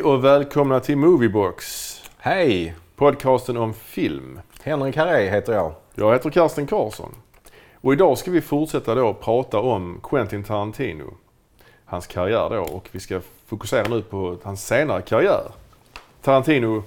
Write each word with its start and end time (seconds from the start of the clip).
Hej 0.00 0.06
och 0.06 0.24
välkomna 0.24 0.80
till 0.80 0.96
Moviebox. 0.96 1.96
Hej! 2.18 2.74
Podcasten 2.96 3.56
om 3.56 3.74
film. 3.74 4.40
Henrik 4.62 4.96
Harré 4.96 5.30
heter 5.30 5.52
jag. 5.52 5.74
Jag 5.94 6.12
heter 6.12 6.30
Karsten 6.30 6.66
Karlsson. 6.66 7.14
Och 7.74 7.92
idag 7.92 8.18
ska 8.18 8.30
vi 8.30 8.40
fortsätta 8.40 8.94
då 8.94 9.14
prata 9.14 9.58
om 9.58 10.00
Quentin 10.02 10.44
Tarantino. 10.44 11.14
Hans 11.84 12.06
karriär 12.06 12.50
då 12.50 12.62
och 12.62 12.88
vi 12.92 13.00
ska 13.00 13.20
fokusera 13.46 13.88
nu 13.88 14.02
på 14.02 14.36
hans 14.42 14.66
senare 14.66 15.02
karriär. 15.02 15.52
Tarantino 16.22 16.82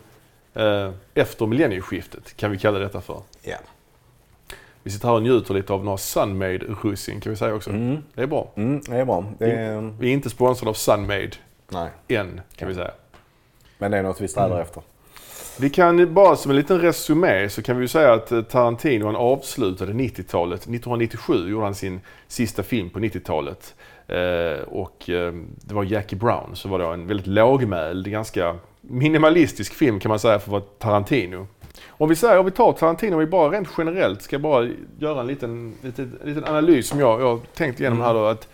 eh, 0.54 0.92
efter 1.14 1.46
millennieskiftet 1.46 2.38
kan 2.38 2.52
vi 2.52 2.58
kalla 2.58 2.80
detta 2.80 3.02
för. 3.02 3.22
Ja. 3.42 3.58
Vi 4.84 4.92
sitter 4.92 5.08
här 5.08 5.16
och 5.16 5.24
njuter 5.24 5.54
lite 5.54 5.74
av 5.74 5.86
några 5.86 5.98
Sunmade 5.98 6.58
russin 6.58 7.22
kan 7.22 7.30
vi 7.30 7.36
säga 7.36 7.56
också. 7.56 7.70
Mm. 7.70 8.04
Det 8.14 8.22
är 8.22 8.28
bra. 8.28 8.48
Mm, 8.56 8.82
det 8.88 8.96
är 8.96 9.06
bra. 9.06 9.26
Det 9.38 9.52
är, 9.52 9.94
Vi 10.00 10.10
är 10.10 10.14
inte 10.14 10.30
sponsrade 10.30 10.70
av 10.70 10.74
Sunmade 10.74 11.32
nej, 11.70 11.90
än 12.08 12.42
kan 12.56 12.68
vi 12.68 12.76
säga. 12.76 12.92
Men 13.84 13.92
det 13.92 13.98
är 13.98 14.04
något 14.04 14.22
vi 14.22 14.28
strävar 14.28 14.62
efter. 14.62 14.84
Vi 15.60 15.70
kan 15.70 16.14
bara 16.14 16.36
som 16.36 16.52
en 16.52 16.58
liten 16.58 16.82
resumé 16.82 17.50
så 17.50 17.62
kan 17.62 17.78
vi 17.78 17.82
ju 17.82 17.88
säga 17.88 18.14
att 18.14 18.32
eh, 18.32 18.42
Tarantino 18.42 19.06
han 19.06 19.16
avslutade 19.16 19.94
90-talet. 19.94 20.62
1997 20.62 21.50
gjorde 21.50 21.66
han 21.66 21.76
sin 21.76 22.02
sista 22.28 22.64
film 22.64 22.90
på 22.90 23.00
90-talet. 23.00 23.76
Eh, 24.08 24.64
och 24.68 25.10
eh, 25.10 25.34
det 25.62 25.74
var 25.74 25.84
Jackie 25.84 26.20
Brown 26.20 26.56
som 26.56 26.72
var 26.72 26.80
då 26.80 26.88
en 26.88 27.08
väldigt 27.08 27.28
lågmäld, 27.28 28.12
ganska 28.12 28.56
minimalistisk 28.82 29.74
film 29.74 30.00
kan 30.00 30.10
man 30.10 30.20
säga 30.20 30.40
för 30.40 30.46
att 30.46 30.52
vara 30.52 30.62
Tarantino. 30.62 31.48
Om 31.88 32.10
vi 32.10 32.16
säger, 32.16 32.40
om 32.40 32.46
vi 32.46 32.52
tar 32.52 32.74
Tarantino, 32.74 33.14
om 33.14 33.20
vi 33.20 33.26
bara 33.26 33.50
rent 33.50 33.70
generellt 33.78 34.22
ska 34.22 34.40
bara 34.40 34.70
göra 35.00 35.20
en 35.20 35.28
liten, 35.28 35.74
liten, 35.82 36.20
liten 36.24 36.46
analys 36.46 36.88
som 36.88 37.00
jag, 37.00 37.22
jag 37.22 37.28
har 37.28 37.40
tänkt 37.54 37.80
igenom 37.80 38.02
här 38.02 38.14
då. 38.14 38.26
Att 38.26 38.48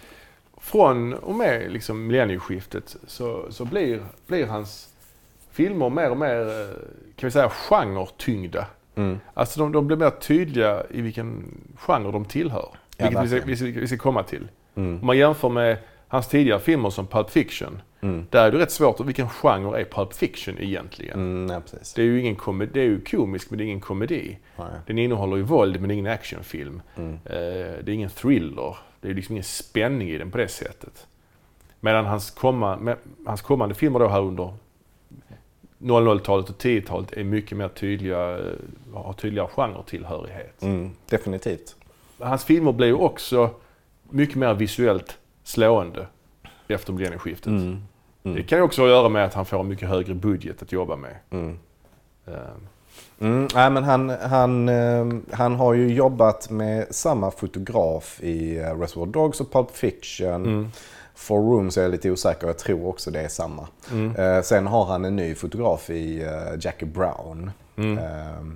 från 0.61 1.13
och 1.13 1.35
med 1.35 1.71
liksom 1.71 2.07
millennieskiftet 2.07 2.95
så, 3.07 3.45
så 3.49 3.65
blir, 3.65 3.99
blir 4.27 4.45
hans 4.45 4.88
filmer 5.59 5.89
mer 5.89 6.11
och 6.11 6.17
mer, 6.17 6.41
eh, 6.41 6.75
kan 7.15 7.27
vi 7.27 7.31
säga, 7.31 7.49
genretyngda. 7.49 8.67
Mm. 8.95 9.19
Alltså 9.33 9.59
de, 9.59 9.71
de 9.71 9.87
blir 9.87 9.97
mer 9.97 10.09
tydliga 10.09 10.83
i 10.89 11.01
vilken 11.01 11.43
genre 11.77 12.11
de 12.11 12.25
tillhör. 12.25 12.69
Ja, 12.97 13.05
vilket 13.05 13.23
vi 13.23 13.27
ska, 13.27 13.45
vi, 13.45 13.55
ska, 13.55 13.65
vi 13.65 13.87
ska 13.87 13.97
komma 13.97 14.23
till. 14.23 14.47
Mm. 14.75 14.99
Om 14.99 15.07
man 15.07 15.17
jämför 15.17 15.49
med 15.49 15.77
hans 16.07 16.27
tidigare 16.27 16.59
filmer 16.59 16.89
som 16.89 17.07
Pulp 17.07 17.29
Fiction. 17.29 17.81
Mm. 18.01 18.25
Där 18.29 18.47
är 18.47 18.51
det 18.51 18.57
rätt 18.57 18.71
svårt, 18.71 18.99
vilken 18.99 19.29
genre 19.29 19.81
är 19.81 19.85
Pulp 19.85 20.13
Fiction 20.13 20.55
egentligen? 20.59 21.19
Mm, 21.19 21.53
ja, 21.53 21.61
precis. 21.61 21.93
Det 21.93 22.01
är 22.01 22.05
ju 22.05 22.19
ingen 22.19 22.35
komedi, 22.35 22.71
det 22.73 22.79
är 22.79 22.85
ju 22.85 23.01
komisk 23.01 23.49
men 23.49 23.57
det 23.57 23.63
är 23.63 23.65
ingen 23.65 23.81
komedi. 23.81 24.37
Nej. 24.57 24.67
Den 24.87 24.97
innehåller 24.97 25.37
ju 25.37 25.43
våld 25.43 25.79
men 25.79 25.87
det 25.87 25.93
är 25.93 25.97
ingen 25.97 26.13
actionfilm. 26.13 26.81
Mm. 26.97 27.13
Eh, 27.13 27.83
det 27.83 27.87
är 27.87 27.89
ingen 27.89 28.09
thriller. 28.09 28.77
Det 29.01 29.09
är 29.09 29.13
liksom 29.13 29.33
ingen 29.33 29.43
spänning 29.43 30.09
i 30.09 30.17
den 30.17 30.31
på 30.31 30.37
det 30.37 30.47
sättet. 30.47 31.07
Medan 31.79 32.05
hans, 32.05 32.31
komma, 32.31 32.77
med, 32.77 32.97
hans 33.25 33.41
kommande 33.41 33.75
filmer 33.75 33.99
då 33.99 34.07
här 34.07 34.21
under 34.21 34.53
00-talet 35.79 36.49
och 36.49 36.55
10-talet 36.55 37.11
är 37.13 37.23
mycket 37.23 37.57
mer 37.57 37.67
tydliga, 37.67 38.37
eh, 38.37 38.43
har 38.93 39.13
tydligare 39.13 39.47
genretillhörighet. 39.47 40.61
Mm, 40.61 40.91
definitivt. 41.09 41.75
Hans 42.19 42.43
filmer 42.43 42.71
ju 42.85 42.93
också 42.93 43.49
mycket 44.09 44.35
mer 44.35 44.53
visuellt 44.53 45.17
slående 45.43 46.07
efter 46.67 46.93
millennieskiftet. 46.93 47.47
Mm. 47.47 47.83
Mm. 48.23 48.37
Det 48.37 48.43
kan 48.43 48.57
ju 48.57 48.63
också 48.63 48.81
ha 48.81 48.87
att 48.87 48.91
göra 48.91 49.09
med 49.09 49.25
att 49.25 49.33
han 49.33 49.45
får 49.45 49.59
en 49.59 49.67
mycket 49.67 49.89
högre 49.89 50.13
budget 50.13 50.61
att 50.61 50.71
jobba 50.71 50.95
med. 50.95 51.15
Mm. 51.29 51.59
Eh, 52.27 52.33
Mm, 53.21 53.47
nej, 53.55 53.69
men 53.69 53.83
han, 53.83 54.09
han, 54.09 54.69
eh, 54.69 55.05
han 55.31 55.55
har 55.55 55.73
ju 55.73 55.93
jobbat 55.93 56.49
med 56.49 56.95
samma 56.95 57.31
fotograf 57.31 58.19
i 58.23 58.57
eh, 58.57 58.79
Reservoir 58.79 59.05
Dogs 59.05 59.41
och 59.41 59.51
Pulp 59.51 59.71
Fiction. 59.71 60.71
For 61.19 61.37
Rooms 61.39 61.77
är 61.77 61.81
jag 61.81 61.91
lite 61.91 62.11
osäker, 62.11 62.47
jag 62.47 62.57
tror 62.57 62.87
också 62.87 63.11
det 63.11 63.21
är 63.21 63.27
samma. 63.27 63.67
Mm. 63.91 64.15
Eh, 64.15 64.41
sen 64.41 64.67
har 64.67 64.85
han 64.85 65.05
en 65.05 65.15
ny 65.15 65.35
fotograf 65.35 65.89
i 65.89 66.23
eh, 66.23 66.59
Jackie 66.59 66.87
Brown. 66.87 67.51
Mm. 67.75 67.97
Eh, 67.97 68.53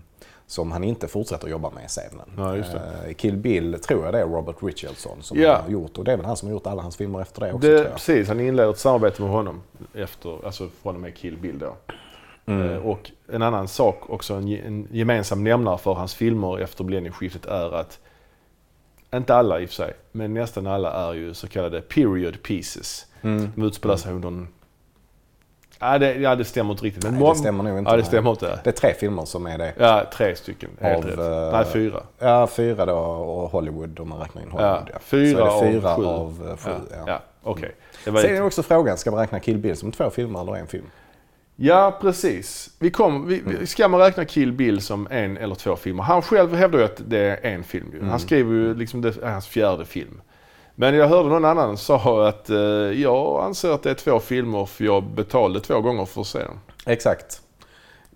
som 0.48 0.72
han 0.72 0.84
inte 0.84 1.08
fortsätter 1.08 1.48
jobba 1.48 1.70
med 1.70 1.92
sen. 1.92 2.22
Ja. 2.38 2.58
Eh, 2.58 3.14
Kill 3.18 3.38
Bill 3.38 3.80
tror 3.80 4.06
jag 4.06 4.14
det 4.14 4.20
är 4.20 4.26
Robert 4.26 4.56
Richardson 4.62 5.18
som 5.22 5.40
Ja. 5.40 5.62
har 5.66 5.70
gjort. 5.72 5.98
Och 5.98 6.04
det 6.04 6.12
är 6.14 6.18
väl 6.18 6.26
han 6.26 6.38
som 6.38 6.48
har 6.48 6.54
gjort 6.54 6.68
alla 6.68 6.82
hans 6.82 6.96
filmer 6.98 7.22
efter 7.22 7.42
det 7.42 7.54
också 7.54 7.68
Det, 7.68 7.84
precis, 7.94 8.28
han 8.28 8.40
inleder 8.40 8.70
ett 8.70 8.78
samarbete 8.80 9.22
med 9.22 9.32
honom 9.32 9.62
efter, 9.94 10.46
alltså 10.46 10.68
från 10.84 10.96
och 10.96 11.02
med 11.02 11.16
Kill 11.16 11.38
Bill 11.38 11.60
då. 11.60 11.76
Mm. 12.46 12.84
Och 12.84 13.12
en 13.32 13.42
annan 13.42 13.68
sak 13.68 14.10
också, 14.10 14.34
en, 14.34 14.48
en 14.48 14.88
gemensam 14.92 15.44
nämnare 15.44 15.78
för 15.78 15.94
hans 15.94 16.14
filmer 16.16 16.60
efter 16.60 16.84
millennieskiftet 16.84 17.46
är 17.46 17.76
att, 17.76 18.00
inte 19.18 19.36
alla 19.36 19.60
i 19.60 19.66
och 19.66 19.70
för 19.70 19.76
sig, 19.76 19.94
men 20.12 20.34
nästan 20.34 20.68
alla 20.68 21.10
är 21.10 21.14
ju 21.14 21.34
så 21.34 21.48
kallade 21.48 21.82
period 21.82 22.44
pieces. 22.44 23.06
Mm. 23.22 23.52
De 23.56 23.64
utspelar 23.66 23.96
sig 23.96 24.14
under 24.14 24.28
en... 24.28 24.48
Ja 25.80 25.98
det, 25.98 26.14
ja, 26.16 26.36
det 26.36 26.46
stämmer 26.46 26.72
inte 26.72 26.86
riktigt. 26.86 27.04
men 27.04 27.14
Nej, 27.14 27.30
det 27.30 27.36
stämmer 27.36 27.64
nog 27.64 27.78
inte. 27.80 27.92
Ja, 27.92 27.98
det 27.98 28.04
stämmer 28.04 28.30
inte. 28.30 28.60
Det 28.64 28.70
är 28.70 28.72
tre 28.72 28.94
filmer 28.94 29.26
som 29.26 29.46
är 29.48 29.58
det. 29.58 29.74
Ja, 29.78 30.04
tre 30.14 30.36
stycken. 30.36 30.70
Helt 30.80 31.06
Av, 31.06 31.12
rätt. 31.12 31.20
eh, 31.20 31.52
Nej, 31.52 31.66
fyra. 31.66 32.04
Ja, 32.20 32.48
fyra 32.48 32.86
då 32.86 32.96
och 32.98 33.50
Hollywood 33.50 34.00
om 34.00 34.10
man 34.10 34.20
räknar 34.20 34.42
in 34.42 34.52
Hollywood. 34.52 34.90
Ja, 34.94 35.00
fyra, 35.00 35.50
Så 35.50 35.64
är 35.64 35.66
det 35.66 35.72
fyra 35.74 35.90
av 35.90 35.98
sju. 35.98 36.06
av 36.06 36.48
eh, 36.52 36.58
sju. 36.58 36.72
ja, 36.92 36.98
Ja. 37.08 37.22
ja. 38.06 38.12
var 38.12 38.22
Sen 38.22 38.36
är 38.36 38.42
också 38.46 38.64
frågan, 38.64 38.98
ska 38.98 39.12
man 39.12 39.20
räkna 39.20 39.40
Kill 39.40 39.58
Bill 39.58 39.78
som 39.78 39.92
två 39.92 40.10
filmer 40.10 40.42
eller 40.42 40.56
en 40.56 40.68
film? 40.68 40.86
Ja, 41.66 41.98
precis. 42.02 42.70
Vi 42.80 42.92
kom, 42.92 43.28
vi, 43.28 43.40
Mm. 43.40 43.68
Ska 43.68 43.88
man 43.88 44.00
räkna 44.00 44.26
Kill 44.26 44.52
Bill 44.52 44.82
som 44.82 45.08
en 45.12 45.38
eller 45.38 45.56
två 45.56 45.76
filmer? 45.76 46.04
Han 46.04 46.22
själv 46.22 46.54
hävdar 46.56 46.80
ju 46.80 46.86
att 46.86 47.02
det 47.08 47.20
är 47.20 47.46
en 47.54 47.64
film. 47.64 47.92
Mm. 47.94 48.10
Han 48.10 48.20
skriver 48.20 48.54
ju 48.54 48.74
liksom 48.76 49.02
det 49.02 49.18
är 49.24 49.30
hans 49.32 49.48
fjärde 49.48 49.86
film. 49.86 50.22
Men 50.76 50.96
jag 50.96 51.08
hörde 51.08 51.30
någon 51.30 51.46
annan 51.46 51.78
sa 51.78 52.28
att 52.28 52.50
eh, 52.50 52.58
jag 53.02 53.44
anser 53.44 53.70
att 53.72 53.84
det 53.84 53.90
är 53.90 53.94
två 53.96 54.20
filmer 54.20 54.66
för 54.66 54.86
jag 54.86 55.04
betalade 55.04 55.60
två 55.60 55.82
gånger 55.82 56.06
för 56.06 56.22
att 56.22 56.28
se 56.28 56.40
den. 56.40 56.60
Exakt. 56.86 57.42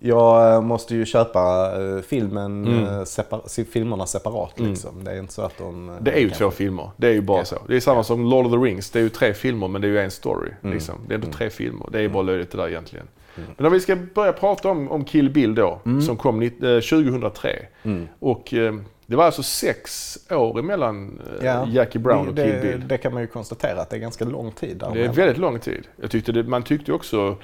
Jag 0.00 0.54
eh, 0.54 0.60
måste 0.60 0.94
ju 0.94 1.06
köpa 1.06 1.72
eh, 1.82 2.00
filmen, 2.02 2.66
Mm. 2.66 2.84
eh, 2.84 2.90
separ- 3.04 3.42
se- 3.48 3.64
filmerna 3.64 4.06
separat 4.06 4.60
liksom. 4.60 5.04
Det 5.04 5.10
är 5.10 5.18
inte 5.18 5.32
så 5.32 5.42
att 5.42 5.58
de... 5.58 5.96
Det 6.00 6.12
är 6.12 6.20
ju 6.20 6.30
två 6.30 6.50
filmer. 6.50 6.90
Det 6.96 7.06
är 7.08 7.12
ju 7.12 7.20
bara 7.20 7.38
Ja. 7.38 7.44
så. 7.44 7.56
Det 7.68 7.76
är 7.76 7.80
samma 7.80 8.04
som 8.04 8.24
Lord 8.24 8.46
of 8.46 8.52
the 8.52 8.58
Rings. 8.58 8.90
Det 8.90 8.98
är 8.98 9.02
ju 9.02 9.08
tre 9.08 9.34
filmer 9.34 9.68
men 9.68 9.80
det 9.80 9.86
är 9.86 9.90
ju 9.90 9.98
en 10.00 10.10
story. 10.10 10.50
Mm. 10.62 10.74
Liksom. 10.74 10.94
Det 11.08 11.14
är 11.14 11.18
Mm. 11.18 11.30
tre 11.32 11.50
filmer. 11.50 11.88
Det 11.92 12.00
är 12.00 12.08
bara 12.08 12.22
löjligt 12.22 12.50
det 12.50 12.58
där 12.58 12.68
egentligen. 12.68 13.06
Mm. 13.38 13.50
Men 13.56 13.66
om 13.66 13.72
vi 13.72 13.80
ska 13.80 13.96
börja 14.14 14.32
prata 14.32 14.68
om, 14.68 14.90
om 14.90 15.04
Kill 15.04 15.30
Bill 15.30 15.54
då, 15.54 15.80
Mm. 15.86 16.02
som 16.02 16.16
kom 16.16 16.42
eh, 16.42 16.50
2003. 16.50 17.58
Mm. 17.82 18.08
Och 18.18 18.54
eh, 18.54 18.74
det 19.06 19.16
var 19.16 19.24
alltså 19.24 19.42
sex 19.42 20.18
år 20.30 20.58
emellan 20.58 21.20
eh, 21.40 21.46
Ja. 21.46 21.66
Jackie 21.68 22.00
Brown 22.00 22.28
och 22.28 22.34
det, 22.34 22.42
Kill 22.44 22.52
det, 22.54 22.60
Bill. 22.78 22.88
det 22.88 22.98
kan 22.98 23.12
man 23.12 23.22
ju 23.22 23.26
konstatera 23.28 23.80
att 23.80 23.90
det 23.90 23.96
är 23.96 24.00
ganska 24.00 24.24
lång 24.24 24.52
tid. 24.52 24.84
Det 24.94 25.04
är 25.04 25.12
väldigt 25.12 25.38
lång 25.38 25.58
tid. 25.58 25.86
Jag 26.00 26.10
tyckte 26.10 26.32
det, 26.32 26.42
man 26.42 26.62
tyckte 26.62 26.92
också 26.92 27.36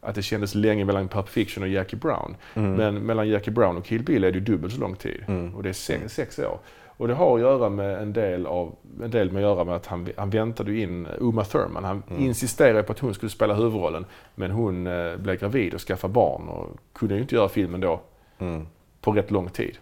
att 0.00 0.14
det 0.14 0.22
kändes 0.22 0.54
länge 0.54 0.84
mellan 0.84 1.08
Pulp 1.08 1.28
Fiction 1.28 1.62
och 1.62 1.68
Jackie 1.68 1.98
Brown. 1.98 2.36
Mm. 2.54 2.72
Men 2.72 2.94
mellan 2.94 3.28
Jackie 3.28 3.52
Brown 3.52 3.76
och 3.76 3.84
Kill 3.84 4.02
Bill 4.02 4.24
är 4.24 4.32
det 4.32 4.38
ju 4.38 4.44
dubbelt 4.44 4.74
så 4.74 4.80
lång 4.80 4.96
tid. 4.96 5.24
Mm. 5.28 5.54
Och 5.54 5.62
det 5.62 5.68
är 5.68 5.72
sex, 5.72 6.14
sex 6.14 6.38
år. 6.38 6.58
Och 6.96 7.08
det 7.08 7.14
har 7.14 7.34
att 7.34 7.40
göra 7.40 7.68
med 7.68 8.02
en 8.02 8.12
del, 8.12 8.46
av, 8.46 8.74
en 9.02 9.10
del 9.10 9.30
med 9.32 9.44
att 9.44 9.50
göra 9.56 9.64
med 9.64 9.74
att 9.76 9.86
han, 9.86 10.08
han 10.16 10.30
väntade 10.30 10.78
in 10.78 11.06
Uma 11.18 11.44
Thurman. 11.44 11.84
Han 11.84 12.02
Mm. 12.10 12.22
insisterade 12.22 12.82
på 12.82 12.92
att 12.92 12.98
hon 12.98 13.14
skulle 13.14 13.30
spela 13.30 13.54
huvudrollen. 13.54 14.06
Men 14.34 14.50
hon 14.50 14.86
eh, 14.86 15.16
blev 15.16 15.36
gravid 15.38 15.74
och 15.74 15.80
skaffade 15.80 16.12
barn 16.12 16.48
och 16.48 16.68
kunde 16.92 17.14
ju 17.14 17.20
inte 17.20 17.34
göra 17.34 17.48
filmen 17.48 17.80
då 17.80 18.00
Mm. 18.38 18.66
på 19.00 19.12
rätt 19.12 19.30
lång 19.30 19.48
tid. 19.48 19.76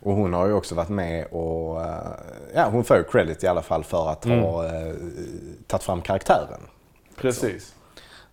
Och 0.00 0.12
hon 0.12 0.32
har 0.34 0.46
ju 0.46 0.52
också 0.52 0.74
varit 0.74 0.88
med 0.88 1.26
och, 1.26 1.82
eh, 1.82 2.10
ja 2.54 2.68
hon 2.72 2.84
får 2.84 2.96
ju 2.96 3.04
credit 3.04 3.44
i 3.44 3.46
alla 3.46 3.62
fall 3.62 3.84
för 3.84 4.08
att 4.10 4.24
Mm. 4.26 4.40
ha 4.40 4.66
eh, 4.66 4.94
tagit 5.66 5.82
fram 5.84 6.00
karaktären. 6.02 6.60
Precis. 7.16 7.74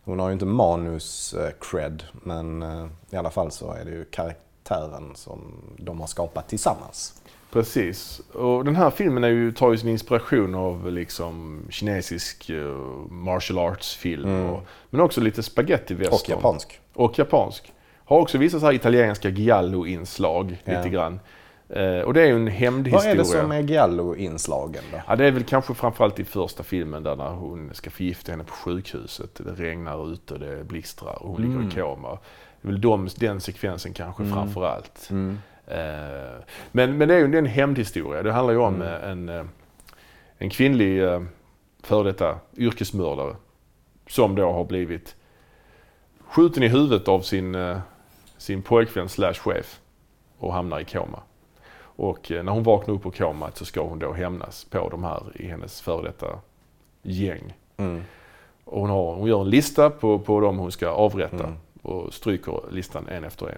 Hon 0.04 0.20
har 0.20 0.28
ju 0.28 0.34
inte 0.34 0.46
manus 0.46 1.34
eh, 1.34 1.50
cred, 1.62 2.04
men 2.14 2.64
eh, 2.64 2.86
i 3.10 3.16
alla 3.16 3.30
fall 3.30 3.52
så 3.52 3.72
är 3.74 3.86
det 3.86 3.92
ju 3.92 4.06
karaktären 4.06 5.12
som 5.16 5.42
de 5.78 6.00
har 6.00 6.08
skapat 6.08 6.50
tillsammans. 6.50 7.22
Precis. 7.58 8.20
Och 8.34 8.66
den 8.66 8.76
här 8.76 8.90
filmen 8.90 9.24
är 9.24 9.28
ju, 9.28 9.52
tar 9.52 9.72
ju 9.72 9.78
sin 9.78 9.90
inspiration 9.90 10.56
av 10.56 10.92
liksom 10.92 11.62
kinesisk 11.70 12.50
uh, 12.50 12.78
martial 13.10 13.60
arts-film. 13.60 14.26
Mm. 14.30 14.50
Och, 14.50 14.64
men 14.90 15.02
också 15.02 15.22
lite 15.22 15.42
spaghetti-western. 15.44 16.14
Och 16.14 16.30
japansk. 16.30 16.80
Och 16.94 17.20
japansk. 17.20 17.74
Har 18.06 18.20
också 18.20 18.38
vissa 18.38 18.60
så 18.60 18.66
här 18.66 18.74
italienska 18.74 19.30
giallo-inslag 19.30 20.62
Ja. 20.64 20.78
lite 20.78 20.90
grann. 20.90 21.20
Eh, 21.70 22.00
och 22.00 22.14
det 22.14 22.22
är 22.22 22.26
ju 22.26 22.36
en 22.36 22.44
Vad 22.46 22.54
hämndhistoria. 22.54 23.12
är 23.12 23.16
det 23.18 23.26
som 23.26 23.52
är 23.52 23.62
giallo-inslagen 23.62 24.84
då? 24.92 24.98
Ja, 25.08 25.16
det 25.16 25.26
är 25.26 25.32
väl 25.32 25.44
kanske 25.44 25.74
framförallt 25.74 26.20
i 26.20 26.24
första 26.24 26.64
filmen 26.64 27.04
där 27.04 27.16
när 27.16 27.30
hon 27.30 27.70
ska 27.74 27.90
förgifta 27.90 28.32
henne 28.32 28.44
på 28.44 28.54
sjukhuset. 28.54 29.36
Det 29.46 29.52
regnar 29.64 30.14
ute, 30.14 30.38
det 30.38 30.64
blixtrar 30.64 31.24
och 31.24 31.30
hon 31.30 31.42
ligger 31.42 31.56
Mm. 31.56 31.68
i 31.68 31.72
koma. 31.72 32.18
Det 32.62 32.68
är 32.68 32.72
väl 32.72 32.82
de, 32.82 33.10
den 33.16 33.42
sekvensen 33.42 33.94
kanske 33.94 34.24
Mm. 34.24 34.36
framförallt. 34.36 35.08
Mm. 35.10 35.40
Eh, 35.68 36.44
Men, 36.72 36.98
men 36.98 37.08
det 37.08 37.16
är 37.16 37.20
ju 37.28 37.38
en 37.38 37.46
hämndhistoria. 37.46 38.24
Det 38.24 38.32
handlar 38.32 38.54
ju 38.54 38.60
om 38.60 38.76
Mm. 38.82 38.88
eh, 38.88 39.10
en, 39.12 39.30
eh, 39.30 39.46
en 40.38 40.50
kvinnlig 40.50 41.02
före 41.84 42.04
detta 42.04 42.40
yrkesmördare 42.58 43.36
som 44.08 44.36
då 44.36 44.52
har 44.52 44.64
blivit 44.66 45.16
skjuten 46.28 46.64
i 46.64 46.68
huvudet 46.68 47.08
av 47.08 47.22
sin, 47.22 47.76
sin 48.38 48.62
pojkvän 48.62 49.10
slash 49.10 49.34
chef 49.34 49.80
och 50.38 50.54
hamnar 50.54 50.80
i 50.80 50.86
koma. 50.86 51.20
Och 51.80 52.32
när 52.32 52.52
hon 52.52 52.64
vaknar 52.64 52.96
upp 52.96 53.06
ur 53.06 53.12
komat 53.12 53.58
så 53.58 53.66
ska 53.66 53.82
hon 53.82 54.00
då 54.00 54.14
hämnas 54.14 54.64
på 54.66 54.90
de 54.90 55.04
här 55.04 55.24
i 55.36 55.48
hennes 55.48 55.82
före 55.82 56.04
detta 56.04 56.40
gäng. 57.02 57.54
Mm. 57.78 58.04
Och 58.66 58.82
hon, 58.82 58.90
har, 58.90 59.16
hon 59.16 59.28
gör 59.30 59.42
en 59.42 59.50
lista 59.50 59.90
på, 59.90 60.20
på 60.20 60.40
dem 60.40 60.58
hon 60.58 60.72
ska 60.72 60.88
avrätta 60.90 61.44
Mm. 61.44 61.56
och 61.82 62.14
stryker 62.14 62.60
listan 62.72 63.08
en 63.08 63.24
efter 63.24 63.46
en. 63.50 63.58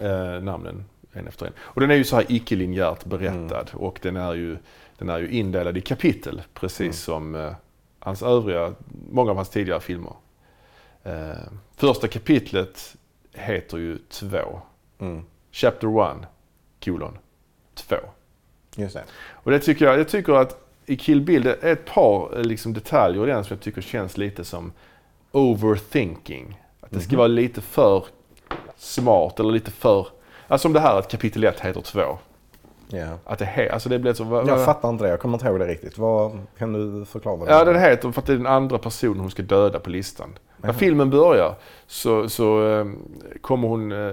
Eh, 0.00 0.42
namnen 0.42 0.84
en 1.12 1.26
efter 1.26 1.46
en. 1.46 1.52
Och 1.60 1.80
den 1.80 1.90
är 1.90 1.94
ju 1.94 2.04
så 2.04 2.16
här 2.16 2.24
icke-linjärt 2.28 3.04
berättad 3.04 3.64
och 3.72 3.98
den 4.02 4.16
är 4.16 4.34
ju, 4.34 4.56
den 4.98 5.08
är 5.08 5.18
ju 5.18 5.30
indelad 5.30 5.76
i 5.76 5.80
kapitel 5.80 6.42
precis 6.54 6.80
Mm. 6.80 6.92
som 6.92 7.34
eh, 7.34 7.52
hans 7.98 8.22
övriga, 8.22 8.74
många 9.10 9.30
av 9.30 9.36
hans 9.36 9.48
tidigare 9.50 9.80
filmer. 9.80 10.12
Eh, 11.02 11.30
första 11.76 12.08
kapitlet 12.08 12.96
heter 13.32 13.78
ju 13.78 13.98
två. 14.08 14.60
Mm. 14.98 15.24
Chapter 15.52 16.10
1, 16.12 16.16
kolon 16.84 17.18
2. 17.74 17.96
Just 18.76 18.94
det. 18.94 19.04
Och 19.30 19.50
det 19.50 19.58
tycker 19.58 19.84
jag, 19.84 19.98
jag 19.98 20.08
tycker 20.08 20.32
att 20.32 20.66
i 20.86 20.96
Kill 20.96 21.20
Bill, 21.20 21.42
det 21.42 21.56
är 21.62 21.72
ett 21.72 21.84
par 21.86 22.36
eh, 22.38 22.44
liksom, 22.44 22.72
detaljer 22.72 23.28
i 23.28 23.30
den 23.30 23.44
som 23.44 23.54
jag 23.54 23.60
tycker 23.62 23.80
känns 23.82 24.16
lite 24.18 24.44
som 24.44 24.72
overthinking. 25.32 26.60
Att 26.80 26.90
det 26.90 27.00
ska 27.00 27.10
Mhm. 27.12 27.18
vara 27.18 27.28
lite 27.28 27.60
för 27.60 28.04
smart 28.76 29.40
eller 29.40 29.50
lite 29.52 29.70
för... 29.70 30.06
Alltså 30.48 30.62
som 30.66 30.72
det 30.72 30.80
här 30.80 30.98
att 30.98 31.10
kapitel 31.10 31.44
1 31.44 31.60
heter 31.60 31.80
2. 31.80 32.00
Ja. 32.88 33.06
Att 33.24 33.38
det, 33.38 33.44
he, 33.44 33.70
alltså 33.72 33.88
det 33.88 33.98
blir 33.98 34.12
så... 34.12 34.24
vad- 34.24 34.48
Jag 34.48 34.64
fattar 34.64 34.88
inte 34.88 35.04
det. 35.04 35.10
Jag 35.10 35.20
kommer 35.20 35.34
inte 35.34 35.46
ihåg 35.46 35.58
det 35.58 35.66
riktigt. 35.66 35.98
Vad, 35.98 36.38
kan 36.58 36.72
du 36.72 37.04
förklara 37.04 37.36
det 37.44 37.52
Ja, 37.52 37.64
den 37.64 37.78
heter 37.80 38.10
för 38.12 38.20
att 38.20 38.26
det 38.26 38.32
är 38.32 38.36
den 38.36 38.46
andra 38.46 38.78
personen 38.78 39.20
hon 39.20 39.30
ska 39.30 39.42
döda 39.42 39.78
på 39.80 39.90
listan. 39.90 40.38
När 40.56 40.72
filmen 40.72 41.10
börjar 41.10 41.54
så, 41.86 42.28
så 42.28 42.68
eh, 42.68 42.86
kommer 43.40 43.68
hon, 43.68 43.92
eh, 43.92 44.12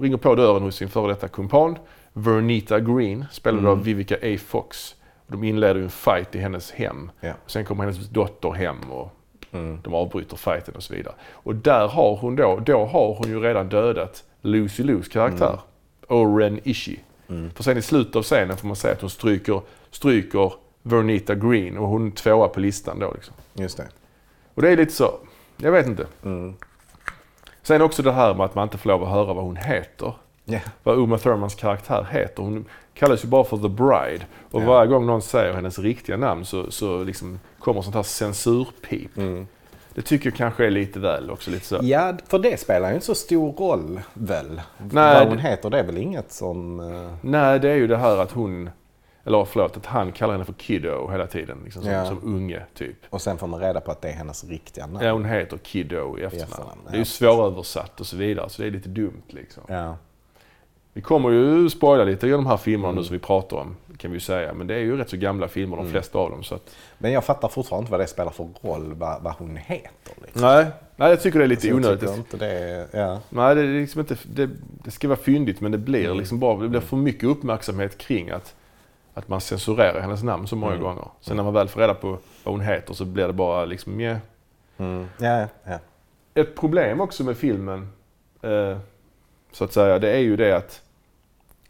ringer 0.00 0.16
på 0.16 0.34
dörren 0.34 0.62
hos 0.62 0.76
sin 0.76 0.88
före 0.88 1.08
detta 1.08 1.28
kumpan, 1.28 1.78
Vernita 2.12 2.80
Green, 2.80 3.24
spelad 3.32 3.58
Mm. 3.60 3.70
av 3.70 3.82
Vivica 3.84 4.14
A. 4.22 4.36
Fox. 4.46 4.94
De 5.26 5.44
inleder 5.44 5.80
en 5.80 5.90
fight 5.90 6.34
i 6.34 6.38
hennes 6.38 6.72
hem. 6.72 7.10
Ja. 7.20 7.32
Sen 7.46 7.64
kommer 7.64 7.84
hennes 7.84 8.08
dotter 8.08 8.50
hem 8.50 8.76
och 8.90 9.10
Mm. 9.54 9.78
de 9.82 9.94
avbryter 9.94 10.36
fighten 10.36 10.74
och 10.74 10.82
så 10.82 10.94
vidare. 10.94 11.14
Och 11.32 11.54
där 11.54 11.88
har 11.88 12.16
hon 12.16 12.36
då, 12.36 12.60
då 12.66 12.84
har 12.84 13.14
hon 13.14 13.28
ju 13.28 13.40
redan 13.40 13.68
dödat 13.68 14.24
Lucy 14.40 14.82
Lus 14.82 15.08
karaktär, 15.08 15.58
Oren 16.08 16.60
Ishii. 16.64 17.00
Mm. 17.28 17.50
För 17.50 17.62
sen 17.62 17.78
i 17.78 17.82
slutet 17.82 18.16
av 18.16 18.22
scenen 18.22 18.56
får 18.56 18.66
man 18.66 18.76
säga 18.76 18.94
att 18.94 19.00
hon 19.00 19.10
stryker, 19.10 19.60
stryker 19.90 20.52
Vernita 20.82 21.34
Green 21.34 21.78
och 21.78 21.88
hon 21.88 22.06
är 22.06 22.10
tvåa 22.10 22.48
på 22.48 22.60
listan 22.60 22.98
då 22.98 23.12
liksom. 23.14 23.34
Just 23.54 23.76
det. 23.76 23.88
Och 24.54 24.62
det 24.62 24.70
är 24.70 24.76
lite 24.76 24.92
så, 24.92 25.14
jag 25.56 25.72
vet 25.72 25.86
inte. 25.86 26.06
Mm. 26.24 26.54
Sen 27.62 27.82
också 27.82 28.02
det 28.02 28.12
här 28.12 28.34
med 28.34 28.46
att 28.46 28.54
man 28.54 28.62
inte 28.62 28.78
får 28.78 28.88
lov 28.90 29.02
att 29.02 29.10
höra 29.10 29.34
vad 29.34 29.44
hon 29.44 29.56
heter. 29.56 30.14
Ja. 30.44 30.58
Vad 30.82 30.98
Uma 30.98 31.18
Thurmans 31.18 31.54
karaktär 31.54 32.06
heter. 32.10 32.42
Hon 32.42 32.64
kallas 32.94 33.24
ju 33.24 33.28
bara 33.28 33.44
för 33.44 33.56
The 33.56 33.68
Bride. 33.68 34.24
Och 34.50 34.62
Ja. 34.62 34.66
varje 34.66 34.88
gång 34.90 35.06
någon 35.06 35.22
säger 35.22 35.54
hennes 35.54 35.78
riktiga 35.78 36.16
namn 36.16 36.44
så, 36.44 36.70
så 36.70 37.04
liksom 37.04 37.40
kommer 37.58 37.82
sånt 37.82 37.94
här 37.96 38.02
censurpip. 38.02 39.16
Mm. 39.16 39.46
Det 39.94 40.02
tycker 40.02 40.26
jag 40.30 40.36
kanske 40.36 40.66
är 40.66 40.70
lite 40.70 40.98
väl 41.00 41.30
också. 41.30 41.50
Lite 41.50 41.66
så. 41.66 41.78
Ja, 41.82 42.14
för 42.28 42.38
det 42.38 42.60
spelar 42.60 42.88
ju 42.88 42.94
inte 42.94 43.06
så 43.06 43.14
stor 43.14 43.52
roll 43.52 44.00
väl? 44.14 44.60
Nej, 44.78 45.18
Vad 45.18 45.28
hon 45.28 45.38
heter 45.38 45.70
det 45.70 45.78
är 45.78 45.84
väl 45.84 45.98
inget 45.98 46.32
som... 46.32 46.80
eh, 46.80 47.14
Nej, 47.20 47.60
det 47.60 47.70
är 47.70 47.74
ju 47.74 47.86
det 47.86 47.96
här 47.96 48.16
att 48.18 48.32
hon, 48.32 48.70
eller 49.24 49.44
förlåt, 49.44 49.76
att 49.76 49.86
han 49.86 50.12
kallar 50.12 50.32
henne 50.32 50.44
för 50.44 50.52
Kiddo 50.52 51.08
hela 51.10 51.26
tiden. 51.26 51.58
Liksom 51.64 51.82
som, 51.82 51.90
Ja. 51.92 52.06
som 52.06 52.20
unge 52.24 52.62
typ. 52.74 52.96
Och 53.10 53.22
sen 53.22 53.38
får 53.38 53.46
man 53.46 53.60
reda 53.60 53.80
på 53.80 53.90
att 53.90 54.02
det 54.02 54.08
är 54.08 54.12
hennes 54.12 54.44
riktiga 54.44 54.86
namn. 54.86 55.06
Ja, 55.06 55.12
hon 55.12 55.24
heter 55.24 55.56
Kiddo 55.56 56.18
i 56.18 56.22
efternamn. 56.22 56.50
efternamn, 56.52 56.80
Det 56.90 56.94
är 56.96 56.98
ju 56.98 57.04
svåröversatt 57.04 58.00
och 58.00 58.06
så 58.06 58.16
vidare, 58.16 58.48
så 58.48 58.62
det 58.62 58.68
är 58.68 58.72
lite 58.72 58.88
dumt 58.88 59.22
liksom. 59.28 59.62
Ja. 59.68 59.96
Vi 60.96 61.00
kommer 61.00 61.30
ju 61.30 61.70
spoila 61.70 62.04
lite 62.04 62.26
i 62.26 62.30
de 62.30 62.46
här 62.46 62.56
filmerna 62.56 62.88
Mm. 62.88 62.98
nu 63.02 63.04
som 63.06 63.12
vi 63.16 63.18
pratar 63.20 63.56
om, 63.56 63.76
kan 63.96 64.10
vi 64.10 64.16
ju 64.16 64.20
säga. 64.20 64.52
Men 64.54 64.66
det 64.66 64.74
är 64.74 64.78
ju 64.78 64.96
rätt 64.96 65.10
så 65.10 65.16
gamla 65.16 65.48
filmer, 65.48 65.76
de 65.76 65.80
Mm. 65.80 65.92
flesta 65.92 66.18
av 66.18 66.30
dem. 66.30 66.42
Så 66.42 66.54
att, 66.54 66.76
Men 66.98 67.12
jag 67.12 67.24
fattar 67.24 67.48
fortfarande 67.48 67.82
inte 67.82 67.90
vad 67.90 68.00
det 68.00 68.06
spelar 68.06 68.30
för 68.30 68.48
roll 68.62 68.94
vad, 68.94 69.22
vad 69.22 69.32
hon 69.34 69.56
heter. 69.56 70.14
Liksom. 70.22 70.42
nej, 70.42 70.66
nej, 70.96 71.10
jag 71.10 71.22
tycker 71.22 71.38
det 71.38 71.44
är 71.44 71.48
lite 71.48 71.62
Så 71.62 71.68
jag 71.68 71.76
onödigt. 71.76 72.16
inte 72.16 72.36
det 72.36 72.88
ja. 72.92 73.20
Nej, 73.30 73.54
det, 73.54 73.60
är 73.60 73.80
liksom 73.80 74.00
inte, 74.00 74.16
det, 74.34 74.50
det 74.84 74.90
ska 74.90 75.08
vara 75.08 75.18
fyndigt 75.18 75.60
men 75.60 75.72
det 75.72 75.78
blir 75.78 76.04
Mm. 76.04 76.18
liksom 76.18 76.38
bara, 76.38 76.62
det 76.62 76.68
blir 76.68 76.80
för 76.80 76.96
mycket 76.96 77.24
uppmärksamhet 77.24 77.98
kring 77.98 78.30
att, 78.30 78.54
att 79.14 79.28
man 79.28 79.40
censurerar 79.40 80.00
hennes 80.00 80.22
namn 80.22 80.46
så 80.46 80.56
många 80.56 80.72
Mm. 80.72 80.84
gånger. 80.84 81.04
Sen 81.20 81.36
när 81.36 81.44
man 81.44 81.52
väl 81.54 81.68
får 81.68 81.80
reda 81.80 81.94
på 81.94 82.08
vad 82.44 82.54
hon 82.54 82.60
heter 82.60 82.94
så 82.94 83.04
blir 83.04 83.26
det 83.26 83.32
bara 83.32 83.64
liksom, 83.64 84.00
yeah. 84.00 84.18
Mm. 84.78 85.06
ja, 85.18 85.46
ja. 85.64 85.78
Ett 86.34 86.54
problem 86.56 87.00
också 87.00 87.24
med 87.24 87.36
filmen, 87.36 87.88
eh, 88.42 88.78
så 89.52 89.64
att 89.64 89.72
säga, 89.72 89.98
det 89.98 90.10
är 90.10 90.18
ju 90.18 90.36
det 90.36 90.56
att, 90.56 90.82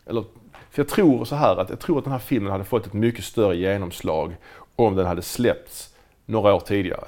eller, 0.06 0.24
för 0.70 0.82
jag 0.82 0.88
tror 0.88 1.24
så 1.24 1.34
här 1.36 1.56
att 1.56 1.70
jag 1.70 1.80
tror 1.80 1.98
att 1.98 2.04
den 2.04 2.12
här 2.12 2.18
filmen 2.20 2.52
hade 2.52 2.64
fått 2.64 2.86
ett 2.86 2.92
mycket 2.92 3.24
större 3.24 3.56
genomslag 3.56 4.36
om 4.76 4.94
den 4.96 5.06
hade 5.06 5.22
släppts 5.22 5.94
några 6.26 6.54
år 6.54 6.60
tidigare. 6.60 7.04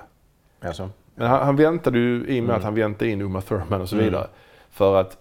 Alltså. 0.60 0.90
Men 1.14 1.28
han, 1.28 1.42
han 1.46 1.56
väntade 1.56 1.98
ju, 1.98 2.14
i 2.14 2.22
och 2.22 2.26
med 2.28 2.38
Mm. 2.38 2.56
att 2.56 2.62
han 2.64 2.74
väntade 2.74 3.10
in 3.10 3.20
Uma 3.22 3.40
Thurman 3.40 3.80
och 3.80 3.88
så 3.88 3.94
Mm. 3.94 4.04
vidare. 4.04 4.26
För 4.70 4.96
att 5.00 5.16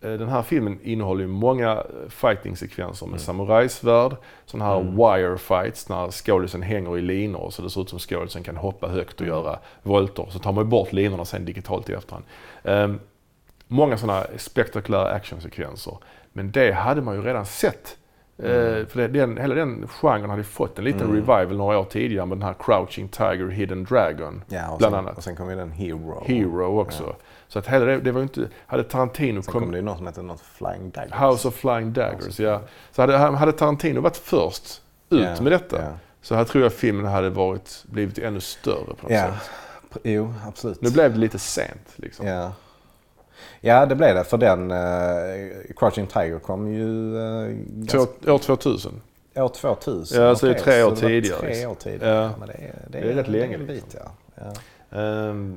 eh, 0.00 0.10
den 0.12 0.28
här 0.28 0.42
filmen 0.42 0.78
innehåller 0.82 1.20
ju 1.20 1.26
många 1.28 1.72
eh, 1.72 2.08
fighting-sekvenser 2.08 3.06
med 3.06 3.12
Mm. 3.12 3.18
samurajsvärd, 3.26 4.16
sådana 4.46 4.64
här 4.70 4.80
Mm. 4.80 4.96
wire 4.96 5.38
fights 5.38 5.88
när 5.88 6.10
skådisen 6.10 6.62
hänger 6.62 6.98
i 6.98 7.00
linor 7.02 7.50
så 7.50 7.62
det 7.62 7.70
ser 7.70 7.80
ut 7.82 7.88
som 7.90 7.98
skådisen 7.98 8.42
kan 8.42 8.56
hoppa 8.56 8.88
högt 8.88 9.20
och 9.20 9.26
Mm. 9.26 9.38
göra 9.38 9.58
volter. 9.82 10.26
Så 10.30 10.38
tar 10.38 10.52
man 10.52 10.64
ju 10.64 10.70
bort 10.70 10.92
linorna 10.92 11.24
sen 11.24 11.44
digitalt 11.44 11.90
i 11.90 11.92
efterhand. 11.92 12.24
Um, 12.62 13.00
många 13.68 13.96
sådana 13.98 14.26
spektakulära 14.36 15.08
actionsekvenser. 15.10 15.96
Men 16.36 16.50
det 16.50 16.72
hade 16.72 17.02
man 17.02 17.14
ju 17.14 17.22
redan 17.22 17.46
sett. 17.46 17.96
Eh, 18.42 18.50
Mm. 18.50 18.86
för 18.86 19.08
den, 19.08 19.36
hela 19.38 19.54
den 19.54 19.88
genren 19.88 20.30
hade 20.30 20.44
fått 20.44 20.78
en 20.78 20.84
liten 20.84 21.00
Mm. 21.02 21.14
revival 21.16 21.56
några 21.56 21.78
år 21.78 21.84
tidigare 21.84 22.26
med 22.26 22.38
den 22.38 22.42
här 22.42 22.54
Crouching 22.60 23.08
Tiger, 23.08 23.48
Hidden 23.48 23.84
Dragon. 23.84 24.44
Ja, 24.48 24.70
och 24.70 24.78
Bland 24.78 24.92
sen, 24.94 24.98
annat. 24.98 25.16
Och 25.16 25.24
sen 25.24 25.36
kom 25.36 25.50
ju 25.50 25.56
den 25.56 25.70
Hero. 25.70 26.24
Hero 26.26 26.80
också. 26.80 27.02
Ja. 27.06 27.16
Så 27.48 27.58
att 27.58 27.66
hela 27.66 27.84
det, 27.84 27.98
det 28.00 28.12
var 28.12 28.22
inte, 28.22 28.48
hade 28.66 28.84
Tarantino 28.84 29.42
Sen 29.42 29.52
kom 29.52 29.62
kom, 29.62 29.70
det 29.70 29.76
ju 29.78 29.82
något 29.84 29.96
som 29.96 30.06
hette 30.06 30.22
något 30.22 30.40
Flying 30.40 30.90
Daggers. 30.90 31.20
House 31.20 31.48
of 31.48 31.54
Flying 31.54 31.92
Daggers, 31.92 32.40
ja. 32.40 32.60
Så 32.92 33.02
hade, 33.02 33.16
hade 33.18 33.52
Tarantino 33.52 34.00
varit 34.00 34.16
först 34.16 34.82
ut 35.10 35.20
Ja, 35.36 35.42
med 35.42 35.52
detta 35.52 35.82
Ja. 35.82 35.88
så 36.22 36.34
här 36.34 36.44
tror 36.44 36.62
jag 36.64 36.72
filmen 36.72 37.06
hade 37.06 37.30
varit, 37.30 37.84
blivit 37.86 38.18
ännu 38.18 38.40
större 38.40 38.84
på 38.84 39.02
något 39.02 39.10
Ja. 39.12 39.22
sätt. 39.26 39.50
Jo, 40.02 40.34
absolut. 40.46 40.80
Nu 40.82 40.90
blev 40.90 41.12
det 41.12 41.18
lite 41.18 41.38
sent 41.38 41.92
liksom. 41.96 42.26
Ja. 43.60 43.86
det 43.86 43.94
blev 43.94 44.14
det. 44.14 44.24
För 44.24 44.38
den 44.38 44.70
uh, 44.70 45.74
Crouching 45.76 46.06
Tiger 46.06 46.38
kom 46.38 46.72
ju 46.72 47.14
uh, 47.14 47.86
Två, 47.88 48.32
år 48.32 48.38
2000. 48.38 49.00
år 49.34 49.48
2000. 49.48 50.22
Ja, 50.22 50.34
så 50.34 50.46
det 50.46 50.52
är 50.52 50.58
tre 50.58 50.82
år 50.82 50.90
så 50.90 50.96
tidigare, 50.96 51.38
Tre 51.38 51.48
liksom. 51.48 51.70
år 51.70 51.74
tidigare. 51.74 52.14
Ja. 52.14 52.22
Ja. 52.22 52.30
men 52.38 52.48
det, 52.48 52.54
är, 52.54 52.74
det, 52.88 52.98
Det 53.00 53.10
är 53.10 53.14
rätt 53.14 53.28
länge, 53.28 53.54
en 53.54 53.66
liksom. 53.66 53.66
bit, 53.66 53.96
ja. 54.00 54.10
ja. 54.90 54.98
Ehm, 55.00 55.56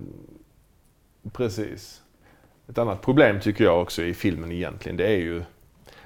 precis. 1.34 2.02
Ett 2.70 2.78
annat 2.78 3.02
problem 3.02 3.40
tycker 3.40 3.64
jag 3.64 3.82
också 3.82 4.02
i 4.04 4.14
filmen 4.14 4.52
egentligen, 4.52 4.98
det 4.98 5.08
är 5.08 5.18
ju 5.18 5.44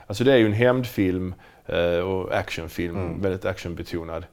Alltså 0.07 0.23
det 0.23 0.33
är 0.33 0.37
ju 0.37 0.45
en 0.45 0.53
hämndfilm 0.53 1.35
eh, 1.65 1.99
och 1.99 2.37
actionfilm, 2.37 2.95
Mm. 2.95 3.21
väldigt 3.21 3.45
actionbetonad. 3.45 4.25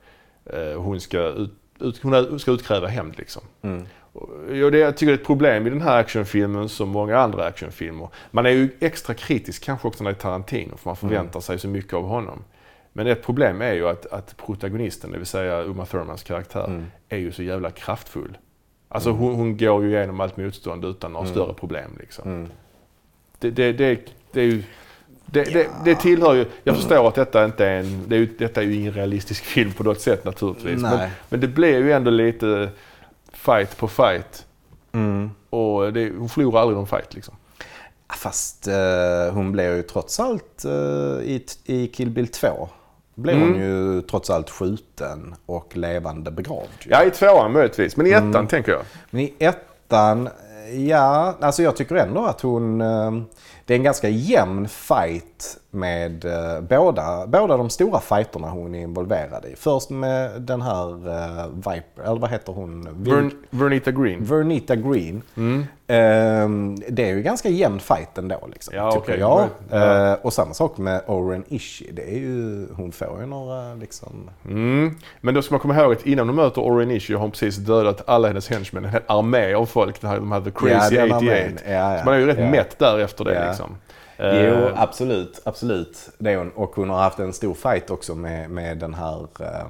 Eh, 0.46 0.80
hon, 0.82 1.00
ska 1.00 1.18
ut, 1.18 1.52
ut, 1.80 2.02
hon 2.02 2.38
ska 2.40 2.50
utkräva 2.50 2.86
hämnd 2.86 3.18
liksom. 3.18 3.42
Mm. 3.62 3.86
Och 4.12 4.72
det, 4.72 4.78
jag 4.78 4.96
tycker 4.96 5.10
är 5.12 5.14
ett 5.14 5.26
problem 5.26 5.66
i 5.66 5.70
den 5.70 5.80
här 5.80 5.96
actionfilmen 5.96 6.68
som 6.68 6.88
många 6.88 7.18
andra 7.18 7.44
actionfilmer. 7.44 8.08
Man 8.30 8.46
är 8.46 8.50
ju 8.50 8.68
extra 8.80 9.14
kritisk 9.14 9.64
kanske 9.64 9.88
också 9.88 10.04
när 10.04 10.10
det 10.10 10.16
är 10.16 10.20
Tarantino 10.20 10.76
för 10.76 10.88
man 10.88 10.96
förväntar 10.96 11.40
sig 11.40 11.58
så 11.58 11.68
mycket 11.68 11.94
av 11.94 12.02
honom. 12.06 12.44
Men 12.92 13.06
ett 13.06 13.22
problem 13.22 13.62
är 13.62 13.72
ju 13.72 13.88
att, 13.88 14.06
att 14.06 14.36
protagonisten, 14.36 15.10
det 15.12 15.18
vill 15.18 15.26
säga 15.26 15.62
Uma 15.62 15.86
Thurmans 15.86 16.22
karaktär, 16.22 16.64
Mm. 16.64 16.86
är 17.08 17.18
ju 17.18 17.32
så 17.32 17.42
jävla 17.42 17.70
kraftfull. 17.70 18.38
Alltså 18.88 19.10
hon, 19.10 19.34
hon 19.34 19.56
går 19.56 19.82
ju 19.84 19.88
igenom 19.90 20.20
allt 20.20 20.36
motstånd 20.36 20.84
utan 20.84 21.12
några 21.12 21.26
Mm. 21.26 21.34
större 21.34 21.54
problem. 21.54 21.90
Liksom. 22.00 22.28
Mm. 22.28 22.48
Det, 23.38 23.50
det, 23.50 23.72
det, 23.72 24.00
det 24.32 24.40
är 24.40 24.44
ju... 24.44 24.62
Det, 25.26 25.44
det, 25.52 25.68
det 25.84 25.94
tillhör 25.94 26.34
ju, 26.34 26.46
jag 26.64 26.76
förstår 26.76 27.08
att 27.08 27.14
detta 27.14 27.44
inte 27.44 27.66
är 27.66 27.80
en, 27.80 28.04
det 28.08 28.16
är 28.16 28.20
ju, 28.20 28.26
detta 28.38 28.60
är 28.60 28.64
ju 28.64 28.74
ingen 28.74 28.92
realistisk 28.92 29.44
film 29.44 29.72
på 29.72 29.84
något 29.84 30.00
sätt 30.00 30.24
naturligtvis. 30.24 30.80
Men, 30.82 31.08
men 31.28 31.40
det 31.40 31.48
blir 31.48 31.78
ju 31.78 31.92
ändå 31.92 32.10
lite 32.10 32.68
fight 33.40 33.76
på 33.76 33.88
fight. 33.88 34.46
Mm. 34.92 35.30
Och 35.50 35.92
det, 35.92 36.10
hon 36.18 36.28
förlorar 36.28 36.60
aldrig 36.60 36.76
någon 36.76 36.86
fight 36.86 37.14
liksom. 37.14 37.34
Fast 38.16 38.68
eh, 38.68 39.32
hon 39.32 39.52
blev 39.52 39.76
ju 39.76 39.82
trots 39.82 40.20
allt 40.20 40.64
eh, 40.64 40.70
i, 41.24 41.46
i 41.64 41.86
Kill 41.86 42.10
Bill 42.10 42.28
2 42.28 42.68
blev 43.14 43.36
Mm. 43.36 43.48
hon 43.48 43.60
ju 43.60 44.02
trots 44.02 44.30
allt 44.30 44.50
skjuten 44.50 45.34
och 45.46 45.76
levande 45.76 46.30
begravd. 46.30 46.68
ju. 46.80 46.90
Ja, 46.90 47.04
i 47.04 47.10
tvåan 47.10 47.52
möjligtvis. 47.52 47.96
Men 47.96 48.06
i 48.06 48.10
ettan 48.10 48.34
Mm. 48.34 48.46
tänker 48.46 48.72
jag. 48.72 48.82
Men 49.10 49.20
i 49.20 49.34
ettan, 49.38 50.28
ja, 50.86 51.34
alltså 51.40 51.62
jag 51.62 51.76
tycker 51.76 51.94
ändå 51.94 52.24
att 52.24 52.40
hon... 52.40 52.80
eh, 52.80 53.10
Det 53.70 53.74
är 53.74 53.78
en 53.78 53.82
ganska 53.82 54.08
jämn 54.08 54.68
fight 54.68 55.58
med 55.70 56.24
eh, 56.24 56.60
båda, 56.60 57.26
båda 57.26 57.56
de 57.56 57.70
stora 57.70 58.00
fighterna 58.00 58.50
hon 58.50 58.74
är 58.74 58.80
involverad 58.82 59.44
i. 59.44 59.56
Först 59.56 59.90
med 59.90 60.42
den 60.42 60.62
här 60.62 61.08
eh, 61.08 61.46
Viper, 61.54 62.02
eller 62.04 62.20
vad 62.20 62.30
heter 62.30 62.52
hon? 62.52 62.88
Vern, 62.92 63.30
Vernita 63.50 63.90
Green. 63.90 64.24
Vernita 64.24 64.76
Green. 64.76 65.22
Mm. 65.36 65.66
Ehm, 65.86 66.76
det 66.88 67.10
är 67.10 67.14
ju 67.14 67.22
ganska 67.22 67.48
jämn 67.48 67.80
fight 67.80 68.18
ändå 68.18 68.48
liksom, 68.52 68.74
Ja, 68.76 68.92
tycker 68.92 69.02
okej. 69.02 69.18
jag. 69.18 69.48
Ja. 69.70 70.12
Eh, 70.12 70.18
och 70.22 70.32
samma 70.32 70.54
sak 70.54 70.78
med 70.78 71.02
Oren 71.06 71.44
Ishii. 71.48 71.92
Det 71.92 72.14
är 72.14 72.18
ju, 72.18 72.66
hon 72.72 72.92
får 72.92 73.20
ju 73.20 73.26
några 73.26 73.74
liksom... 73.74 74.30
Mm. 74.44 74.96
Men 75.20 75.34
då 75.34 75.42
ska 75.42 75.54
man 75.54 75.60
komma 75.60 75.80
ihåg 75.80 75.92
att 75.92 76.06
innan 76.06 76.26
de 76.26 76.36
möter 76.36 76.60
Orin 76.60 76.90
Ishii 76.90 77.16
har 77.16 77.20
hon 77.22 77.30
precis 77.30 77.56
dödat 77.56 78.08
alla 78.08 78.28
hennes 78.28 78.48
henchmen. 78.50 78.84
En 78.84 78.90
hel 78.90 79.02
armé 79.06 79.54
av 79.54 79.66
folk. 79.66 80.02
Här, 80.02 80.16
de 80.16 80.32
här 80.32 80.40
The 80.40 80.50
Crazy 80.50 80.94
Ja, 80.96 81.06
den 81.06 81.16
88. 81.16 81.16
armén. 81.16 81.58
Ja, 81.66 81.96
ja, 81.96 82.04
man 82.04 82.14
är 82.14 82.18
ju 82.18 82.26
rätt 82.26 82.38
ja. 82.38 82.50
mätt 82.50 82.78
där 82.78 82.98
efter 82.98 83.24
det 83.24 83.34
Ja. 83.34 83.54
Liksom. 83.60 83.76
Jo, 84.18 84.26
Eh, 84.68 84.82
absolut. 84.82 85.40
absolut. 85.44 86.08
Det 86.18 86.36
hon. 86.36 86.50
Och 86.50 86.70
hon 86.76 86.90
har 86.90 86.98
haft 87.02 87.18
en 87.18 87.32
stor 87.32 87.54
fight 87.54 87.90
också 87.90 88.14
med, 88.14 88.50
med 88.50 88.78
den 88.78 88.94
här 88.94 89.26
eh, 89.40 89.60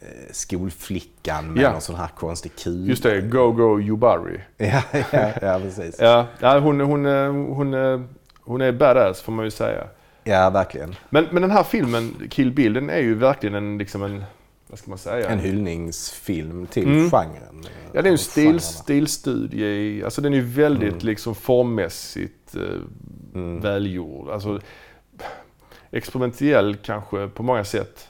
eh, 0.00 0.32
skolflickan 0.32 1.52
med 1.52 1.62
Ja. 1.62 1.72
någon 1.72 1.80
sån 1.80 1.94
här 1.96 2.08
konstig 2.16 2.52
kul. 2.56 2.88
Just 2.88 3.02
det, 3.02 3.20
Go 3.20 3.52
Go 3.52 3.80
Yubari. 3.80 4.40
Ja, 4.56 4.82
ja, 5.12 5.28
ja 5.42 5.58
precis. 5.62 5.96
Ja, 6.00 6.26
hon, 6.58 6.80
hon, 6.80 7.06
eh, 7.06 7.32
hon, 7.54 7.74
eh, 7.74 8.00
hon 8.44 8.60
är 8.60 8.72
badass 8.72 9.20
får 9.22 9.32
man 9.32 9.44
ju 9.44 9.50
säga. 9.50 9.84
Ja, 10.24 10.50
verkligen. 10.50 10.94
Men, 11.10 11.26
men 11.30 11.42
den 11.42 11.50
här 11.50 11.62
filmen, 11.62 12.14
Kill 12.30 12.52
Bill, 12.52 12.72
den 12.72 12.90
är 12.90 12.98
ju 13.00 13.14
verkligen 13.14 13.54
en, 13.54 13.78
liksom 13.78 14.02
en, 14.02 14.24
vad 14.72 14.78
ska 14.78 14.90
man 14.90 14.98
säga? 14.98 15.28
En 15.28 15.38
hyllningsfilm 15.38 16.66
till 16.66 16.84
Mm. 16.88 17.10
genren. 17.10 17.64
Ja, 17.92 18.02
det 18.02 18.08
är 18.08 18.12
en 18.12 18.18
stil, 18.18 18.60
stilstudie. 18.60 19.64
i- 19.66 20.04
Alltså 20.04 20.20
den 20.22 20.34
är 20.34 20.40
väldigt 20.40 21.02
liksom 21.02 21.34
formmässigt 21.34 22.54
eh, 22.56 22.62
Mm. 23.34 23.60
välgjord. 23.60 24.28
Alltså, 24.30 24.60
experimentell 25.90 26.76
kanske 26.76 27.28
på 27.28 27.42
många 27.42 27.64
sätt. 27.64 28.08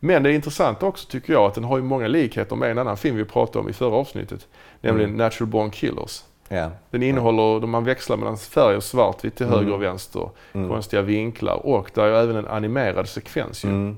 Men 0.00 0.22
det 0.22 0.30
är 0.30 0.32
intressant 0.34 0.82
också 0.82 1.08
tycker 1.08 1.32
jag 1.32 1.42
att 1.44 1.54
den 1.54 1.64
har 1.64 1.76
ju 1.76 1.82
många 1.82 2.08
likheter 2.08 2.56
med 2.56 2.70
en 2.70 2.78
annan 2.78 2.96
film 2.96 3.16
vi 3.16 3.24
pratade 3.24 3.58
om 3.58 3.68
i 3.68 3.72
förra 3.72 3.94
avsnittet. 3.94 4.48
Nämligen 4.80 5.10
Mm. 5.10 5.18
Natural 5.18 5.48
Born 5.50 5.70
Killers. 5.70 6.22
Ja. 6.48 6.70
Den 6.90 7.02
innehåller, 7.02 7.66
man 7.66 7.84
växlar 7.84 8.16
mellan 8.16 8.36
färg 8.38 8.76
och 8.76 8.84
svartvitt 8.84 9.36
till 9.36 9.46
höger 9.46 9.62
Mm. 9.62 9.72
och 9.74 9.82
vänster. 9.82 10.30
Mm. 10.52 10.68
Konstiga 10.68 11.02
vinklar 11.02 11.66
och 11.66 11.90
där 11.94 12.04
är 12.04 12.22
även 12.22 12.36
en 12.36 12.46
animerad 12.46 13.08
sekvens 13.08 13.64
ju. 13.64 13.68
Mm. 13.68 13.96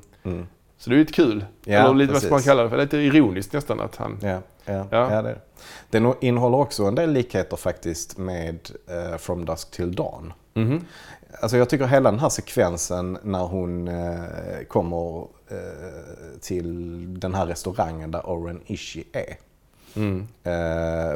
Mm. 0.83 0.85
Så 0.85 0.91
det 0.91 0.95
är 0.95 0.99
ju 0.99 1.05
lite 1.05 1.13
kul. 1.13 1.45
Ja, 1.65 1.79
Eller 1.79 1.95
lite, 1.95 2.13
vad 2.13 2.23
ska 2.23 2.31
man 2.31 2.39
precis. 2.39 2.49
kalla 2.49 2.63
det? 2.63 2.71
för? 2.71 2.77
Lite 2.77 2.97
ironiskt 2.97 3.53
nästan 3.53 3.81
att 3.81 3.97
han... 3.97 4.19
Ja, 4.23 4.29
ja, 4.29 4.41
Ja. 4.65 4.87
ja. 4.91 5.09
det 5.09 5.15
är 5.15 5.23
det. 5.23 5.39
Den 5.91 6.15
innehåller 6.21 6.59
också 6.59 6.85
en 6.85 6.95
del 6.95 7.11
likheter 7.13 7.57
faktiskt 7.57 8.19
med 8.19 8.71
eh, 8.87 9.17
From 9.19 9.45
Dusk 9.45 9.71
Till 9.71 9.95
Dawn. 9.95 10.33
Mhm. 10.55 10.85
Alltså 11.41 11.57
jag 11.57 11.69
tycker 11.69 11.87
hela 11.87 12.11
den 12.11 12.21
här 12.21 12.29
sekvensen 12.29 13.19
när 13.23 13.45
hon 13.45 13.89
eh, 13.89 14.21
kommer 14.69 15.21
eh, 15.49 16.41
till 16.41 17.21
den 17.21 17.35
här 17.35 17.47
restaurangen 17.47 18.11
där 18.11 18.31
Oren 18.31 18.61
Ishii 18.67 19.05
är. 19.13 19.37
Mm. 19.97 20.27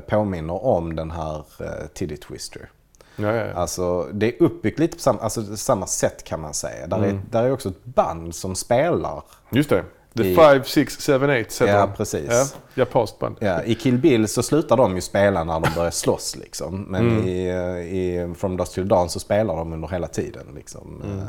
Påminner 0.08 0.64
om 0.64 0.96
den 0.96 1.10
här 1.10 1.44
eh, 1.60 1.86
Tiddy 1.94 2.16
Twister. 2.16 2.70
Ja, 3.16 3.34
ja, 3.34 3.46
ja. 3.46 3.52
Alltså 3.54 4.08
det 4.12 4.26
är 4.26 4.42
uppbyggt 4.42 4.78
lite 4.78 4.96
på 4.96 5.02
samma, 5.02 5.18
alltså, 5.20 5.56
samma 5.56 5.86
sätt 5.86 6.24
kan 6.24 6.40
man 6.40 6.54
säga. 6.54 6.86
Där, 6.86 6.96
Mm. 6.96 7.10
är, 7.10 7.20
där 7.30 7.44
är 7.44 7.52
också 7.52 7.68
ett 7.68 7.84
band 7.84 8.34
som 8.34 8.54
spelar. 8.54 9.22
Just 9.50 9.70
det. 9.70 9.84
The 10.16 10.30
I- 10.30 10.34
5, 10.34 10.64
6, 10.64 11.06
7, 11.06 11.14
8 11.14 11.50
sätter 11.50 11.72
Ja, 11.78 11.86
precis. 11.96 12.30
Ja, 12.30 12.46
japanskt 12.74 13.18
band. 13.18 13.36
Ja, 13.40 13.62
I 13.62 13.74
Kill 13.74 13.98
Bill 13.98 14.28
så 14.28 14.42
slutar 14.42 14.76
de 14.76 14.94
ju 14.94 15.00
spela 15.00 15.44
när 15.44 15.60
de 15.60 15.74
börjar 15.74 15.90
slåss 15.90 16.36
liksom. 16.36 16.82
Men 16.82 17.08
Mm. 17.10 17.28
i, 17.28 17.48
eh, 17.48 17.96
i 17.96 18.34
From 18.38 18.56
Dusk 18.56 18.72
Till 18.74 18.88
Dawn 18.88 19.08
så 19.10 19.20
spelar 19.20 19.56
de 19.56 19.72
under 19.72 19.88
hela 19.88 20.06
tiden 20.08 20.46
liksom. 20.54 21.02
Mm. 21.04 21.18
Eh, 21.18 21.24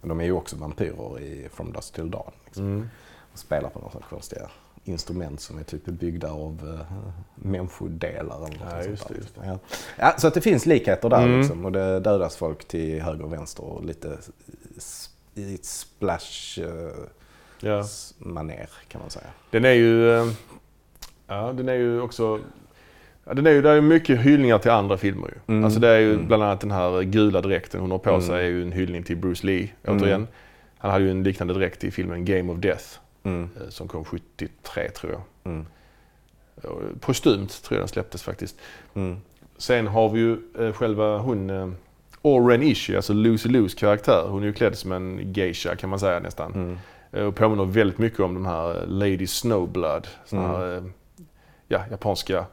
och 0.00 0.08
de 0.08 0.20
är 0.20 0.24
ju 0.24 0.32
också 0.32 0.56
vampyrer 0.56 1.20
i 1.20 1.48
From 1.54 1.72
Dusk 1.72 1.92
Till 1.94 2.10
Dawn. 2.10 2.32
Liksom. 2.44 2.64
Mm. 2.64 2.88
Och 3.32 3.38
spelar 3.38 3.68
på 3.68 3.78
några 3.78 4.06
konstiga 4.10 4.50
instrument 4.84 5.40
som 5.40 5.58
är 5.58 5.62
typ 5.62 5.84
byggda 5.84 6.30
av 6.30 6.60
uh, 6.64 6.80
människodelar 7.34 8.36
eller 8.36 8.58
något 8.58 8.72
Ja, 8.72 8.82
just 8.90 9.08
det, 9.08 9.14
liksom. 9.14 9.44
Ja. 9.44 9.58
ja, 9.98 10.14
så 10.18 10.26
att 10.26 10.34
det 10.34 10.40
finns 10.40 10.66
likheter 10.66 11.08
där 11.08 11.22
Mm. 11.22 11.38
liksom. 11.40 11.64
Och 11.64 11.72
det 11.72 12.00
dödas 12.00 12.36
folk 12.36 12.68
till 12.68 13.02
höger 13.02 13.24
och 13.24 13.32
vänster 13.32 13.64
och 13.64 13.84
lite 13.84 14.18
i 15.36 15.54
ett 15.54 15.64
splash 15.64 16.58
uh, 16.60 16.90
Ja. 17.60 17.84
maner 18.18 18.68
kan 18.88 19.00
man 19.00 19.10
säga. 19.10 19.26
Den 19.50 19.64
är 19.64 19.72
ju... 19.72 20.10
eh, 20.12 20.26
Ja, 21.26 21.52
den 21.52 21.68
är 21.68 21.74
ju 21.74 22.00
också... 22.00 22.40
Ja, 23.24 23.34
den 23.34 23.46
är 23.46 23.50
ju, 23.50 23.62
det 23.62 23.70
är 23.70 23.80
mycket 23.80 24.20
hyllningar 24.20 24.58
till 24.58 24.70
andra 24.70 24.96
filmer 24.96 25.28
ju. 25.28 25.54
Mm. 25.54 25.64
Alltså 25.64 25.80
det 25.80 25.88
är 25.88 25.98
ju 25.98 26.14
Mm. 26.14 26.26
bland 26.26 26.42
annat 26.42 26.60
den 26.60 26.70
här 26.70 27.02
gula 27.02 27.40
dräkten 27.40 27.80
hon 27.80 27.90
har 27.90 27.98
på 27.98 28.10
Mm. 28.10 28.22
sig 28.22 28.44
är 28.46 28.48
ju 28.50 28.62
en 28.62 28.72
hyllning 28.72 29.02
till 29.02 29.16
Bruce 29.16 29.46
Lee, 29.46 29.68
Mm. 29.84 29.96
återigen. 30.02 30.28
Han 30.78 30.90
hade 30.90 31.04
ju 31.04 31.10
en 31.10 31.22
liknande 31.22 31.54
dräkt 31.54 31.84
i 31.84 31.90
filmen 31.90 32.24
Game 32.24 32.52
of 32.52 32.58
Death 32.58 32.84
Mm. 33.22 33.48
eh, 33.60 33.68
som 33.68 33.88
kom 33.88 34.04
73 34.04 34.90
tror 34.90 35.12
jag. 35.12 35.22
Mm. 35.52 35.66
Postumt 37.00 37.62
tror 37.62 37.76
jag 37.76 37.80
den 37.82 37.88
släpptes 37.88 38.22
faktiskt. 38.22 38.56
Mm. 38.94 39.16
Sen 39.58 39.86
har 39.86 40.08
vi 40.08 40.20
ju 40.20 40.36
eh, 40.58 40.72
själva 40.72 41.18
hon, 41.18 41.76
Oren 42.26 42.62
Ishii, 42.62 42.96
alltså 42.96 43.12
Lucy 43.12 43.48
Lus 43.48 43.74
karaktär. 43.74 44.24
Hon 44.28 44.42
är 44.42 44.46
ju 44.46 44.52
klädd 44.52 44.78
som 44.78 44.92
en 44.92 45.32
geisha 45.32 45.76
kan 45.76 45.90
man 45.90 46.00
säga 46.00 46.18
nästan. 46.20 46.52
Mm. 46.54 46.78
Eh, 47.12 47.24
Och 47.24 47.34
påminner 47.36 47.64
väldigt 47.64 47.98
mycket 47.98 48.20
om 48.20 48.34
de 48.34 48.46
här 48.46 48.84
Lady 48.86 49.26
Snowblood. 49.26 50.06
Såna 50.24 50.48
här, 50.48 50.76
eh, 50.76 50.82
ja, 51.68 51.80
japanska 51.90 52.44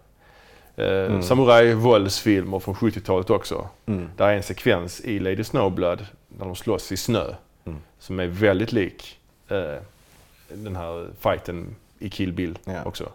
eh, 0.75 0.87
Mm. 1.05 1.21
samurai-våldsfilmer 1.21 2.59
från 2.59 2.75
70-talet 2.75 3.29
också. 3.29 3.67
Mm. 3.85 4.09
Där 4.17 4.27
är 4.27 4.33
en 4.35 4.43
sekvens 4.43 5.01
i 5.01 5.19
Lady 5.19 5.43
Snowblood 5.43 6.05
när 6.27 6.45
de 6.45 6.55
slåss 6.55 6.91
i 6.91 6.97
snö. 6.97 7.25
Mm. 7.65 7.79
Som 7.99 8.19
är 8.19 8.27
väldigt 8.27 8.71
lik 8.71 9.19
eh, 9.47 9.75
den 10.53 10.75
här 10.75 11.07
fighten 11.19 11.75
i 11.99 12.09
Kill 12.09 12.33
Bill 12.33 12.57
Ja. 12.65 12.83
också. 12.85 13.09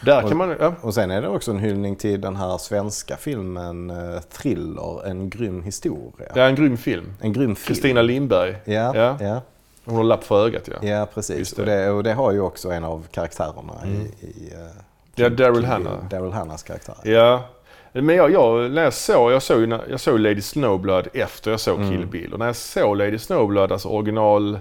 Där 0.00 0.22
Och- 0.22 0.28
kan 0.28 0.38
man... 0.38 0.56
Ja, 0.60 0.74
Och 0.80 0.94
sen 0.94 1.10
är 1.10 1.22
det 1.22 1.28
också 1.28 1.50
en 1.50 1.58
hyllning 1.58 1.96
till 1.96 2.20
den 2.20 2.36
här 2.36 2.58
svenska 2.58 3.16
filmen 3.16 3.90
eh, 3.90 4.20
Thriller, 4.20 5.06
en 5.06 5.30
grym 5.30 5.62
historia. 5.62 6.28
det 6.34 6.40
är 6.40 6.46
en 6.48 6.54
grym 6.54 6.76
film. 6.76 7.14
En 7.20 7.32
grym 7.32 7.56
film. 7.56 7.66
Kristina 7.74 8.02
Lindberg. 8.02 8.56
Ja, 8.64 8.72
Ja. 8.74 8.94
ja. 8.94 9.16
ja. 9.20 9.40
Hon 9.84 9.96
har 9.96 10.04
lapp 10.04 10.24
för 10.24 10.46
ögat 10.46 10.68
ja. 10.68 10.88
Ja, 10.88 11.06
precis. 11.14 11.38
Just 11.38 11.58
Och, 11.58 11.66
det. 11.66 11.84
det, 11.84 11.90
och 11.90 12.02
det 12.02 12.12
har 12.12 12.32
ju 12.32 12.40
också 12.40 12.70
en 12.70 12.84
av 12.84 13.06
karaktärerna 13.10 13.72
Mm. 13.82 14.00
i, 14.00 14.26
i 14.26 14.50
uh, 14.54 14.70
Ja, 15.14 15.28
Daryl 15.28 15.64
Hannah. 15.64 16.08
Daryl 16.10 16.32
Hannahs 16.32 16.62
karaktär. 16.62 16.94
Ja. 17.04 17.44
Men 17.92 18.16
jag, 18.16 18.30
jag, 18.32 18.70
när 18.70 18.82
jag 18.82 18.92
såg, 18.94 19.32
jag 19.32 19.42
såg, 19.42 19.72
jag 19.90 20.00
såg 20.00 20.18
Lady 20.18 20.40
Snowblood 20.40 21.08
efter 21.12 21.50
jag 21.50 21.60
såg 21.60 21.76
Mm. 21.78 21.90
Kill 21.90 22.06
Bill. 22.06 22.32
Och 22.32 22.38
när 22.38 22.46
jag 22.46 22.56
såg 22.56 22.96
Lady 22.96 23.18
Snowblood, 23.18 23.72
alltså 23.72 23.88
original, 23.88 24.58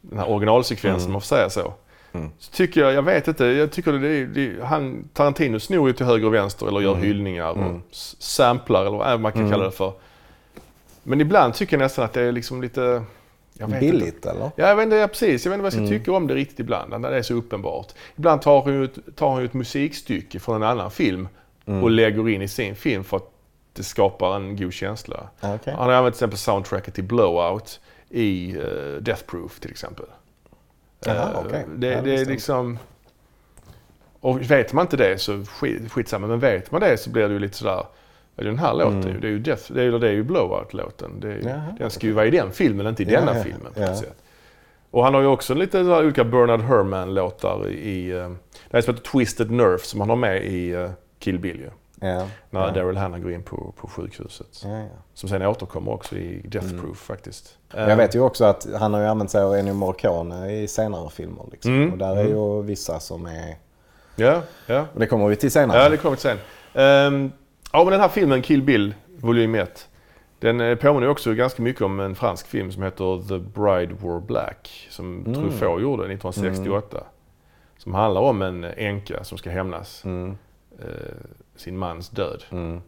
den 0.00 0.18
här 0.18 0.30
originalsekvensen 0.30 1.00
Mm. 1.02 1.12
man 1.12 1.20
får 1.20 1.26
säga 1.26 1.50
så. 1.50 1.72
Mm. 2.12 2.30
Så 2.38 2.52
tycker 2.52 2.80
jag, 2.80 2.92
jag 2.92 3.02
vet 3.02 3.28
inte, 3.28 3.44
jag 3.44 3.72
tycker 3.72 3.92
det 3.92 4.08
är, 4.08 4.26
det, 4.26 4.64
han, 4.64 5.08
Tarantino 5.12 5.60
snor 5.60 5.88
ju 5.88 5.92
till 5.94 6.06
höger 6.06 6.26
och 6.26 6.34
vänster 6.34 6.66
eller 6.68 6.80
gör 6.80 6.92
Mm. 6.92 7.02
hyllningar 7.04 7.50
och 7.50 7.56
Mm. 7.56 7.82
samplar 8.18 8.80
eller 8.86 8.98
vad 8.98 9.20
man 9.20 9.32
kan 9.32 9.40
Mm. 9.40 9.52
kalla 9.52 9.64
det 9.64 9.70
för. 9.70 9.92
Men 11.02 11.20
ibland 11.20 11.54
tycker 11.54 11.76
jag 11.76 11.84
nästan 11.84 12.04
att 12.04 12.12
det 12.12 12.22
är 12.22 12.32
liksom 12.32 12.62
lite... 12.62 13.02
Vet 13.58 13.68
Inte. 13.68 13.80
Billigt 13.80 14.26
eller? 14.26 14.50
Ja, 14.56 14.68
jag 14.68 14.76
vet 14.76 14.84
inte, 14.84 14.96
ja, 14.96 15.08
precis. 15.08 15.44
Jag 15.44 15.50
vet 15.50 15.56
inte 15.56 15.62
vad 15.62 15.66
jag 15.66 15.72
ska 15.72 15.80
Mm. 15.80 15.90
tycka 15.98 16.12
om 16.12 16.26
det 16.26 16.34
riktigt 16.34 16.60
ibland, 16.60 17.00
när 17.00 17.10
det 17.10 17.18
är 17.18 17.22
så 17.22 17.34
uppenbart. 17.34 17.86
Ibland 18.16 18.42
tar 18.42 18.60
hon 18.60 18.72
ju 18.72 18.84
ett, 18.84 18.98
tar 19.16 19.28
hon 19.28 19.40
ju 19.40 19.44
ett 19.46 19.54
musikstycke 19.54 20.40
från 20.40 20.56
en 20.56 20.62
annan 20.68 20.90
film 20.90 21.28
Mm. 21.66 21.82
och 21.82 21.90
lägger 21.90 22.28
in 22.28 22.42
i 22.42 22.48
sin 22.48 22.76
film 22.76 23.04
för 23.04 23.16
att 23.16 23.30
det 23.72 23.82
skapar 23.82 24.36
en 24.36 24.56
god 24.56 24.72
känsla. 24.72 25.28
Ja, 25.40 25.54
okej. 25.54 25.74
Han 25.78 25.86
har 25.88 25.92
använt 25.92 26.14
till 26.14 26.18
exempel 26.18 26.38
soundtracket 26.38 26.94
till 26.94 27.04
Blowout 27.04 27.80
i 28.10 28.56
uh, 28.56 28.96
Death 29.02 29.22
Proof 29.26 29.60
till 29.60 29.70
exempel. 29.70 30.04
Eh, 31.06 31.40
okej. 31.46 31.64
Det, 31.76 31.86
Ja, 31.86 32.00
det 32.02 32.14
är 32.14 32.24
liksom... 32.24 32.78
Och 34.20 34.50
vet 34.50 34.72
man 34.72 34.82
inte 34.84 34.96
det 34.96 35.18
så 35.18 35.44
skit, 35.44 35.92
skitsamma, 35.92 36.26
men 36.26 36.38
vet 36.40 36.70
man 36.70 36.80
det 36.80 36.96
så 36.96 37.10
blir 37.10 37.28
det 37.28 37.32
ju 37.32 37.38
lite 37.38 37.56
sådär 37.56 37.84
Ja, 38.36 38.44
den 38.44 38.58
här 38.58 38.74
låten, 38.74 39.02
Mm. 39.02 39.20
det 39.20 39.26
är 39.26 39.30
ju, 39.30 39.38
Death, 39.38 39.72
det 39.72 39.82
är, 39.82 39.90
det 39.98 40.08
är 40.08 40.12
ju 40.12 40.22
Blowout-låten. 40.22 41.20
Det 41.20 41.28
är, 41.28 41.36
ju- 41.36 41.42
Jaha, 41.48 41.74
den 41.78 41.90
ska 41.90 42.06
ju 42.06 42.12
vara 42.12 42.26
i 42.26 42.30
den 42.30 42.52
filmen, 42.52 42.86
inte 42.86 43.02
i 43.02 43.06
Ja, 43.12 43.20
denna 43.20 43.36
ja, 43.38 43.44
filmen 43.44 43.72
på 43.74 43.80
ja. 43.80 43.94
sätt. 43.96 44.22
Och 44.90 45.04
han 45.04 45.14
har 45.14 45.20
ju 45.20 45.26
också 45.26 45.54
lite 45.54 45.84
så 45.84 45.98
olika 45.98 46.24
Bernard 46.24 46.60
Herrmann-låtar 46.60 47.68
i... 47.68 48.10
eh, 48.10 48.28
Det 48.70 48.76
här 48.76 48.80
som 48.80 48.94
heter 48.94 49.10
Twisted 49.10 49.50
Nerve 49.50 49.78
som 49.78 50.00
han 50.00 50.08
har 50.08 50.16
med 50.16 50.44
i 50.44 50.70
eh, 50.70 50.90
Kill 51.18 51.38
Bill 51.38 51.60
ju. 51.60 51.70
Ja. 52.02 52.26
När 52.50 52.60
ja. 52.60 52.70
Daryl 52.70 52.96
Hannah 52.96 53.20
går 53.20 53.32
in 53.32 53.42
på, 53.42 53.74
på 53.76 53.88
sjukhuset. 53.88 54.62
Ja, 54.64 54.78
ja. 54.78 54.86
Som 55.14 55.28
sen 55.28 55.42
återkommer 55.42 55.92
också 55.92 56.16
i 56.16 56.42
Death 56.48 56.68
Mm. 56.68 56.80
Proof 56.80 56.98
faktiskt. 56.98 57.58
Jag 57.74 57.96
vet 57.96 58.14
ju 58.14 58.20
också 58.20 58.44
att 58.44 58.66
han 58.78 58.94
har 58.94 59.00
ju 59.00 59.06
använt 59.06 59.30
sig 59.30 59.42
av 59.42 59.54
Ennio 59.54 59.72
Morricone 59.72 60.52
i 60.52 60.68
senare 60.68 61.10
filmer. 61.10 61.44
Liksom. 61.52 61.74
Mm, 61.74 61.92
Och 61.92 61.98
där 61.98 62.16
är 62.16 62.20
mm. 62.20 62.32
ju 62.32 62.62
vissa 62.62 63.00
som 63.00 63.26
är... 63.26 63.56
Ja, 64.16 64.42
ja. 64.66 64.86
Och 64.94 65.00
det 65.00 65.06
kommer 65.06 65.28
vi 65.28 65.36
till 65.36 65.50
senare. 65.52 65.78
Ja, 65.82 65.88
det 65.88 65.96
kommer 65.96 66.16
till 66.16 66.22
sen. 66.22 66.38
Ehm, 66.74 67.32
ja, 67.72 67.84
men 67.84 67.90
den 67.92 68.00
här 68.00 68.08
filmen 68.08 68.42
Kill 68.42 68.62
Bill, 68.62 68.94
volym 69.16 69.54
1. 69.54 69.88
Den 70.38 70.60
eh, 70.60 70.74
påminner 70.76 71.06
ju 71.06 71.10
också 71.10 71.34
ganska 71.34 71.62
mycket 71.62 71.82
om 71.82 72.00
en 72.00 72.14
fransk 72.14 72.46
film 72.46 72.72
som 72.72 72.82
heter 72.82 73.28
The 73.28 73.38
Bride 73.38 73.94
Wore 73.94 74.20
Black. 74.20 74.86
Som 74.90 75.18
Mm. 75.26 75.34
Truffaut 75.34 75.82
gjorde 75.82 76.02
1968. 76.02 77.04
Som 77.78 77.94
handlar 77.94 78.20
om 78.20 78.42
en 78.42 78.64
änka 78.64 79.24
som 79.24 79.38
ska 79.38 79.50
hämnas 79.50 80.04
Mm, 80.04 80.36
eh, 80.78 80.86
sin 81.56 81.78
mans 81.78 82.08
död. 82.08 82.44
mm, 82.50 82.80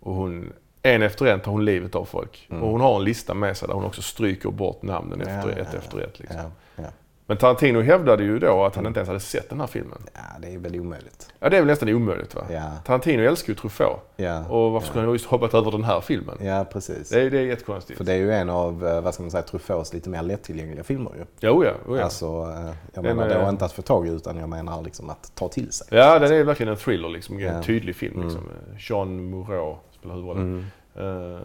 Och 0.00 0.14
hon 0.14 0.52
en 0.82 1.02
efter 1.02 1.26
en 1.26 1.40
tar 1.40 1.52
hon 1.52 1.64
livet 1.64 1.94
av 1.94 2.04
folk. 2.04 2.46
Och 2.50 2.68
hon 2.68 2.80
har 2.80 2.96
en 2.96 3.04
lista 3.04 3.34
med 3.34 3.56
sig 3.56 3.68
där 3.68 3.74
hon 3.74 3.84
också 3.84 4.02
stryker 4.02 4.50
bort 4.50 4.82
namnen 4.82 5.20
efter 5.20 5.32
Mm. 5.48 5.48
Ja, 5.58 5.62
ett 5.62 5.68
ja, 5.72 5.78
efter 5.78 5.98
ett. 6.00 6.18
Liksom. 6.18 6.40
Ja. 6.76 6.82
Men 7.30 7.36
Tarantino 7.36 7.80
hävdade 7.80 8.22
ju 8.24 8.38
då 8.38 8.64
att 8.64 8.76
han 8.76 8.86
inte 8.86 9.00
ens 9.00 9.08
hade 9.08 9.20
sett 9.20 9.48
den 9.50 9.60
här 9.60 9.66
filmen. 9.66 9.98
ja, 10.14 10.20
det 10.42 10.54
är 10.54 10.58
väl 10.58 10.80
omöjligt. 10.80 11.28
Ja, 11.40 11.48
det 11.48 11.56
är 11.56 11.60
väl 11.60 11.66
nästan 11.66 11.88
omöjligt 11.88 12.34
va? 12.34 12.42
Ja. 12.50 12.70
Tarantino 12.86 13.22
älskar 13.22 13.48
ju 13.52 13.54
Truffaut. 13.54 14.00
Ja, 14.16 14.46
Och 14.48 14.72
varför 14.72 14.86
skulle 14.88 15.04
han 15.04 15.12
just 15.12 15.26
hoppat 15.26 15.54
över 15.54 15.70
den 15.70 15.84
här 15.84 16.00
filmen? 16.00 16.36
ja 16.40 16.64
precis. 16.72 17.08
Det, 17.08 17.20
är, 17.22 17.30
det 17.30 17.38
är 17.38 17.42
jättekonstigt. 17.42 17.96
För 17.98 18.04
det 18.04 18.12
är 18.12 18.16
ju 18.16 18.32
en 18.32 18.50
av, 18.50 18.86
eh, 18.86 19.00
vad 19.00 19.14
ska 19.14 19.22
man 19.22 19.30
säga, 19.30 19.42
Truffauts 19.42 19.94
lite 19.94 20.08
mer 20.10 20.22
lättillgängliga 20.22 20.84
filmer 20.84 21.12
ju. 21.18 21.24
Jo, 21.40 21.64
ja, 21.64 21.70
jo, 21.88 21.96
ja. 21.96 22.02
Alltså, 22.02 22.26
eh, 22.26 22.72
jag 22.94 23.04
Den 23.04 23.16
menar 23.16 23.28
är- 23.34 23.42
då 23.44 23.48
inte 23.50 23.64
att 23.64 23.72
få 23.72 23.82
tag 23.82 24.06
i 24.06 24.10
utan 24.10 24.36
jag 24.36 24.48
menar 24.48 24.82
liksom 24.82 25.10
att 25.10 25.32
ta 25.34 25.48
till 25.48 25.72
sig. 25.72 25.86
Ja, 25.90 26.18
den 26.18 26.32
är 26.32 26.44
verkligen 26.44 26.72
en 26.72 26.78
thriller 26.78 27.08
liksom. 27.08 27.36
En 27.36 27.42
Ja. 27.42 27.50
Mm. 27.50 27.62
tydlig 27.62 27.96
film 27.96 28.22
liksom. 28.22 28.40
Jean 28.78 29.30
Moreau 29.30 29.76
spelar 29.98 30.14
huvudrollen. 30.14 30.58
Eh, 30.58 30.64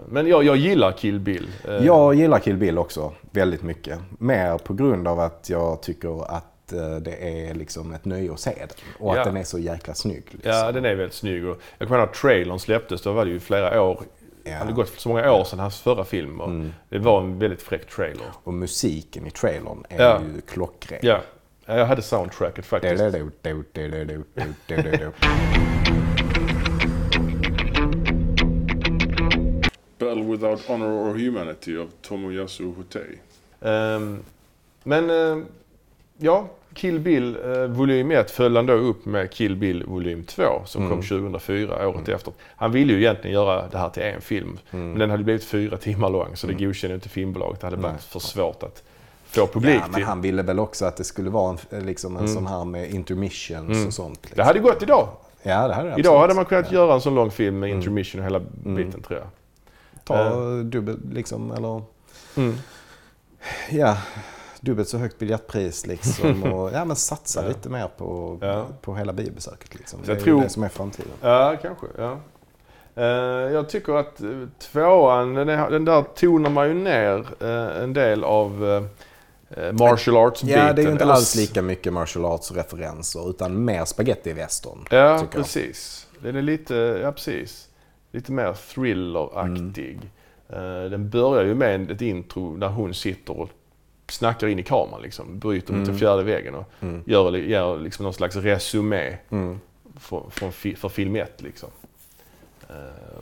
Men 0.08 0.28
jag, 0.28 0.44
jag 0.44 0.58
gillar 0.58 0.92
Kill 0.92 1.20
Bill. 1.20 1.48
Eh, 1.68 1.74
Jag 1.86 2.16
gillar 2.16 2.40
Kill 2.40 2.58
Bill 2.58 2.78
också 2.78 3.14
väldigt 3.32 3.62
mycket. 3.64 4.00
Mer 4.20 4.58
på 4.58 4.74
grund 4.74 5.08
av 5.08 5.20
att 5.20 5.50
jag 5.50 5.82
tycker 5.82 6.36
att 6.36 6.74
eh, 6.74 6.96
det 6.96 7.48
är 7.50 7.54
liksom 7.54 7.94
ett 7.94 8.06
nöje 8.06 8.32
att 8.34 8.40
se 8.40 8.54
den. 8.60 8.68
Och 9.00 9.16
Ja. 9.16 9.20
att 9.20 9.26
den 9.26 9.38
är 9.38 9.44
så 9.44 9.60
jäkla 9.60 9.94
snygg. 9.94 10.24
Liksom. 10.32 10.52
Ja, 10.52 10.72
den 10.72 10.86
är 10.86 10.96
väldigt 10.96 11.14
snygg. 11.18 11.46
Och 11.46 11.58
jag 11.78 11.88
kommer 11.88 12.00
ihåg 12.00 12.08
när 12.10 12.14
trailern 12.14 12.60
släpptes, 12.60 13.02
då 13.02 13.12
var 13.12 13.26
det 13.26 13.32
ju 13.32 13.40
flera 13.40 13.82
år. 13.82 14.00
Ja. 14.44 14.52
Det 14.52 14.58
hade 14.58 14.74
gått 14.74 14.90
så 14.98 15.10
många 15.10 15.32
år 15.34 15.44
sedan 15.44 15.60
hans 15.60 15.80
förra 15.82 16.04
film. 16.06 16.42
Och 16.42 16.50
Det 16.90 17.00
var 17.00 17.22
en 17.22 17.40
väldigt 17.40 17.62
fräck 17.62 17.88
trailer. 17.90 18.26
Och 18.44 18.54
musiken 18.54 19.28
i 19.28 19.32
trailern 19.32 19.84
är 19.90 20.04
Ja. 20.04 20.20
ju 20.36 20.42
klockren. 20.42 21.00
Ja, 21.04 21.20
Ja, 21.66 21.78
jag 21.78 21.86
hade 21.86 22.02
soundtracket 22.02 22.66
faktiskt. 22.66 23.04
Without 30.34 30.70
Honor 30.70 30.88
or 30.88 31.14
Humanity 31.18 31.78
av 31.78 31.90
Tomoyasu 32.02 32.74
Hotei. 32.78 33.20
Ehm, 33.62 34.20
men 34.84 35.10
eh, 35.10 35.44
ja, 36.18 36.48
Kill 36.74 37.00
Bill 37.00 37.38
eh, 37.46 37.66
volym 37.66 38.12
1 38.12 38.32
följde 38.32 38.60
han 38.60 38.66
då 38.66 38.74
upp 38.74 39.06
med 39.06 39.32
Kill 39.32 39.56
Bill 39.56 39.84
volym 39.88 40.24
2 40.24 40.44
som 40.66 40.90
kom 40.90 41.02
2004, 41.02 41.88
året 41.88 42.10
efter. 42.10 42.34
Han 42.56 42.72
ville 42.72 42.94
ju 42.94 43.00
egentligen 43.00 43.34
göra 43.34 43.68
det 43.72 43.78
här 43.78 43.90
till 43.90 44.04
en 44.04 44.22
film. 44.22 44.60
Men 44.72 45.00
den 45.00 45.10
hade 45.10 45.24
blivit 45.24 45.44
fyra 45.44 45.78
timmar 45.78 46.10
lång 46.10 46.36
så 46.36 46.48
det 46.48 46.54
godkände 46.54 46.96
inte 46.96 47.10
filmbolaget. 47.10 47.60
Det 47.62 47.68
hade 47.68 47.78
varit 47.78 48.02
för 48.04 48.20
svårt 48.20 48.64
att 48.64 48.84
få 49.26 49.48
publik 49.48 49.76
Ja, 49.76 49.82
men 49.86 49.94
till. 49.94 50.04
han 50.04 50.22
ville 50.22 50.42
väl 50.42 50.60
också 50.60 50.86
att 50.86 50.98
det 50.98 51.04
skulle 51.04 51.30
vara 51.30 51.58
en, 51.70 51.86
liksom 51.86 52.18
en 52.18 52.28
sån 52.28 52.48
här 52.48 52.66
med 52.66 52.92
intermissions 52.92 53.88
och 53.88 53.94
sånt. 53.94 54.20
Liksom. 54.22 54.38
Det 54.38 54.44
hade 54.44 54.60
gått 54.60 54.84
idag. 54.84 55.08
Ja, 55.44 55.68
det 55.68 55.74
hade 55.74 55.90
det 55.90 56.00
Idag 56.00 56.20
hade 56.20 56.34
man 56.34 56.46
kunnat 56.46 56.72
göra 56.72 56.94
en 56.94 57.02
sån 57.02 57.16
lång 57.16 57.32
film 57.32 57.60
med 57.60 57.70
intermission 57.70 58.22
och 58.22 58.26
hela 58.26 58.40
biten 58.64 59.02
tror 59.02 59.20
jag. 59.20 59.28
Ta 60.04 60.34
dubbelt 60.64 61.00
liksom, 61.14 61.52
eller... 61.52 61.82
Mm. 62.36 62.56
Ja, 63.72 63.98
dubbelt 64.62 64.90
så 64.90 64.98
högt 64.98 65.20
biljettpris 65.20 65.86
liksom. 65.88 66.44
Och, 66.54 66.72
ja, 66.74 66.86
men 66.86 66.96
satsa 66.96 67.48
lite 67.48 67.70
mer 67.70 67.88
på, 67.98 68.38
Ja. 68.42 68.66
på 68.82 68.96
hela 68.96 69.14
biobesöket 69.14 69.76
liksom. 69.76 70.00
Så 70.00 70.06
Det 70.06 70.12
är 70.12 70.16
jag 70.16 70.24
tror- 70.24 70.42
det 70.42 70.50
som 70.50 70.64
är 70.64 70.70
framtiden. 70.70 71.12
Ja, 71.22 71.58
kanske. 71.62 71.86
Ja. 71.98 72.18
Eh, 72.96 73.04
jag 73.54 73.70
tycker 73.70 73.94
att 73.94 74.22
eh, 74.22 74.30
tvåan, 74.60 75.34
den, 75.34 75.50
är, 75.50 75.70
den 75.70 75.86
där 75.86 76.02
tonar 76.16 76.50
man 76.50 76.68
ju 76.68 76.74
ner 76.74 77.26
eh, 77.40 77.84
en 77.84 77.94
del 77.94 78.24
av 78.24 78.88
martial 79.72 80.18
arts-biten. 80.18 80.68
Ja, 80.68 80.74
det 80.74 80.82
är 80.82 80.86
ju 80.86 80.92
inte 80.92 81.06
alls 81.06 81.36
lika 81.36 81.62
mycket 81.62 81.94
martial 81.94 82.26
arts-referenser 82.26 83.30
utan 83.30 83.66
mer 83.66 83.86
spaghetti-western. 83.86 84.88
Ja, 84.90 84.98
jag. 84.98 85.32
precis. 85.32 86.08
Den 86.20 86.36
är 86.36 86.42
lite, 86.42 86.76
ja 87.04 87.12
precis. 87.12 87.68
Lite 88.14 88.32
mer 88.32 88.54
thriller-aktig. 88.54 90.00
Mm. 90.50 90.84
Eh, 90.84 90.90
den 90.90 91.10
börjar 91.10 91.44
ju 91.46 91.56
med 91.56 91.92
ett 91.92 92.02
intro 92.02 92.56
där 92.58 92.68
hon 92.68 92.94
sitter 92.94 93.40
och 93.40 93.50
snackar 94.10 94.48
in 94.48 94.60
i 94.60 94.64
kameran 94.64 95.02
liksom. 95.02 95.40
Bryter 95.40 95.70
Mm. 95.70 95.80
mot 95.80 95.88
den 95.88 96.00
fjärde 96.00 96.24
väggen 96.24 96.56
och 96.56 96.66
gör, 97.06 97.32
gör 97.38 97.80
liksom 97.80 98.04
någon 98.04 98.14
slags 98.14 98.36
resumé 98.36 99.18
Mm. 99.30 99.60
från, 100.00 100.52
fi- 100.52 100.76
för 100.76 100.90
film 100.90 101.16
1 101.16 101.42
liksom. 101.42 101.70
Eh, 102.70 102.76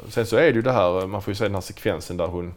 sen 0.10 0.26
så 0.26 0.36
är 0.36 0.42
det 0.42 0.56
ju 0.56 0.62
det 0.62 0.72
här, 0.72 1.08
man 1.08 1.22
får 1.22 1.32
ju 1.32 1.36
se 1.36 1.44
den 1.44 1.54
här 1.54 1.62
sekvensen 1.62 2.18
där 2.18 2.28
hon 2.28 2.54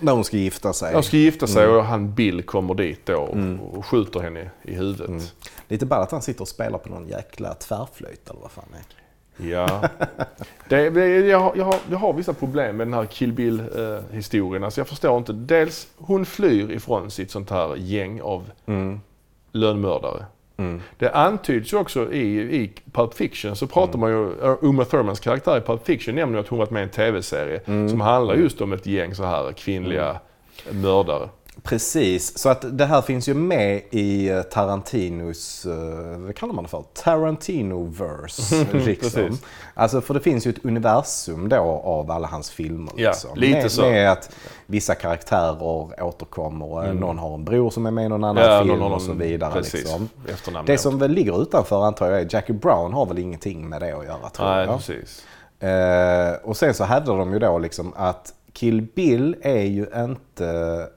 När 0.00 0.12
hon 0.12 0.24
ska 0.24 0.36
gifta 0.36 0.72
sig. 0.72 0.92
de 0.92 1.02
ska 1.02 1.16
gifta 1.16 1.46
sig 1.46 1.64
Mm. 1.64 1.76
och 1.76 1.84
han 1.84 2.14
Bill 2.14 2.42
kommer 2.42 2.74
dit 2.74 3.06
då 3.06 3.16
och, 3.16 3.76
och 3.78 3.86
skjuter 3.86 4.20
henne 4.20 4.50
i 4.62 4.74
huvudet. 4.74 5.08
Mm. 5.08 5.22
Lite 5.68 5.86
bara 5.86 6.00
att 6.00 6.10
han 6.10 6.22
sitter 6.22 6.40
och 6.40 6.48
spelar 6.48 6.78
på 6.78 6.88
någon 6.88 7.08
jäkla 7.08 7.54
tvärflöjt 7.54 8.30
eller 8.30 8.40
vad 8.40 8.50
fan 8.50 8.64
det 8.72 8.76
är. 8.78 8.99
Ja. 9.42 9.88
Det, 10.68 10.90
det, 10.90 11.06
jag, 11.06 11.40
har, 11.40 11.52
jag, 11.56 11.64
har, 11.64 11.76
jag 11.90 11.98
har 11.98 12.12
vissa 12.12 12.34
problem 12.34 12.76
med 12.76 12.86
den 12.86 12.94
här 12.94 13.06
Kill 13.06 13.32
Bill-historien. 13.32 14.64
alltså 14.64 14.80
jag 14.80 14.88
förstår 14.88 15.18
inte. 15.18 15.32
Dels, 15.32 15.88
hon 15.96 16.26
flyr 16.26 16.70
ifrån 16.70 17.10
sitt 17.10 17.30
sånt 17.30 17.50
här 17.50 17.76
gäng 17.76 18.20
av 18.20 18.50
lönnmördare. 19.52 20.24
Mm. 20.56 20.80
Det 20.98 21.10
antyds 21.10 21.72
ju 21.72 21.76
också 21.76 22.12
i, 22.12 22.40
i 22.40 22.72
Pulp 22.92 23.14
Fiction 23.14 23.56
så 23.56 23.66
pratar 23.66 23.98
man 23.98 24.10
ju, 24.10 24.32
Uma 24.60 24.84
Thurmans 24.84 25.20
karaktär 25.20 25.58
i 25.58 25.60
Pulp 25.60 25.86
Fiction 25.86 26.14
nämner 26.14 26.38
ju 26.38 26.40
att 26.40 26.48
hon 26.48 26.58
varit 26.58 26.70
med 26.70 26.80
i 26.80 26.82
en 26.82 26.90
tv-serie 26.90 27.60
som 27.64 28.00
handlar 28.00 28.34
just 28.34 28.60
om 28.60 28.72
ett 28.72 28.86
gäng 28.86 29.14
så 29.14 29.24
här 29.24 29.52
kvinnliga 29.52 30.20
mördare. 30.70 31.28
Precis, 31.62 32.38
så 32.38 32.48
att 32.48 32.78
det 32.78 32.86
här 32.86 33.02
finns 33.02 33.28
ju 33.28 33.34
med 33.34 33.82
i 33.90 34.28
eh, 34.28 34.42
Tarantinos, 34.42 35.66
eh, 35.66 36.18
vad 36.18 36.34
kallar 36.34 36.54
man 36.54 36.64
det 36.64 36.70
för? 36.70 36.84
Tarantino-verse. 36.94 38.66
liksom. 38.84 39.38
Alltså 39.74 40.00
för 40.00 40.14
det 40.14 40.20
finns 40.20 40.46
ju 40.46 40.50
ett 40.50 40.64
universum 40.64 41.48
då 41.48 41.56
av 41.84 42.10
alla 42.10 42.28
hans 42.28 42.50
filmer. 42.50 42.92
Ja, 42.96 43.10
liksom. 43.10 43.30
lite 43.34 43.62
med, 43.62 43.72
så. 43.72 43.82
Med 43.82 44.12
att 44.12 44.30
vissa 44.66 44.94
karaktärer 44.94 46.02
återkommer, 46.02 46.84
mm. 46.84 46.96
någon 46.96 47.18
har 47.18 47.34
en 47.34 47.44
bror 47.44 47.70
som 47.70 47.86
är 47.86 47.90
med 47.90 48.04
i 48.04 48.08
någon 48.08 48.24
annan 48.24 48.44
Ja, 48.44 48.62
film 48.62 48.78
någon 48.78 48.92
och 48.92 49.02
så 49.02 49.12
vidare. 49.12 49.52
precis. 49.52 49.74
Liksom. 49.74 50.08
Efternamn 50.28 50.66
Det 50.66 50.78
som 50.78 50.98
väl 50.98 51.10
ligger 51.10 51.42
utanför 51.42 51.84
antar 51.84 52.10
jag 52.10 52.20
är 52.20 52.28
Jackie 52.30 52.56
Brown 52.56 52.92
har 52.92 53.06
väl 53.06 53.18
ingenting 53.18 53.68
med 53.68 53.80
det 53.80 53.92
att 53.98 54.04
göra 54.04 54.28
tror 54.30 54.46
Nej, 54.46 54.66
jag. 54.66 54.76
precis. 54.76 55.24
Eh, 55.60 56.48
och 56.48 56.56
sen 56.56 56.74
så 56.74 56.84
hävdar 56.84 57.16
de 57.16 57.32
ju 57.32 57.38
då 57.38 57.58
liksom 57.58 57.92
att 57.96 58.34
Kill 58.52 58.82
Bill 58.82 59.36
är 59.42 59.62
ju 59.62 59.86
inte 59.94 60.88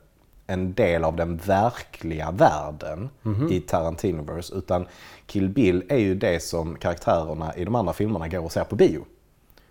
en 0.47 0.73
del 0.73 1.03
av 1.03 1.15
den 1.15 1.37
verkliga 1.37 2.31
världen 2.31 3.09
Mhm. 3.21 3.47
i 3.51 3.59
Tarantinoverse. 3.61 4.55
Utan 4.55 4.87
Kill 5.25 5.49
Bill 5.49 5.83
är 5.89 5.97
ju 5.97 6.15
det 6.15 6.43
som 6.43 6.75
karaktärerna 6.75 7.55
i 7.55 7.65
de 7.65 7.75
andra 7.75 7.93
filmerna 7.93 8.27
går 8.27 8.39
och 8.43 8.51
ser 8.51 8.63
på 8.63 8.75
bio. 8.75 9.05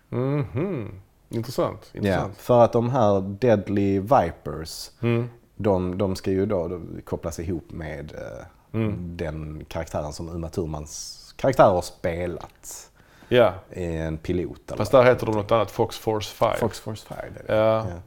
Mhm. 0.09 0.91
Intressant. 1.29 1.89
Ja, 1.91 1.97
intressant. 1.97 2.37
för 2.37 2.63
att 2.63 2.73
de 2.73 2.89
här 2.89 3.21
Deadly 3.21 3.99
Vipers, 3.99 4.91
Mm. 5.01 5.29
de, 5.55 5.97
de 5.97 6.15
ska 6.15 6.31
ju 6.31 6.45
då, 6.45 6.81
kopplas 7.05 7.39
ihop 7.39 7.71
med 7.71 8.11
eh, 8.15 8.45
Mm. 8.79 9.17
den 9.17 9.65
karaktären 9.67 10.13
som 10.13 10.29
Uma 10.29 10.49
Thurmans 10.49 11.19
karaktär 11.37 11.63
har 11.69 11.81
spelat. 11.81 12.89
Ja, 13.29 13.53
i 13.71 13.83
En 13.97 14.17
pilot 14.17 14.59
eller 14.67 14.77
fast 14.77 14.91
där 14.91 15.03
heter 15.03 15.25
de 15.25 15.35
något 15.35 15.51
annat. 15.51 15.71
Fox 15.71 15.97
Force 15.97 16.35
5. 16.35 16.53
Fox 16.59 16.79
Force 16.79 17.05
5. 17.07 17.17
det 17.47 17.53
är 17.53 17.83
det. 17.85 18.01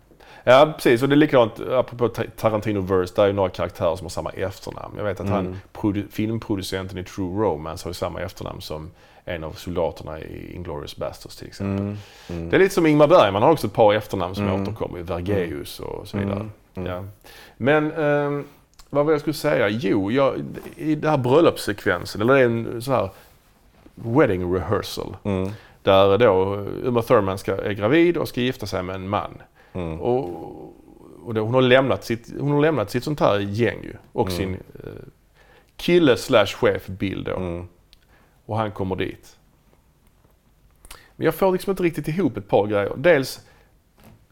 Ja. 0.48 0.72
precis. 0.76 1.02
Och 1.02 1.08
det 1.08 1.14
är 1.14 1.16
likadant 1.16 1.60
apropå 1.60 2.08
Ta- 2.08 2.22
Tarantino-verse. 2.36 3.12
Där 3.16 3.22
är 3.22 3.26
ju 3.26 3.32
några 3.32 3.48
karaktärer 3.50 3.96
som 3.96 4.04
har 4.04 4.10
samma 4.10 4.30
efternamn. 4.30 4.94
Jag 4.96 5.04
vet 5.04 5.20
att 5.20 5.28
han, 5.28 5.56
produ- 5.72 6.10
filmproducenten 6.10 6.98
i 6.98 7.04
True 7.04 7.44
Romance 7.44 7.84
har 7.86 7.90
ju 7.90 7.94
samma 7.94 8.20
efternamn 8.20 8.60
som 8.60 8.90
en 9.24 9.44
av 9.44 9.52
soldaterna 9.52 10.20
i 10.20 10.54
Inglourious 10.54 10.96
Basterds 10.96 11.36
till 11.36 11.46
exempel. 11.46 11.96
Det 12.50 12.56
är 12.56 12.60
lite 12.60 12.74
som 12.74 12.86
Ingmar 12.86 13.06
Bergman 13.06 13.42
har 13.42 13.50
också 13.50 13.66
ett 13.66 13.72
par 13.72 13.94
efternamn 13.94 14.34
som 14.34 14.44
återkommer. 14.62 14.98
Vergeus 15.02 15.80
och 15.80 16.08
så 16.08 16.18
vidare. 16.18 16.48
Ja. 16.74 17.04
Men 17.56 17.92
ehm, 17.92 18.44
vad 18.90 19.04
var 19.06 19.12
jag 19.12 19.20
skulle 19.20 19.34
säga? 19.34 19.68
Jo, 19.68 20.10
jag, 20.12 20.34
i 20.76 20.94
den 20.94 21.10
här 21.10 21.16
bröllopssekvensen, 21.18 22.20
eller 22.20 22.34
det 22.34 22.40
är 22.40 22.44
en 22.44 22.82
sån 22.82 22.94
här 22.94 23.10
wedding 23.94 24.54
rehearsal. 24.54 25.16
Mm. 25.24 25.50
Där 25.82 26.18
då 26.18 26.54
Uma 26.82 27.02
Thurman 27.02 27.38
ska, 27.38 27.56
är 27.56 27.72
gravid 27.72 28.16
och 28.16 28.28
ska 28.28 28.40
gifta 28.40 28.66
sig 28.66 28.82
med 28.82 28.94
en 28.94 29.08
man. 29.08 29.30
Mm. 29.76 30.00
Och, 30.00 30.74
och 31.24 31.34
då, 31.34 31.40
hon, 31.40 31.54
har 31.54 31.62
lämnat 31.62 32.04
sitt, 32.04 32.32
hon 32.40 32.50
har 32.50 32.60
lämnat 32.60 32.90
sitt 32.90 33.04
sånt 33.04 33.20
här 33.20 33.38
gäng 33.38 33.82
ju. 33.82 33.94
Och 34.12 34.32
sin 34.32 34.54
eh, 34.54 34.90
kille 35.76 36.16
slash 36.16 36.46
chef 36.46 36.86
Bill 36.86 37.24
då. 37.24 37.36
Mm. 37.36 37.68
Och 38.46 38.56
han 38.56 38.72
kommer 38.72 38.96
dit. 38.96 39.36
Men 41.16 41.24
jag 41.24 41.34
får 41.34 41.52
liksom 41.52 41.70
inte 41.70 41.82
riktigt 41.82 42.08
ihop 42.08 42.36
ett 42.36 42.48
par 42.48 42.66
grejer. 42.66 42.92
Dels 42.96 43.40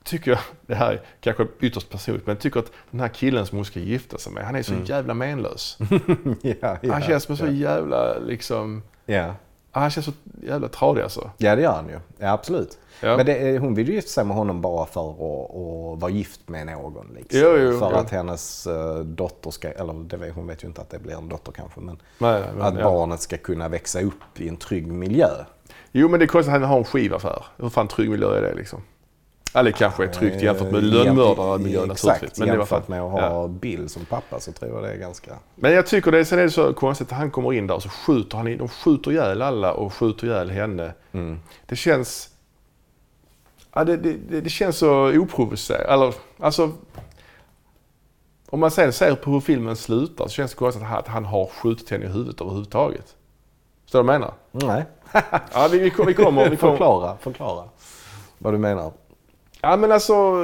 tycker 0.05 0.31
jag, 0.31 0.41
det 0.67 0.75
här 0.75 0.93
är 0.93 1.01
kanske 1.21 1.47
ytterst 1.61 1.91
personligt, 1.91 2.27
men 2.27 2.35
jag 2.35 2.43
tycker 2.43 2.61
att 2.61 2.73
den 2.91 3.01
här 3.01 3.09
killen 3.09 3.47
som 3.47 3.59
hon 3.59 3.65
ska 3.65 3.81
gifta 3.81 4.19
sig 4.19 4.33
med, 4.33 4.45
han 4.45 4.57
är 4.57 4.63
så 4.63 4.75
jävla 4.85 5.15
menlös. 5.15 5.79
ja, 6.43 6.55
ja, 6.83 6.93
han 6.93 7.03
känns 7.03 7.25
som 7.25 7.37
så 7.37 7.47
ja. 7.47 7.51
jävla 7.51 8.19
liksom, 8.19 8.83
Han 9.81 9.91
känns 9.91 10.07
så 10.07 10.13
jävla 10.43 10.69
tradig 10.69 11.03
alltså. 11.03 11.31
ja, 11.39 11.57
det 11.57 11.63
gör 11.63 11.73
han 11.73 11.89
ju. 11.89 11.99
Ja, 12.19 12.33
absolut. 12.33 12.79
Ja. 13.01 13.17
Men 13.17 13.27
det, 13.27 13.37
är- 13.39 13.59
hon 13.59 13.75
vill 13.75 13.89
ju 13.89 13.95
gifta 13.95 14.09
sig 14.11 14.25
med 14.25 14.37
honom 14.37 14.61
bara 14.61 14.87
för 14.87 15.11
att, 15.11 15.21
att 15.21 16.01
vara 16.01 16.11
gift 16.11 16.49
med 16.49 16.67
någon. 16.67 17.07
Liksom. 17.15 17.41
Jo, 17.41 17.57
jo, 17.59 17.79
för 17.79 17.91
jo. 17.91 17.97
att 17.97 18.11
hennes 18.11 18.67
eh, 18.67 18.99
dotter 18.99 19.51
ska, 19.51 19.69
eller 19.71 19.93
det 19.93 20.17
vet, 20.17 20.35
hon 20.35 20.47
vet 20.47 20.65
ju 20.65 20.69
inte 20.69 20.81
att 20.81 20.91
det 20.91 20.99
blir 20.99 21.15
en 21.15 21.29
dotter 21.29 21.53
kanske, 21.53 21.81
men 21.81 21.97
Nej, 22.19 22.41
nej, 22.41 22.51
men, 22.57 22.63
att 22.63 22.75
ja. 22.79 22.85
barnet 22.85 23.21
ska 23.21 23.37
kunna 23.37 23.69
växa 23.69 24.01
upp 24.01 24.41
i 24.41 24.49
en 24.49 24.57
trygg 24.57 24.87
miljö. 24.87 25.29
Jo 25.93 26.09
men 26.09 26.21
det 26.21 26.25
är 26.25 26.27
konstigt 26.27 26.55
att 26.55 26.61
han 26.61 26.71
har 26.71 26.79
en 26.79 26.85
skivaffär. 26.85 27.45
Hur 27.57 27.69
fan 27.69 27.89
trygg 27.89 28.11
miljö 28.11 28.37
är 28.39 28.43
det 28.43 28.55
liksom? 28.55 28.83
Ja, 29.57 29.63
det 29.63 29.73
kanske 29.73 30.05
är 30.05 30.09
tryggt 30.09 30.43
jämfört 30.43 30.71
med 30.73 30.85
Eh, 30.85 30.91
lönnmördarmiljön 30.91 31.91
Exakt, 31.91 32.07
naturligtvis. 32.07 32.39
Men, 32.39 32.49
jämfört 32.49 32.89
med 32.89 33.03
att 33.03 33.11
ha 33.11 33.21
ja. 33.21 33.49
Bill 33.49 33.89
som 33.89 34.05
pappa 34.05 34.41
så 34.41 34.53
tror 34.53 34.75
jag 34.75 34.83
det 34.83 34.93
är 34.93 34.97
ganska... 34.97 35.31
men 35.55 35.73
jag 35.73 35.87
tycker 35.87 36.13
det, 36.13 36.25
sen 36.25 36.39
är 36.39 36.43
det 36.43 36.51
så 36.51 36.75
konstigt 36.75 37.13
att 37.13 37.19
han 37.19 37.31
kommer 37.31 37.53
in 37.53 37.67
där 37.67 37.75
och 37.75 37.83
så 37.83 37.89
skjuter 37.89 38.37
han 38.37 38.49
in, 38.49 38.59
de 38.59 38.69
skjuter 38.69 39.11
ihjäl 39.11 39.43
alla 39.43 39.73
och 39.73 39.95
skjuter 39.95 40.27
ihjäl 40.27 40.51
henne. 40.51 40.93
Mm. 41.13 41.39
Det 41.67 41.77
känns... 41.77 42.31
Ja, 43.73 43.85
det, 43.85 43.97
det, 43.97 44.41
det, 44.41 44.51
känns 44.51 44.79
så 44.79 45.19
oprovocerat. 45.19 46.19
Alltså... 46.39 46.71
Om 48.51 48.61
man 48.61 48.71
sen 48.71 48.93
ser 48.93 49.15
på 49.15 49.31
hur 49.31 49.41
filmen 49.41 49.77
slutar 49.77 50.25
så 50.25 50.31
känns 50.31 50.51
det 50.51 50.57
konstigt 50.57 50.85
att 50.91 51.09
han, 51.09 51.25
har 51.25 51.47
skjutit 51.47 51.91
henne 51.91 52.05
i 52.05 52.09
huvudet 52.09 52.41
överhuvudtaget. 52.41 53.17
Förstår 53.85 53.99
du 53.99 54.07
vad 54.07 54.15
jag 54.15 54.21
menar? 54.21 54.35
Nej, 54.53 54.85
Ja, 55.53 55.69
vi, 55.73 55.79
vi 55.79 55.91
kommer... 55.91 56.07
Vi 56.07 56.15
kommer 56.15 56.57
förklara, 56.57 57.17
förklara 57.17 57.65
vad 58.39 58.55
du 58.55 58.59
menar. 58.59 58.93
Ja, 59.71 59.77
men 59.77 59.93
alltså... 59.93 60.35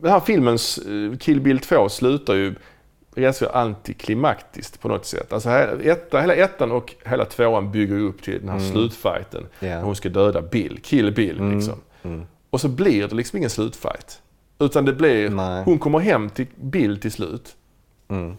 Den 0.00 0.10
här 0.12 0.20
filmens 0.20 0.78
eh, 0.78 1.18
Kill 1.18 1.40
Bill 1.40 1.58
2 1.58 1.88
slutar 1.88 2.34
ju 2.34 2.54
ganska 3.14 3.48
antiklimaktiskt 3.50 4.80
på 4.80 4.88
något 4.88 5.06
sätt. 5.06 5.32
Alltså 5.32 5.48
hela, 5.48 5.82
etta, 5.82 6.20
hela 6.20 6.34
ettan 6.34 6.72
och 6.72 6.94
hela 7.04 7.24
tvåan 7.24 7.72
bygger 7.72 7.98
upp 7.98 8.22
till 8.22 8.40
den 8.40 8.48
här 8.48 8.58
slutfighten. 8.58 9.46
Ja. 9.60 9.68
När 9.68 9.82
hon 9.82 9.96
ska 9.96 10.08
döda 10.08 10.42
Bill, 10.42 10.80
Kill 10.82 11.12
Bill 11.14 11.50
liksom. 11.54 11.74
Mm. 12.02 12.26
Och 12.50 12.60
så 12.60 12.68
blir 12.68 13.08
det 13.08 13.14
liksom 13.14 13.36
ingen 13.36 13.50
slutfight. 13.50 14.22
Utan 14.58 14.84
det 14.84 14.92
blir, 14.92 15.30
Nej. 15.30 15.62
hon 15.64 15.78
kommer 15.78 15.98
hem 15.98 16.30
till 16.30 16.46
Bill 16.56 17.00
till 17.00 17.12
slut. 17.12 17.56
Mm. 18.08 18.36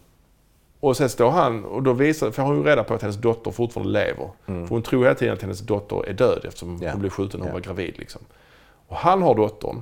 Och 0.79 0.97
sen 0.97 1.09
står 1.09 1.29
han 1.29 1.65
och 1.65 1.83
då 1.83 1.93
visar, 1.93 2.31
för 2.31 2.43
hon 2.43 2.57
ju 2.57 2.63
reda 2.63 2.83
på 2.83 2.93
att 2.93 3.01
hennes 3.01 3.17
dotter 3.17 3.51
fortfarande 3.51 3.93
lever. 3.93 4.29
För 4.45 4.67
hon 4.69 4.81
tror 4.81 5.03
hela 5.03 5.15
tiden 5.15 5.33
att 5.33 5.41
hennes 5.41 5.59
dotter 5.59 6.09
är 6.09 6.13
död 6.13 6.41
eftersom 6.47 6.69
Mm. 6.69 6.81
Ja. 6.83 6.91
hon 6.91 6.99
blev 6.99 7.09
skjuten 7.09 7.39
när 7.39 7.47
hon 7.47 7.49
Ja. 7.49 7.53
var 7.53 7.61
gravid. 7.61 7.93
Liksom. 7.97 8.21
Och 8.87 8.95
han 8.97 9.21
har 9.21 9.35
dottern 9.35 9.81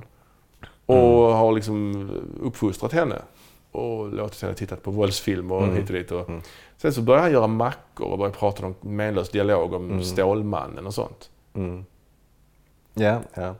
och 0.86 0.96
Mm. 0.96 1.36
har 1.36 1.52
liksom 1.52 2.10
uppfostrat 2.42 2.92
henne. 2.92 3.22
Och 3.72 4.12
låtit 4.12 4.42
henne 4.42 4.54
titta 4.54 4.76
på 4.76 4.90
våldsfilm 4.90 5.50
och 5.52 5.62
Mm. 5.62 5.76
hit 5.76 5.86
och 5.90 5.94
dit. 5.96 6.10
Och 6.12 6.28
Sen 6.76 6.92
så 6.92 7.02
börjar 7.02 7.22
han 7.22 7.32
göra 7.32 7.46
mackor 7.46 8.06
och 8.06 8.18
börjar 8.18 8.32
prata 8.32 8.66
om 8.66 8.74
menlös 8.80 9.28
dialog 9.30 9.72
om 9.72 10.02
Stålmannen 10.04 10.86
och 10.86 10.94
sånt. 10.94 11.30
Mm. 11.54 11.84
Ja, 12.94 13.20
ja. 13.34 13.54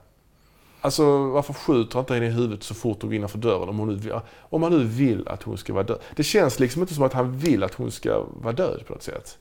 Alltså 0.81 1.17
varför 1.27 1.53
skjuter 1.53 1.93
han 1.93 2.01
inte 2.01 2.13
henne 2.13 2.25
i 2.25 2.29
huvudet 2.29 2.63
så 2.63 2.73
fort 2.73 3.01
hon 3.01 3.09
går 3.09 3.15
innanför 3.15 3.37
dörren 3.37 3.69
om, 3.69 3.77
hon 3.79 3.87
nu, 3.95 4.13
om 4.39 4.63
han 4.63 4.71
nu 4.71 4.83
vill 4.83 5.27
att 5.27 5.43
hon 5.43 5.57
ska 5.57 5.73
vara 5.73 5.83
död? 5.83 5.99
Det 6.15 6.23
känns 6.23 6.59
liksom 6.59 6.81
inte 6.81 6.93
som 6.93 7.03
att 7.03 7.13
han 7.13 7.37
vill 7.37 7.63
att 7.63 7.73
hon 7.73 7.91
ska 7.91 8.23
vara 8.41 8.53
död 8.53 8.83
på 8.87 8.93
något 8.93 9.03
sätt. 9.03 9.37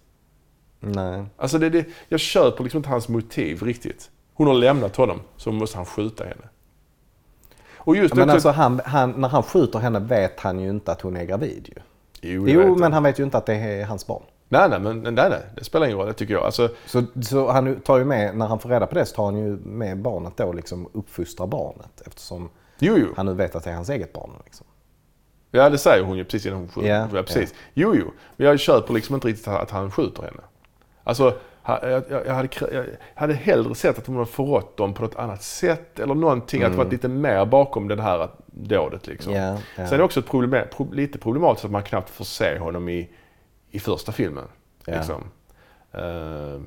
Nej. 0.81 1.25
Alltså 1.37 1.59
det, 1.59 1.71
det, 1.71 1.85
jag 2.09 2.21
köper 2.21 2.65
liksom 2.65 2.79
inte 2.79 2.89
hans 2.89 3.09
motiv 3.09 3.63
riktigt. 3.63 4.11
Hon 4.35 4.47
har 4.47 4.55
lämnat 4.55 4.97
honom, 4.97 5.21
så 5.37 5.53
måste 5.53 5.77
han 5.77 5.87
skjuta 5.87 6.25
henne. 6.25 6.49
Och 7.87 7.97
just 7.97 8.15
Men 8.15 8.23
också, 8.23 8.35
alltså 8.35 8.49
han, 8.49 8.81
han, 8.85 9.11
när 9.11 9.29
han 9.29 9.43
skjuter 9.43 9.79
henne 9.79 9.99
vet 9.99 10.41
han 10.41 10.61
ju 10.61 10.71
inte 10.71 10.93
att 10.93 11.01
hon 11.01 11.17
är 11.17 11.25
gravid 11.25 11.69
ju. 11.77 11.83
Jo, 12.21 12.49
Jo, 12.49 12.73
men 12.75 12.83
jag. 12.83 12.91
han 12.91 13.03
vet 13.03 13.19
ju 13.21 13.25
inte 13.25 13.39
att 13.39 13.47
det 13.47 13.55
är 13.55 13.85
hans 13.85 14.07
barn. 14.07 14.23
Nej, 14.49 14.69
nej, 14.69 14.81
men 14.81 15.03
nej, 15.03 15.15
nej, 15.15 15.41
det 15.57 15.65
spelar 15.65 15.87
ingen 15.87 15.99
roll, 15.99 16.07
det 16.07 16.13
tycker 16.13 16.35
jag. 16.35 16.45
Alltså, 16.45 16.69
Så, 16.87 17.03
så 17.23 17.51
han 17.51 17.81
tar 17.81 17.99
ju 17.99 18.05
med, 18.05 18.37
när 18.37 18.47
han 18.47 18.59
får 18.59 18.69
reda 18.69 18.87
på 18.87 18.95
det 18.95 19.07
så 19.07 19.15
tar 19.17 19.25
han 19.25 19.37
ju 19.39 19.57
med 19.57 19.99
barnet 19.99 20.37
då 20.37 20.53
liksom 20.53 20.89
uppfostra 20.93 21.47
barnet 21.47 22.03
eftersom 22.07 22.49
jo, 22.79 22.97
jo. 22.99 23.07
han 23.17 23.27
nu 23.27 23.35
vet 23.35 23.57
att 23.57 23.65
det 23.65 23.71
är 23.71 23.75
hans 23.75 23.89
eget 23.91 24.13
barn. 24.13 24.31
Liksom. 24.45 24.67
Ja, 25.51 25.71
det 25.71 25.79
säger 25.79 26.05
hon 26.05 26.17
ju 26.17 26.25
precis 26.25 26.47
innan 26.47 26.59
hon 26.59 26.69
skjuter. 26.69 26.89
Ja, 26.89 27.09
Ja, 27.13 27.23
precis. 27.23 27.55
Jo, 27.75 27.95
jo. 27.95 28.13
Men 28.37 28.47
jag 28.47 28.61
köper 28.61 28.95
liksom 28.95 29.15
inte 29.15 29.29
riktigt 29.29 29.49
att 29.49 29.71
han 29.71 29.91
skjuter 29.91 30.23
henne. 30.23 30.43
Alltså, 31.05 31.35
jag, 31.67 32.05
jag, 32.27 32.35
hade, 32.35 32.49
jag 32.73 32.87
hade 33.15 33.35
hellre 33.35 33.75
sett 33.75 33.99
att 33.99 34.07
hon 34.07 34.17
hade 34.17 34.31
förrått 34.31 34.77
dem 34.77 34.95
på 34.95 35.03
något 35.03 35.17
annat 35.17 35.43
sätt 35.43 35.99
eller 35.99 36.15
någonting. 36.15 36.63
Att 36.63 36.73
det 36.73 36.79
varit 36.79 36.93
lite 36.93 37.09
mer 37.09 37.45
bakom 37.45 37.89
det 37.89 38.03
här 38.03 38.29
dådet 38.47 39.07
liksom. 39.07 39.33
Ja, 39.33 39.53
ja. 39.53 39.59
Sen 39.75 39.95
är 39.95 39.99
det 39.99 40.05
också 40.05 40.21
ett 40.21 40.27
problem, 40.27 40.67
pro, 40.77 40.93
lite 40.93 41.19
problematiskt 41.19 41.65
att 41.65 41.71
man 41.71 41.83
knappt 41.83 42.11
får 42.11 42.25
se 42.25 42.59
honom 42.59 42.89
i, 42.89 43.11
i 43.71 43.79
första 43.79 44.13
filmen. 44.13 44.45
Ja. 44.85 44.95
Liksom. 44.95 45.23
Eh, 45.93 46.61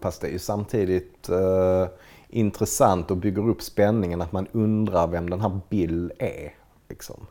Fast 0.00 0.20
det 0.20 0.26
är 0.28 0.32
ju 0.32 0.38
samtidigt 0.38 1.28
eh, 1.28 1.86
intressant 2.28 3.10
och 3.10 3.16
bygger 3.16 3.48
upp 3.48 3.62
spänningen 3.62 4.22
att 4.22 4.32
man 4.32 4.46
undrar 4.52 5.06
vem 5.06 5.30
den 5.30 5.40
här 5.40 5.60
Bill 5.68 6.12
är. 6.18 6.54
Liksom. 6.88 7.26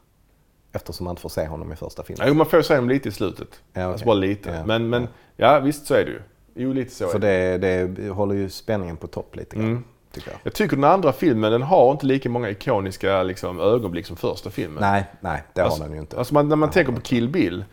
Eftersom 0.78 1.04
man 1.04 1.12
inte 1.12 1.22
får 1.22 1.30
se 1.30 1.48
honom 1.48 1.72
i 1.72 1.76
första 1.76 2.04
filmen. 2.04 2.28
jo, 2.28 2.34
man 2.34 2.46
får 2.46 2.62
se 2.62 2.76
honom 2.76 2.90
lite 2.90 3.10
i 3.10 3.12
slutet. 3.12 3.48
Ja, 3.74 3.84
Alltså 3.84 3.96
okej. 3.96 4.06
bara 4.06 4.14
lite. 4.14 4.50
Ja, 4.50 4.66
Men, 4.66 4.90
men 4.90 5.08
ja, 5.36 5.60
visst 5.60 5.86
så 5.88 5.94
är 5.94 6.06
det 6.06 6.12
ju. 6.12 6.20
Jo, 6.56 6.74
lite 6.74 6.92
så 6.96 7.12
är 7.16 7.20
det. 7.20 7.58
det, 7.58 7.88
det 7.88 8.10
håller 8.10 8.36
ju 8.36 8.50
spänningen 8.50 8.98
på 8.98 9.08
topp 9.08 9.36
lite 9.36 9.56
grann. 9.56 9.66
Mm. 9.66 9.84
Tycker 10.12 10.32
jag. 10.32 10.40
Jag 10.44 10.54
tycker 10.54 10.76
den 10.76 10.84
andra 10.86 11.14
filmen, 11.14 11.52
den 11.52 11.62
har 11.62 11.92
inte 11.92 12.06
lika 12.06 12.30
många 12.30 12.50
ikoniska 12.50 13.24
liksom, 13.24 13.60
ögonblick 13.60 14.06
som 14.06 14.18
första 14.18 14.50
filmen. 14.50 14.78
Nej, 14.82 15.06
nej, 15.20 15.44
det 15.54 15.62
Alltså- 15.62 15.80
har 15.82 15.86
den 15.88 15.96
ju 15.96 16.02
inte. 16.02 16.18
Alltså 16.18 16.34
man, 16.34 16.50
när 16.50 16.56
man 16.56 16.70
tänker 16.70 16.92
på 16.94 17.02
Kill 17.02 17.30
Bill 17.30 17.66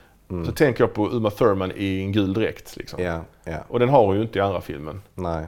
så 0.46 0.52
tänker 0.52 0.82
jag 0.84 0.92
på 0.94 1.08
Uma 1.08 1.30
Thurman 1.30 1.72
i 1.76 2.00
en 2.00 2.12
gul 2.12 2.32
dräkt. 2.32 2.76
Liksom. 2.76 3.02
Ja, 3.02 3.20
ja, 3.44 3.56
Och 3.68 3.78
den 3.78 3.88
har 3.88 4.06
hon 4.06 4.16
ju 4.16 4.22
inte 4.22 4.38
i 4.38 4.42
andra 4.42 4.60
filmen. 4.60 5.02
nej. 5.14 5.46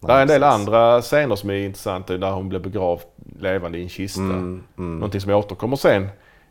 Det 0.00 0.12
är 0.12 0.22
en 0.22 0.28
del 0.28 0.40
precis. 0.40 0.54
andra 0.54 1.02
scener 1.02 1.36
som 1.36 1.50
är 1.50 1.54
intressanta 1.54 2.16
där 2.16 2.30
hon 2.30 2.48
blir 2.48 2.58
begravd 2.60 3.02
levande 3.38 3.78
i 3.78 3.82
en 3.82 3.88
kista. 3.88 4.20
Mm, 4.20 4.62
mm. 4.78 4.94
Någonting 4.94 5.20
som 5.20 5.32
återkommer 5.32 5.76
sen 5.76 6.08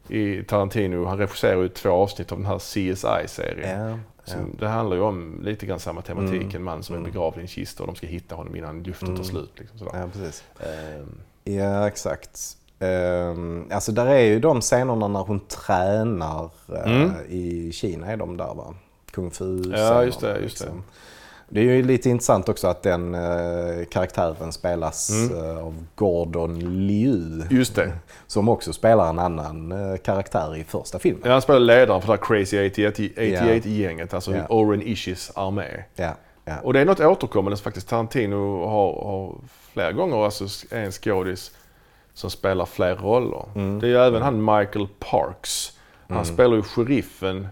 i 0.07 0.43
Tarantino. 0.43 1.05
Han 1.05 1.17
regisserar 1.17 1.61
ju 1.61 1.69
två 1.69 1.89
avsnitt 1.89 2.31
av 2.31 2.37
den 2.37 2.47
här 2.47 2.59
CSI-serien. 2.59 3.79
Ja, 3.89 3.97
Som, 4.25 4.55
Det 4.59 4.67
handlar 4.67 4.95
ju 4.97 5.01
om 5.03 5.39
lite 5.43 5.65
grann 5.65 5.79
samma 5.79 6.01
tematik. 6.01 6.41
Mm. 6.41 6.55
En 6.55 6.63
man 6.63 6.83
som 6.83 6.95
är 6.95 6.99
begravd 6.99 7.37
i 7.37 7.41
en 7.41 7.47
kista 7.47 7.83
och 7.83 7.87
de 7.87 7.95
ska 7.95 8.07
hitta 8.07 8.35
honom 8.35 8.55
innan 8.55 8.83
luften 8.83 9.15
tar 9.15 9.23
slut. 9.23 9.51
Liksom, 9.57 9.77
sådär. 9.79 9.91
ja, 9.99 10.07
precis. 10.13 10.43
Ehm, 10.59 11.19
Ja, 11.43 11.87
exakt. 11.87 12.57
Um, 12.79 13.67
alltså 13.71 13.91
där 13.91 14.05
är 14.05 14.19
ju 14.25 14.39
de 14.39 14.61
scenerna 14.61 15.07
när 15.07 15.19
hon 15.19 15.39
tränar 15.39 16.49
Mm. 16.85 17.11
i 17.29 17.71
Kina 17.73 18.07
är 18.07 18.17
de 18.17 18.37
där 18.37 18.53
va? 18.53 18.75
Kung 19.11 19.31
fu 19.31 19.63
Ja, 19.77 20.03
just 20.03 20.19
det, 20.21 20.39
just 20.39 20.59
det. 20.65 20.71
Det 21.53 21.59
är 21.59 21.63
ju 21.63 21.83
lite 21.83 22.09
intressant 22.09 22.49
också 22.49 22.67
att 22.67 22.83
den 22.83 23.15
eh, 23.15 23.85
karaktären 23.91 24.51
spelas 24.51 25.09
Mm. 25.09 25.45
eh, 25.57 25.63
av 25.65 25.85
Gordon 25.95 26.59
Liu. 26.87 27.43
Just 27.49 27.75
det. 27.75 27.91
Som 28.27 28.49
också 28.49 28.73
spelar 28.73 29.09
en 29.09 29.19
annan 29.19 29.71
eh, 29.71 29.97
karaktär 29.97 30.55
i 30.55 30.63
första 30.63 30.99
filmen. 30.99 31.21
Ja, 31.25 31.31
han 31.31 31.41
spelar 31.41 31.59
ledaren 31.59 32.01
för 32.01 32.07
det 32.07 32.13
här 32.13 32.25
Crazy 32.25 32.67
88 32.67 33.23
Ja. 33.23 33.41
88-gänget. 33.41 34.13
Alltså 34.13 34.35
Ja. 34.35 34.45
Oren 34.49 34.81
Ishis 34.81 35.31
armé. 35.35 35.83
Ja, 35.95 36.11
ja. 36.45 36.53
Och 36.63 36.73
det 36.73 36.79
är 36.79 36.85
något 36.85 36.99
återkommande 36.99 37.57
som 37.57 37.63
faktiskt 37.63 37.87
Tarantino 37.89 38.65
har, 38.65 39.03
har 39.03 39.35
flera 39.73 39.91
gånger. 39.91 40.25
Alltså 40.25 40.45
en 40.75 40.91
skådis 40.91 41.51
som 42.13 42.29
spelar 42.29 42.65
fler 42.65 42.95
roller. 42.95 43.45
Mm. 43.55 43.79
Det 43.79 43.87
är 43.87 43.89
ju 43.89 43.97
även 43.97 44.21
han 44.21 44.45
Michael 44.45 44.87
Parks. 44.99 45.71
Han 46.07 46.25
spelar 46.25 46.55
ju 46.55 46.61
sheriffen 46.61 47.47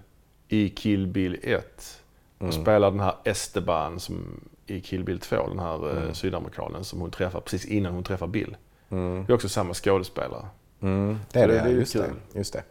i 0.48 0.70
Kill 0.70 1.08
Bill 1.08 1.40
1. 1.44 1.98
Och 2.42 2.54
Mm. 2.54 2.64
spelar 2.64 2.92
den 2.92 3.00
här 3.00 3.16
Esteban 3.24 4.00
som 4.00 4.42
i 4.66 4.82
Kill 4.82 5.04
Bill 5.04 5.20
2. 5.20 5.48
Den 5.48 5.60
här 5.60 5.92
Mm. 5.92 6.08
eh, 6.08 6.14
sydamerikanen 6.14 6.84
som 6.84 7.02
hon 7.02 7.12
träffar 7.12 7.40
precis 7.40 7.66
innan 7.66 7.94
hon 7.94 8.04
träffar 8.04 8.28
Bill. 8.28 8.58
Mm. 8.90 9.24
Det 9.28 9.32
är 9.34 9.36
också 9.36 9.50
samma 9.50 9.74
skådespelare. 9.74 10.46
Mm, 10.82 11.20
det 11.32 11.40
är 11.40 11.48
det- 11.48 11.54
det, 11.54 11.60
det 11.60 11.66
är 11.66 11.72
ju 11.74 11.80
just, 11.80 11.94
det 11.94 12.10
just 12.34 12.54
det. 12.54 12.64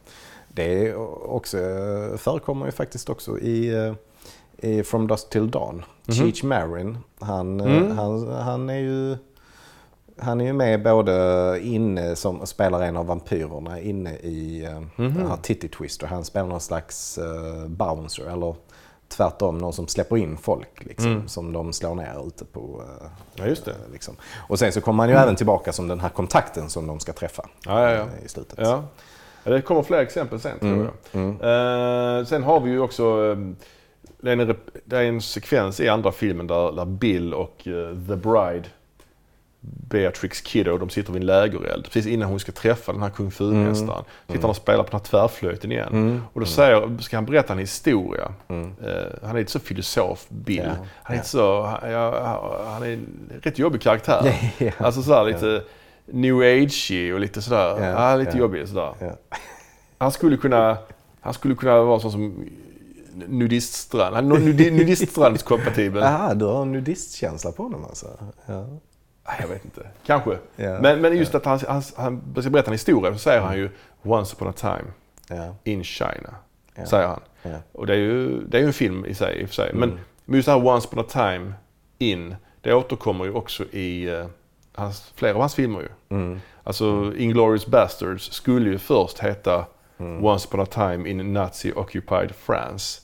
Det 0.49 0.87
är 0.89 0.97
också, 1.31 1.57
förekommer 2.17 2.67
ju 2.67 2.73
faktiskt 2.73 3.11
också 3.11 3.39
i, 3.39 3.75
eh, 3.75 3.95
i 4.71 4.83
From 4.83 5.07
Dusk 5.07 5.31
Till 5.31 5.51
Dawn. 5.51 5.85
Cheech 6.09 6.43
Marin, 6.45 6.99
han, 7.21 7.61
eh, 7.61 7.77
Mm. 7.77 7.99
han, 7.99 8.29
han 8.29 8.71
är 8.71 8.79
ju 8.79 9.17
han 10.23 10.41
är 10.41 10.45
ju 10.45 10.53
med 10.53 10.83
både 10.83 11.59
inne 11.63 12.17
som 12.17 12.47
spelar 12.47 12.83
en 12.83 12.97
av 12.97 13.07
vampyrerna 13.07 13.81
inne 13.81 14.17
i 14.17 14.67
uh, 14.69 14.81
den 14.97 15.27
här 15.27 15.37
Titty 15.43 15.69
Twister. 15.69 16.07
Han 16.07 16.25
spelar 16.25 16.47
någon 16.49 16.61
slags 16.61 17.19
uh, 17.19 17.67
bouncer 17.69 18.25
eller 18.33 18.55
tvärtom 19.11 19.59
någon 19.59 19.73
som 19.73 19.89
släpper 19.89 20.17
in 20.17 20.37
folk 20.39 20.85
liksom, 20.85 21.29
som 21.29 21.53
de 21.53 21.73
slår 21.73 21.95
ner 21.95 22.27
ute 22.27 22.45
på. 22.45 22.83
eh, 23.03 23.07
Ja, 23.35 23.47
just 23.47 23.65
det. 23.65 23.75
liksom. 23.93 24.17
Och 24.49 24.59
sen 24.59 24.73
så 24.73 24.81
kommer 24.81 25.03
han 25.03 25.11
ju 25.11 25.17
även 25.17 25.37
tillbaka 25.37 25.73
som 25.73 25.89
den 25.89 26.01
här 26.01 26.09
kontakten 26.09 26.69
som 26.71 26.87
de 26.87 27.01
ska 27.01 27.13
träffa 27.13 27.49
Ja, 27.67 27.91
ja, 27.91 27.97
eh, 27.97 28.25
i 28.25 28.29
slutet. 28.29 28.59
Ja. 28.63 28.85
Det 29.45 29.63
kommer 29.63 29.83
fler 29.83 29.99
exempel 29.99 30.41
sen 30.41 30.59
tror 30.59 30.91
jag. 31.13 31.21
mm. 31.23 31.31
Eh, 32.21 32.25
sen 32.27 32.43
har 32.43 32.61
vi 32.61 32.71
ju 32.71 32.81
också, 32.81 33.05
eh, 33.33 33.37
det 34.21 34.31
är 34.33 34.37
en, 34.37 34.57
det 34.85 34.97
är 34.97 35.03
en 35.03 35.21
sekvens 35.23 35.81
i 35.81 35.89
andra 35.89 36.13
filmen 36.13 36.47
där, 36.47 36.73
där 36.73 36.85
Bill 36.85 37.35
och 37.35 37.69
eh, 37.69 37.91
The 38.09 38.17
Bride, 38.17 38.65
Beatrix 39.63 40.41
Kiddo, 40.41 40.79
de 40.79 40.89
sitter 40.91 41.13
vid 41.13 41.23
en 41.23 41.27
lägereld. 41.27 41.85
Precis 41.85 42.07
innan 42.07 42.29
hon 42.29 42.41
ska 42.41 42.53
träffa 42.53 42.93
den 42.93 43.03
här 43.03 43.11
kung 43.11 43.31
fu-mästaren. 43.31 44.05
Sitter 44.27 44.41
han 44.41 44.51
och 44.51 44.57
spelar 44.57 44.85
på 44.85 44.91
den 44.91 45.01
här 45.01 45.05
tvärflöjten 45.07 45.73
igen. 45.73 45.89
Mm. 45.93 46.23
Och 46.33 46.41
då 46.41 46.47
säger, 46.47 46.99
ska 47.03 47.17
han 47.17 47.27
berätta 47.27 47.53
en 47.53 47.59
historia. 47.59 48.33
Mm. 48.49 48.73
Eh, 48.85 48.93
han 49.23 49.37
är 49.37 49.41
inte 49.41 49.53
så 49.53 49.59
filosof, 49.61 50.27
Bill. 50.29 50.57
Ja, 50.67 50.73
Han 51.03 51.15
är 51.15 51.19
inte 51.19 51.29
så, 51.29 51.63
han, 51.63 51.91
ja, 51.91 52.61
han 52.67 52.83
är 52.83 52.93
en 52.93 53.07
rätt 53.43 53.59
jobbig 53.59 53.81
karaktär. 53.83 54.35
Ja. 54.59 54.71
Alltså 54.79 55.03
sådär 55.03 55.25
lite 55.25 55.63
new 56.07 56.37
age 56.41 57.11
och 57.15 57.21
lite 57.21 57.43
sådär, 57.43 57.91
Ja, 57.93 58.17
lite 58.17 58.39
jobbig 58.39 58.69
sådär. 58.69 58.95
Han 59.99 60.13
skulle 60.13 60.37
kunna, 60.37 60.79
han 61.21 61.35
skulle 61.35 61.55
kunna 61.55 61.83
vara 61.83 62.01
sån 62.01 62.13
som 62.13 62.49
nudiststrand. 63.29 64.15
Han 64.15 64.33
är 64.33 64.37
nudi- 64.37 64.71
nudiststrandskompatibel. 64.79 66.03
Jaha, 66.03 66.35
du 66.35 66.45
har 66.45 66.63
en 66.63 66.73
nudistkänsla 66.73 67.53
på 67.53 67.63
honom 67.63 67.85
alltså? 67.85 68.07
Ja. 68.47 68.67
Jag 69.41 69.49
vet 69.49 69.65
inte. 69.65 69.87
Kanske. 70.07 70.39
Ja. 70.57 70.81
Men, 70.81 71.01
men 71.01 71.17
just 71.17 71.35
att 71.35 71.45
han, 71.45 71.61
han, 71.69 71.83
han 71.97 72.35
ska 72.41 72.51
berätta 72.51 72.67
en 72.69 72.73
historia 72.75 73.13
så 73.13 73.19
säger 73.19 73.41
han 73.41 73.57
ju 73.57 73.71
Once 74.03 74.37
upon 74.37 74.49
a 74.49 74.53
time 74.53 74.85
Ja. 75.29 75.55
in 75.65 75.85
China. 75.85 76.35
Säger 76.87 77.07
han. 77.07 77.21
Och 77.73 77.87
det 77.87 77.93
är 77.93 77.99
ju, 77.99 78.41
det 78.47 78.57
är 78.59 78.61
ju 78.61 78.67
en 78.67 78.73
film 78.73 79.07
i 79.07 79.15
sig. 79.15 79.41
I 79.41 79.47
för 79.47 79.55
sig. 79.55 79.71
Mm. 79.71 79.81
Men, 79.81 79.99
men 80.25 80.37
just 80.37 80.47
det 80.47 80.53
här 80.53 80.67
Once 80.67 80.89
upon 80.89 80.99
a 80.99 81.07
time 81.09 81.53
in, 81.99 82.37
det 82.61 82.75
återkommer 82.75 83.25
ju 83.25 83.33
också 83.33 83.65
i 83.65 84.09
eh, 84.09 84.27
hans, 84.75 85.13
flera 85.15 85.35
av 85.35 85.41
hans 85.41 85.55
filmer 85.55 85.81
ju. 85.81 86.17
Mm. 86.17 86.41
Alltså 86.65 87.13
Inglourious 87.17 87.67
Basterds 87.67 88.33
skulle 88.33 88.71
ju 88.71 88.79
först 88.79 89.19
heta 89.19 89.65
Mm. 89.99 90.25
Once 90.25 90.49
upon 90.49 90.61
a 90.61 90.67
time 90.67 91.09
in 91.11 91.33
Nazi 91.33 91.73
occupied 91.73 92.33
France. 92.35 93.01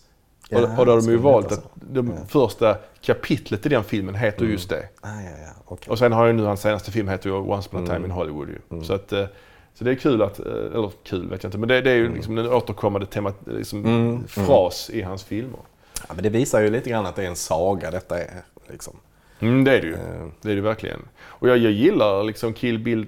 Ja, 0.48 0.58
och, 0.58 0.78
och 0.78 0.86
då 0.86 0.92
har 0.92 1.00
de 1.00 1.10
ju 1.10 1.16
valt 1.16 1.52
att 1.52 1.64
det 1.74 2.00
Ja. 2.00 2.12
första 2.28 2.76
kapitlet 3.00 3.66
i 3.66 3.68
den 3.68 3.84
filmen 3.84 4.14
heter 4.14 4.44
just 4.44 4.68
det. 4.70 4.88
Ah, 5.00 5.08
ja, 5.20 5.52
okej. 5.64 5.90
Och 5.90 5.98
sen 5.98 6.12
har 6.12 6.26
ju 6.26 6.32
nu 6.32 6.42
hans 6.42 6.60
senaste 6.60 6.90
film 6.92 7.08
heter 7.08 7.30
ju 7.30 7.36
Once 7.36 7.68
upon 7.68 7.82
a 7.82 7.86
time 7.86 7.96
Mm. 7.96 8.04
in 8.04 8.10
Hollywood 8.10 8.48
ju. 8.48 8.84
Så 8.84 8.94
att, 8.94 9.12
eh, 9.12 9.24
så 9.74 9.84
det 9.84 9.90
är 9.90 9.94
kul 9.94 10.22
att, 10.22 10.38
eh, 10.40 10.46
eller 10.46 10.90
kul 11.04 11.28
vet 11.28 11.42
jag 11.42 11.48
inte, 11.48 11.58
men 11.58 11.68
det, 11.68 11.80
det 11.80 11.90
är 11.90 11.94
ju 11.96 12.14
liksom 12.14 12.38
en 12.38 12.46
återkommande 12.52 13.06
tema, 13.06 13.32
liksom, 13.46 13.84
Mm. 13.84 14.26
fras 14.26 14.90
i 14.90 15.02
hans 15.02 15.24
filmer. 15.24 15.60
Ja, 16.08 16.14
men 16.14 16.22
det 16.22 16.28
visar 16.30 16.60
ju 16.60 16.70
lite 16.70 16.90
grann 16.90 17.06
att 17.06 17.16
det 17.16 17.22
är 17.22 17.28
en 17.28 17.36
saga 17.36 17.90
detta 17.90 18.18
är. 18.18 18.42
Liksom. 18.68 18.96
Mm, 19.40 19.64
det 19.64 19.76
är 19.76 19.80
det 19.80 19.86
ju. 19.86 19.94
Eh, 19.94 20.26
Det 20.42 20.50
är 20.50 20.54
det 20.56 20.60
verkligen. 20.62 21.00
Och 21.24 21.48
jag, 21.48 21.58
jag 21.58 21.72
gillar 21.72 22.24
liksom 22.24 22.52
Kill 22.54 22.78
Bill 22.78 23.06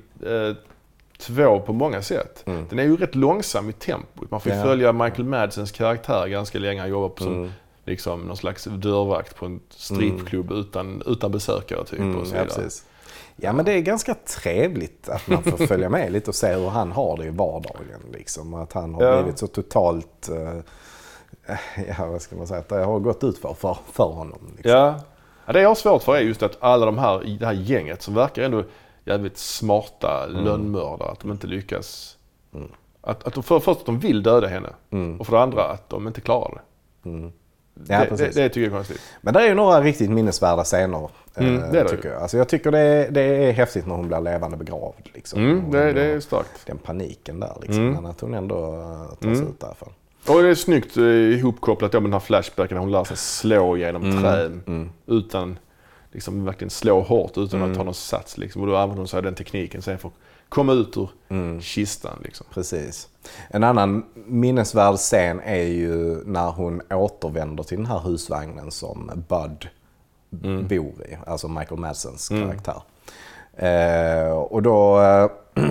eh, 1.18 1.24
2 1.34 1.60
på 1.60 1.72
många 1.72 2.02
sätt. 2.02 2.42
Mm. 2.46 2.66
Den 2.70 2.78
är 2.78 2.82
ju 2.82 2.96
rätt 2.96 3.14
långsam 3.14 3.70
i 3.70 3.72
tempot. 3.72 4.30
Man 4.30 4.40
får 4.40 4.52
Ja. 4.52 4.62
följa 4.62 4.92
Michael 4.92 5.24
Madsens 5.24 5.72
karaktär 5.72 6.26
ganska 6.28 6.58
länge. 6.58 6.80
Han 6.80 6.90
jobbar 6.90 7.08
på 7.08 7.24
som 7.24 7.34
Mm. 7.34 7.50
liksom, 7.84 8.20
någon 8.20 8.36
slags 8.36 8.64
dörrvakt 8.64 9.36
på 9.36 9.46
en 9.46 9.60
strippklubb 9.70 10.52
utan, 10.52 11.02
utan 11.06 11.32
besökare 11.32 11.84
typ. 11.84 11.98
Mm, 11.98 12.16
och 12.16 12.26
så 12.26 12.36
ja, 12.36 12.42
vidare. 12.42 12.60
precis. 12.62 12.84
Ja, 13.36 13.52
men 13.52 13.64
det 13.64 13.72
är 13.72 13.80
ganska 13.80 14.14
trevligt 14.14 15.08
att 15.08 15.26
man 15.28 15.42
får 15.42 15.66
följa 15.66 15.88
med 15.88 16.12
lite 16.12 16.30
och 16.30 16.34
se 16.34 16.54
hur 16.54 16.68
han 16.68 16.92
har 16.92 17.16
det 17.16 17.24
i 17.24 17.30
vardagen. 17.30 18.00
Liksom. 18.12 18.54
Att 18.54 18.72
han 18.72 18.94
har 18.94 19.02
Ja. 19.04 19.22
blivit 19.22 19.38
så 19.38 19.46
totalt, 19.46 20.28
eh, 20.28 20.60
ja 21.98 22.06
vad 22.06 22.22
ska 22.22 22.36
man 22.36 22.46
säga, 22.46 22.60
att 22.60 22.68
det 22.68 22.84
har 22.84 22.98
gått 22.98 23.24
ut 23.24 23.38
för, 23.38 23.54
för, 23.54 23.76
för 23.92 24.04
honom. 24.04 24.38
Liksom. 24.56 24.70
Ja. 24.72 25.00
ja, 25.46 25.52
det 25.52 25.60
jag 25.60 25.68
har 25.68 25.74
svårt 25.74 26.02
för 26.02 26.16
är 26.16 26.20
just 26.20 26.42
att 26.42 26.56
alla 26.60 26.86
de 26.86 26.98
här, 26.98 27.36
det 27.40 27.46
här 27.46 27.52
gänget 27.52 28.02
som 28.02 28.14
verkar 28.14 28.42
ändå 28.42 28.64
jävligt 29.08 29.38
smarta 29.38 30.24
Mm. 30.24 30.44
lönnmördare, 30.44 31.10
att 31.10 31.20
de 31.20 31.30
inte 31.30 31.46
lyckas. 31.46 32.16
Att, 33.00 33.24
att 33.26 33.34
de, 33.34 33.42
för 33.42 33.60
först 33.60 33.80
att 33.80 33.86
de 33.86 33.98
vill 33.98 34.22
döda 34.22 34.46
henne 34.46 34.68
och 35.18 35.26
för 35.26 35.36
det 35.36 35.42
andra 35.42 35.64
att 35.64 35.88
de 35.90 36.06
inte 36.06 36.20
klarar 36.20 36.54
det. 37.02 37.08
Mm. 37.08 37.32
Ja, 37.88 38.04
det, 38.10 38.16
det, 38.16 38.30
det 38.34 38.48
tycker 38.48 38.60
jag 38.60 38.66
är 38.72 38.76
konstigt. 38.76 39.00
Men 39.20 39.34
det 39.34 39.40
är 39.40 39.46
ju 39.48 39.54
några 39.54 39.80
riktigt 39.80 40.10
minnesvärda 40.10 40.64
scener. 40.64 41.10
Mm, 41.34 41.62
eh, 41.62 41.72
det 41.72 41.88
tycker 41.88 42.08
jag. 42.12 42.22
Alltså, 42.22 42.36
jag 42.36 42.48
tycker 42.48 42.70
det 42.70 42.78
är, 42.78 43.10
det 43.10 43.20
är 43.20 43.52
häftigt 43.52 43.86
när 43.86 43.94
hon 43.94 44.08
blir 44.08 44.20
levande 44.20 44.56
begravd. 44.56 45.08
Liksom. 45.14 45.40
Mm, 45.40 45.70
det, 45.70 45.92
det 45.92 46.04
är 46.04 46.20
starkt. 46.20 46.66
Den 46.66 46.78
paniken 46.78 47.40
där 47.40 47.52
liksom. 47.62 47.82
Mm. 47.82 47.94
Men 47.94 48.06
att 48.06 48.20
hon 48.20 48.34
ändå 48.34 48.56
uh, 48.76 49.14
tar 49.14 49.34
sig 49.34 49.44
ut 49.44 49.60
därifrån. 49.60 49.92
Och 50.28 50.42
det 50.42 50.48
är 50.48 50.54
snyggt 50.54 50.96
eh, 50.96 51.04
ihopkopplat 51.04 51.92
med 51.92 52.02
den 52.02 52.12
här 52.12 52.20
flashbacken 52.20 52.74
när 52.74 52.80
hon 52.82 52.90
lär 52.92 53.04
sig 53.04 53.16
slå 53.16 53.76
genom 53.76 54.02
Mm. 54.02 54.22
träd 54.22 54.60
utan 55.06 55.58
liksom 56.18 56.44
verkligen 56.44 56.70
slå 56.70 57.00
hårt 57.00 57.36
utan 57.38 57.62
att 57.70 57.76
ha 57.76 57.84
någon 57.84 57.94
sats. 57.94 58.38
Liksom. 58.38 58.62
Och 58.62 58.68
då 58.68 58.76
använder 58.76 58.96
hon 59.00 59.08
sig 59.08 59.16
av 59.16 59.22
den 59.22 59.34
tekniken 59.34 59.82
sen 59.82 59.98
för 59.98 60.08
att 60.08 60.14
komma 60.48 60.72
ut 60.72 60.96
ur 60.96 61.08
Mm. 61.28 61.60
kistan. 61.60 62.18
Liksom. 62.24 62.46
Precis. 62.54 63.08
En 63.50 63.64
annan 63.64 64.04
minnesvärd 64.26 64.96
scen 64.96 65.40
är 65.40 65.62
ju 65.64 66.24
när 66.24 66.50
hon 66.50 66.80
återvänder 66.90 67.62
till 67.62 67.76
den 67.76 67.86
här 67.86 67.98
husvagnen 68.00 68.70
som 68.70 69.10
Bud 69.28 69.68
Mm. 70.44 70.66
bor 70.68 71.06
i. 71.08 71.16
Alltså 71.26 71.48
Michael 71.48 71.80
Madsens 71.80 72.28
karaktär. 72.28 72.82
Eh, 73.56 74.30
och 74.32 74.62
då, 74.62 75.00
eh, 75.00 75.30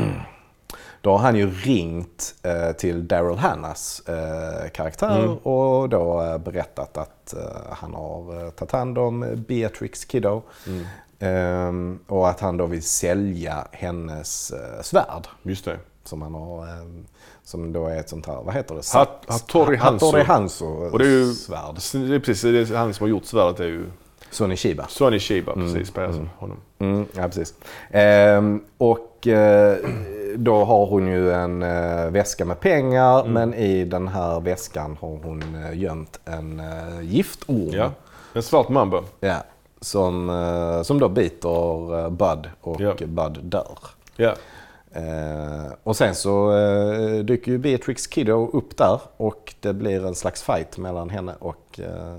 då 1.08 1.12
har 1.12 1.18
han 1.18 1.36
ju 1.36 1.52
ringt 1.52 2.36
eh, 2.44 2.72
till 2.72 3.08
Daryl 3.08 3.38
Hannas 3.38 4.02
eh, 4.08 4.70
karaktär 4.70 5.20
Mm. 5.24 5.38
och 5.38 5.90
då 5.90 6.22
eh, 6.22 6.38
berättat 6.38 6.98
att 6.98 7.34
eh, 7.34 7.40
han 7.72 7.94
har 7.94 8.44
eh, 8.46 8.50
tagit 8.50 8.72
hand 8.72 8.98
om 8.98 9.26
Beatrix 9.48 10.06
Kiddo. 10.06 10.42
Mm. 10.68 10.86
Ehm, 11.20 12.00
och 12.08 12.30
att 12.30 12.40
han 12.40 12.58
då 12.58 12.66
vill 12.66 12.84
sälja 12.84 13.68
hennes 13.72 14.52
eh, 14.52 14.82
svärd 14.82 15.28
Just 15.44 15.66
det. 15.66 15.78
som 16.04 16.22
han 16.22 16.34
har, 16.34 16.64
eh, 16.64 16.74
som 17.44 17.74
då 17.74 17.88
är 17.88 18.00
ett 18.00 18.10
sånt 18.10 18.26
här, 18.26 18.42
vad 18.44 18.54
heter 18.56 18.76
det? 18.76 18.82
Hat- 18.82 19.24
Hattori 19.28 19.76
Hanzo. 19.76 20.06
Hattori 20.06 20.24
Hanzo 20.24 20.66
Och 20.66 21.00
det 21.00 21.06
är 21.06 21.10
ju 21.10 21.34
svärd. 21.34 21.76
det 22.10 22.16
är 22.16 22.20
precis 22.20 22.70
det 22.70 22.76
är 22.76 22.78
han 22.78 22.94
som 22.94 23.04
har 23.04 23.10
gjort 23.10 23.26
svärdet. 23.26 23.58
Det 23.58 23.64
är 23.64 23.68
ju 23.68 23.86
Sonny 24.32 24.56
Shiba. 24.56 24.86
Sonny 24.90 25.20
Shiba, 25.20 25.54
precis. 25.54 25.88
Spelar 25.88 26.12
som 26.12 26.30
honom. 26.38 26.58
Mm, 26.80 27.06
ja, 27.16 27.24
precis. 27.28 27.54
Ehm, 27.92 28.62
och 28.78 29.28
eh, 29.28 29.78
då 30.36 30.64
har 30.64 30.86
hon 30.86 31.08
ju 31.08 31.32
en 31.32 31.64
eh, 31.64 32.10
väska 32.10 32.46
med 32.46 32.60
pengar 32.60 33.20
Mm. 33.22 33.34
men 33.34 33.54
i 33.54 33.86
den 33.86 34.08
här 34.08 34.40
väskan 34.40 34.98
har 35.02 35.10
hon 35.24 35.44
eh, 35.66 35.80
gömt 35.80 36.20
en 36.26 36.60
eh, 36.60 37.02
giftorm. 37.02 37.70
Ja. 37.72 37.92
En 38.34 38.44
svart 38.44 38.70
mamba. 38.70 39.04
Ja, 39.20 39.36
som, 39.82 40.82
som 40.86 41.00
då 41.00 41.10
biter 41.10 42.10
Bud 42.10 42.50
och 42.62 42.82
Ja. 42.82 42.94
Bud 43.06 43.40
dör. 43.44 43.78
Ja. 44.16 44.34
Eh, 44.92 45.72
och 45.84 45.96
sen 45.96 46.16
så 46.16 46.58
eh, 46.58 47.20
dyker 47.24 47.52
ju 47.52 47.58
Beatrix 47.58 48.08
Kiddo 48.08 48.50
upp 48.54 48.78
där 48.78 49.00
och 49.18 49.54
det 49.60 49.74
blir 49.74 50.06
en 50.06 50.16
slags 50.16 50.44
fight 50.44 50.78
mellan 50.78 51.10
henne 51.10 51.34
och 51.40 51.80
eh, 51.80 52.16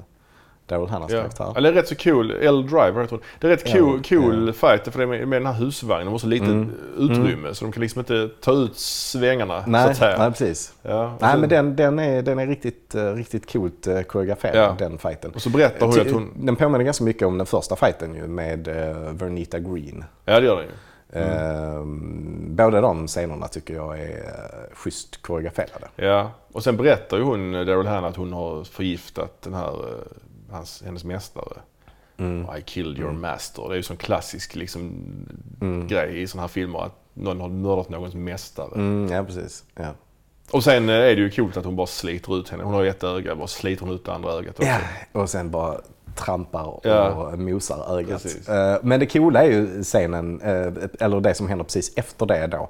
Daryl 0.68 0.88
Hannas 0.88 1.12
Ja. 1.12 1.18
karaktär. 1.20 1.52
Eller 1.56 1.72
rätt 1.72 1.88
så 1.88 1.94
cool, 1.96 2.30
L 2.30 2.62
Driver 2.66 3.00
heter 3.00 3.10
hon. 3.10 3.20
Det 3.40 3.46
är 3.46 3.50
rätt 3.50 3.62
Ja, 3.66 3.72
cool, 3.78 4.02
cool 4.02 4.34
ja. 4.34 4.40
Mm. 4.40 4.52
fight 4.54 4.92
för 4.92 4.98
det 4.98 5.02
är 5.02 5.06
med, 5.06 5.28
med 5.28 5.40
den 5.42 5.46
här 5.46 5.60
husvagnen. 5.60 6.06
De 6.06 6.10
har 6.12 6.18
så 6.18 6.26
lite 6.26 6.66
utrymme 6.98 7.54
så 7.54 7.64
de 7.64 7.72
kan 7.72 7.80
liksom 7.80 7.98
inte 8.00 8.28
ta 8.40 8.52
ut 8.52 8.76
svängarna 8.78 9.64
så 9.64 9.70
Nej, 9.70 9.90
att 9.90 9.96
säga. 9.96 10.18
nej, 10.18 10.30
precis. 10.30 10.72
Ja, 10.82 11.16
Nej, 11.20 11.32
så- 11.32 11.38
men 11.38 11.48
den, 11.48 11.76
den, 11.76 11.98
är, 11.98 12.22
den 12.22 12.38
är 12.38 12.46
riktigt, 12.46 12.94
eh, 12.94 13.12
riktigt 13.12 13.52
coolt 13.52 13.86
uh, 13.88 14.02
koreograferad, 14.02 14.56
Ja. 14.56 14.76
den 14.78 14.98
fighten. 14.98 15.30
Och 15.34 15.42
så 15.42 15.50
berättar 15.50 15.86
hon 15.86 16.00
att 16.00 16.10
hon... 16.10 16.30
Den 16.36 16.56
påminner 16.56 16.84
ganska 16.84 17.04
mycket 17.04 17.26
om 17.28 17.38
den 17.38 17.46
första 17.46 17.76
fighten 17.76 18.14
ju 18.14 18.26
med 18.26 18.68
uh, 18.68 18.74
Vernita 19.12 19.58
Green. 19.58 20.04
Ja 20.24 20.40
det 20.40 20.46
gör 20.46 20.56
den 20.56 20.64
ju. 20.64 20.70
Mm. 21.12 22.56
båda 22.56 22.80
de 22.80 23.06
scenerna 23.06 23.48
tycker 23.48 23.74
jag 23.74 24.00
är 24.00 24.22
schysst 24.72 25.22
koreograferade. 25.22 25.88
Ja. 25.96 26.30
Och 26.52 26.62
sen 26.64 26.76
berättar 26.76 27.16
ju 27.16 27.22
hon, 27.22 27.52
Daryl 27.52 27.86
Hannah, 27.86 28.10
att 28.10 28.16
hon 28.16 28.32
har 28.32 28.64
förgiftat 28.64 29.42
den 29.42 29.54
här, 29.54 29.68
eh, 29.68 29.94
hans, 30.50 30.82
hennes 30.84 31.04
mästare. 31.04 31.58
Mm. 32.16 32.46
I 32.58 32.62
killed 32.62 32.98
your 32.98 33.12
master. 33.12 33.62
Det 33.68 33.74
är 33.74 33.76
ju 33.76 33.82
sån 33.82 33.96
klassisk 33.96 34.54
liksom, 34.56 34.90
Mm. 35.60 35.88
grej 35.88 36.22
i 36.22 36.26
såna 36.26 36.40
här 36.42 36.48
filmer 36.48 36.78
att 36.84 36.94
någon 37.14 37.40
har 37.40 37.48
mördat 37.48 37.88
någons 37.88 38.14
mästare. 38.14 38.74
Mm, 38.74 39.12
ja, 39.12 39.24
precis. 39.24 39.64
Ja. 39.74 39.86
Och 40.50 40.64
sen 40.64 40.88
eh, 40.88 40.94
är 40.94 41.00
det 41.16 41.22
ju 41.22 41.30
coolt 41.30 41.56
att 41.56 41.64
hon 41.64 41.76
bara 41.76 41.86
sliter 41.86 42.38
ut 42.38 42.48
henne. 42.48 42.62
Hon 42.64 42.74
har 42.74 42.82
ju 42.82 42.88
ett 42.88 43.04
öga, 43.04 43.34
bara 43.34 43.46
sliter 43.46 43.86
hon 43.86 43.94
ut 43.94 44.04
det 44.04 44.12
andra 44.12 44.30
ögat 44.32 44.58
också. 44.58 44.68
Ja, 44.68 44.78
och 45.20 45.30
sen 45.30 45.50
bara 45.50 45.80
trampar 46.16 46.64
och 46.64 46.86
Ja. 46.86 47.32
mosar 47.36 47.98
ögat. 47.98 48.22
Precis. 48.22 48.48
Eh, 48.48 48.78
Men 48.82 49.00
det 49.00 49.06
coola 49.06 49.44
är 49.44 49.50
ju 49.50 49.82
scenen, 49.84 50.40
eh, 50.40 50.72
eller 51.00 51.20
det 51.20 51.34
som 51.34 51.48
händer 51.48 51.64
precis 51.64 51.92
efter 51.96 52.26
det 52.26 52.46
då. 52.46 52.68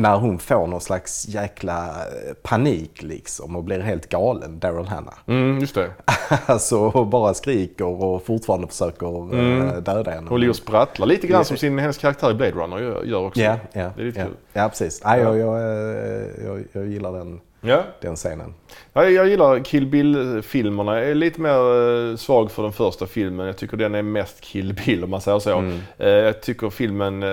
När 0.00 0.16
hon 0.16 0.38
får 0.38 0.66
någon 0.66 0.80
slags 0.80 1.28
jäkla 1.28 1.86
eh, 1.88 2.34
panik 2.42 3.02
liksom 3.02 3.56
och 3.56 3.64
blir 3.64 3.80
helt 3.80 4.08
galen, 4.08 4.58
Daryl 4.58 4.86
Hannah. 4.86 5.14
Mm, 5.26 5.58
just 5.58 5.74
det. 5.74 5.90
Alltså 6.46 6.78
och 6.78 7.06
bara 7.06 7.34
skriker 7.34 7.84
och 8.02 8.26
fortfarande 8.26 8.66
försöker 8.68 9.34
eh, 9.34 9.76
döda 9.82 10.10
henne. 10.10 10.26
Hon 10.28 10.40
ligger 10.40 10.50
och 10.50 10.56
sprattlar 10.56 11.06
lite 11.06 11.26
grann 11.26 11.44
som 11.44 11.56
sin, 11.56 11.78
hennes 11.78 11.98
karaktär 11.98 12.30
i 12.30 12.34
Blade 12.34 12.52
Runner 12.52 13.04
gör, 13.04 13.26
också. 13.26 13.40
Ja, 13.40 13.56
ja, 13.72 13.90
Det 13.96 14.02
är 14.02 14.06
lite 14.06 14.18
ja. 14.20 14.24
kul. 14.26 14.34
ja 14.52 14.68
precis. 14.68 15.00
Ja, 15.04 15.16
jag, 15.18 15.38
jag, 15.38 15.56
eh, 15.60 16.26
jag, 16.44 16.64
jag 16.72 16.86
gillar 16.86 17.12
den, 17.12 17.40
Ja. 17.60 17.82
den 18.00 18.16
scenen. 18.16 18.54
Ja, 18.92 19.04
jag 19.04 19.28
gillar 19.28 19.58
Kill 19.64 19.86
Bill-filmerna. 19.86 20.98
Jag 20.98 21.10
är 21.10 21.14
lite 21.14 21.40
mer 21.40 22.16
svag 22.16 22.50
för 22.50 22.62
den 22.62 22.72
första 22.72 23.06
filmen. 23.06 23.46
Jag 23.46 23.56
tycker 23.56 23.76
den 23.76 23.94
är 23.94 24.02
mest 24.02 24.40
Kill 24.40 24.74
Bill 24.86 25.04
om 25.04 25.10
man 25.10 25.20
säger 25.20 25.38
så. 25.38 25.58
Mm. 25.58 25.78
Jag 25.98 26.40
tycker 26.42 26.70
filmen... 26.70 27.24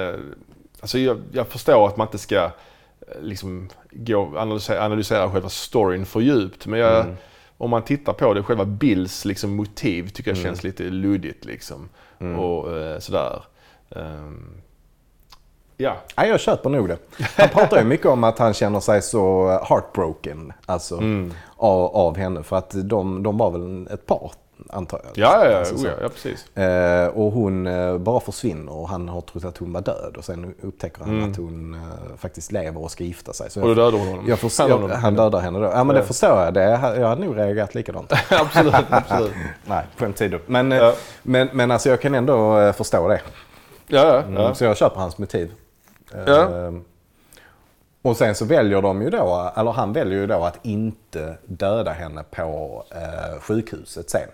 Alltså 0.81 0.99
jag, 0.99 1.21
jag 1.31 1.47
förstår 1.47 1.87
att 1.87 1.97
man 1.97 2.07
inte 2.07 2.17
ska 2.17 2.35
eh, 2.35 2.51
liksom 3.21 3.69
gå 3.91 4.37
analysera, 4.37 4.85
analysera 4.85 5.31
själva 5.31 5.49
storyn 5.49 6.05
för 6.05 6.19
djupt. 6.19 6.65
Men 6.67 6.79
jag, 6.79 6.99
Mm. 7.05 7.15
om 7.57 7.69
man 7.69 7.81
tittar 7.83 8.13
på 8.13 8.33
det, 8.33 8.43
själva 8.43 8.65
Bills 8.65 9.25
liksom, 9.25 9.55
motiv 9.55 10.09
tycker 10.09 10.31
Mm. 10.31 10.41
jag 10.43 10.47
känns 10.49 10.63
lite 10.63 10.83
luddigt. 10.83 11.45
Liksom. 11.45 11.89
Och 12.39 12.77
eh, 12.77 12.99
sådär. 12.99 13.43
Ehm, 13.95 14.49
ja. 15.77 15.95
Ja, 16.15 16.25
jag 16.25 16.39
köper 16.39 16.69
nog 16.69 16.87
det. 16.87 16.97
Han 17.37 17.49
pratar 17.49 17.77
ju 17.77 17.83
mycket 17.83 18.05
om 18.05 18.23
att 18.23 18.39
han 18.39 18.53
känner 18.53 18.79
sig 18.79 19.01
så 19.01 19.47
heartbroken 19.69 20.53
alltså, 20.65 20.97
Mm. 20.97 21.33
av, 21.55 21.95
av 21.95 22.17
henne. 22.17 22.43
För 22.43 22.55
att 22.55 22.71
de, 22.83 23.23
de 23.23 23.37
var 23.37 23.51
väl 23.51 23.87
ett 23.93 24.05
par, 24.05 24.31
antar 24.69 25.01
jag. 25.03 25.11
Ja, 25.17 25.45
ja, 25.45 25.51
ja, 25.51 25.57
Alltså, 25.57 25.75
oh, 25.75 25.91
ja, 26.01 26.09
precis. 26.09 26.57
Eh, 26.57 27.07
och 27.07 27.31
hon 27.31 27.67
eh, 27.67 27.97
bara 27.97 28.19
försvinner 28.19 28.71
och 28.73 28.89
han 28.89 29.09
har 29.09 29.21
trott 29.21 29.45
att 29.45 29.57
hon 29.57 29.73
var 29.73 29.81
död. 29.81 30.15
Och 30.17 30.25
sen 30.25 30.55
upptäcker 30.61 31.03
han 31.03 31.23
att 31.31 31.37
hon 31.37 31.73
eh, 31.73 32.17
faktiskt 32.17 32.51
lever 32.51 32.81
och 32.83 32.91
ska 32.91 33.03
gifta 33.03 33.33
sig. 33.33 33.49
Så 33.51 33.59
Mm. 33.59 33.69
Och 33.69 33.75
då 33.75 33.81
dödar 33.85 33.97
hon 33.97 34.07
honom. 34.07 34.25
jag 34.27 34.39
förstår, 34.39 34.63
Han 34.69 34.81
honom. 34.81 34.97
han 35.01 35.15
dödar 35.15 35.39
henne 35.39 35.59
då. 35.59 35.65
Ja 35.65 35.83
men 35.83 35.95
Ja. 35.95 36.01
det 36.01 36.07
förstår 36.07 36.29
jag. 36.43 36.53
Det, 36.53 36.63
jag 36.99 37.07
hade 37.07 37.25
nog 37.25 37.37
reagerat 37.37 37.75
likadant. 37.75 38.13
absolut, 38.29 38.75
absolut. 38.89 39.33
Nej, 39.65 39.85
skämt 39.97 40.15
åsido. 40.15 40.39
Men, 40.45 40.71
eh, 40.71 40.77
Ja. 40.77 40.93
men, 41.23 41.49
men 41.53 41.71
alltså 41.71 41.89
jag 41.89 42.01
kan 42.01 42.15
ändå 42.15 42.59
eh, 42.59 42.73
förstå 42.73 43.07
det. 43.07 43.21
Ja, 43.87 44.05
ja. 44.07 44.19
Mm, 44.21 44.33
ja. 44.33 44.53
Så 44.55 44.63
jag 44.63 44.77
köper 44.77 44.99
hans 44.99 45.17
motiv. 45.17 45.51
Ja. 46.25 46.47
Ehm, 46.49 46.83
Och 48.01 48.17
sen 48.17 48.35
så 48.35 48.45
väljer 48.45 48.81
de 48.81 49.01
ju 49.01 49.09
då, 49.09 49.51
eller 49.55 49.71
han 49.71 49.93
väljer 49.93 50.19
ju 50.19 50.27
då 50.27 50.43
att 50.43 50.59
inte 50.65 51.37
döda 51.45 51.91
henne 51.91 52.23
på 52.31 52.83
eh, 52.91 53.39
sjukhuset 53.41 54.09
sen. 54.09 54.29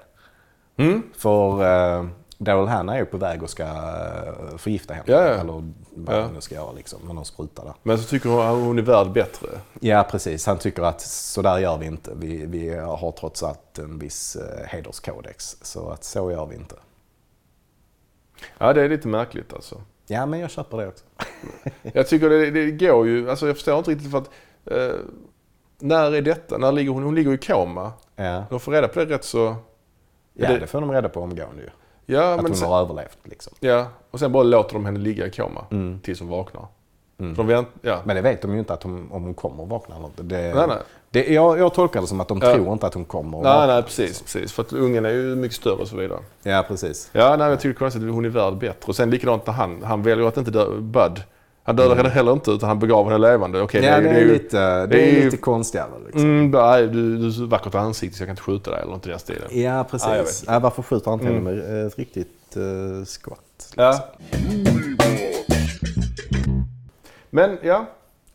Mm. 0.78 1.04
För 1.18 1.52
eh, 2.00 2.06
Daryl 2.38 2.68
Hannah 2.68 2.96
är 2.96 3.00
ju 3.00 3.06
på 3.06 3.18
väg 3.18 3.44
och 3.44 3.50
ska 3.50 3.64
eh, 3.64 4.58
förgifta 4.58 4.94
henne. 4.94 5.06
Ja, 5.08 5.22
ja. 5.22 5.28
Eller 5.34 5.54
vad 5.96 6.16
Ja. 6.18 6.28
nu 6.34 6.42
ska 6.42 6.56
göra 6.56 6.72
liksom, 6.72 7.00
med 7.06 7.16
någon 7.16 7.26
spruta 7.26 7.64
där. 7.64 7.74
Men 7.84 7.98
så 7.98 8.04
tycker 8.04 8.30
hon 8.30 8.42
att 8.42 8.66
hon 8.66 8.78
är 8.80 8.82
värd 8.84 9.12
bättre. 9.12 9.48
Ja 9.80 10.08
precis, 10.12 10.46
han 10.46 10.58
tycker 10.58 10.84
att 10.84 11.02
så 11.02 11.42
där 11.42 11.58
gör 11.58 11.78
vi 11.78 11.86
inte. 11.86 12.12
Vi, 12.16 12.46
vi 12.46 12.76
har 12.80 13.12
trots 13.12 13.44
allt 13.44 13.80
en 13.80 14.00
viss 14.00 14.36
eh, 14.36 14.66
hederskodex. 14.68 15.58
Så 15.62 15.90
att 15.90 16.04
så 16.04 16.32
gör 16.32 16.46
vi 16.46 16.56
inte. 16.56 16.76
Ja, 18.58 18.74
det 18.74 18.82
är 18.82 18.90
lite 18.90 19.08
märkligt 19.08 19.54
alltså. 19.54 19.82
Ja 20.08 20.26
men 20.26 20.40
jag 20.40 20.52
köper 20.52 20.78
det 20.78 20.88
också. 20.88 21.04
Jag 21.94 22.08
tycker 22.08 22.30
det, 22.30 22.52
det 22.52 22.72
går 22.72 23.08
ju, 23.08 23.30
alltså 23.30 23.48
jag 23.48 23.56
förstår 23.56 23.78
inte 23.78 23.92
riktigt 23.92 24.12
för 24.12 24.18
att 24.18 24.30
eh, 24.66 25.00
när 25.80 26.12
är 26.16 26.22
detta? 26.22 26.58
När 26.58 26.72
ligger 26.72 26.92
hon? 26.92 27.04
Hon 27.04 27.16
ligger 27.16 27.34
i 27.34 27.38
koma. 27.38 27.92
Ja, 28.16 28.44
De 28.50 28.60
får 28.60 28.72
reda 28.72 28.88
på 28.88 29.00
det 29.00 29.06
rätt 29.16 29.24
så... 29.24 29.56
ja 30.34 30.48
det- 30.50 30.60
det 30.60 30.67
får 30.67 30.82
de 30.82 30.91
reda 30.91 31.10
på 31.10 31.22
omgående 31.22 31.62
ju. 31.62 31.69
Ja, 32.06 32.32
Att 32.34 32.36
men 32.41 32.46
hon 32.46 32.56
sen, 32.56 32.69
har 32.69 32.82
överlevt 32.82 33.17
liksom. 33.24 33.54
ja, 33.60 33.88
och 34.12 34.19
sen 34.19 34.32
bara 34.32 34.43
låter 34.43 34.74
de 34.74 34.86
henne 34.86 35.00
ligga 35.00 35.28
i 35.28 35.32
koma 35.32 35.65
Mm. 35.72 36.00
tills 36.00 36.19
hon 36.19 36.30
vaknar. 36.30 36.65
Mm. 37.19 37.36
De 37.36 37.48
vänt, 37.48 37.67
ja. 37.82 38.00
Men 38.06 38.15
det 38.15 38.22
vet 38.22 38.41
de 38.41 38.54
ju 38.54 38.60
inte 38.60 38.74
att 38.74 38.84
hon, 38.84 39.12
om 39.12 39.24
hon 39.24 39.34
kommer 39.34 39.63
att 39.63 39.69
vakna 39.69 39.96
eller 39.96 40.06
inte. 40.06 40.24
Det, 40.24 40.54
Nej, 40.56 40.67
nej. 40.67 40.78
Det, 41.10 41.28
jag, 41.34 41.60
jag 41.60 41.74
tolkar 41.74 42.02
det 42.02 42.08
som 42.08 42.22
att 42.22 42.28
de 42.28 42.39
Ja. 42.43 42.54
tror 42.54 42.74
inte 42.74 42.88
att 42.88 42.93
hon 42.93 43.06
kommer 43.06 43.38
att 43.38 43.43
Nej, 43.43 43.54
vakna. 43.54 43.74
nej, 43.74 43.84
precis, 43.84 44.22
precis. 44.22 44.52
För 44.54 44.62
att 44.63 44.74
ungen 44.74 45.06
är 45.06 45.10
ju 45.10 45.36
mycket 45.36 45.58
större 45.58 45.76
och 45.82 45.88
så 45.88 45.96
vidare. 45.96 46.19
Ja, 46.43 46.65
precis. 46.67 47.10
Ja, 47.13 47.36
nej, 47.36 47.50
jag 47.50 47.60
tycker 47.60 47.69
det 47.69 47.78
är 47.78 47.80
konstigt 47.80 48.04
hon 48.13 48.26
är 48.26 48.30
värd 48.30 48.58
bättre. 48.58 48.88
Och 48.88 48.96
sen 48.96 49.10
likadant 49.10 49.46
när 49.48 49.54
han, 49.54 49.84
han 49.84 50.04
väljer 50.04 50.28
att 50.28 50.38
inte 50.38 50.52
dö, 50.52 50.65
Bud. 50.80 51.24
Han 51.65 51.76
dödar 51.76 51.95
henne 51.95 52.10
heller 52.10 52.34
inte 52.34 52.52
utan 52.52 52.69
han 52.69 52.80
begraver 52.80 53.12
henne 53.12 53.28
levande. 53.28 53.62
Okej, 53.62 53.86
Mm. 53.88 54.04
ja, 54.06 54.10
det 54.12 54.17
är, 54.17 54.21
ju- 54.21 54.34
lite, 54.34 54.58
det 54.60 54.88
det 54.88 55.02
är 55.02 55.08
är 55.08 55.19
ju- 55.19 55.26
lite 55.26 55.38
konstigare 55.38 55.89
liksom. 56.06 56.21
Mm, 56.23 56.52
nej, 56.52 56.88
du, 56.88 57.17
du 57.17 57.23
har 57.23 57.32
så 57.32 57.45
vackert 57.45 57.76
ansikte 57.76 58.17
så 58.17 58.21
jag 58.21 58.28
kan 58.28 58.32
inte 58.34 58.41
skjuta 58.41 58.71
dig 58.71 58.82
eller 58.82 58.91
något 58.91 59.06
i 59.06 59.10
den 59.10 59.19
stilen. 59.19 59.47
Ja, 59.62 59.84
precis. 59.91 60.08
vet. 60.10 60.43
ja, 60.47 60.60
varför 60.60 60.82
skjuter 60.84 61.06
han 61.12 61.13
inte 61.19 61.26
henne 61.34 61.39
Mm. 61.39 61.56
med 61.56 61.88
ett 61.88 61.97
riktigt 61.99 62.58
uh, 62.58 63.04
skott? 63.06 63.73
Ja. 63.76 64.10
Men 67.30 67.58
ja, 67.63 67.86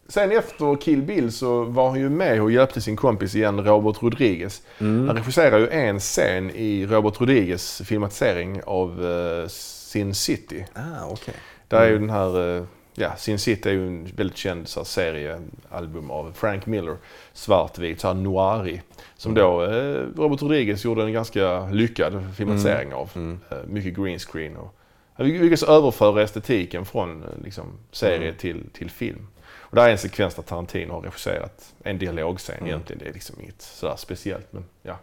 sen 0.09 0.33
efter 0.33 0.77
Kill 0.81 1.03
Bill 1.03 1.33
så 1.33 1.65
var 1.65 1.89
han 1.91 1.99
ju 2.01 2.09
med 2.09 2.43
och 2.43 2.51
hjälpte 2.53 2.81
sin 2.81 2.97
kompis 2.97 3.35
igen, 3.35 3.65
Robert 3.65 4.03
Rodriguez. 4.03 4.63
Mm. 4.79 5.07
Han 5.07 5.17
regisserar 5.17 5.59
ju 5.59 5.69
en 5.69 5.99
scen 6.01 6.51
i 6.51 6.87
Robert 6.87 7.21
Rodriguez 7.21 7.83
filmatisering 7.85 8.61
av 8.67 9.01
uh, 9.05 9.47
Sin 9.49 10.15
City. 10.15 10.65
Ah, 10.75 11.07
okej. 11.11 11.35
Där 11.69 11.81
är 11.81 11.89
ju 11.91 11.99
den 11.99 12.11
här, 12.11 12.57
eh, 12.57 12.63
ja, 13.01 13.17
Sin 13.17 13.39
City 13.39 13.69
är 13.69 13.73
ju 13.73 13.87
en 13.87 14.05
väldigt 14.17 14.37
känd 14.37 14.69
så 14.69 14.81
här, 14.81 14.85
seriealbum 14.85 16.11
av 16.11 16.33
Frank 16.33 16.67
Miller. 16.67 16.97
Svartvit, 17.33 18.01
så 18.01 18.07
här 18.07 18.15
noirig. 18.15 18.83
Som 19.17 19.35
då 19.35 19.63
eh, 19.65 20.07
Robert 20.17 20.43
Rodriguez 20.43 20.85
gjorde 20.85 21.03
en 21.03 21.13
ganska 21.13 21.67
lyckad 21.67 22.35
filmatisering 22.37 22.95
av. 22.95 23.11
Mm. 23.15 23.41
Eh, 23.51 23.59
mycket 23.67 23.97
green 23.97 24.19
screen 24.19 24.57
och 24.57 24.75
han 25.15 25.29
lyckades 25.29 25.63
överföra 25.63 26.23
estetiken 26.23 26.85
från 26.85 27.23
eh, 27.23 27.29
liksom, 27.45 27.65
serie 27.93 28.35
till, 28.35 28.71
till 28.73 28.91
film. 28.91 29.27
Och 29.71 29.77
där 29.77 29.87
är 29.87 29.93
en 29.93 29.99
sekvens 29.99 30.35
där 30.35 30.43
Tarantino 30.43 30.93
har 30.93 31.01
regisserat 31.01 31.75
en 31.85 31.99
dialogscen 31.99 32.55
Mm. 32.57 32.67
egentligen. 32.69 33.03
Det 33.05 33.09
är 33.09 33.13
liksom 33.15 33.41
inget 33.41 33.63
sådär 33.63 33.97
speciellt 33.97 34.53
men 34.53 34.65
ja. 34.83 34.99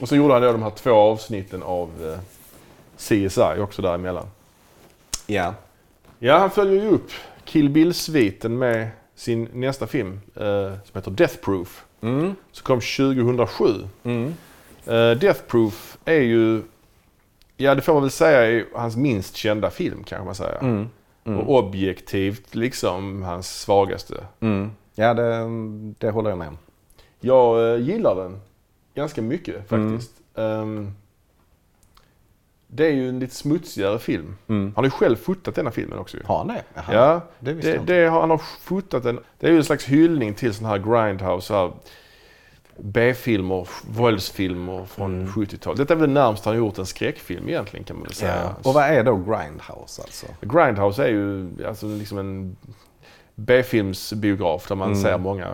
Och 0.00 0.08
så 0.08 0.16
gjorde 0.16 0.34
han 0.34 0.42
då 0.42 0.52
de 0.52 0.62
här 0.62 0.70
två 0.70 0.90
avsnitten 0.90 1.62
av 1.62 1.90
eh, 2.12 2.20
CSI 2.96 3.60
också 3.60 3.82
däremellan. 3.82 4.26
Ja. 5.26 5.54
Ja, 6.22 6.38
han 6.38 6.50
följer 6.50 6.82
ju 6.82 6.88
upp 6.88 7.10
Kill 7.44 7.68
Bill-sviten 7.70 8.58
med 8.58 8.88
sin 9.14 9.48
nästa 9.52 9.86
film 9.86 10.20
eh, 10.36 10.72
som 10.84 10.94
heter 10.94 11.10
Death 11.10 11.36
Proof. 11.36 11.84
Mm. 12.00 12.34
Som 12.52 12.64
kom 12.64 12.80
2007. 12.80 13.64
Mm. 14.02 14.34
Eh, 14.86 15.10
Death 15.10 15.40
Proof 15.46 15.98
är 16.04 16.20
ju, 16.20 16.62
ja 17.56 17.74
det 17.74 17.82
får 17.82 17.92
man 17.92 18.02
väl 18.02 18.10
säga 18.10 18.46
är 18.46 18.64
hans 18.74 18.96
minst 18.96 19.36
kända 19.36 19.70
film 19.70 20.04
kanske 20.04 20.24
man 20.24 20.34
säger. 20.34 20.58
Mm. 20.60 20.88
Mm. 21.24 21.38
Och 21.40 21.58
objektivt 21.58 22.54
liksom 22.54 23.22
hans 23.22 23.60
svagaste. 23.60 24.14
Mm. 24.40 24.70
Ja, 24.94 25.14
det, 25.14 25.48
det 25.98 26.10
håller 26.10 26.30
jag 26.30 26.38
med 26.38 26.48
om. 26.48 26.58
Jag 27.20 27.72
eh, 27.74 27.80
gillar 27.80 28.16
den 28.16 28.40
ganska 28.94 29.22
mycket 29.22 29.72
Mm. 29.72 29.92
faktiskt. 29.92 30.12
Ehm, 30.34 30.92
det 32.72 32.86
är 32.86 32.90
ju 32.90 33.08
en 33.08 33.18
lite 33.18 33.34
smutsigare 33.34 33.98
film. 33.98 34.36
Mm. 34.48 34.64
Han 34.64 34.74
har 34.74 34.84
ju 34.84 34.90
själv 34.90 35.16
fotat 35.16 35.54
denna 35.54 35.70
filmen 35.70 35.98
också. 35.98 36.16
Har 36.24 36.38
han 36.38 36.46
det? 36.48 36.62
Jaha. 36.74 36.84
Ja, 36.94 37.20
det 37.38 37.52
det, 37.52 37.78
det 37.86 38.06
har, 38.08 38.20
han 38.20 38.30
har 38.30 38.40
fotat 38.62 39.04
en, 39.04 39.20
det 39.38 39.46
är 39.46 39.50
ju 39.50 39.56
en 39.56 39.64
slags 39.64 39.84
hyllning 39.84 40.34
till 40.34 40.54
sån 40.54 40.66
här 40.66 40.78
grindhouse, 40.78 41.46
så 41.46 41.54
här 41.54 41.72
B-filmer, 42.82 43.68
våldsfilmer 43.90 44.84
från 44.84 45.14
Mm. 45.20 45.26
70-talet. 45.32 45.78
Detta 45.78 45.94
är 45.94 45.98
väl 45.98 46.10
närmast 46.10 46.44
han 46.44 46.56
gjort 46.56 46.78
en 46.78 46.86
skräckfilm 46.86 47.48
egentligen 47.48 47.84
kan 47.84 47.96
man 47.96 48.02
väl 48.04 48.12
säga. 48.14 48.36
Ja. 48.44 48.54
Och 48.68 48.74
vad 48.74 48.84
är 48.84 49.04
då 49.04 49.16
Grindhouse 49.16 50.02
alltså? 50.02 50.26
Grindhouse 50.40 51.04
är 51.04 51.08
ju 51.08 51.48
alltså 51.66 51.86
liksom 51.86 52.18
en 52.18 52.56
B-filmsbiograf 53.34 54.68
där 54.68 54.74
man 54.76 54.88
Mm. 54.90 55.02
ser 55.02 55.18
många 55.18 55.48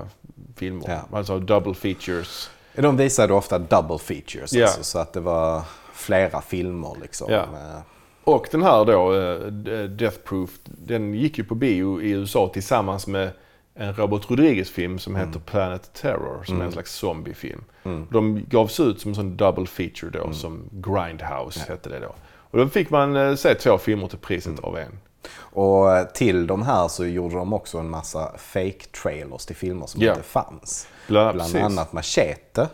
filmer. 0.56 0.84
Ja. 1.10 1.18
Alltså 1.18 1.38
double 1.38 1.74
features. 1.74 2.50
De 2.74 2.96
visade 2.96 3.32
ofta 3.34 3.58
double 3.58 3.98
features, 3.98 4.52
Ja. 4.52 4.64
alltså, 4.66 4.82
så 4.84 4.98
att 4.98 5.12
det 5.12 5.20
var 5.20 5.62
flera 5.96 6.40
filmer 6.40 6.96
liksom. 7.02 7.32
Ja. 7.32 7.42
Eh, 7.42 7.80
Och 8.24 8.48
den 8.50 8.62
här 8.62 8.84
då, 8.84 9.14
eh, 9.14 9.82
Death 9.84 10.18
Proof, 10.24 10.50
den 10.64 11.14
gick 11.14 11.38
ju 11.38 11.44
på 11.44 11.54
bio 11.54 12.00
i 12.02 12.10
USA 12.10 12.50
tillsammans 12.52 13.06
med 13.06 13.30
en 13.74 13.94
Robert 13.94 14.30
Rodriguez-film 14.30 14.98
som 14.98 15.16
heter 15.16 15.40
Planet 15.40 15.90
Terror, 15.94 16.44
som 16.44 16.60
är 16.60 16.64
en 16.64 16.72
slags 16.72 16.92
zombiefilm. 16.94 17.64
Mm. 17.84 18.06
De 18.10 18.44
gavs 18.48 18.80
ut 18.80 19.00
som 19.00 19.08
en 19.10 19.14
sån 19.14 19.36
double 19.36 19.66
feature 19.66 20.10
då, 20.18 20.32
som 20.32 20.62
Grindhouse 20.72 21.60
hette 21.68 21.88
det 21.88 21.98
då. 22.00 22.14
Och 22.50 22.58
då 22.58 22.68
fick 22.68 22.90
man 22.90 23.16
eh, 23.16 23.34
se 23.34 23.54
två 23.54 23.78
filmer 23.78 24.08
till 24.08 24.18
priset 24.18 24.60
av 24.60 24.78
en. 24.78 24.98
Och 25.38 25.86
till 26.14 26.46
de 26.46 26.62
här 26.62 26.88
så 26.88 27.06
gjorde 27.06 27.34
de 27.34 27.52
också 27.52 27.78
en 27.78 27.90
massa 27.90 28.32
fake 28.38 28.84
trailers 29.02 29.46
till 29.46 29.56
filmer 29.56 29.86
som 29.86 30.02
Ja. 30.02 30.10
inte 30.12 30.22
fanns. 30.22 30.88
Bland, 31.08 31.34
Bland 31.36 31.56
annat 31.56 31.92
Machete. 31.92 32.68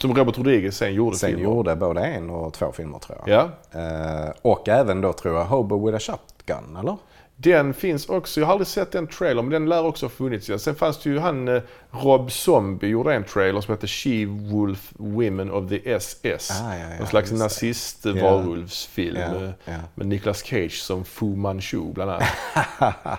Som 0.00 0.14
Robert 0.14 0.38
Rodriguez 0.38 0.76
sen 0.76 0.94
gjorde 0.94 1.16
Sen 1.16 1.28
filmer. 1.30 1.44
gjorde 1.44 1.76
både 1.76 2.00
en 2.00 2.30
och 2.30 2.52
två 2.54 2.72
filmer 2.72 2.98
tror 2.98 3.18
jag. 3.26 3.28
Ja. 3.72 3.80
Eh, 3.80 4.30
och 4.42 4.68
även 4.68 5.00
då 5.00 5.12
tror 5.12 5.34
jag 5.36 5.44
Hobo 5.44 5.86
with 5.86 5.96
a 5.96 6.00
Shotgun, 6.00 6.76
eller? 6.76 6.96
Den 7.38 7.74
finns 7.74 8.08
också, 8.08 8.40
jag 8.40 8.46
har 8.46 8.52
aldrig 8.52 8.66
sett 8.66 8.92
den 8.92 9.06
trailern 9.06 9.44
men 9.44 9.52
den 9.52 9.68
lär 9.68 9.84
också 9.84 10.06
ha 10.06 10.10
funnits. 10.10 10.50
Sen 10.58 10.74
fanns 10.74 11.02
det 11.02 11.10
ju 11.10 11.18
han 11.18 11.48
eh, 11.48 11.62
Rob 11.90 12.32
Zombie 12.32 12.86
gjorde 12.86 13.14
en 13.14 13.24
trailer 13.24 13.60
som 13.60 13.74
heter 13.74 13.86
She-Wolf 13.86 14.92
Women 14.96 15.50
of 15.50 15.68
the 15.68 15.92
SS. 15.92 16.50
Ah, 16.50 16.74
ja, 16.74 16.80
ja, 16.80 16.86
en 16.86 17.06
slags 17.06 17.32
nazist-varulvsfilm 17.32 19.16
eh, 19.16 19.50
ja. 19.64 19.74
med 19.94 20.06
Nicolas 20.06 20.44
Cage 20.44 20.80
som 20.80 21.04
Fu 21.04 21.36
Manchu 21.36 21.92
bland 21.92 22.10
annat. 22.10 22.28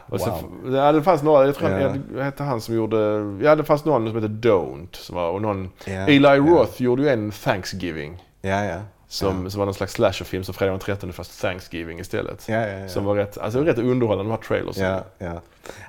Wow. 0.07 0.75
ja, 0.75 0.91
det 0.91 1.03
fanns 1.03 1.23
några, 1.23 1.45
jag 1.45 1.55
tror 1.55 1.71
ja. 1.71 1.95
vad 2.11 2.23
hette 2.23 2.43
han 2.43 2.61
som 2.61 2.75
gjorde, 2.75 2.97
ja 3.41 3.55
det 3.55 3.63
fanns 3.63 3.85
någon 3.85 4.07
som 4.07 4.15
hette 4.15 4.47
Don't. 4.47 4.87
Som 4.91 5.15
var, 5.15 5.29
och 5.29 5.41
någon, 5.41 5.69
Eli. 5.85 6.27
Roth 6.27 6.81
gjorde 6.81 7.01
ju 7.01 7.09
en 7.09 7.31
Thanksgiving. 7.31 8.23
Ja, 8.41 8.65
ja. 8.65 8.79
Som, 9.09 9.49
som 9.51 9.59
var 9.59 9.65
någon 9.65 9.73
slags 9.73 9.93
slasherfilm 9.93 10.43
som 10.43 10.53
fredag 10.53 10.71
den 10.71 10.79
13 10.79 11.13
fast 11.13 11.41
Thanksgiving 11.41 11.99
istället. 11.99 12.45
Ja, 12.49 12.67
ja, 12.67 12.79
ja. 12.79 12.87
Som 12.89 13.05
var 13.05 13.15
rätt, 13.15 13.37
alltså 13.37 13.59
rätt 13.63 13.77
underhållande 13.77 14.23
de 14.23 14.31
här 14.31 14.47
trailers. 14.47 14.77
Ja, 14.77 15.03
ja. 15.17 15.41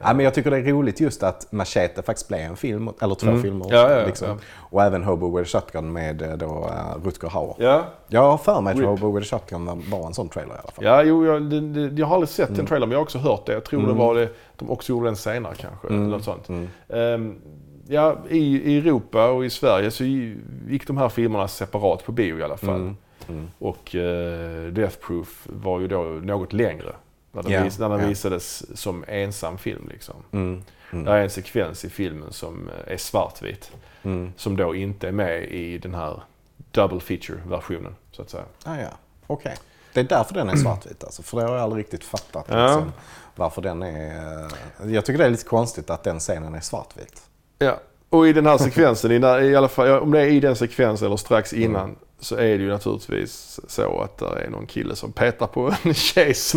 ja, 0.02 0.14
men 0.14 0.20
jag 0.24 0.35
tycker 0.35 0.50
det 0.50 0.57
är 0.57 0.62
roligt 0.62 1.00
just 1.00 1.22
att 1.22 1.52
Machete 1.52 2.02
faktiskt 2.02 2.28
blev 2.28 2.40
en 2.40 2.57
film, 2.57 2.90
eller 3.00 3.14
två 3.14 3.26
Mm. 3.28 3.42
filmer. 3.42 3.66
Ja, 3.70 3.90
ja, 3.90 4.07
liksom. 4.07 4.28
ja. 4.28 4.37
Och 4.57 4.83
även 4.83 5.04
Hobo 5.04 5.38
with 5.38 5.57
a 5.57 5.61
Shotgun 5.61 5.92
med 5.92 6.22
eh, 6.22 6.33
då, 6.37 6.46
uh, 6.46 7.04
Rutger 7.07 7.28
Hauer. 7.28 7.54
Ja, 7.59 7.85
Jag 8.09 8.22
har 8.31 8.38
för 8.38 8.61
mig 8.61 8.72
att. 8.74 8.85
Hobo 8.85 9.18
with 9.18 9.35
a 9.35 9.38
Shotgun 9.38 9.83
var, 9.90 10.07
en 10.07 10.14
sån 10.14 10.28
trailer 10.28 10.54
i 10.54 10.59
alla 10.62 10.70
fall. 10.72 10.85
ja 10.85 11.02
jo, 11.02 11.26
jag, 11.26 11.42
det, 11.42 11.61
det, 11.88 12.00
jag 12.00 12.07
har 12.07 12.14
aldrig 12.14 12.28
sett 12.28 12.48
Mm. 12.48 12.57
den 12.57 12.66
trailern 12.66 12.88
men 12.88 12.92
jag 12.94 12.98
har 12.98 13.04
också 13.04 13.18
hört 13.18 13.46
det. 13.46 13.52
Jag 13.52 13.64
tror 13.64 13.87
det 13.87 13.92
var 13.92 14.14
det, 14.14 14.28
de 14.57 14.70
också 14.70 14.92
gjorde 14.92 15.07
den 15.07 15.16
senare 15.16 15.54
kanske. 15.54 15.87
Eller 15.88 15.96
något 15.98 16.24
sånt. 16.24 16.48
Mm. 16.48 16.68
Ehm, 16.88 17.38
ja, 17.88 18.16
i, 18.28 18.38
i 18.74 18.78
Europa 18.78 19.28
och 19.30 19.45
i 19.45 19.51
Sverige 19.51 19.90
så 19.90 20.05
gick 20.05 20.86
de 20.86 20.97
här 20.99 21.09
filmerna 21.09 21.49
separat 21.49 22.05
på 22.05 22.12
bio 22.12 22.38
i 22.38 22.42
alla 22.42 22.57
fall. 22.57 22.95
Mm. 23.29 23.41
Mm. 23.41 23.51
Och 23.59 23.95
eh, 23.95 24.72
Death 24.72 24.97
Proof 24.99 25.47
var 25.51 25.81
ju 25.81 25.89
då 25.89 26.03
något 26.03 26.53
längre. 26.53 26.93
När 27.33 27.43
den, 27.43 27.53
Ja, 27.53 27.62
vis, 27.64 27.79
när 27.79 27.89
den 27.89 28.01
ja. 28.01 28.07
visades 28.07 28.79
som 28.81 29.05
ensam 29.09 29.59
film 29.59 29.89
liksom. 29.93 30.14
Mm. 30.33 30.62
Mm. 30.93 31.05
Det 31.05 31.11
är 31.12 31.22
en 31.22 31.31
sekvens 31.31 31.85
i 31.85 31.91
filmen 31.91 32.33
som 32.33 32.68
eh, 32.68 32.93
är 32.93 32.97
svartvit. 32.97 33.70
Mm. 34.03 34.33
Som 34.37 34.57
då 34.57 34.74
inte 34.74 35.09
är 35.09 35.12
med 35.12 35.45
i 35.45 35.79
den 35.79 35.95
här 35.95 36.22
double 36.70 37.01
feature-versionen 37.01 37.95
så 38.12 38.22
att 38.22 38.31
säga. 38.31 38.45
Ah, 38.64 38.76
ja, 38.76 38.89
okej. 39.26 39.57
Det 39.93 40.01
är 40.01 40.05
därför 40.05 40.35
den 40.35 40.49
är 40.49 40.57
svartvit 40.57 41.05
alltså, 41.05 41.22
för 41.22 41.37
det 41.37 41.43
har 41.47 41.55
jag 41.55 41.62
aldrig 41.62 41.85
riktigt 41.85 42.05
fattat. 42.05 42.45
Ja. 42.49 42.64
Liksom, 42.66 42.93
varför 43.37 43.62
den 43.62 43.83
är... 43.83 44.45
eh, 44.83 44.93
Jag 44.95 45.05
tycker 45.05 45.18
det 45.18 45.24
är 45.24 45.31
lite 45.31 45.45
konstigt 45.45 45.91
att 45.91 46.05
den 46.05 46.18
scenen 46.20 46.55
är 46.55 46.61
svartvit. 46.61 47.22
Ja, 47.59 47.81
Och 48.09 48.29
i 48.29 48.33
den 48.33 48.47
här 48.47 48.59
sekvensen, 48.59 49.12
i, 49.12 49.55
alla 49.57 49.68
fall, 49.68 49.89
om 49.91 50.11
det 50.11 50.20
är 50.20 50.26
i 50.26 50.41
den 50.41 50.57
sekvensen 50.57 51.07
eller 51.07 51.16
strax 51.16 51.53
innan 51.53 51.97
så 52.20 52.36
är 52.36 52.58
det 52.58 52.64
ju 52.64 52.68
naturligtvis 52.68 53.60
så 53.68 54.00
att 54.00 54.18
det 54.18 54.26
är 54.46 54.50
någon 54.50 54.66
kille 54.66 54.96
som 54.96 55.12
petar 55.12 55.46
på 55.46 55.74
en 55.84 55.94
tjejs 55.94 56.52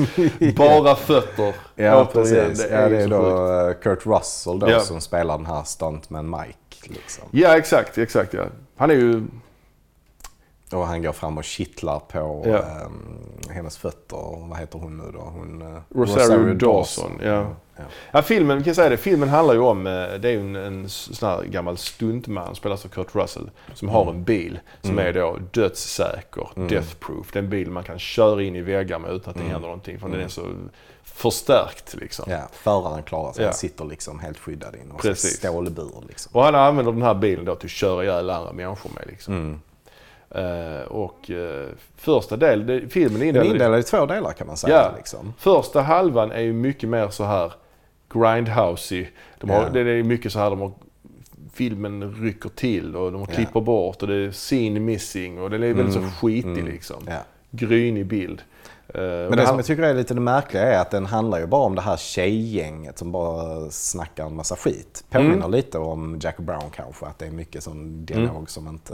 bara 0.56 0.96
fötter. 0.96 1.54
Ja, 1.76 2.10
precis. 2.14 2.60
Det 2.60 2.68
är, 2.70 2.82
ja, 2.84 2.90
det 2.90 3.04
är 3.04 3.08
då 3.08 3.68
sjukt. 3.68 3.84
Kurt 3.84 4.06
Russell 4.06 4.60
då 4.60 4.70
Ja. 4.70 4.80
som 4.80 5.02
spelar 5.02 5.38
den 5.38 5.46
här 5.46 5.64
stuntman 5.64 6.30
Mike. 6.30 6.94
Liksom. 6.94 7.24
Ja, 7.32 7.58
exakt, 7.58 7.98
exakt 7.98 8.34
ja. 8.34 8.44
Han 8.78 8.92
är 8.92 8.96
ju, 8.96 9.24
Och 10.74 10.88
han 10.88 11.02
går 11.02 11.12
fram 11.12 11.38
och 11.38 11.44
kittlar 11.44 12.00
på 12.00 12.44
Ja. 12.48 12.58
ehm, 12.58 13.18
hennes 13.50 13.78
fötter. 13.78 14.48
Vad 14.50 14.60
heter 14.60 14.80
hon 14.80 14.98
nu 14.98 15.04
då? 15.14 15.20
Hon, 15.20 15.62
eh, 15.62 15.82
Rosario, 15.96 16.54
Dawson. 16.54 17.12
Ja. 17.24 17.48
Ja. 17.78 17.84
Ja, 18.12 18.22
filmen, 18.22 18.64
kan 18.64 18.76
säga 18.76 18.90
det, 18.90 18.98
filmen 18.98 19.30
handlar 19.30 19.54
ju 19.54 19.60
om, 19.60 19.88
eh, 19.88 19.94
det 19.94 20.28
är 20.28 20.32
ju 20.32 20.40
en, 20.40 20.56
en 20.56 20.90
sån 20.90 21.30
här 21.30 21.44
gammal 21.44 21.78
stuntman, 21.78 22.56
spelas 22.56 22.86
av 22.86 22.90
Kurt 22.90 23.16
Russell, 23.16 23.50
som 23.74 23.90
har 23.90 24.10
en 24.10 24.24
bil 24.24 24.60
som 24.82 25.00
är 25.00 25.14
då 25.14 25.38
dödssäker, 25.52 26.48
death 26.70 26.96
proof. 27.00 27.30
Det 27.34 27.40
är 27.40 27.44
en 27.44 27.50
bil 27.50 27.72
man 27.72 27.84
kan 27.84 28.00
köra 28.00 28.44
in 28.44 28.56
i 28.56 28.62
väggar 28.62 29.00
med 29.00 29.12
utan 29.12 29.32
att 29.32 29.38
det 29.38 29.44
händer 29.44 29.68
någonting, 29.68 30.00
för 30.00 30.10
den 30.10 30.20
är 30.20 30.28
så 30.28 30.42
förstärkt 31.04 31.96
liksom. 31.96 32.26
Ja, 32.32 32.42
föraren 32.52 33.04
klarar 33.04 33.34
sig. 33.34 33.44
Ja. 33.44 33.48
Han 33.48 33.54
sitter 33.56 33.86
liksom 33.86 34.20
helt 34.20 34.38
skyddad 34.38 34.76
i 34.76 34.80
Precis. 35.02 35.38
stålbur. 35.38 36.04
Liksom. 36.08 36.30
Och 36.36 36.44
han 36.44 36.56
använder 36.56 36.92
den 36.92 37.02
här 37.02 37.14
bilen 37.14 37.46
då 37.46 37.56
till 37.56 37.68
att 37.68 37.72
köra 37.72 38.04
ihjäl 38.04 38.30
andra 38.30 38.54
människor 38.54 38.92
med 38.96 39.04
liksom. 39.08 39.34
Mm. 39.34 39.62
Eh, 40.36 40.88
och 40.88 41.32
eh, 41.32 41.68
första 41.96 42.38
det, 42.38 42.90
filmen 42.90 43.22
är 43.22 43.34
Den 43.34 43.46
indelad 43.46 43.80
i- 43.80 43.84
två 43.84 44.06
delar 44.06 44.32
kan 44.34 44.48
man 44.48 44.58
säga. 44.58 44.76
Ja. 44.76 44.92
Liksom. 44.98 45.34
Första 45.38 45.82
halvan 45.82 46.32
är 46.32 46.42
ju 46.42 46.54
mycket 46.54 46.90
mer 46.90 47.10
så 47.10 47.24
här 47.24 47.54
grindhousey. 48.14 49.08
De 49.40 49.50
har, 49.50 49.64
Ja. 49.64 49.70
Det 49.70 49.80
är 49.80 50.04
mycket 50.04 50.32
så 50.34 50.40
här, 50.40 50.50
de 50.50 50.60
har, 50.62 50.72
filmen 51.54 52.16
rycker 52.16 52.50
till 52.50 52.96
och 52.96 53.12
de 53.12 53.26
klipper 53.28 53.62
bort 53.62 54.02
och 54.02 54.08
det 54.08 54.16
är 54.16 54.32
scene 54.32 54.80
missing 54.80 55.42
och 55.42 55.50
den 55.50 55.64
är 55.64 55.74
väldigt 55.74 55.94
så 55.96 56.02
skitig 56.02 56.64
liksom. 56.64 57.02
Mm. 57.02 57.14
Ja. 57.14 57.20
Grynig 57.52 58.06
bild. 58.06 58.42
Eh, 58.88 59.02
Men 59.02 59.32
det 59.38 59.46
som 59.48 59.56
jag 59.56 59.66
tycker 59.66 59.84
är 59.84 59.94
lite 59.94 60.14
det 60.14 60.20
märkliga 60.22 60.64
är 60.64 60.82
att 60.82 60.92
den 60.92 61.06
handlar 61.06 61.40
ju 61.40 61.46
bara 61.48 61.62
om 61.66 61.76
det 61.76 61.82
här 61.82 61.98
tjejgänget 61.98 62.98
som 62.98 63.12
bara 63.12 63.70
snackar 63.70 64.26
en 64.26 64.36
massa 64.36 64.56
skit. 64.56 65.04
Påminner 65.10 65.34
Mm. 65.36 65.52
lite 65.52 65.78
om 65.78 66.20
Jack 66.22 66.38
Brown 66.38 66.70
kanske, 66.76 67.06
att 67.06 67.20
det 67.20 67.26
är 67.26 67.32
mycket 67.32 67.64
sån 67.64 68.06
dialog 68.06 68.50
som 68.50 68.68
inte... 68.68 68.94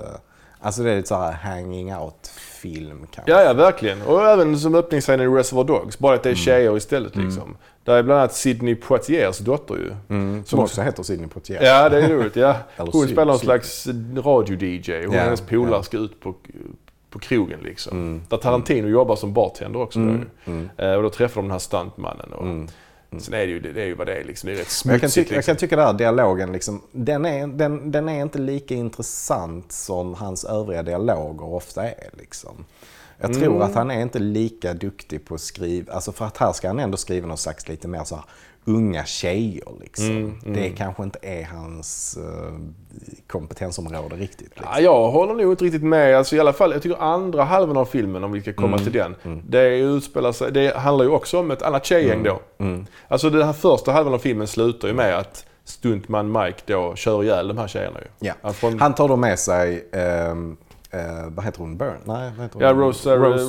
Alltså 0.59 0.83
det 0.83 0.91
är 0.91 0.95
lite 0.95 1.07
så 1.07 1.15
här 1.15 1.31
hanging 1.31 1.95
out-film 1.95 3.07
kanske. 3.11 3.31
Ja, 3.31 3.41
ja, 3.43 3.53
verkligen. 3.53 4.01
Och 4.01 4.21
även 4.25 4.59
som 4.59 4.75
öppningsscenen 4.75 5.33
i 5.33 5.37
Reservoir 5.37 5.63
Dogs, 5.63 5.99
bara 5.99 6.15
att 6.15 6.25
Mm. 6.25 6.33
det 6.35 6.39
är 6.39 6.43
tjejer 6.43 6.77
istället 6.77 7.15
liksom. 7.15 7.57
Där 7.83 7.95
är 7.97 8.03
bland 8.03 8.19
annat 8.19 8.33
Sidney 8.33 8.75
Poitiers 8.75 9.37
dotter 9.37 9.75
ju. 9.75 9.91
Mm, 10.09 10.43
som 10.45 10.59
också 10.59 10.81
heter 10.81 11.03
Sidney 11.03 11.27
Poitier. 11.27 11.63
Ja, 11.63 11.89
det 11.89 12.01
är 12.01 12.09
roligt. 12.09 12.35
Ja. 12.35 12.55
Hon 12.77 13.07
spelar 13.07 13.25
någon 13.25 13.39
slags 13.39 13.87
radio-DJ. 14.15 14.91
Hon 15.05 15.07
och 15.07 15.13
hennes 15.21 15.41
polare. 15.41 15.67
Mm. 15.67 15.83
ska 15.83 15.97
ut 15.97 16.19
på, 16.19 16.35
på 17.09 17.19
krogen 17.19 17.59
liksom. 17.63 18.21
Där 18.29 18.37
Tarantino 18.37 18.87
jobbar 18.87 19.15
som 19.15 19.33
bartender 19.33 19.81
också. 19.81 19.99
Då, 19.99 20.11
ju. 20.45 20.69
Eh, 20.77 20.93
och 20.93 21.03
då 21.03 21.09
träffar 21.09 21.35
de 21.41 21.45
den 21.45 21.51
här 21.51 21.59
stuntmannen. 21.59 22.33
Och 22.33 22.45
Sen 23.19 23.33
är 23.33 23.37
det 23.37 23.45
ju, 23.45 23.59
det 23.59 23.81
är 23.81 23.85
ju 23.85 23.93
vad 23.95 24.07
det 24.07 24.15
är 24.15 24.23
liksom. 24.23 24.47
Det 24.47 24.53
är 24.53 24.57
rätt 24.57 24.81
Men 24.85 24.91
jag, 24.93 25.01
kan 25.01 25.09
smutsigt 25.09 25.27
tycka, 25.27 25.35
jag 25.35 25.37
liksom. 25.39 25.51
kan 25.55 25.59
tycka 25.59 25.75
den 25.75 25.85
här 25.85 25.93
dialogen, 25.93 26.51
liksom, 26.51 26.81
den, 26.91 27.25
är, 27.25 27.47
den, 27.47 27.91
den 27.91 28.09
är 28.09 28.21
inte 28.21 28.39
lika 28.39 28.75
intressant 28.75 29.71
som 29.71 30.13
hans 30.13 30.43
övriga 30.45 30.83
dialoger 30.83 31.45
ofta 31.53 31.83
är. 31.89 32.09
Liksom. 32.17 32.65
Jag 33.19 33.33
tror 33.33 33.45
Mm. 33.55 33.61
att 33.61 33.75
han 33.75 33.91
är 33.91 34.01
inte 34.01 34.19
lika 34.19 34.73
duktig 34.73 35.25
på 35.25 35.35
att 35.35 35.41
skriva, 35.41 35.93
alltså 35.93 36.11
för 36.11 36.25
att 36.25 36.37
här 36.37 36.53
ska 36.53 36.67
han 36.67 36.79
ändå 36.79 36.97
skriva 36.97 37.27
någon 37.27 37.37
slags 37.37 37.67
lite 37.67 37.87
mer 37.87 38.03
så 38.03 38.15
här, 38.15 38.25
unga 38.65 39.05
tjejer. 39.05 39.71
Liksom. 39.81 40.07
Mm, 40.07 40.39
Det 40.53 40.69
kanske 40.69 41.03
inte 41.03 41.19
är 41.21 41.43
hans 41.43 42.17
uh, 42.21 42.59
kompetensområde 43.27 44.15
riktigt. 44.15 44.49
Liksom. 44.49 44.65
Ja, 44.73 44.79
jag 44.79 45.11
håller 45.11 45.33
nog 45.33 45.51
inte 45.53 45.65
riktigt 45.65 45.83
med. 45.83 46.17
Alltså, 46.17 46.35
I 46.35 46.39
alla 46.39 46.53
fall, 46.53 46.71
jag 46.71 46.81
tycker 46.81 46.97
andra 47.01 47.43
halvan 47.43 47.77
av 47.77 47.85
filmen, 47.85 48.23
om 48.23 48.31
vi 48.31 48.41
ska 48.41 48.53
komma 48.53 48.67
Mm, 48.77 48.83
till 48.83 48.93
den, 48.93 49.15
det, 49.47 49.77
utspelar 49.77 50.31
sig, 50.31 50.51
det 50.51 50.77
handlar 50.77 51.05
ju 51.05 51.11
också 51.11 51.39
om 51.39 51.51
ett 51.51 51.61
annat 51.61 51.85
tjejgäng 51.85 52.23
då. 52.23 52.39
Alltså 53.07 53.29
den 53.29 53.41
här 53.45 53.53
första 53.53 53.91
halvan 53.91 54.13
av 54.13 54.19
filmen 54.19 54.47
slutar 54.47 54.87
ju 54.87 54.93
med 54.93 55.17
att 55.17 55.45
stuntman 55.63 56.31
Mike 56.31 56.61
då 56.65 56.95
kör 56.95 57.23
ihjäl 57.23 57.47
de 57.47 57.57
här 57.57 57.67
tjejerna 57.67 57.99
ju. 57.99 58.27
Ja. 58.27 58.33
Han 58.41 58.53
får- 58.53 58.79
Han 58.79 58.93
tar 58.95 59.07
då 59.07 59.15
med 59.15 59.39
sig, 59.39 59.87
ehm, 59.93 60.57
eh, 60.91 60.99
vad 61.29 61.45
heter 61.45 61.59
hon, 61.59 61.77
Byrne? 61.77 61.97
Nej, 62.05 62.31
vad 62.37 62.43
heter 62.45 62.53
hon? 62.53 62.61
Ja, 62.63 62.73
Rose, 62.73 63.13
eh, 63.13 63.19
Rose, 63.21 63.43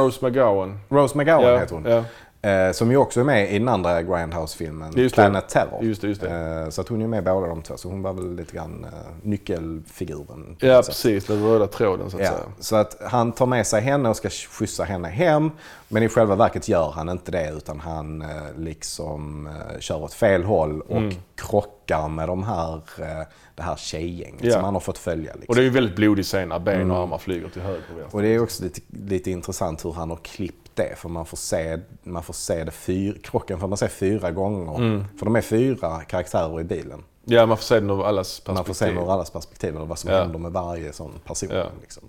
Rose 0.00 0.24
McGowan. 0.26 0.78
Rose 0.88 1.18
McGowan 1.18 1.42
Ja, 1.44 1.58
heter 1.58 1.74
hon. 1.74 1.84
ja. 1.84 2.04
Eh, 2.42 2.72
som 2.72 2.90
ju 2.90 2.96
också 2.96 3.20
är 3.20 3.24
med 3.24 3.52
i 3.52 3.58
den 3.58 3.68
andra 3.68 4.02
Grindhouse-filmen. 4.02 5.10
Planet 5.12 5.48
Terror. 5.48 5.84
Just 5.84 6.00
det, 6.02 6.08
just 6.08 6.20
det. 6.20 6.30
Eh, 6.64 6.70
så 6.70 6.80
att 6.80 6.88
hon 6.88 7.02
är 7.02 7.06
med 7.06 7.18
i 7.18 7.22
båda 7.22 7.46
de 7.46 7.62
två. 7.62 7.76
Så 7.76 7.88
hon 7.88 8.02
var 8.02 8.12
väl 8.12 8.34
lite 8.36 8.54
grann 8.56 8.84
eh, 8.84 8.90
nyckelfiguren. 9.22 10.56
Ja, 10.60 10.82
precis. 10.86 11.26
Den 11.26 11.44
röda 11.44 11.66
tråden 11.66 12.10
så 12.10 12.16
att 12.16 12.22
Ja, 12.22 12.28
säga. 12.30 12.40
så 12.60 12.76
att 12.76 12.96
han 13.10 13.32
tar 13.32 13.46
med 13.46 13.66
sig 13.66 13.80
henne 13.82 14.08
och 14.08 14.16
ska 14.16 14.30
skjutsa 14.30 14.84
henne 14.84 15.08
hem. 15.08 15.50
Men 15.88 16.02
i 16.02 16.08
själva 16.08 16.34
verket 16.34 16.68
gör 16.68 16.90
han 16.90 17.08
inte 17.08 17.30
det 17.32 17.50
utan 17.56 17.80
han 17.80 18.22
eh, 18.22 18.28
liksom 18.58 19.46
eh, 19.46 19.78
kör 19.80 20.02
åt 20.02 20.12
fel 20.12 20.44
håll 20.44 20.80
och 20.80 20.96
Mm. 20.96 21.14
krockar 21.34 22.08
med 22.08 22.28
de 22.28 22.42
här, 22.42 22.74
eh, 22.98 23.26
det 23.54 23.62
här 23.62 23.76
tjejgänget 23.76 24.44
Ja. 24.44 24.52
som 24.52 24.64
han 24.64 24.74
har 24.74 24.80
fått 24.80 24.98
följa. 24.98 25.32
Liksom. 25.32 25.44
Och 25.48 25.54
det 25.54 25.60
är 25.60 25.64
ju 25.64 25.70
väldigt 25.70 25.96
blodig 25.96 26.24
scen 26.24 26.48
när 26.48 26.58
ben 26.58 26.74
Mm. 26.74 26.90
och 26.90 26.96
armar 27.02 27.18
flyger 27.18 27.48
till 27.48 27.62
höger 27.62 27.82
och 27.92 27.98
vänster. 27.98 28.16
Och 28.16 28.22
det 28.22 28.28
är 28.28 28.42
också 28.42 28.62
lite, 28.64 28.80
lite 28.88 29.30
intressant 29.30 29.84
hur 29.84 29.92
han 29.92 30.10
har 30.10 30.16
klippt 30.16 30.69
det. 30.82 30.96
För 30.98 31.08
man 31.08 31.26
får 31.26 31.36
se, 31.36 31.78
man 32.02 32.22
får 32.22 32.34
se 32.34 32.64
det 32.64 32.70
fyr, 32.70 33.20
krocken 33.22 33.60
får 33.60 33.68
man 33.68 33.78
se 33.78 33.88
fyra 33.88 34.30
gånger. 34.30 34.76
Mm. 34.76 35.04
För 35.18 35.24
de 35.24 35.36
är 35.36 35.40
fyra 35.40 36.00
karaktärer 36.04 36.60
i 36.60 36.64
bilen. 36.64 37.04
Ja, 37.24 37.46
man 37.46 37.56
får 37.56 37.64
se 37.64 37.74
den 37.74 37.90
ur 37.90 38.06
allas 38.06 38.42
Man 38.46 38.56
får 38.56 38.64
se 38.64 38.68
perspektiv. 38.68 38.98
ur 38.98 39.12
allas 39.12 39.30
perspektiv 39.30 39.76
eller 39.76 39.86
vad 39.86 39.98
som 39.98 40.10
Ja. 40.10 40.20
händer 40.20 40.38
med 40.38 40.52
varje 40.52 40.92
sån 40.92 41.12
person. 41.24 41.48
Ja. 41.52 41.66
Liksom. 41.80 42.02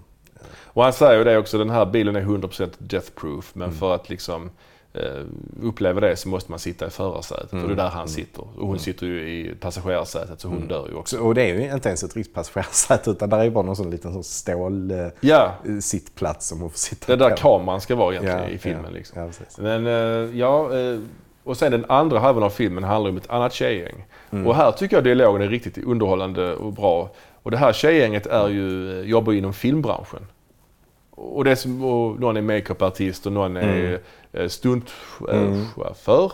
Och 0.74 0.84
han 0.84 0.94
säger 0.94 1.18
ju 1.18 1.24
det 1.24 1.38
också, 1.38 1.58
den 1.58 1.70
här 1.70 1.86
bilen 1.86 2.16
är 2.16 2.22
100% 2.22 2.70
death 2.78 3.10
proof. 3.16 3.56
Mm. 3.56 3.68
Men 3.70 3.78
för 3.78 3.96
att 3.96 4.10
liksom 4.10 4.50
eh, 4.94 5.24
uppleva 5.64 6.00
det 6.00 6.16
så 6.16 6.30
måste 6.30 6.52
man 6.52 6.60
sitta 6.60 6.88
i 6.88 6.90
förarsätet. 6.90 7.52
Mm. 7.54 7.64
Och 7.64 7.70
det 7.70 7.74
är 7.74 7.84
där 7.84 7.90
han 7.90 8.08
sitter. 8.08 8.42
Och 8.58 8.68
hon 8.68 8.80
sitter 8.80 9.06
ju 9.06 9.30
i 9.30 9.56
passagerarsätet 9.60 10.40
så 10.42 10.48
hon 10.48 10.68
dör 10.68 10.88
ju 10.90 10.96
också. 10.96 11.18
Så, 11.18 11.24
och 11.24 11.36
det 11.36 11.42
är 11.50 11.56
ju 11.56 11.74
inte 11.74 11.90
ens 11.90 12.04
ett 12.04 12.16
riktigt 12.16 12.34
passagerarsäte 12.36 13.10
utan 13.12 13.30
där 13.30 13.38
är 13.40 13.44
ju 13.44 13.50
bara 13.50 13.66
någon 13.66 13.76
sån 13.76 13.90
liten 13.92 14.14
sån 14.14 14.24
stål 14.24 14.92
eh, 14.92 15.08
Ja, 15.22 15.54
sittplats 15.82 16.48
som 16.48 16.62
hon 16.62 16.70
får 16.70 16.78
sitta 16.78 17.06
det 17.08 17.14
är 17.26 17.30
där 17.30 17.36
på. 17.36 17.42
kameran 17.42 17.82
ska 17.82 17.96
vara 17.96 18.12
egentligen 18.12 18.40
Ja, 18.40 18.50
i 18.50 18.58
filmen. 18.58 18.86
ja, 18.86 18.92
Liksom. 18.92 19.66
ja. 19.66 19.78
Men 19.80 19.88
eh, 19.88 20.38
ja, 20.40 20.80
eh, 20.80 21.00
och 21.44 21.58
sen 21.58 21.72
den 21.72 21.86
andra 21.90 22.20
halvan 22.20 22.44
av 22.44 22.50
filmen 22.50 22.84
handlar 22.84 23.10
om 23.12 23.18
ett 23.18 23.30
annat 23.30 23.54
tjejgäng. 23.54 24.06
Mm. 24.32 24.48
Och 24.48 24.56
här 24.56 24.72
tycker 24.72 24.96
jag 24.98 25.04
dialogen 25.04 25.42
är 25.42 25.48
riktigt 25.50 25.78
underhållande 25.78 26.56
och 26.56 26.74
bra. 26.74 27.10
Och 27.44 27.52
det 27.52 27.58
här 27.58 27.74
tjejgänget 27.74 28.26
är 28.26 28.48
ju, 28.48 29.00
eh, 29.00 29.06
jobbar 29.10 29.34
inom 29.34 29.54
filmbranschen. 29.54 30.28
Och, 31.12 31.44
det 31.44 31.56
som, 31.56 31.84
och 31.84 32.20
någon 32.20 32.38
är 32.38 32.42
makeupartist 32.42 33.26
och 33.26 33.32
någon 33.32 33.58
är 33.58 34.00
mm. 34.34 34.50
stuntchaufför. 34.50 36.32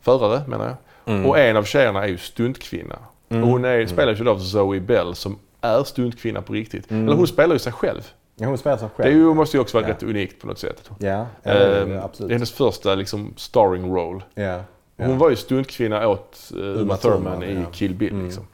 Förare 0.00 0.42
menar 0.48 0.76
jag. 1.04 1.26
Och 1.26 1.38
en 1.38 1.56
av 1.56 1.64
tjejerna 1.64 2.04
är 2.04 2.08
ju 2.08 2.18
stuntkvinna. 2.18 2.98
Och 3.28 3.36
hon 3.36 3.64
är, 3.64 3.86
spelas 3.86 4.20
ju 4.20 4.24
då 4.24 4.30
av 4.30 4.38
Zoe 4.38 4.80
Bell 4.80 5.14
som 5.14 5.38
är 5.60 5.84
stuntkvinna 5.84 6.42
på 6.42 6.52
riktigt. 6.52 6.92
Eller 6.92 7.12
hon 7.14 7.26
spelar 7.26 7.54
ju 7.54 7.58
sig 7.58 7.72
själv. 7.72 8.10
Ja, 8.36 8.46
hon 8.46 8.58
spelar 8.58 8.76
sig 8.76 8.88
Det 8.96 9.02
själv. 9.02 9.14
är 9.14 9.18
ju, 9.18 9.34
måste 9.34 9.56
ju 9.56 9.60
också 9.60 9.76
vara 9.76 9.88
Ja. 9.88 9.94
rätt 9.94 10.02
unikt 10.02 10.40
på 10.40 10.46
något 10.46 10.58
sätt. 10.58 10.90
Ja, 10.98 11.26
ja 11.42 11.54
det 11.54 11.80
Ehm, 11.80 11.88
det, 11.88 11.94
det 11.94 12.02
absolut. 12.02 12.30
är 12.30 12.34
hennes 12.34 12.52
första 12.52 12.94
liksom, 12.94 13.34
starring 13.36 13.94
role. 13.94 14.20
Ja. 14.34 14.60
Hon 14.96 15.18
var 15.18 15.30
ju 15.30 15.36
stuntkvinna 15.36 16.08
åt 16.08 16.52
uh, 16.54 16.60
Uma 16.60 16.96
Thurman 16.96 17.40
Thurman, 17.40 17.42
i. 17.42 17.64
Kill 17.72 17.94
Bill. 17.94 18.12
Mm. 18.12 18.24
Liksom. 18.24 18.46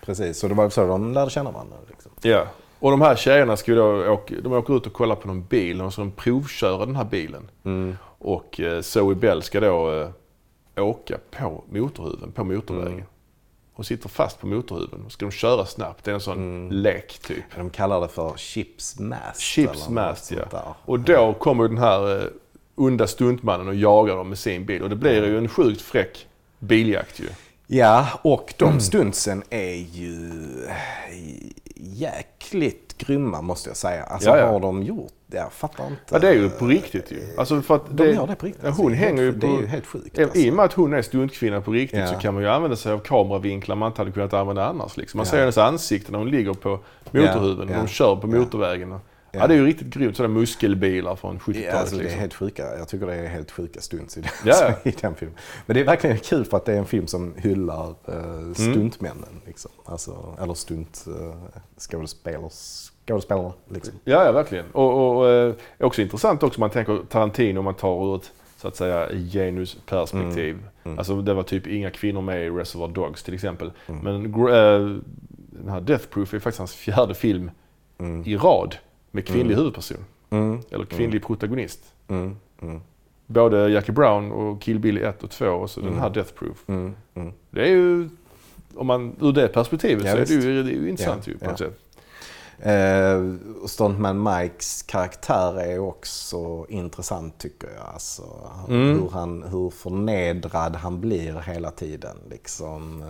Precis, 0.00 0.38
så 0.38 0.48
det 0.48 0.54
var 0.54 0.70
så 0.70 0.86
de 0.86 1.12
lärde 1.12 1.30
känna 1.30 1.50
varandra. 1.50 1.76
Liksom. 1.88 2.12
Ja. 2.22 2.44
Och 2.80 2.90
de 2.90 3.00
här 3.00 3.16
tjejerna 3.16 3.56
ska 3.56 3.74
då 3.74 4.12
åka, 4.12 4.34
de 4.42 4.52
åker 4.52 4.76
ut 4.76 4.86
och 4.86 4.92
kollar 4.92 5.14
på 5.16 5.28
någon 5.28 5.42
bil 5.44 5.80
och 5.80 5.94
så 5.94 6.00
de 6.00 6.10
provköra 6.10 6.86
den 6.86 6.96
här 6.96 7.04
bilen. 7.04 7.50
Mm. 7.64 7.96
Och 8.18 8.60
uh, 8.60 8.80
Zoe 8.80 9.14
Bell 9.14 9.42
ska 9.42 9.60
då 9.60 9.90
uh, 9.90 10.08
åka 10.76 11.18
på 11.30 11.64
motorhuven, 11.70 12.32
på 12.32 12.44
motorvägen. 12.44 12.92
Mm. 12.92 13.04
Och 13.74 13.86
sitter 13.86 14.08
fast 14.08 14.40
på 14.40 14.46
motorhuven. 14.46 15.02
Och 15.06 15.12
ska 15.12 15.26
de 15.26 15.32
köra 15.32 15.66
snabbt. 15.66 16.04
Det 16.04 16.10
är 16.10 16.14
en 16.14 16.20
sån 16.20 16.36
Mm. 16.38 16.72
lek 16.72 17.18
typ. 17.18 17.44
De 17.56 17.70
kallar 17.70 18.00
det 18.00 18.08
för 18.08 18.32
chips 18.36 18.98
mast. 18.98 19.40
Chips 19.40 19.88
mast 19.88 20.30
ja. 20.30 20.44
där. 20.50 20.74
Och 20.84 21.00
då 21.00 21.34
kommer 21.34 21.68
den 21.68 21.78
här 21.78 22.16
uh, 22.16 22.22
onda 22.74 23.06
stuntmannen 23.06 23.68
och 23.68 23.74
jagar 23.74 24.16
dem 24.16 24.28
med 24.28 24.38
sin 24.38 24.64
bil. 24.66 24.82
Och 24.82 24.90
det 24.90 24.96
blir 24.96 25.26
ju 25.26 25.38
en 25.38 25.48
sjukt 25.48 25.80
fräck 25.80 26.26
biljakt 26.58 27.20
ju. 27.20 27.28
Ja, 27.66 28.06
och 28.22 28.54
Mm. 28.58 28.74
de 28.74 28.80
stuntsen 28.80 29.42
är 29.50 29.74
ju 29.74 30.30
jäkligt 31.80 32.98
grymma 32.98 33.42
måste 33.42 33.70
jag 33.70 33.76
säga. 33.76 34.02
Alltså 34.04 34.30
Ja, 34.30 34.38
ja. 34.38 34.46
har 34.46 34.60
de 34.60 34.82
gjort, 34.82 35.12
jag 35.26 35.52
fattar 35.52 35.86
inte. 35.86 36.02
Ja 36.10 36.18
det 36.18 36.28
är 36.28 36.32
ju 36.34 36.50
på 36.50 36.66
riktigt 36.66 37.12
ju. 37.12 37.22
Alltså 37.36 37.62
för 37.62 37.74
att 37.76 37.82
De 37.96 38.04
gör 38.06 38.26
det 38.26 38.34
på 38.34 38.46
riktigt. 38.46 38.64
Alltså. 38.64 38.82
hon 38.82 38.92
Det 38.92 38.98
är 38.98 39.00
hänger 39.00 39.22
ju 39.22 39.32
på... 39.32 39.38
Det 39.38 39.46
är 39.46 39.60
ju 39.60 39.66
helt 39.66 39.86
sjukt. 39.86 40.18
I 40.18 40.22
Alltså. 40.22 40.48
och 40.48 40.54
med 40.54 40.64
att 40.64 40.72
hon 40.72 40.92
är 40.94 41.02
stuntkvinna 41.02 41.60
på 41.60 41.70
riktigt 41.72 41.98
Ja. 42.00 42.06
så 42.06 42.14
kan 42.14 42.34
man 42.34 42.42
ju 42.42 42.48
använda 42.48 42.76
sig 42.76 42.92
av 42.92 42.98
kameravinklar 42.98 43.76
man 43.76 43.86
inte 43.90 44.00
hade 44.00 44.12
kunnat 44.12 44.32
använda 44.32 44.66
annars. 44.66 44.96
Liksom. 44.96 45.18
Man 45.18 45.26
ser 45.26 45.38
hennes 45.38 45.58
ansikte 45.58 46.12
när 46.12 46.18
hon 46.18 46.30
ligger 46.30 46.54
på 46.54 46.80
motorhuven 47.10 47.68
och 47.68 47.74
de 47.74 47.86
kör 47.88 48.16
på 48.16 48.26
motorvägen. 48.26 48.98
Ja. 49.38 49.46
Det 49.46 49.54
är 49.54 49.58
ju 49.58 49.66
riktigt 49.66 49.86
grymt. 49.86 50.16
Sådana 50.16 50.34
muskelbilar 50.34 51.16
från 51.16 51.38
70-talet. 51.38 51.64
Ja, 51.64 51.72
alltså, 51.72 51.94
det 51.96 52.00
är 52.00 52.02
liksom. 52.02 52.20
helt 52.20 52.34
sjuka. 52.34 52.78
Jag 52.78 52.88
tycker 52.88 53.06
det 53.06 53.14
är 53.14 53.26
helt 53.26 53.50
sjuka 53.50 53.80
stunts 53.80 54.16
i 54.16 54.20
den, 54.20 54.30
Ja, 54.44 54.74
i 54.82 54.90
den 54.90 55.14
filmen. 55.14 55.36
Men 55.66 55.74
det 55.74 55.80
är 55.80 55.84
verkligen 55.84 56.18
kul 56.18 56.44
för 56.44 56.56
att 56.56 56.64
det 56.64 56.72
är 56.72 56.78
en 56.78 56.86
film 56.86 57.06
som 57.06 57.34
hyllar 57.36 57.88
uh, 57.88 58.54
stuntmännen. 58.54 59.40
Liksom. 59.46 59.70
Alltså, 59.84 60.36
eller 60.42 60.54
stunt 60.54 61.04
uh, 61.08 61.34
skådespelers, 61.78 62.90
skådespelarna. 63.06 63.52
Liksom. 63.68 63.94
Ja, 64.04 64.24
ja 64.24 64.32
verkligen. 64.32 64.66
Och, 64.72 64.92
och, 64.92 65.16
och 65.16 65.30
eh, 65.30 65.54
är 65.78 65.84
också 65.84 66.02
intressant 66.02 66.42
också 66.42 66.60
man 66.60 66.70
tänker 66.70 67.00
Tarantino 67.08 67.58
om 67.58 67.64
man 67.64 67.74
tar 67.74 68.06
ur 68.06 68.16
ett 68.16 68.32
så 68.56 68.68
att 68.68 68.76
säga 68.76 69.08
genusperspektiv. 69.32 70.58
Mm. 70.84 70.98
Alltså 70.98 71.22
det 71.22 71.34
var 71.34 71.42
typ 71.42 71.66
inga 71.66 71.90
kvinnor 71.90 72.20
med 72.20 72.46
i 72.46 72.50
Reservoir 72.50 72.88
Dogs 72.88 73.22
till 73.22 73.34
exempel. 73.34 73.72
Mm. 73.86 74.00
Men 74.00 74.34
eh, 74.34 75.00
den 75.50 75.68
här 75.68 75.80
Death 75.80 76.06
Proof 76.06 76.34
är 76.34 76.38
faktiskt 76.38 76.58
hans 76.58 76.74
fjärde 76.74 77.14
film 77.14 77.50
Mm. 78.00 78.22
i 78.26 78.36
rad 78.36 78.76
med 79.10 79.26
kvinnlig 79.26 79.54
huvudperson. 79.56 80.04
Mm. 80.30 80.60
Eller 80.70 80.84
kvinnlig 80.84 81.22
protagonist. 81.26 81.80
Mm. 82.08 82.36
Mm. 82.62 82.80
Både 83.26 83.68
Jackie 83.70 83.92
Brown 83.94 84.32
och 84.32 84.62
Kill 84.62 84.78
Bill 84.78 84.98
1 84.98 85.22
och 85.22 85.30
2 85.30 85.46
och 85.46 85.70
så 85.70 85.80
den 85.80 85.98
här 85.98 86.10
Death 86.10 86.32
Proof. 86.34 86.64
Mm. 86.66 86.94
Mm. 87.14 87.32
Det 87.50 87.62
är 87.62 87.66
ju, 87.70 88.08
om 88.74 88.86
man 88.86 89.16
ur 89.20 89.32
det 89.32 89.48
perspektivet 89.48 90.04
Ja, 90.04 90.12
så 90.12 90.18
är 90.18 90.24
det, 90.24 90.32
ju, 90.34 90.62
det 90.62 90.70
är 90.70 90.74
ju 90.74 90.88
intressant 90.88 91.26
Ja, 91.26 91.32
ju 91.32 91.38
på 91.38 91.44
ja. 91.44 91.50
något 91.50 91.58
sätt. 91.58 91.78
Eh, 92.60 93.34
Stuntman 93.66 94.22
Mikes 94.22 94.82
karaktär 94.82 95.60
är 95.60 95.78
också 95.78 96.66
intressant 96.68 97.38
tycker 97.38 97.68
jag. 97.76 97.86
Alltså, 97.92 98.22
Mm. 98.68 99.00
hur, 99.00 99.08
han, 99.10 99.42
hur 99.42 99.70
förnedrad 99.70 100.76
han 100.76 101.00
blir 101.00 101.40
hela 101.40 101.70
tiden. 101.70 102.16
Liksom, 102.30 103.04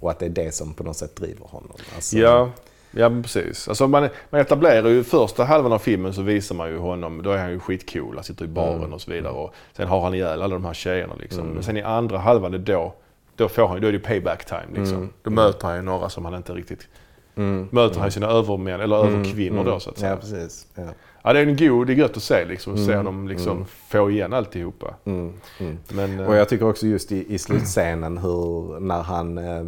och 0.00 0.10
att 0.10 0.18
det 0.18 0.26
är 0.26 0.30
det 0.30 0.54
som 0.54 0.74
på 0.74 0.84
något 0.84 0.96
sätt 0.96 1.16
driver 1.16 1.44
honom. 1.46 1.76
Alltså, 1.94 2.18
Ja, 2.18 2.50
ja 2.90 3.10
precis. 3.22 3.68
Alltså 3.68 3.88
man, 3.88 4.08
man 4.30 4.40
etablerar 4.40 4.88
ju 4.88 5.04
första 5.04 5.44
halvan 5.44 5.72
av 5.72 5.78
filmen 5.78 6.14
så 6.14 6.22
visar 6.22 6.54
man 6.54 6.68
ju 6.68 6.78
honom, 6.78 7.22
då 7.22 7.30
är 7.30 7.38
han 7.38 7.50
ju 7.50 7.58
skitcool, 7.60 8.14
han 8.14 8.24
sitter 8.24 8.44
i 8.44 8.48
baren 8.48 8.78
Mm. 8.78 8.92
och 8.92 9.00
så 9.00 9.10
vidare. 9.10 9.32
Och 9.32 9.54
sen 9.76 9.88
har 9.88 10.00
han 10.00 10.14
ihjäl 10.14 10.42
alla 10.42 10.54
de 10.54 10.64
här 10.64 10.74
tjejerna 10.74 11.14
liksom. 11.20 11.46
Men 11.46 11.62
sen 11.62 11.76
i 11.76 11.82
andra 11.82 12.18
halvan, 12.18 12.52
det 12.52 12.58
då, 12.58 12.94
då, 13.36 13.48
får 13.48 13.66
han, 13.68 13.80
då 13.80 13.88
är 13.88 13.92
det 13.92 13.98
payback 13.98 14.44
time 14.44 14.78
liksom. 14.80 14.96
Mm. 14.96 15.08
Då 15.22 15.30
möter 15.30 15.66
han 15.66 15.76
ju 15.76 15.82
några 15.82 16.08
som 16.08 16.24
han 16.24 16.34
inte 16.34 16.52
riktigt 16.52 16.88
Mm. 17.36 17.68
möter 17.72 17.98
han 17.98 18.06
ju 18.06 18.10
sina 18.10 18.26
övermän, 18.26 18.80
eller 18.80 18.96
överkvinnor 19.06 19.64
då 19.64 19.80
så 19.80 19.90
att 19.90 19.98
säga. 19.98 20.10
Ja, 20.10 20.16
precis. 20.16 20.66
Ja. 20.74 20.82
Ja, 21.22 21.32
det 21.32 21.38
är 21.38 21.46
en 21.46 21.56
god, 21.56 21.86
det 21.86 21.92
är 21.92 21.94
gött 21.94 22.16
att 22.16 22.22
se 22.22 22.44
liksom, 22.44 22.76
se 22.86 22.96
honom 22.96 23.28
liksom 23.28 23.64
få 23.88 24.10
igen 24.10 24.32
alltihopa. 24.32 24.94
Mm. 25.04 25.32
Mm. 25.60 25.78
Men, 25.88 26.20
Och 26.20 26.36
jag 26.36 26.48
tycker 26.48 26.68
också 26.68 26.86
just 26.86 27.12
i, 27.12 27.34
i 27.34 27.38
slutscenen 27.38 28.18
hur 28.18 28.80
när 28.80 29.02
han... 29.02 29.38
Eh, 29.38 29.64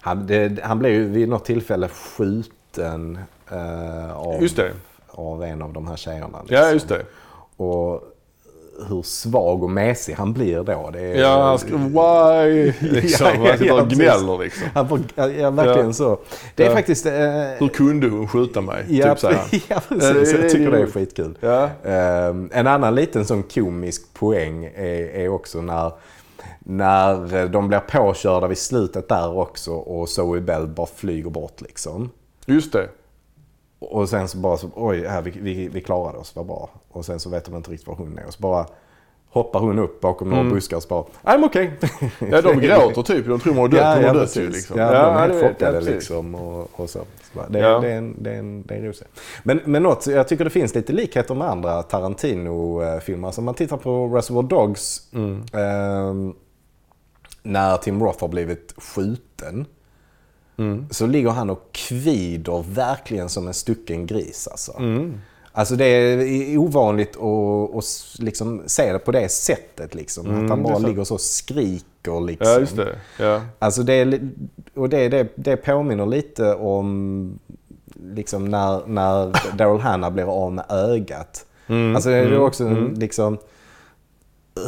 han, 0.00 0.26
det, 0.26 0.62
han 0.62 0.78
blev 0.78 0.92
ju 0.92 1.04
vid 1.08 1.28
något 1.28 1.44
tillfälle 1.44 1.88
skjuten 1.88 3.18
eh, 3.50 4.16
av, 4.16 4.48
av 5.10 5.44
en 5.44 5.62
av 5.62 5.72
de 5.72 5.88
här 5.88 5.96
tjejerna. 5.96 6.38
Ja, 6.48 6.60
liksom. 6.60 6.72
just 6.72 6.88
det. 6.88 7.02
Och 7.56 8.02
hur 8.88 9.02
svag 9.02 9.62
och 9.62 9.70
mesig 9.70 10.14
han 10.14 10.32
blir 10.32 10.62
då. 10.62 10.90
Det 10.92 11.00
är, 11.00 11.14
Ja, 11.20 11.42
han 11.42 11.58
skriver 11.58 11.78
why? 11.88 12.72
Liksom, 12.80 13.26
Ja, 13.26 13.32
ja, 13.34 13.48
han 13.48 13.58
sitter 13.58 13.66
ja, 13.74 13.82
och 13.82 13.88
gnäller 13.88 14.38
liksom. 14.38 14.68
Han 14.74 14.88
får, 14.88 15.00
ja, 15.14 15.28
ja, 15.28 15.50
verkligen 15.50 15.86
Ja. 15.86 15.92
så. 15.92 16.18
Det 16.54 16.64
är 16.64 16.68
Ja. 16.68 16.74
faktiskt... 16.76 17.06
Eh, 17.06 17.12
Hur 17.58 17.68
kunde 17.68 18.08
hon 18.08 18.28
skjuta 18.28 18.60
mig? 18.60 18.84
ja, 18.88 19.08
typ 19.10 19.18
så 19.18 19.26
här. 19.28 19.36
ja, 19.52 19.58
Ja, 19.68 19.80
precis. 19.88 20.32
Jag 20.32 20.50
tycker 20.50 20.70
det- 20.70 20.80
är 20.82 20.86
skitkul. 20.86 21.38
Ja. 21.40 21.68
Ehm, 21.84 22.50
en 22.52 22.66
annan 22.66 22.94
liten 22.94 23.24
sån 23.24 23.42
komisk 23.42 24.02
poäng 24.14 24.64
är, 24.64 25.14
är 25.16 25.28
också 25.28 25.60
när, 25.60 25.92
när 26.68 27.48
de 27.48 27.68
blir 27.68 27.80
påkörda 27.80 28.46
vid 28.46 28.58
slutet 28.58 29.08
där 29.08 29.38
också 29.38 29.72
och 29.72 30.08
Zoe 30.08 30.40
Bell 30.40 30.66
bara 30.66 30.86
flyger 30.86 31.30
bort 31.30 31.60
liksom. 31.60 32.10
Just 32.46 32.72
det. 32.72 32.88
Och 33.78 34.08
sen 34.08 34.28
så 34.28 34.38
bara 34.38 34.56
så, 34.56 34.70
oj, 34.74 35.06
här, 35.06 35.22
vi, 35.22 35.30
vi, 35.30 35.68
vi 35.68 35.80
klarade 35.80 36.18
oss, 36.18 36.36
vad 36.36 36.46
bra. 36.46 36.70
Och 36.88 37.04
sen 37.04 37.20
så 37.20 37.30
vet 37.30 37.44
de 37.44 37.56
inte 37.56 37.70
riktigt 37.70 37.88
var 37.88 37.94
hon 37.94 38.18
är. 38.18 38.26
Och 38.26 38.32
så 38.32 38.42
bara 38.42 38.66
hoppar 39.30 39.60
hon 39.60 39.78
upp 39.78 40.00
bakom 40.00 40.30
några 40.30 40.44
buskar 40.44 40.76
och 40.76 40.82
så 40.82 40.88
bara, 40.88 41.04
I'm 41.22 41.44
okay. 41.44 41.70
Ja, 42.30 42.42
de 42.42 42.60
gråter 42.60 43.02
typ. 43.02 43.26
De 43.26 43.40
tror 43.40 43.52
hon 43.54 43.60
har 43.60 43.68
dött. 43.68 43.80
Ja, 43.80 43.94
hon 43.94 44.02
ja, 44.02 44.08
har 44.08 44.14
dött 44.14 44.36
ju 44.36 44.50
liksom. 44.50 44.78
Ja, 44.78 44.92
de 44.92 45.16
är 45.16 45.18
helt 45.18 45.44
chockade 45.44 45.80
liksom. 45.80 46.34
Och, 46.34 46.80
och 46.80 46.90
så. 46.90 46.98
så 46.98 47.38
bara, 47.38 47.48
det, 47.48 47.58
Ja. 47.58 47.78
det, 47.78 47.88
är 47.88 47.98
en, 47.98 48.22
det, 48.22 48.30
är 48.30 48.38
en, 48.38 48.62
det 48.62 48.74
är 48.74 48.78
en 48.78 48.84
rolig 48.84 48.96
men, 49.42 49.60
men 49.64 49.82
något, 49.82 50.06
jag 50.06 50.28
tycker 50.28 50.44
det 50.44 50.50
finns 50.50 50.74
lite 50.74 50.92
likheter 50.92 51.34
med 51.34 51.48
andra 51.48 51.82
Tarantino-filmer. 51.82 53.28
Alltså 53.28 53.40
om 53.40 53.44
man 53.44 53.54
tittar 53.54 53.76
på 53.76 54.06
Reservoir 54.06 54.42
Dogs. 54.42 55.12
Mm. 55.12 55.44
ehm, 55.52 56.34
när 57.48 57.76
Tim 57.76 58.02
Roth 58.02 58.20
har 58.20 58.28
blivit 58.28 58.74
skjuten. 58.76 59.66
Mm. 60.56 60.86
Så 60.90 61.06
ligger 61.06 61.30
han 61.30 61.50
och 61.50 61.68
kvider 61.72 62.64
verkligen 62.68 63.28
som 63.28 63.46
en 63.46 63.54
stucken 63.54 64.06
gris 64.06 64.48
alltså. 64.50 64.76
Mm. 64.78 65.20
Alltså 65.52 65.76
det 65.76 65.84
är 65.84 66.58
ovanligt 66.58 67.16
att, 67.16 67.74
att 67.74 67.84
liksom 68.18 68.62
se 68.66 68.92
det 68.92 68.98
på 68.98 69.12
det 69.12 69.28
sättet. 69.28 69.94
Liksom. 69.94 70.26
att 70.26 70.32
han 70.32 70.44
Mm, 70.44 70.62
det 70.62 70.68
är 70.68 70.72
bara 70.72 70.78
ligger 70.78 71.04
så 71.04 71.14
och 71.14 71.20
skriker. 71.20 72.20
Liksom. 72.20 72.48
Ja, 72.48 72.60
just 72.60 72.76
det. 72.76 72.96
Ja. 73.18 73.40
Alltså 73.58 73.82
det, 73.82 73.92
är 73.92 74.30
och 74.74 74.88
det, 74.88 75.08
det, 75.08 75.28
det 75.34 75.56
påminner 75.56 76.06
lite 76.06 76.54
om 76.54 77.38
liksom 78.14 78.44
när, 78.44 78.86
när 78.86 79.32
Daryl 79.56 79.80
Hannah 79.80 80.10
blir 80.10 80.44
av 80.44 80.52
med 80.52 80.64
ögat. 80.68 81.46
Mm, 81.66 81.94
Alltså 81.94 82.10
det 82.10 82.16
är 82.16 82.26
mm, 82.26 82.40
också 82.40 82.64
mm. 82.64 82.94
liksom 82.94 83.38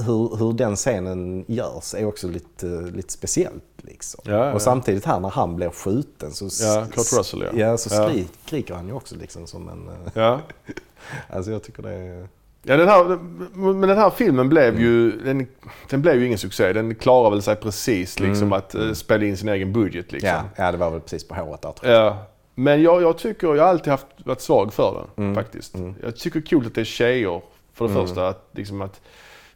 hur, 0.06 0.36
hur 0.36 0.52
den 0.52 0.76
scenen 0.76 1.44
görs 1.48 1.94
är 1.94 2.04
också 2.04 2.28
lite, 2.28 2.66
lite 2.66 3.12
speciellt. 3.12 3.64
Liksom. 3.76 4.20
Ja, 4.24 4.32
ja. 4.46 4.52
Och 4.52 4.62
samtidigt 4.62 5.04
här 5.04 5.20
när 5.20 5.28
han 5.28 5.56
blir 5.56 5.70
skjuten 5.70 6.30
så, 6.32 6.48
Ja, 6.64 6.84
Kurt 6.92 7.18
Russell, 7.18 7.40
ja. 7.42 7.48
ja, 7.60 7.76
så 7.78 7.94
Ja. 7.94 8.08
skrik, 8.08 8.28
skriker 8.46 8.74
han 8.74 8.86
ju 8.86 8.92
också 8.92 9.14
liksom 9.16 9.46
som 9.46 9.68
en... 9.68 9.88
eh, 9.88 9.94
Ja. 10.14 10.40
Alltså 11.30 11.50
jag 11.50 11.62
tycker 11.62 11.82
det 11.82 11.92
är... 11.94 12.28
Ja, 12.62 12.76
den 12.76 12.88
här, 12.88 13.18
men 13.54 13.80
den 13.88 13.98
här 13.98 14.10
filmen 14.10 14.48
blev 14.48 14.80
ju, 14.80 15.10
den, 15.10 15.46
den 15.90 16.02
blev 16.02 16.14
ju 16.20 16.26
ingen 16.26 16.38
succé. 16.38 16.72
Den 16.72 16.94
klarar 16.94 17.30
väl 17.30 17.42
sig 17.42 17.56
precis 17.56 18.20
liksom 18.20 18.52
att 18.52 18.74
eh, 18.74 18.92
spela 18.92 19.24
in 19.24 19.36
sin 19.36 19.48
egen 19.48 19.72
budget 19.72 20.12
liksom. 20.12 20.28
Ja, 20.30 20.42
ja, 20.56 20.72
det 20.72 20.78
var 20.78 20.90
väl 20.90 21.00
precis 21.00 21.28
på 21.28 21.34
håret 21.34 21.62
där 21.62 21.72
tror 21.72 21.92
jag. 21.92 22.06
Ja. 22.06 22.26
Men 22.54 22.82
jag, 22.82 23.02
jag 23.02 23.18
tycker, 23.18 23.54
jag 23.54 23.62
har 23.62 23.70
alltid 23.70 23.90
haft, 23.90 24.06
varit 24.24 24.40
svag 24.40 24.72
för 24.72 24.94
den 25.16 25.24
Mm. 25.24 25.34
faktiskt. 25.34 25.74
Jag 26.02 26.16
tycker 26.16 26.40
det 26.40 26.44
är 26.44 26.48
kul 26.48 26.66
att 26.66 26.74
det 26.74 26.80
är 26.80 26.84
tjejer 26.84 27.42
för 27.74 27.88
det 27.88 27.94
första. 27.94 28.28
Att, 28.28 28.48
liksom 28.52 28.80
att, 28.82 29.00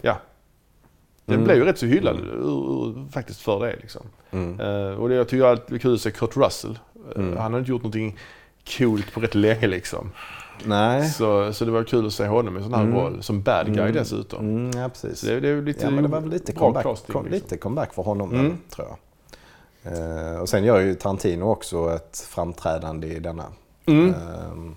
ja. 0.00 0.16
Den 1.26 1.34
Mm. 1.34 1.44
blev 1.44 1.56
ju 1.56 1.64
rätt 1.64 1.78
så 1.78 1.86
hyllad 1.86 2.16
ur, 2.20 3.08
faktiskt 3.10 3.40
för 3.40 3.60
det 3.66 3.76
liksom. 3.80 4.02
Mm. 4.30 4.60
Eh, 4.60 4.94
och 4.98 5.08
det, 5.08 5.14
jag 5.14 5.28
tycker 5.28 5.44
det 5.68 5.74
är 5.74 5.78
kul 5.78 5.94
att 5.94 6.00
se 6.00 6.10
Kurt 6.10 6.36
Russell. 6.36 6.78
Mm. 7.16 7.36
Han 7.36 7.52
har 7.52 7.58
inte 7.60 7.70
gjort 7.70 7.82
någonting 7.82 8.18
coolt 8.78 9.12
på 9.12 9.20
rätt 9.20 9.34
länge 9.34 9.66
liksom. 9.66 10.10
Nej. 10.64 11.08
Så, 11.08 11.52
så 11.52 11.64
det 11.64 11.70
var 11.70 11.84
kul 11.84 12.06
att 12.06 12.12
se 12.12 12.26
honom 12.26 12.54
i 12.54 12.56
en 12.58 12.64
sån 12.64 12.74
här 12.74 12.82
Mm. 12.82 12.94
roll. 12.94 13.22
Som 13.22 13.42
bad 13.42 13.66
guy 13.66 13.78
Mm. 13.82 13.92
dessutom. 13.94 14.40
Mm, 14.40 14.80
ja, 14.82 14.88
precis. 14.88 15.18
Så 15.20 15.26
det, 15.26 15.40
det 15.40 15.48
är 15.48 15.62
lite 15.62 15.84
Ja, 15.84 15.90
men 15.90 16.02
det 16.04 16.10
var 16.10 16.20
väl 16.20 16.30
lite 16.30 16.52
comeback, 16.52 16.82
casting, 16.82 17.12
kom, 17.12 17.24
liksom. 17.24 17.34
lite 17.42 17.56
comeback 17.56 17.94
för 17.94 18.02
honom, 18.02 18.30
Mm. 18.32 18.48
väl, 18.48 18.56
tror 18.70 18.88
jag. 18.88 18.98
Eh, 19.92 20.40
och 20.40 20.48
sen 20.48 20.64
gör 20.64 20.80
ju 20.80 20.94
Tarantino 20.94 21.44
också 21.44 21.94
ett 21.94 22.26
framträdande 22.28 23.06
i 23.06 23.18
denna. 23.18 23.44
Mm. 23.86 24.14
Ehm, 24.14 24.76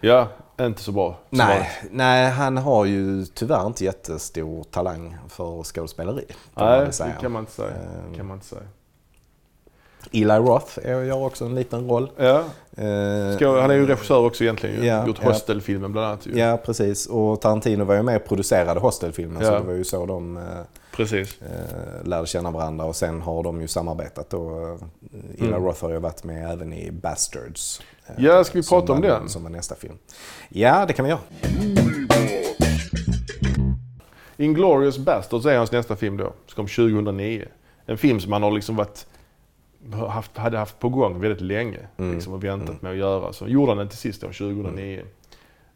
Ja, 0.00 0.28
inte 0.60 0.82
så 0.82 0.92
bra. 0.92 1.12
Så 1.30 1.36
nej, 1.36 1.70
nej, 1.90 2.30
han 2.30 2.56
har 2.56 2.84
ju 2.84 3.24
tyvärr 3.24 3.66
inte 3.66 3.84
jättestor 3.84 4.64
talang 4.64 5.16
för 5.28 5.62
skådespeleri. 5.62 6.24
man 6.54 6.78
Nej, 6.78 6.88
det 6.98 7.14
kan 7.20 7.32
man 7.32 7.42
inte 7.42 7.52
säga. 7.52 7.68
Ehm. 7.70 8.14
kan 8.16 8.26
man 8.26 8.36
inte 8.36 8.46
säga. 8.46 8.62
Eli 10.12 10.34
Roth 10.34 10.78
gör 10.86 11.24
också 11.24 11.44
en 11.44 11.54
liten 11.54 11.88
roll. 11.88 12.10
Ja. 12.16 12.38
Eh, 12.76 13.36
Ska, 13.36 13.60
han 13.60 13.70
är 13.70 13.74
ju 13.74 13.86
regissör 13.86 14.18
också 14.26 14.44
egentligen. 14.44 14.84
Ja, 14.86 15.06
Gjort 15.06 15.18
ja. 15.22 15.28
Hostel-filmen 15.28 15.92
bland 15.92 16.06
annat. 16.06 16.26
Ju. 16.26 16.38
Ja, 16.38 16.56
precis. 16.56 17.06
Och 17.06 17.40
Tarantino 17.40 17.84
var 17.84 17.94
ju 17.94 18.02
med 18.02 18.16
och 18.16 18.24
producerade 18.28 18.80
Hostel-filmen 18.80 19.42
så 19.44 19.52
Ja. 19.52 19.58
det 19.58 19.66
var 19.66 19.72
ju 19.72 19.84
så 19.84 20.06
de 20.06 20.36
eh, 20.36 20.42
Precis. 20.96 21.42
eh, 21.42 22.04
lärde 22.08 22.26
känna 22.26 22.50
varandra 22.50 22.84
och 22.84 22.96
sen 22.96 23.20
har 23.22 23.42
de 23.42 23.60
ju 23.60 23.68
samarbetat 23.68 24.30
då. 24.30 24.50
Eh, 24.50 24.76
Eli 25.38 25.48
Mm. 25.48 25.64
Roth 25.64 25.82
har 25.82 25.90
ju 25.90 25.98
varit 25.98 26.24
med 26.24 26.50
även 26.52 26.72
i 26.72 26.90
Bastards. 26.90 27.82
Eh, 28.08 28.14
Ja, 28.24 28.44
ska 28.44 28.58
vi 28.60 28.66
prata 28.68 28.92
om 28.92 29.00
var- 29.00 29.08
den? 29.08 29.28
Som 29.28 29.42
var 29.42 29.50
nästa 29.50 29.74
film. 29.74 29.94
Ja, 30.48 30.86
det 30.86 30.92
kan 30.92 31.04
vi 31.04 31.10
göra. 31.10 31.20
Inglourious 34.36 34.98
Basterds 34.98 35.46
är 35.46 35.56
hans 35.58 35.72
nästa 35.72 35.96
film 35.96 36.16
då. 36.16 36.24
Som 36.46 36.56
kom 36.56 36.66
2009. 36.66 37.44
En 37.86 37.98
film 37.98 38.20
som 38.20 38.32
han 38.32 38.42
har 38.42 38.50
liksom 38.50 38.76
varit, 38.76 39.06
haft, 40.08 40.36
hade 40.36 40.58
haft 40.58 40.78
på 40.80 40.88
gång 40.88 41.20
väldigt 41.20 41.40
länge. 41.40 41.78
Mm. 41.96 42.14
Liksom, 42.14 42.32
och 42.32 42.44
väntat 42.44 42.82
med 42.82 42.92
att 42.92 42.98
göra. 42.98 43.32
Så 43.32 43.48
gjorde 43.48 43.70
han 43.70 43.78
den 43.78 43.88
till 43.88 43.98
sist 43.98 44.20
då, 44.20 44.26
2009. 44.26 45.02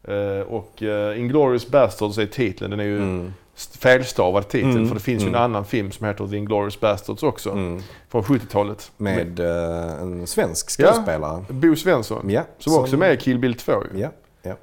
Eh, 0.03 0.39
och 0.47 0.81
uh, 0.81 1.19
Inglourious 1.19 1.67
Basterds 1.67 2.17
är 2.17 2.25
titeln. 2.25 2.71
Den 2.71 2.79
är 2.79 2.83
ju 2.83 2.97
Mm. 2.97 3.33
St- 3.61 3.77
felstavad 3.79 4.47
titel. 4.47 4.71
Mm, 4.71 4.87
För 4.87 4.95
det 4.95 5.01
finns 5.01 5.23
ju 5.23 5.27
en 5.27 5.35
mm. 5.35 5.41
annan 5.43 5.65
film 5.65 5.91
som 5.91 6.07
heter 6.07 6.27
The 6.27 6.37
Inglourious 6.37 6.79
Basterds 6.79 7.23
också. 7.23 7.51
Mm. 7.51 7.81
Från 8.09 8.21
70-talet. 8.23 8.91
Med 8.97 9.39
eh, 9.39 10.01
en 10.01 10.27
svensk 10.27 10.69
skådespelare. 10.69 11.43
Bo 11.49 11.75
Svensson. 11.75 12.29
Ja, 12.29 12.43
Som 12.57 12.73
också 12.75 12.95
är 12.95 12.99
med 12.99 13.13
i 13.13 13.17
Kill 13.17 13.39
Bill 13.39 13.55
2 13.55 13.73
ju. 13.93 13.99
Ja, 13.99 14.09
ja. 14.41 14.55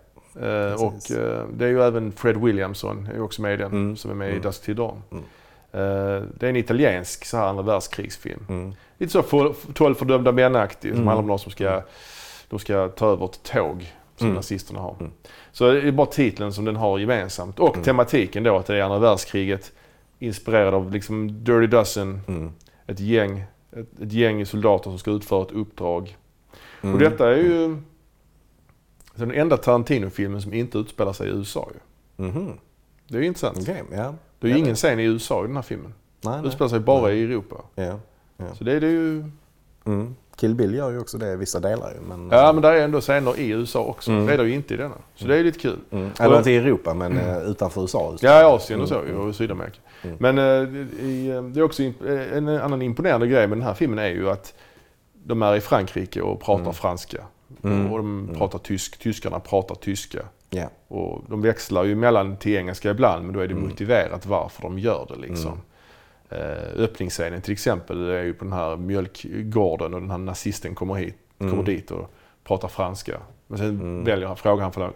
Eh, 0.46 0.72
och 0.84 1.10
eh, 1.10 1.44
det 1.52 1.64
är 1.64 1.68
ju 1.68 1.82
även 1.82 2.12
Fred 2.12 2.36
Williamson 2.36 3.08
är 3.14 3.22
också 3.22 3.42
med 3.42 3.54
i 3.54 3.56
den. 3.56 3.72
Mm. 3.72 3.96
Som 3.96 4.10
är 4.10 4.14
med 4.14 4.28
i 4.28 4.30
Mm. 4.30 4.42
Dusk 4.42 4.62
till 4.62 4.76
Dawn. 4.76 5.02
Mm. 5.10 5.24
Eh, 5.72 6.22
det 6.40 6.46
är 6.46 6.50
en 6.50 6.56
italiensk 6.56 7.24
så 7.24 7.36
här 7.36 7.44
andra 7.46 7.62
världskrigsfilm. 7.62 8.46
Mm. 8.48 8.74
Lite 8.98 9.12
så 9.12 9.22
för- 9.22 9.54
12 9.74 9.94
fördömda 9.94 10.32
män-aktig. 10.32 10.90
Som 10.90 10.96
Mm. 10.96 11.06
handlar 11.06 11.22
om 11.22 11.26
någon 11.26 11.38
som 11.38 11.52
ska, 11.52 11.82
de 12.48 12.58
ska 12.58 12.88
ta 12.88 13.12
över 13.12 13.24
ett 13.24 13.42
tåg 13.42 13.92
som 14.18 14.26
Mm. 14.26 14.36
nazisterna 14.36 14.80
har. 14.80 14.96
Mm. 15.00 15.12
Så 15.52 15.72
det 15.72 15.88
är 15.88 15.92
bara 15.92 16.06
titeln 16.06 16.52
som 16.52 16.64
den 16.64 16.76
har 16.76 16.98
gemensamt. 16.98 17.58
Och 17.58 17.74
Mm. 17.74 17.84
tematiken 17.84 18.42
då 18.42 18.56
att 18.56 18.66
det 18.66 18.76
är 18.76 18.82
andra 18.82 18.98
världskriget. 18.98 19.72
Inspirerad 20.18 20.74
av 20.74 20.92
liksom 20.92 21.44
Dirty 21.44 21.66
Dozen. 21.66 22.20
Mm. 22.28 22.52
Ett 22.86 23.00
gäng, 23.00 23.44
ett, 23.72 24.00
ett 24.02 24.12
gäng 24.12 24.46
soldater 24.46 24.90
som 24.90 24.98
ska 24.98 25.10
utföra 25.10 25.42
ett 25.42 25.52
uppdrag. 25.52 26.16
Mm. 26.82 26.94
Och 26.94 27.00
detta 27.00 27.30
är 27.32 27.36
ju 27.36 27.76
den 29.14 29.30
enda 29.32 29.56
Tarantino-filmen 29.56 30.42
som 30.42 30.52
inte 30.54 30.78
utspelar 30.78 31.12
sig 31.12 31.28
i 31.28 31.30
USA. 31.30 31.68
Ju. 31.74 32.24
Mhm. 32.24 32.52
Det 33.08 33.16
är 33.16 33.20
ju 33.20 33.26
intressant. 33.26 33.58
Okej, 33.60 33.82
ja. 33.92 34.14
Det 34.40 34.46
är 34.46 34.48
ju 34.50 34.56
Ja, 34.56 34.64
ingen 34.64 34.74
scen 34.74 35.00
i 35.00 35.04
USA 35.04 35.44
i 35.44 35.46
den 35.46 35.56
här 35.56 35.62
filmen. 35.62 35.94
Nej, 36.20 36.42
Det 36.42 36.48
utspelar 36.48 36.68
sig 36.68 36.80
bara 36.80 37.02
Nej. 37.02 37.18
i 37.18 37.24
Europa. 37.24 37.56
Ja. 37.74 37.98
Så 38.54 38.64
det 38.64 38.72
är 38.72 38.80
det 38.80 38.90
ju... 38.90 39.24
Mm. 39.84 40.14
Kill 40.40 40.54
Bill 40.54 40.74
gör 40.74 40.90
ju 40.90 40.98
också 41.00 41.18
det 41.18 41.32
i 41.32 41.36
vissa 41.36 41.60
delar. 41.60 41.92
Men, 42.08 42.28
Ja, 42.32 42.52
men 42.52 42.62
där 42.62 42.72
är 42.72 42.84
ändå 42.84 43.00
scener 43.00 43.38
i 43.40 43.48
USA 43.50 43.80
också. 43.80 44.10
Mm. 44.10 44.26
Det 44.26 44.32
är 44.32 44.38
det 44.38 44.44
ju 44.48 44.54
inte 44.54 44.74
i 44.74 44.76
denna. 44.76 44.94
Så 45.14 45.26
det 45.26 45.36
är 45.36 45.44
lite 45.44 45.58
kul. 45.58 45.78
mm. 45.90 46.10
Eller 46.20 46.38
inte 46.38 46.50
i 46.50 46.56
Europa, 46.56 46.94
men 46.94 47.18
eh, 47.18 47.38
utanför 47.38 47.80
USA. 47.80 48.08
just. 48.12 48.22
Ja, 48.24 48.40
i 48.40 48.44
Asien 48.44 48.80
och 48.80 48.88
så 48.88 49.00
Mm. 49.00 49.16
och 49.20 49.34
Sydamerika. 49.34 49.78
Mm. 50.02 50.16
Men 50.20 50.38
eh, 50.38 51.04
i, 51.06 51.28
eh, 51.30 51.42
det 51.42 51.60
är 51.60 51.64
också 51.64 51.82
en 52.32 52.48
annan 52.48 52.82
imponerande 52.82 53.26
grej 53.26 53.46
med 53.46 53.58
den 53.58 53.66
här 53.66 53.74
filmen 53.74 53.98
är 53.98 54.08
ju 54.08 54.30
att 54.30 54.54
de 55.24 55.42
är 55.42 55.56
i 55.56 55.60
Frankrike 55.60 56.20
och 56.22 56.40
pratar 56.40 56.62
Mm. 56.62 56.74
franska. 56.74 57.18
Mm. 57.64 57.92
Och 57.92 57.98
de 57.98 58.30
pratar 58.38 58.58
tysk. 58.58 58.98
Tyskarna 58.98 59.40
pratar 59.40 59.74
tyska. 59.74 60.18
Ja. 60.50 60.70
Och 60.88 61.24
de 61.28 61.42
växlar 61.42 61.84
ju 61.84 61.94
mellan 61.94 62.36
till 62.36 62.56
engelska 62.56 62.90
ibland 62.90 63.24
men 63.24 63.34
då 63.34 63.40
är 63.40 63.46
det 63.46 63.52
Mm. 63.54 63.68
motiverat 63.68 64.26
varför 64.26 64.62
de 64.62 64.78
gör 64.78 65.06
det 65.08 65.28
liksom. 65.28 65.60
Eh, 66.30 66.82
öppningsscenen 66.82 67.42
till 67.42 67.52
exempel 67.52 68.08
är 68.08 68.22
ju 68.22 68.34
på 68.34 68.44
den 68.44 68.52
här 68.52 68.76
mjölkgården 68.76 69.94
och 69.94 70.00
den 70.00 70.10
här 70.10 70.18
nazisten 70.18 70.74
kommer 70.74 70.94
hit, 70.94 71.14
Mm. 71.38 71.50
kommer 71.50 71.64
dit 71.64 71.90
och 71.90 72.10
pratar 72.44 72.68
franska. 72.68 73.20
Men 73.46 73.58
sen 73.58 73.68
Mm. 73.68 74.04
väljer 74.04 74.26
han, 74.26 74.36
frågar 74.36 74.62
han 74.62 74.72
för, 74.72 74.92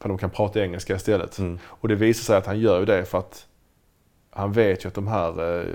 för 0.00 0.08
de 0.08 0.18
kan 0.18 0.30
prata 0.30 0.60
engelska 0.60 0.96
istället. 0.96 1.38
Mm. 1.38 1.58
Och 1.64 1.88
det 1.88 1.94
visar 1.94 2.22
sig 2.22 2.36
att 2.36 2.46
han 2.46 2.60
gör 2.60 2.86
det 2.86 3.04
för 3.04 3.18
att 3.18 3.46
han 4.30 4.52
vet 4.52 4.84
ju 4.84 4.88
att 4.88 4.94
de 4.94 5.08
här 5.08 5.58
eh, 5.60 5.66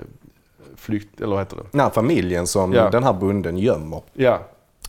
flykt... 0.76 1.20
Eller 1.20 1.30
vad 1.34 1.38
heter 1.38 1.56
det? 1.56 1.62
Den 1.70 1.80
här 1.80 1.90
familjen 1.90 2.46
som 2.46 2.72
Ja. 2.72 2.90
den 2.90 3.04
här 3.04 3.12
bunden 3.12 3.58
gömmer, 3.58 4.02
Ja, 4.12 4.40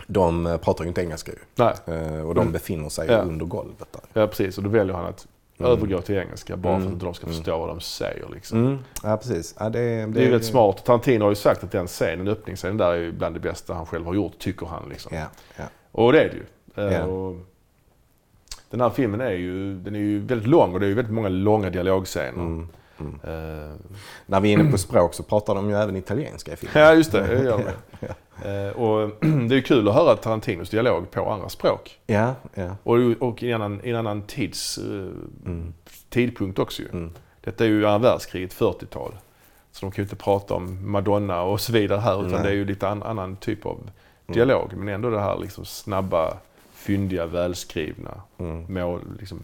de 0.08 0.48
eh, 0.48 0.58
pratar 0.58 0.84
ju 0.84 0.88
inte 0.88 1.02
engelska 1.02 1.32
ju. 1.32 1.38
nej. 1.56 1.74
Och 2.22 2.36
de 2.36 2.42
Mm. 2.42 2.52
befinner 2.54 2.90
sig 2.90 3.08
Ja. 3.12 3.18
under 3.18 3.46
golvet 3.46 3.88
där. 3.92 4.22
Ja, 4.22 4.28
precis. 4.28 4.58
Och 4.58 4.64
då 4.64 4.70
väljer 4.70 4.96
han 4.96 5.06
att 5.06 5.28
Mm. 5.60 5.72
övergå 5.72 6.02
till 6.02 6.16
engelska 6.18 6.58
bara 6.58 6.74
för 6.74 6.76
Mm. 6.76 6.88
att 6.88 6.94
inte 6.94 7.06
de 7.06 7.14
ska 7.14 7.26
Mm. 7.26 7.36
förstå 7.36 7.58
vad 7.60 7.68
de 7.70 7.80
säger. 7.80 8.30
Liksom. 8.34 8.66
Mm. 8.66 8.78
Ja, 9.04 9.18
precis. 9.18 9.56
Ja, 9.60 9.70
det, 9.70 9.80
det, 9.80 10.06
Det 10.06 10.20
är 10.22 10.26
ju 10.26 10.32
rätt 10.32 10.46
smart. 10.46 10.86
Tarantino 10.86 11.24
har 11.24 11.30
ju 11.30 11.36
sagt 11.36 11.64
att 11.64 11.72
den 11.72 11.88
scenen, 11.88 12.28
öppningsscenen 12.28 12.78
där 12.78 12.94
är 12.94 13.12
bland 13.12 13.36
det 13.36 13.40
bästa 13.40 13.74
han 13.74 13.86
själv 13.86 14.06
har 14.06 14.14
gjort, 14.14 14.40
tycker 14.40 14.66
han. 14.66 14.90
Liksom. 14.90 15.18
Ja, 15.18 15.26
ja. 15.58 15.64
Och 15.92 16.12
det 16.14 16.22
är 16.22 16.30
det 16.30 16.36
ju. 16.36 16.92
Ja. 16.94 17.04
Och 17.04 17.36
den 18.70 18.82
här 18.82 18.90
filmen 18.90 19.22
är 19.22 19.32
ju, 19.32 19.76
den 19.80 19.96
är 19.96 20.00
ju 20.00 20.20
väldigt 20.20 20.48
lång 20.48 20.74
och 20.74 20.80
det 20.80 20.86
är 20.86 20.88
ju 20.90 20.94
väldigt 20.96 21.14
många 21.14 21.30
långa 21.30 21.70
dialogscener. 21.70 22.30
Mm. 22.42 22.68
Mm. 23.00 23.14
Eh, 23.24 23.76
När 24.26 24.40
vi 24.40 24.50
är 24.54 24.54
inne 24.60 24.72
på 24.72 24.78
språk 24.78 25.14
så 25.14 25.24
pratar 25.24 25.56
de 25.56 25.70
ju 25.70 25.76
även 25.76 25.96
italienska 25.96 26.54
i 26.54 26.56
filmen. 26.56 26.84
Ja, 26.84 26.94
just 26.94 27.12
det. 27.12 27.28
det 27.28 27.44
gör 27.44 27.58
de. 27.58 28.08
Eh, 28.44 28.70
och 28.82 29.10
det 29.50 29.56
är 29.56 29.62
kul 29.62 29.88
att 29.88 29.94
höra 29.96 30.16
Tarantinos 30.16 30.70
dialog 30.70 31.12
på 31.12 31.32
andra 31.32 31.50
språk. 31.50 32.00
Ja, 32.08 32.34
ja. 32.54 32.76
Och, 32.84 32.98
och 33.20 33.44
i 33.44 33.52
en 33.52 33.62
annan, 33.62 33.82
i 33.84 33.90
en 33.90 33.96
annan 33.96 34.22
tids, 34.22 34.78
eh, 34.78 34.84
Mm. 35.46 35.74
tidpunkt 36.10 36.60
också 36.60 36.82
ju. 36.82 36.90
Mm. 36.90 37.12
Detta 37.42 37.64
är 37.66 37.68
ju 37.70 37.86
andra 37.88 38.10
världskriget, 38.10 38.54
40-tal. 38.54 39.12
Så 39.72 39.86
de 39.86 39.92
kan 39.92 40.02
ju 40.02 40.04
inte 40.04 40.16
prata 40.16 40.54
om 40.54 40.92
Madonna 40.92 41.42
och 41.42 41.62
så 41.62 41.74
vidare 41.74 42.00
här 42.00 42.20
utan 42.28 42.32
Nej. 42.32 42.44
det 42.44 42.50
är 42.50 42.54
ju 42.54 42.66
lite 42.66 42.90
an, 42.90 43.04
annan 43.04 43.36
typ 43.36 43.66
av 43.66 43.90
dialog. 44.28 44.74
Men 44.74 44.88
ändå 44.88 45.10
det 45.10 45.20
här 45.20 45.38
liksom 45.40 45.66
snabba, 45.66 46.38
fyndiga, 46.74 47.26
välskrivna, 47.26 48.22
Mm. 48.38 48.74
mål, 48.74 49.02
liksom, 49.20 49.40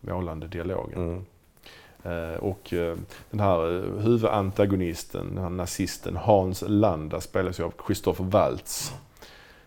målande 0.00 0.46
dialogen. 0.46 1.26
Mm. 2.04 2.32
Eh, 2.32 2.36
och 2.38 2.72
eh, 2.72 2.96
den 3.30 3.40
här 3.40 3.76
eh, 3.76 4.02
huvudantagonisten, 4.02 5.34
den 5.34 5.42
här 5.44 5.50
nazisten 5.50 6.16
Hans 6.16 6.64
Landa 6.66 7.20
spelas 7.20 7.60
ju 7.60 7.64
av 7.64 7.72
Christopher 7.86 8.24
Waltz. 8.24 8.92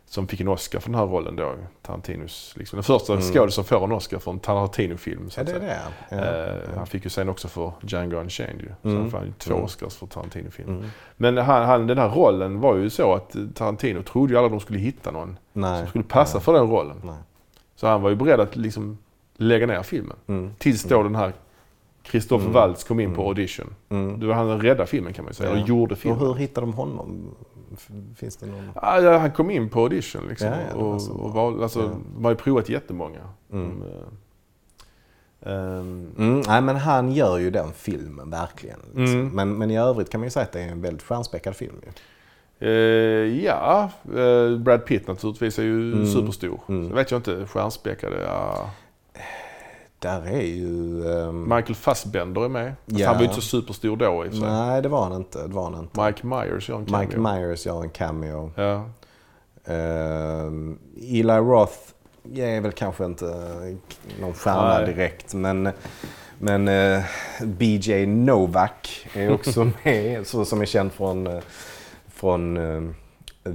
Som 0.09 0.27
fick 0.27 0.39
en 0.41 0.47
Oscar 0.47 0.79
för 0.79 0.89
den 0.89 0.99
här 0.99 1.05
rollen 1.05 1.35
då. 1.35 1.53
Tarantinos, 1.81 2.53
liksom, 2.57 2.77
den 2.77 2.83
första 2.83 3.13
Mm. 3.13 3.25
skådisen 3.25 3.51
som 3.51 3.63
får 3.63 3.83
en 3.83 3.91
Oscar 3.91 4.19
för 4.19 4.31
en 4.31 4.39
Tarantino-film. 4.39 5.29
Så 5.29 5.39
Ja, 5.39 5.41
att 5.41 5.47
det 5.47 5.55
är 5.55 5.59
säga. 5.59 5.79
det. 6.09 6.61
Ja. 6.67 6.73
Han 6.77 6.87
fick 6.87 7.03
ju 7.03 7.09
sen 7.09 7.29
också 7.29 7.47
för 7.47 7.71
Django 7.81 8.17
Unchained 8.17 8.61
ju. 8.61 8.69
Så 8.81 8.89
Mm. 8.89 9.13
han 9.13 9.25
ju 9.25 9.31
två 9.37 9.53
Mm. 9.53 9.63
Oscars 9.65 9.95
för 9.95 10.07
Tarantino-film. 10.07 10.69
Mm. 10.69 10.89
Men 11.17 11.37
han, 11.37 11.65
han, 11.65 11.87
den 11.87 11.97
här 11.97 12.09
rollen 12.09 12.59
var 12.59 12.75
ju 12.75 12.89
så 12.89 13.13
att 13.13 13.35
Tarantino 13.55 14.03
trodde 14.03 14.33
ju 14.33 14.37
aldrig 14.39 14.51
de 14.51 14.59
skulle 14.59 14.79
hitta 14.79 15.11
någon 15.11 15.37
Nej. 15.53 15.79
som 15.79 15.87
skulle 15.89 16.03
passa 16.03 16.39
för 16.39 16.53
den 16.53 16.69
rollen. 16.69 16.97
Nej. 17.03 17.15
Så 17.75 17.87
han 17.87 18.01
var 18.01 18.09
ju 18.09 18.15
beredd 18.15 18.39
att 18.39 18.55
liksom 18.55 18.97
lägga 19.37 19.67
ner 19.67 19.83
filmen. 19.83 20.17
Mm. 20.27 20.51
Tills 20.57 20.83
då 20.83 21.03
den 21.03 21.15
här 21.15 21.33
Christopher 22.11 22.45
Mm. 22.45 22.53
Waltz 22.53 22.83
kom 22.83 22.99
in 22.99 23.13
på 23.13 23.21
Mm. 23.21 23.27
audition. 23.27 23.73
Mm. 23.89 24.19
Då 24.19 24.27
var 24.27 24.33
han 24.33 24.61
rädda 24.61 24.85
filmen 24.85 25.13
kan 25.13 25.25
man 25.25 25.33
säga, 25.33 25.49
Ja. 25.49 25.55
eller 25.55 25.65
gjorde 25.67 25.93
Och 25.93 25.99
filmen. 25.99 26.19
hur 26.19 26.33
hittar 26.33 26.61
de 26.61 26.73
honom? 26.73 27.35
Finns 28.15 28.37
det 28.37 28.45
någon? 28.45 28.69
Ja, 28.75 29.17
han 29.17 29.31
kom 29.31 29.51
in 29.51 29.69
på 29.69 29.79
audition 29.79 30.21
liksom. 30.29 30.47
Ja, 30.47 30.53
det 30.55 30.73
och, 30.73 31.25
och 31.25 31.31
var, 31.33 31.63
alltså, 31.63 31.79
Ja. 31.79 31.89
De 32.15 32.23
har 32.25 32.31
ju 32.31 32.37
provat 32.37 32.69
jättemånga. 32.69 33.19
Mm. 33.53 33.83
Ehm, 35.41 36.11
Mm, 36.17 36.39
nej, 36.47 36.61
men 36.61 36.75
han 36.75 37.11
gör 37.11 37.37
ju 37.37 37.49
den 37.49 37.71
filmen 37.73 38.29
verkligen. 38.29 38.79
Liksom. 38.95 39.19
Mm. 39.19 39.27
Men, 39.35 39.57
men 39.57 39.71
i 39.71 39.77
övrigt 39.79 40.09
kan 40.09 40.19
man 40.19 40.25
ju 40.25 40.31
säga 40.31 40.43
att 40.43 40.51
det 40.51 40.61
är 40.61 40.67
en 40.71 40.81
väldigt 40.81 41.03
stjärnspäckad 41.03 41.55
film. 41.55 41.75
Ju. 41.83 41.89
eh, 42.67 43.43
ja, 43.45 43.89
eh, 44.15 44.57
Brad 44.57 44.85
Pitt 44.85 45.07
naturligtvis 45.07 45.59
är 45.59 45.63
ju 45.63 45.93
Mm. 45.93 46.07
superstor. 46.07 46.59
Mm. 46.69 46.89
Så 46.89 46.95
vet 46.95 47.11
jag 47.11 47.17
inte, 47.19 47.45
stjärnspäckade, 47.47 48.21
ja. 48.23 48.69
Där 49.99 50.21
är 50.27 50.41
ju... 50.41 51.03
ehm, 51.11 51.43
Michael 51.55 51.75
Fassbender 51.75 52.45
är 52.45 52.49
med. 52.49 52.73
Fast 52.87 52.99
Ja. 52.99 53.07
Han 53.07 53.15
var 53.15 53.21
ju 53.21 53.29
inte 53.29 53.41
så 53.41 53.47
superstor 53.47 53.97
då 53.97 54.25
i 54.25 54.27
och 54.27 54.31
för 54.31 54.39
sig. 54.39 54.49
nej, 54.49 54.81
det 54.81 54.89
var 54.89 55.03
han 55.03 55.13
inte. 55.13 55.41
Det 55.47 55.53
var 55.53 55.63
han 55.71 55.79
inte. 55.79 56.03
Mike 56.05 56.25
Myers 56.27 56.69
gör 56.69 56.77
en 56.77 56.85
cameo. 56.85 56.99
Mike 57.07 57.19
Myers 57.19 57.65
gör 57.65 57.81
en 57.83 57.89
cameo. 57.89 58.51
Ja. 58.55 58.83
Ehm, 59.73 60.79
Eli 61.01 61.33
Roth 61.33 61.77
är 62.35 62.61
väl 62.61 62.71
kanske 62.71 63.05
inte 63.05 63.25
någon 64.21 64.33
stjärna 64.33 64.77
Nej. 64.77 64.85
direkt. 64.85 65.33
Men, 65.33 65.69
men 66.39 66.67
eh, 66.67 67.03
BJ 67.43 68.05
Novak 68.05 69.07
är 69.13 69.33
också 69.33 69.71
med. 69.83 70.27
Så, 70.27 70.45
som 70.45 70.61
är 70.61 70.65
känd 70.65 70.91
från, 70.93 71.27
eh, 71.27 71.39
från 72.13 72.57
eh, 72.57 72.91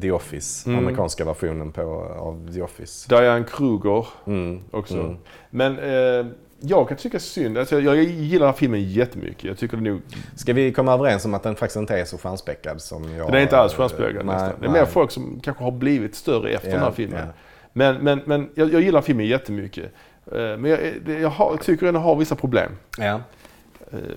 The 0.00 0.10
Office. 0.12 0.68
Mm. 0.70 0.78
Amerikanska 0.78 1.24
versionen 1.24 1.72
på, 1.72 1.82
av 2.18 2.52
The 2.54 2.62
Office. 2.62 3.08
Diane 3.08 3.44
Kruger 3.50 4.06
Mm. 4.26 4.60
också. 4.70 4.94
Mm. 4.94 5.16
Men 5.50 5.78
eh, 5.78 6.26
jag 6.60 6.88
kan 6.88 6.96
tycka 6.96 7.18
synd. 7.18 7.58
Alltså, 7.58 7.80
jag, 7.80 7.96
jag 7.96 8.04
gillar 8.04 8.52
filmen 8.52 8.82
jättemycket. 8.90 9.44
Jag 9.44 9.58
tycker 9.58 9.76
nog... 9.76 10.00
Ska 10.34 10.52
vi 10.52 10.72
komma 10.72 10.92
överens 10.94 11.24
om 11.24 11.34
att 11.34 11.42
den 11.42 11.56
faktiskt 11.56 11.76
inte 11.76 11.98
är 11.98 12.04
så 12.04 12.18
stjärnspäckad 12.18 12.80
som 12.80 13.14
jag... 13.14 13.26
Den 13.26 13.34
är 13.34 13.40
inte 13.40 13.58
alls 13.58 13.74
stjärnspäckad 13.74 14.26
Nej, 14.26 14.34
nästan. 14.34 14.52
Det 14.60 14.66
är 14.66 14.70
mer 14.70 14.84
folk 14.84 15.10
som 15.10 15.40
kanske 15.42 15.64
har 15.64 15.70
blivit 15.70 16.14
större 16.14 16.50
efter 16.50 16.68
Ja, 16.68 16.74
den 16.74 16.82
här 16.84 16.90
filmen. 16.90 17.18
ja. 17.26 17.32
Men, 17.72 17.96
men, 17.96 18.20
men 18.26 18.50
jag, 18.54 18.72
jag 18.72 18.80
gillar 18.82 19.00
filmen 19.00 19.26
jättemycket. 19.26 19.84
Eh, 20.32 20.38
men 20.38 20.64
jag, 20.64 20.80
jag 21.20 21.28
har, 21.28 21.56
tycker 21.56 21.86
den 21.86 21.96
har 21.96 22.16
vissa 22.16 22.34
problem. 22.34 22.72
Eh, 22.98 23.16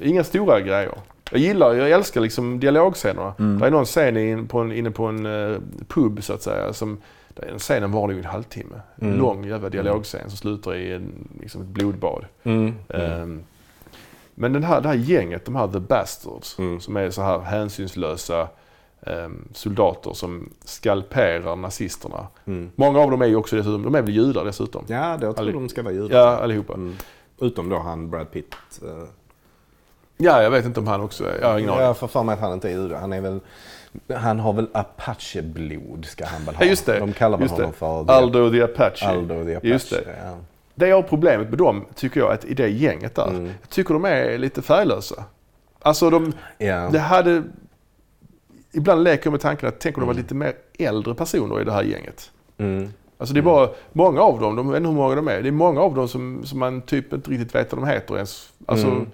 inga 0.01 0.23
stora 0.23 0.59
grejer. 0.61 0.93
Jag 1.32 1.39
gillar, 1.41 1.73
jag 1.73 1.91
älskar 1.91 2.21
liksom 2.21 2.59
dialogscenerna. 2.59 3.34
Mm. 3.39 3.59
Det 3.59 3.67
är 3.67 3.71
någon 3.71 3.86
scen 3.86 4.17
in 4.17 4.47
på 4.47 4.59
en, 4.59 4.71
inne 4.71 4.91
på 4.91 5.05
en 5.05 5.26
eh, 5.26 5.57
pub 5.88 6.23
så 6.23 6.34
att 6.34 6.41
säga. 6.41 6.73
Som, 6.73 6.97
den 7.30 7.59
scenen 7.59 7.91
var 7.91 8.07
nog 8.07 8.17
en 8.17 8.26
halvtimme. 8.26 8.76
En 8.95 9.07
Mm. 9.07 9.19
lång 9.19 9.45
jävla 9.45 9.69
dialogscen 9.69 10.30
som 10.30 10.38
slutar 10.38 10.76
i 10.76 10.93
en, 10.93 11.28
liksom 11.41 11.61
ett 11.61 11.67
blodbad. 11.67 12.26
Mm. 12.43 12.73
Ehm, 12.89 13.43
Men 14.36 14.53
den 14.53 14.63
här, 14.63 14.82
det 14.82 14.88
här 14.88 14.95
gänget, 14.95 15.45
de 15.45 15.55
här 15.55 15.67
The 15.67 15.80
Bastards, 15.80 16.59
Mm. 16.59 16.80
som 16.80 16.97
är 16.97 17.09
så 17.09 17.21
här 17.21 17.39
hänsynslösa 17.39 18.47
ehm, 19.01 19.47
soldater 19.53 20.13
som 20.13 20.49
skalperar 20.65 21.55
nazisterna. 21.55 22.28
Mm. 22.45 22.69
Många 22.76 22.99
av 22.99 23.11
dem 23.11 23.21
är 23.21 23.26
ju 23.26 23.36
också 23.36 23.55
dessutom, 23.55 23.84
de 23.84 23.95
är 23.95 24.01
väl 24.01 24.13
judar 24.15 24.45
dessutom. 24.45 24.84
Ja, 24.88 25.09
jag 25.11 25.19
tror 25.19 25.39
Alli- 25.39 25.51
de 25.53 25.69
ska 25.69 25.84
vara 25.84 25.93
judar. 25.93 26.17
Ja, 26.19 26.28
allihopa. 26.38 26.73
Mm. 26.73 26.95
Utom 27.41 27.69
då 27.69 27.78
han 27.80 28.09
Brad 28.09 28.32
Pitt. 28.32 28.55
eh, 28.84 29.03
Ja, 30.18 30.43
jag 30.43 30.51
vet 30.51 30.66
inte 30.66 30.80
om 30.80 30.88
han 30.88 31.01
också 31.01 31.24
är, 31.24 31.38
jag 31.41 31.47
har 31.47 31.57
ingen 31.59 31.70
aning. 31.70 31.84
Jag 31.84 31.97
får 31.97 32.07
för 32.07 32.24
mig 32.24 32.34
att 32.34 32.39
han 32.39 32.53
inte 32.53 32.70
är 32.70 32.72
jude. 32.72 32.97
Han 32.97 33.13
är 33.13 33.22
väl... 33.22 33.39
Han 34.16 34.39
har 34.39 34.53
väl 34.53 34.68
Apache-blod 34.74 36.05
ska 36.05 36.26
han 36.26 36.45
väl 36.45 36.55
ha. 36.55 36.63
Ja, 36.63 36.70
just 36.70 36.86
det. 36.86 36.99
De 36.99 37.13
kallar 37.13 37.38
väl 37.38 37.47
honom 37.49 37.74
för... 37.74 38.11
Aldo 38.11 38.51
the 38.51 38.61
Apache. 38.63 39.05
Aldo 39.07 39.45
the 39.45 39.55
Apache. 39.55 39.68
Just 39.68 39.89
det. 39.89 40.16
Ja. 40.26 40.38
Det 40.76 40.88
jag 40.88 40.95
har 40.95 41.03
problemet 41.03 41.49
med 41.49 41.57
dem, 41.57 41.86
tycker 41.95 42.20
jag, 42.20 42.32
att 42.32 42.45
i 42.45 42.53
det 42.53 42.68
gänget 42.68 43.16
där, 43.16 43.28
Mm. 43.28 43.45
jag 43.61 43.70
tycker 43.70 43.93
de 43.93 44.05
är 44.05 44.38
lite 44.38 44.61
färglösa. 44.61 45.24
Alltså 45.82 46.09
de, 46.09 46.34
Ja. 46.57 46.89
det 46.91 46.99
hade... 46.99 47.43
Ibland 48.72 49.03
leker 49.03 49.26
jag 49.26 49.32
med 49.32 49.41
tanken 49.41 49.70
att 49.70 49.80
tänk 49.80 49.97
om 49.97 50.01
de 50.01 50.05
var 50.07 50.13
Mm. 50.13 50.24
lite 50.24 50.36
mer 50.36 50.53
äldre 50.80 51.16
personer 51.16 51.61
i 51.61 51.63
det 51.63 51.72
här 51.72 51.84
gänget. 51.84 52.32
Mm. 52.57 52.89
Alltså 53.18 53.34
det 53.34 53.39
är 53.39 53.41
bara 53.41 53.70
många 53.91 54.22
av 54.22 54.39
dem, 54.39 54.55
de 54.55 54.70
vet 54.72 54.78
inte 54.78 54.89
hur 54.89 54.95
många 54.95 55.16
de 55.16 55.28
är, 55.28 55.41
det 55.41 55.49
är 55.49 55.51
många 55.51 55.82
av 55.82 55.95
dem 55.95 56.07
som, 56.07 56.45
som 56.45 56.59
man 56.59 56.82
typ 56.82 57.13
inte 57.13 57.32
riktigt 57.32 57.55
vet 57.55 57.74
vad 57.74 57.82
de 57.82 57.88
heter 57.89 58.16
ens. 58.16 58.49
Alltså, 58.66 58.88
Mm. 58.88 59.11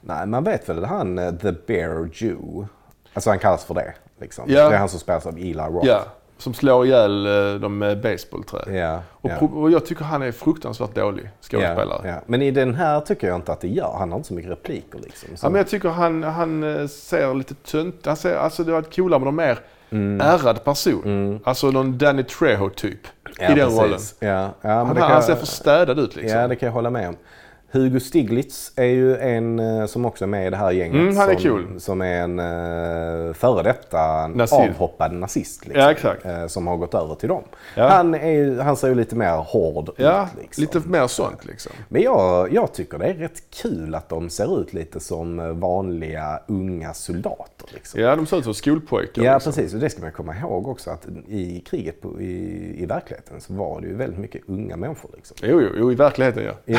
Nej, 0.00 0.26
man 0.26 0.44
vet 0.44 0.68
väl 0.68 0.84
han 0.84 1.18
eh, 1.18 1.32
The 1.32 1.52
Bear 1.66 2.08
Jew. 2.12 2.66
Alltså 3.14 3.30
han 3.30 3.38
kallas 3.38 3.64
för 3.64 3.74
det. 3.74 3.94
Liksom. 4.20 4.44
Ja. 4.48 4.68
Det 4.68 4.74
är 4.74 4.78
han 4.78 4.88
som 4.88 5.00
spelas 5.00 5.26
av 5.26 5.36
Eli 5.38 5.52
Roth. 5.54 5.86
ja. 5.86 6.04
som 6.38 6.54
slår 6.54 6.86
ihjäl 6.86 7.26
eh, 7.26 7.60
dem 7.60 7.78
med 7.78 8.00
baseballträ. 8.00 8.72
Ja, 8.78 9.00
Och, 9.10 9.30
ja. 9.30 9.38
och 9.38 9.70
jag 9.70 9.86
tycker 9.86 10.04
han 10.04 10.22
är 10.22 10.32
fruktansvärt 10.32 10.94
dålig 10.94 11.30
skådespelare. 11.40 12.08
Ja. 12.08 12.14
Men 12.26 12.42
i 12.42 12.50
den 12.50 12.74
här 12.74 13.00
tycker 13.00 13.26
jag 13.26 13.36
inte 13.36 13.52
att 13.52 13.60
det 13.60 13.68
gör. 13.68 13.94
Han 13.98 14.10
har 14.10 14.16
inte 14.16 14.28
så 14.28 14.34
mycket 14.34 14.50
repliker 14.50 14.98
liksom. 14.98 15.36
Så. 15.36 15.46
Ja, 15.46 15.50
men 15.50 15.58
jag 15.58 15.68
tycker 15.68 15.88
han, 15.88 16.22
han 16.22 16.62
eh, 16.80 16.86
ser 16.86 17.34
lite 17.34 17.54
tunt 17.54 18.06
han 18.06 18.16
ser, 18.16 18.36
Alltså 18.36 18.64
det 18.64 18.72
var 18.72 18.82
coolare 18.82 19.18
med 19.20 19.26
någon 19.26 19.36
mer 19.36 19.58
Mm. 19.92 20.20
ärrad 20.20 20.64
person. 20.64 21.40
Alltså 21.44 21.70
någon 21.70 21.98
Danny 21.98 22.22
Trejo 22.22 22.70
typ. 22.70 22.98
Ja, 23.38 23.44
I 23.44 23.54
den 23.54 23.56
precis. 23.56 23.80
rollen. 23.80 24.00
Ja, 24.18 24.50
ja, 24.62 24.70
Han, 24.84 24.94
det 24.94 25.00
han 25.00 25.10
kan- 25.10 25.22
ser 25.22 25.34
för 25.36 25.46
städad 25.46 25.98
ut 25.98 26.16
liksom. 26.16 26.38
Ja, 26.40 26.48
det 26.48 26.56
kan 26.56 26.66
jag 26.66 26.72
hålla 26.74 26.90
med 26.90 27.08
om. 27.08 27.16
Hugo 27.72 28.00
Stiglitz 28.00 28.72
är 28.76 28.84
ju 28.84 29.16
en 29.16 29.58
eh, 29.58 29.86
som 29.86 30.04
också 30.04 30.24
är 30.24 30.28
med 30.28 30.46
i 30.46 30.50
det 30.50 30.56
här 30.56 30.70
gänget. 30.70 30.94
Mm, 31.00 31.16
han 31.16 31.30
är 31.30 31.34
som, 31.36 31.42
cool. 31.50 31.80
Som 31.80 32.00
är 32.00 32.20
en 32.22 32.38
uh, 32.40 33.32
före 33.34 33.62
detta 33.62 34.26
Nazist. 34.26 34.52
avhoppad 34.60 35.12
nazist. 35.12 35.66
Liksom, 35.66 35.82
Ja, 35.82 35.90
exakt. 35.90 36.24
eh, 36.24 36.46
som 36.46 36.66
har 36.66 36.76
gått 36.76 36.94
över 36.94 37.14
till 37.14 37.28
dem. 37.28 37.42
Ja. 37.76 37.88
Han, 37.88 38.14
är, 38.14 38.60
han 38.62 38.76
ser 38.76 38.88
ju 38.88 38.94
lite 38.94 39.16
mer 39.16 39.36
hård 39.36 39.90
Ja, 39.96 40.28
ut. 40.36 40.42
Liksom. 40.42 40.60
lite 40.62 40.88
mer 40.88 41.06
sånt 41.06 41.44
liksom. 41.44 41.72
Men 41.88 42.02
jag, 42.02 42.52
jag 42.52 42.72
tycker 42.74 42.98
det 42.98 43.06
är 43.06 43.14
rätt 43.14 43.42
kul 43.62 43.94
att 43.94 44.08
de 44.08 44.30
ser 44.30 44.60
ut 44.60 44.72
lite 44.72 45.00
som 45.00 45.40
eh, 45.40 45.46
vanliga 45.48 46.40
unga 46.48 46.94
soldater. 46.94 47.66
Liksom. 47.74 48.00
Ja, 48.00 48.16
de 48.16 48.26
ser 48.26 48.38
ut 48.38 48.44
som 48.44 48.54
skolpojkar. 48.54 49.22
Ja, 49.22 49.34
liksom. 49.34 49.52
precis. 49.52 49.74
Och 49.74 49.80
det 49.80 49.90
ska 49.90 50.02
man 50.02 50.12
komma 50.12 50.36
ihåg 50.36 50.68
också 50.68 50.90
att 50.90 51.06
i 51.28 51.60
kriget 51.60 52.00
på, 52.00 52.20
i, 52.20 52.74
i 52.82 52.86
verkligheten 52.86 53.40
så 53.40 53.52
var 53.52 53.80
det 53.80 53.86
ju 53.86 53.94
väldigt 53.96 54.18
mycket 54.18 54.42
unga 54.46 54.76
människor. 54.76 55.10
Liksom. 55.16 55.36
Jo, 55.42 55.60
jo, 55.60 55.68
jo, 55.78 55.92
i 55.92 55.94
verkligheten 55.94 56.44
ja. 56.44 56.52
I 56.66 56.72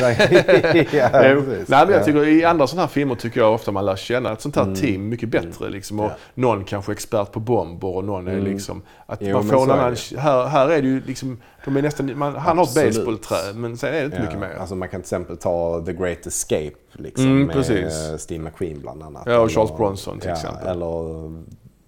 ja. 0.92 1.08
Nej, 1.12 1.34
men 1.34 1.64
jag 1.68 1.90
Ja. 1.90 2.04
tycker, 2.04 2.26
I 2.28 2.44
andra 2.44 2.66
sådana 2.66 2.82
här 2.82 2.88
filmer 2.92 3.14
tycker 3.14 3.40
jag 3.40 3.54
ofta 3.54 3.72
man 3.72 3.86
lär 3.86 3.96
känna 3.96 4.32
ett 4.32 4.40
sånt 4.40 4.56
Mm. 4.56 4.68
här 4.68 4.76
team 4.76 5.08
mycket 5.08 5.28
bättre. 5.28 5.70
Liksom, 5.70 6.00
och 6.00 6.10
Någon 6.34 6.64
kanske 6.64 6.92
är 6.92 6.94
expert 6.94 7.32
på 7.32 7.40
bomber 7.40 7.88
och 7.96 8.04
någon 8.04 8.28
är 8.28 8.40
liksom... 8.40 8.82
Att 9.06 9.20
Mm. 9.20 9.30
Jo, 9.30 9.36
man 9.36 9.46
får 9.48 9.62
en 9.62 9.70
annan, 9.70 9.96
här, 10.18 10.46
här 10.46 10.68
är 10.68 10.82
det 10.82 10.88
ju 10.88 11.02
liksom... 11.06 11.38
De 11.64 11.76
är 11.76 11.82
nästan, 11.82 12.18
man, 12.18 12.36
han 12.36 12.58
har 12.58 12.64
ett 12.64 12.74
baseballträ 12.74 13.52
men 13.54 13.76
sen 13.76 13.94
är 13.94 13.98
det 13.98 14.04
inte 14.04 14.20
mycket 14.22 14.38
mer. 14.38 14.56
Alltså 14.60 14.74
man 14.74 14.88
kan 14.88 15.00
till 15.00 15.04
exempel 15.04 15.36
ta 15.36 15.82
The 15.86 15.92
Great 15.92 16.26
Escape 16.26 16.72
liksom, 16.92 17.24
Mm, 17.26 17.46
med 17.46 18.20
Steve 18.20 18.44
McQueen 18.44 18.80
bland 18.80 19.02
annat. 19.02 19.22
Ja, 19.26 19.38
och 19.38 19.50
Charles 19.52 19.76
Bronson 19.76 20.18
till 20.20 20.28
ja, 20.28 20.34
exempel. 20.36 20.68
Eller 20.68 21.32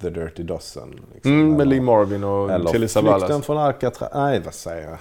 The 0.04 0.20
Dirty 0.20 0.42
Dozen. 0.42 1.00
Liksom. 1.14 1.32
Mm, 1.32 1.56
med 1.56 1.68
Lee 1.68 1.80
Marvin 1.80 2.24
och 2.24 2.48
Telly 2.48 2.68
Flykten 2.68 2.88
Savalas. 2.88 3.46
från 3.46 3.58
Alcatraz. 3.58 4.10
Nej, 4.14 4.40
vad 4.44 4.54
säger 4.54 4.88
jag? 4.88 4.98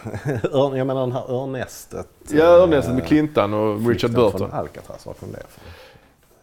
Jag 0.78 0.88
menar 0.88 1.02
den 1.02 1.12
här 1.12 1.32
Örnnästet. 1.32 2.08
Ja, 2.30 2.44
Örnnästet 2.44 2.94
med 2.94 3.04
eh, 3.04 3.08
Clintan 3.08 3.54
och 3.54 3.76
Richard 3.78 3.86
Flykten 3.86 4.14
Burton. 4.14 4.40
från 4.40 4.52
Alcatraz, 4.52 5.06
vad 5.06 5.20
kom 5.20 5.32
det 5.32 5.38
ifrån? 5.38 5.64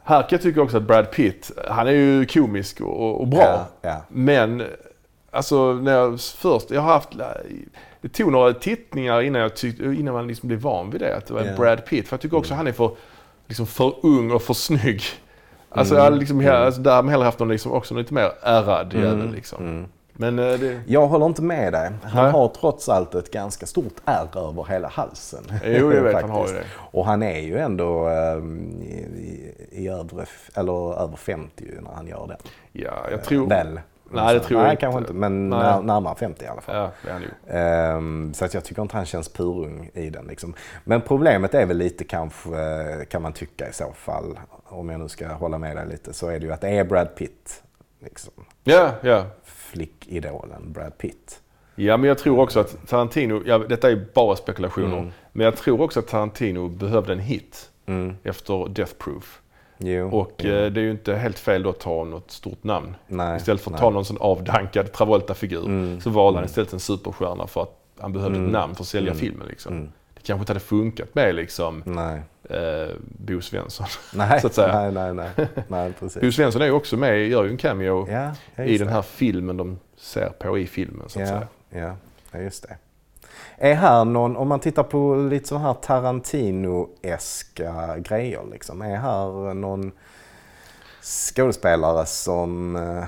Här 0.02 0.20
kan 0.22 0.28
jag 0.30 0.42
tycka 0.42 0.62
också 0.62 0.76
att 0.76 0.82
Brad 0.82 1.11
Pitt, 1.11 1.50
han 1.68 1.86
är 1.86 1.92
ju 1.92 2.26
komisk 2.26 2.80
och, 2.80 3.20
och 3.20 3.28
bra. 3.28 3.40
Ja, 3.40 3.66
ja. 3.82 4.02
Men 4.08 4.62
alltså 5.30 5.72
när 5.72 5.92
jag 5.92 6.20
först, 6.20 6.70
jag 6.70 6.80
har 6.80 6.92
haft, 6.92 7.08
det 8.00 8.08
tog 8.08 8.32
några 8.32 8.52
tittningar 8.52 9.22
innan, 9.22 9.42
jag 9.42 9.56
tyckte, 9.56 9.84
innan 9.84 10.14
man 10.14 10.26
liksom 10.26 10.46
blev 10.48 10.61
van 10.61 10.90
vid 10.90 11.00
det, 11.00 11.16
att 11.16 11.26
det 11.26 11.34
var 11.34 11.44
Ja. 11.44 11.56
Brad 11.56 11.84
Pitt. 11.84 12.08
För 12.08 12.14
jag 12.14 12.20
tycker 12.20 12.36
också 12.36 12.54
han 12.54 12.66
är 12.66 12.72
för, 12.72 12.90
liksom 13.46 13.66
för 13.66 13.94
ung 14.02 14.30
och 14.32 14.42
för 14.42 14.54
snygg. 14.54 15.02
Alltså 15.70 15.94
Mm, 15.94 16.04
jag 16.04 16.18
liksom, 16.18 16.40
mm. 16.40 16.54
alltså, 16.54 16.80
där 16.80 16.94
har 16.94 17.02
man 17.02 17.10
hellre 17.10 17.24
haft 17.24 17.38
någon 17.38 17.48
liksom 17.48 17.72
också 17.72 17.94
lite 17.94 18.14
mer 18.14 18.32
ärrad 18.42 18.94
Mm, 18.94 19.06
jävel 19.06 19.32
liksom. 19.32 19.86
Men 20.12 20.38
eh, 20.38 20.58
det, 20.58 20.80
Jag 20.86 21.06
håller 21.06 21.26
inte 21.26 21.42
med 21.42 21.72
dig. 21.72 21.90
Han 22.02 22.24
Nej. 22.24 22.32
har 22.32 22.48
trots 22.48 22.88
allt 22.88 23.14
ett 23.14 23.30
ganska 23.30 23.66
stort 23.66 23.94
ärr 24.04 24.38
över 24.48 24.64
hela 24.64 24.88
halsen. 24.88 25.44
Jo, 25.64 25.92
jag 25.92 26.02
vet, 26.02 26.20
han 26.20 26.30
har 26.30 26.46
ju 26.46 26.52
det. 26.54 26.64
Och 26.76 27.06
han 27.06 27.22
är 27.22 27.40
ju 27.40 27.58
ändå 27.58 28.06
ehm, 28.06 28.80
i, 28.82 28.94
i, 28.94 29.54
i 29.84 29.88
övre, 29.88 30.24
eller 30.54 31.02
över 31.02 31.16
50 31.16 31.64
ju 31.64 31.80
när 31.80 31.90
han 31.90 32.06
gör 32.06 32.26
den. 32.28 32.36
ja, 32.72 33.10
jag 33.10 33.24
tror... 33.24 33.48
Väl? 33.48 33.80
Nej, 34.11 34.34
det 34.34 34.40
tror 34.40 34.61
jag 34.61 34.64
Nej, 34.64 34.70
inte. 34.72 34.80
kanske 34.80 34.98
inte. 35.00 35.12
Men 35.12 35.48
Nej. 35.50 35.58
när, 35.58 35.82
närmare 35.82 36.14
50 36.14 36.44
i 36.44 36.48
alla 36.48 36.61
fall. 36.61 36.76
Ja, 36.76 36.90
det 37.04 37.08
är 37.11 37.12
han. 37.12 37.96
Ehm, 37.96 38.34
så 38.34 38.44
att 38.44 38.54
jag 38.54 38.64
tycker 38.64 38.82
inte 38.82 38.96
han 38.96 39.06
känns 39.06 39.28
purung 39.28 39.90
i 39.94 40.11
den. 40.11 40.26
Liksom. 40.26 40.54
Men 40.84 41.00
problemet 41.00 41.54
är 41.54 41.66
väl 41.66 41.76
lite 41.76 42.04
kanske, 42.04 42.50
kan 43.11 43.22
man 43.22 43.32
tycka 43.32 43.68
i 43.68 43.72
så 43.72 43.92
fall, 43.92 44.38
om 44.64 44.88
jag 44.88 45.00
nu 45.00 45.08
ska 45.08 45.28
hålla 45.28 45.58
med 45.58 45.76
dig 45.76 45.86
lite, 45.86 46.12
så 46.12 46.28
är 46.28 46.40
det 46.40 46.46
ju 46.46 46.52
att 46.52 46.61
det 46.61 46.68
är 46.68 46.84
Brad 46.84 47.14
Pitt. 47.14 47.62
Liksom. 48.04 48.32
Ja, 48.64 48.90
ja. 49.02 49.24
Flickidolen 49.44 50.72
Brad 50.72 50.98
Pitt. 50.98 51.40
Ja, 51.74 51.96
men 51.96 52.08
jag 52.08 52.18
tror 52.18 52.40
också 52.40 52.61
att 52.61 52.88
Tarantino, 52.88 53.42
ja, 53.46 53.58
detta 53.58 53.90
är 53.90 54.06
bara 54.14 54.36
spekulationer, 54.36 54.98
Mm. 54.98 55.11
men 55.32 55.44
jag 55.44 55.56
tror 55.56 55.80
också 55.80 56.00
att 56.00 56.06
Tarantino 56.08 56.68
behövde 56.68 57.12
en 57.12 57.18
hit 57.18 57.70
Mm. 57.86 58.16
efter 58.22 58.68
Death 58.68 58.92
Proof. 58.98 59.40
Jo. 59.83 60.09
Och 60.11 60.33
jo. 60.39 60.51
eh, 60.51 60.70
det 60.72 60.81
är 60.81 60.85
ju 60.85 60.91
inte 60.91 61.14
helt 61.14 61.39
fel 61.39 61.62
då 61.62 61.70
att 61.70 61.81
ta 61.81 62.05
något 62.05 62.31
stort 62.31 62.64
namn. 62.64 62.95
Nej, 63.07 63.37
istället 63.37 63.61
för 63.62 63.70
att 63.70 63.72
nej. 63.72 63.81
ta 63.81 63.91
någon 63.91 64.05
sån 64.05 64.16
avdankad 64.20 64.93
Travolta-figur 64.93 65.64
Mm. 65.66 66.01
så 66.01 66.11
valde 66.11 66.39
han 66.39 66.47
istället 66.47 66.72
en 66.72 66.81
superstjärna 66.81 67.47
för 67.47 67.62
att 67.62 67.76
han 68.01 68.12
behövde 68.12 68.39
ett 68.47 68.53
namn 68.53 68.74
för 68.74 68.83
att 68.83 68.89
sälja 68.89 69.14
filmen. 69.14 69.47
Liksom. 69.49 69.72
Mm. 69.74 69.93
Det 70.14 70.20
kanske 70.22 70.43
inte 70.43 70.51
hade 70.53 70.61
funkat 70.61 71.14
med 71.14 71.35
liksom, 71.35 71.83
Nej. 71.87 72.20
eh, 72.51 72.89
Bo 73.01 73.41
Svensson. 73.41 73.87
Nej, 74.14 74.41
Så 74.41 74.47
att 74.47 74.55
säga. 74.55 74.91
nej, 74.91 75.14
nej, 75.14 75.31
nej. 75.37 75.49
nej 75.68 75.93
precis. 76.01 76.22
Bo 76.22 76.33
Svensson 76.33 76.62
är 76.62 76.66
ju 76.66 76.72
också 76.72 76.97
med, 76.97 77.28
gör 77.28 77.45
ju 77.45 77.51
en 77.51 77.57
cameo 77.57 78.09
Ja, 78.11 78.64
i 78.64 78.78
den 78.78 78.89
här 78.89 79.03
filmen 79.03 79.57
de 79.57 79.78
ser 79.97 80.28
på 80.39 80.59
i 80.59 80.66
filmen 80.66 81.09
så 81.09 81.22
att 81.22 81.28
Ja, 81.28 81.43
säga. 81.70 81.97
ja, 82.33 82.39
just 82.41 82.68
det. 82.68 82.76
Är 83.62 83.74
här 83.74 84.04
någon, 84.04 84.36
om 84.36 84.48
man 84.48 84.61
tittar 84.61 84.82
på 84.82 85.14
lite 85.14 85.48
så 85.48 85.58
här 85.58 85.74
Tarantino-eska 85.74 87.98
grejer 87.98 88.40
liksom. 88.50 88.82
Är 88.82 88.96
här 88.96 89.54
någon 89.54 89.92
skådespelare 91.02 92.06
som 92.06 92.76
eh, 92.76 93.04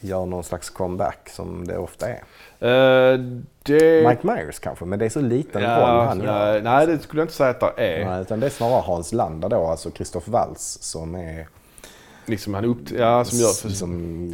gör 0.00 0.26
någon 0.26 0.44
slags 0.44 0.70
comeback 0.70 1.28
som 1.28 1.66
det 1.66 1.78
ofta 1.78 2.08
är? 2.08 2.22
Eh, 2.58 3.18
det... 3.62 4.08
Mike 4.08 4.26
Myers 4.26 4.58
kanske, 4.58 4.84
men 4.84 4.98
det 4.98 5.04
är 5.04 5.08
så 5.08 5.20
liten 5.20 5.62
roll 5.62 5.70
ja, 5.70 6.04
han 6.04 6.20
gör. 6.20 6.52
nej, 6.52 6.62
nej, 6.62 6.86
det 6.86 6.98
skulle 6.98 7.20
jag 7.20 7.24
inte 7.24 7.34
säga 7.34 7.50
att 7.50 7.60
det 7.60 7.72
är. 7.76 8.04
Nej, 8.04 8.22
utan 8.22 8.40
det 8.40 8.46
är 8.46 8.50
snarare 8.50 8.80
Hans 8.80 9.12
Landa 9.12 9.48
då, 9.48 9.66
alltså 9.66 9.90
Christoph 9.90 10.30
Waltz 10.30 10.78
som 10.80 11.14
är... 11.14 11.48
Liksom 12.28 12.54
han 12.54 12.64
upp, 12.64 12.90
ja, 12.98 13.24
som 13.24 13.38
gör, 13.38 13.52
för, 13.62 13.68
som, 13.68 14.32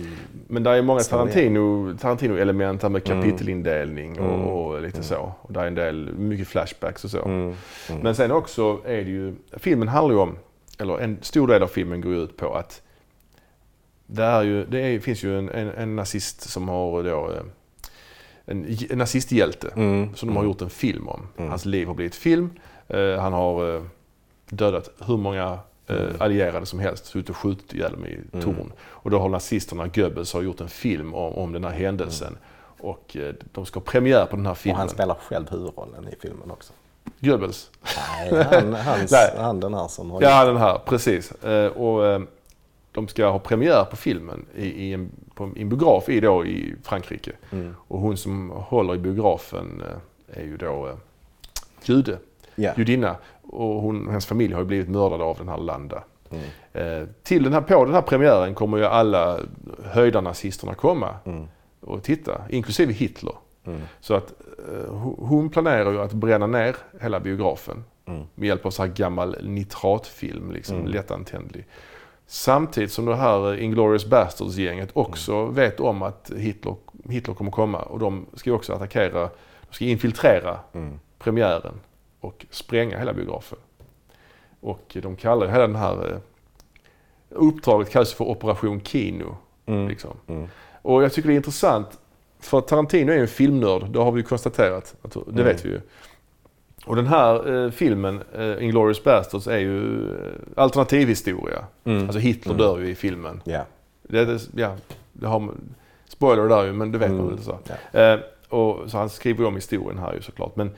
Men 0.49 0.63
det 0.63 0.71
är 0.71 0.83
många 0.83 1.01
ja. 1.01 1.05
Tarantino, 1.05 1.97
Tarantino-element 1.99 2.83
här 2.83 2.89
med 2.89 3.11
Mm. 3.11 3.23
kapitelindelning 3.23 4.21
och, 4.21 4.67
och 4.67 4.83
lite 4.83 5.03
så. 5.03 5.33
Och 5.41 5.53
det 5.53 5.61
är 5.61 5.67
en 5.67 5.75
del, 5.75 6.13
mycket 6.17 6.49
flashbacks 6.49 7.05
och 7.05 7.11
så. 7.11 7.25
mm, 7.25 7.55
Men 8.03 8.15
sen 8.15 8.31
också 8.31 8.81
är 8.85 9.05
det 9.05 9.11
ju, 9.11 9.35
filmen 9.53 9.89
handlar 9.89 10.15
ju 10.15 10.21
om, 10.21 10.37
eller 10.79 10.99
en 10.99 11.19
stor 11.23 11.47
del 11.49 11.63
av 11.63 11.67
filmen 11.67 12.01
går 12.01 12.15
ut 12.15 12.37
på 12.37 12.55
att 12.55 12.83
det, 14.07 14.23
är 14.25 14.43
ju, 14.43 14.67
det 14.67 14.81
är, 14.81 14.99
finns 15.01 15.23
ju 15.25 15.39
en, 15.39 15.49
en, 15.49 15.69
en 15.69 15.97
nazist 15.97 16.41
som 16.51 16.69
har 16.69 17.03
då 17.03 17.31
eh, 17.33 17.43
en, 18.47 18.77
en 18.91 18.99
nazisthjälte 18.99 19.69
mm, 19.77 20.15
som 20.15 20.29
de 20.29 20.37
har 20.37 20.45
gjort 20.45 20.63
en 20.63 20.71
film 20.71 21.09
om. 21.09 21.27
Mm. 21.37 21.51
Hans 21.51 21.65
liv 21.65 21.87
har 21.87 21.95
blivit 21.95 22.15
film. 22.15 22.51
Eh, 22.89 23.17
han 23.21 23.33
har 23.33 23.77
eh, 23.77 23.83
dödat 24.51 24.89
hur 25.07 25.17
många 25.17 25.59
eh, 25.87 25.97
Mm. 25.97 26.17
allierade 26.19 26.67
som 26.67 26.79
helst, 26.79 27.07
suttit 27.07 27.31
och 27.31 27.37
skjutit 27.37 27.75
ihjäl 27.75 27.93
dem 27.93 28.07
i 28.07 28.41
torn. 28.43 28.73
Och 28.81 29.11
då 29.11 29.19
har 29.19 29.29
nazisterna, 29.29 29.87
Goebbels, 29.89 30.33
har 30.33 30.43
gjort 30.43 30.61
en 30.61 30.69
film 30.69 31.15
om, 31.15 31.33
om 31.35 31.53
den 31.53 31.65
här 31.65 31.71
händelsen. 31.73 32.37
Och 32.81 33.17
eh, 33.17 33.35
de 33.53 33.67
ska 33.67 33.81
ha 33.81 33.85
premiär 33.85 34.27
på 34.27 34.37
den 34.37 34.47
här 34.47 34.53
och 34.53 34.59
filmen. 34.59 34.79
han 34.79 34.89
spelar 34.89 35.15
själv 35.15 35.51
huvudrollen 35.51 36.09
i 36.09 36.15
filmen 36.21 36.51
också. 36.51 36.73
Goebbels. 37.21 37.71
Nej, 38.21 38.45
han, 38.45 38.73
hans, 38.75 39.13
Nej. 39.37 39.43
han 39.45 39.61
den 39.61 39.75
här 39.75 39.89
som 39.89 40.11
har 40.11 40.23
Ja, 40.23 40.45
den 40.45 40.57
här, 40.57 40.79
precis. 40.87 41.33
Eh, 41.33 41.67
och 41.73 42.07
eh, 42.07 42.21
de 42.93 43.09
ska 43.09 43.27
ha 43.29 43.39
premiär 43.39 43.85
på 43.85 43.97
filmen 43.97 44.47
i, 44.57 44.67
i, 44.67 44.93
en, 44.93 45.11
på 45.35 45.45
en 45.57 45.69
biograf 45.69 46.09
i, 46.09 46.21
då, 46.21 46.47
i 46.47 46.75
Frankrike. 46.83 47.33
Mm. 47.53 47.75
Och 47.89 48.01
hon 48.01 48.17
som 48.17 48.51
håller 48.51 48.95
i 48.95 48.99
biografen 48.99 49.83
är 50.33 50.43
ju 50.43 50.57
då 50.57 50.99
jude, 51.85 52.19
Ja. 52.55 52.73
judinna. 52.77 53.17
Och 53.55 53.83
hon, 53.83 54.07
hennes 54.09 54.27
familj 54.27 54.53
har 54.55 54.61
ju 54.61 54.67
blivit 54.67 54.89
mördade 54.89 55.25
av 55.25 55.37
den 55.37 55.49
här 55.49 55.59
Landa. 55.59 56.03
Mm. 56.31 56.45
Eh, 57.03 57.09
till 57.23 57.43
den 57.45 57.53
här, 57.53 57.61
på 57.61 57.85
den 57.85 57.95
här 57.95 58.03
premiären 58.03 58.55
kommer 58.55 58.79
ju 58.79 58.85
alla 58.85 59.39
höjdarnazisterna 59.85 60.75
komma 60.75 61.15
Mm. 61.25 61.45
och 61.81 62.03
titta, 62.03 62.41
inklusive 62.51 62.93
Hitler. 62.93 63.35
Mm. 63.67 63.81
Så 64.01 64.15
att 64.15 64.35
eh, 64.59 64.93
ho- 64.93 65.27
hon 65.27 65.51
planerar 65.51 65.93
ju 65.93 66.01
att 66.01 66.13
bränna 66.13 66.47
ner 66.47 66.77
hela 67.01 67.21
biografen 67.21 67.85
Mm. 68.07 68.23
med 68.35 68.47
hjälp 68.49 68.67
av 68.67 68.71
så 68.71 68.83
här 68.83 68.91
gammal 68.91 69.37
nitratfilm, 69.43 70.53
liksom, 70.53 70.77
Mm. 70.77 70.89
lättantändlig. 70.89 71.67
Samtidigt 72.27 72.93
som 72.93 73.05
det 73.07 73.17
här 73.17 73.55
Inglourious 73.61 74.07
Basterds-gänget 74.07 74.91
också 74.93 75.35
Mm. 75.35 75.55
vet 75.55 75.81
om 75.81 76.03
att 76.03 76.31
Hitler, 76.37 76.75
Hitler 77.09 77.35
kommer 77.35 77.51
komma 77.51 77.79
och 77.83 77.99
de 77.99 78.27
ska 78.35 78.51
ju 78.51 78.57
också 78.57 78.73
attackera, 78.73 79.21
de 79.69 79.75
ska 79.75 79.85
infiltrera 79.85 80.59
premiären 81.19 81.75
och 82.25 82.47
spränga 82.51 82.99
hela 82.99 83.13
biografen. 83.13 83.59
Och 84.61 84.97
de 85.03 85.17
kallar 85.17 85.47
ju 85.47 85.53
hela 85.53 85.67
den 85.67 85.77
här 85.77 86.11
eh, 86.13 86.19
uppdraget 87.29 87.91
kallas 87.91 88.13
för 88.15 88.25
Operation 88.25 88.81
Kino. 88.81 89.37
Mm. 89.67 89.89
Liksom. 89.89 90.11
Mm. 90.27 90.49
Och 90.83 91.03
jag 91.03 91.13
tycker 91.13 91.29
det 91.29 91.35
är 91.35 91.37
intressant, 91.37 91.99
för 92.41 92.61
Tarantino 92.61 93.11
är 93.13 93.17
ju 93.17 93.21
en 93.21 93.29
filmnörd, 93.29 93.91
det 93.91 93.99
har 93.99 94.13
vi 94.13 94.21
ju 94.21 94.27
konstaterat. 94.27 94.95
att- 95.03 95.13
Det 95.13 95.31
Mm. 95.33 95.45
vet 95.45 95.65
vi 95.65 95.69
ju. 95.69 95.81
Och 96.87 96.97
den 96.97 97.07
här 97.07 97.65
eh, 97.65 97.71
filmen, 97.71 98.23
eh, 98.35 98.65
Inglourious 98.65 99.05
Basterds, 99.05 99.47
är 99.47 99.59
ju 99.59 100.05
eh, 100.13 100.33
alternativhistoria. 100.57 101.65
Mm. 101.85 102.03
Alltså 102.05 102.19
Hitler 102.19 102.53
Mm. 102.55 102.67
dör 102.67 102.79
ju 102.79 102.89
i 102.89 102.95
filmen. 102.95 103.41
Ja. 103.45 103.63
Det, 104.03 104.25
det, 104.25 104.41
ja, 104.57 104.77
det 105.13 105.27
har, 105.27 105.41
man- 105.41 105.75
Spoiler 106.09 106.49
där 106.49 106.65
ju, 106.65 106.73
men 106.73 106.93
det 106.93 106.99
vet 106.99 107.11
man 107.11 107.21
Mm. 107.21 107.35
väl 107.35 107.45
så. 107.45 107.59
Ja. 107.93 108.01
Eh, 108.01 108.21
och, 108.49 108.91
så 108.91 108.99
han 108.99 109.11
skriver 109.11 109.45
om 109.47 109.55
historien 109.55 109.99
här 109.99 110.15
ju 110.15 110.23
såklart. 110.23 110.57
Men, 110.57 110.71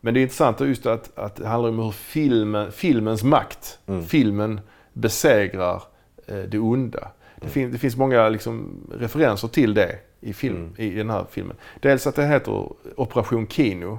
men 0.00 0.14
det 0.14 0.20
är 0.20 0.22
intressant 0.22 0.60
just 0.60 0.86
att, 0.86 1.18
att 1.18 1.36
det 1.36 1.46
handlar 1.48 1.68
om 1.70 1.78
hur 1.78 1.90
filmen, 1.90 2.72
filmens 2.72 3.22
makt, 3.24 3.78
Mm. 3.86 4.04
filmen 4.04 4.60
besegrar 4.92 5.82
eh, 6.26 6.36
det 6.38 6.58
onda. 6.58 7.08
Det, 7.40 7.48
fin, 7.48 7.72
det 7.72 7.78
finns 7.78 7.96
många 7.96 8.28
liksom, 8.28 8.80
referenser 8.94 9.48
till 9.48 9.74
det 9.74 9.98
i, 10.20 10.32
film, 10.32 10.56
Mm. 10.56 10.74
i 10.76 10.90
den 10.90 11.10
här 11.10 11.24
filmen. 11.30 11.56
Dels 11.80 12.06
att 12.06 12.16
det 12.16 12.26
heter 12.26 12.72
Operation 12.96 13.46
Kino, 13.46 13.98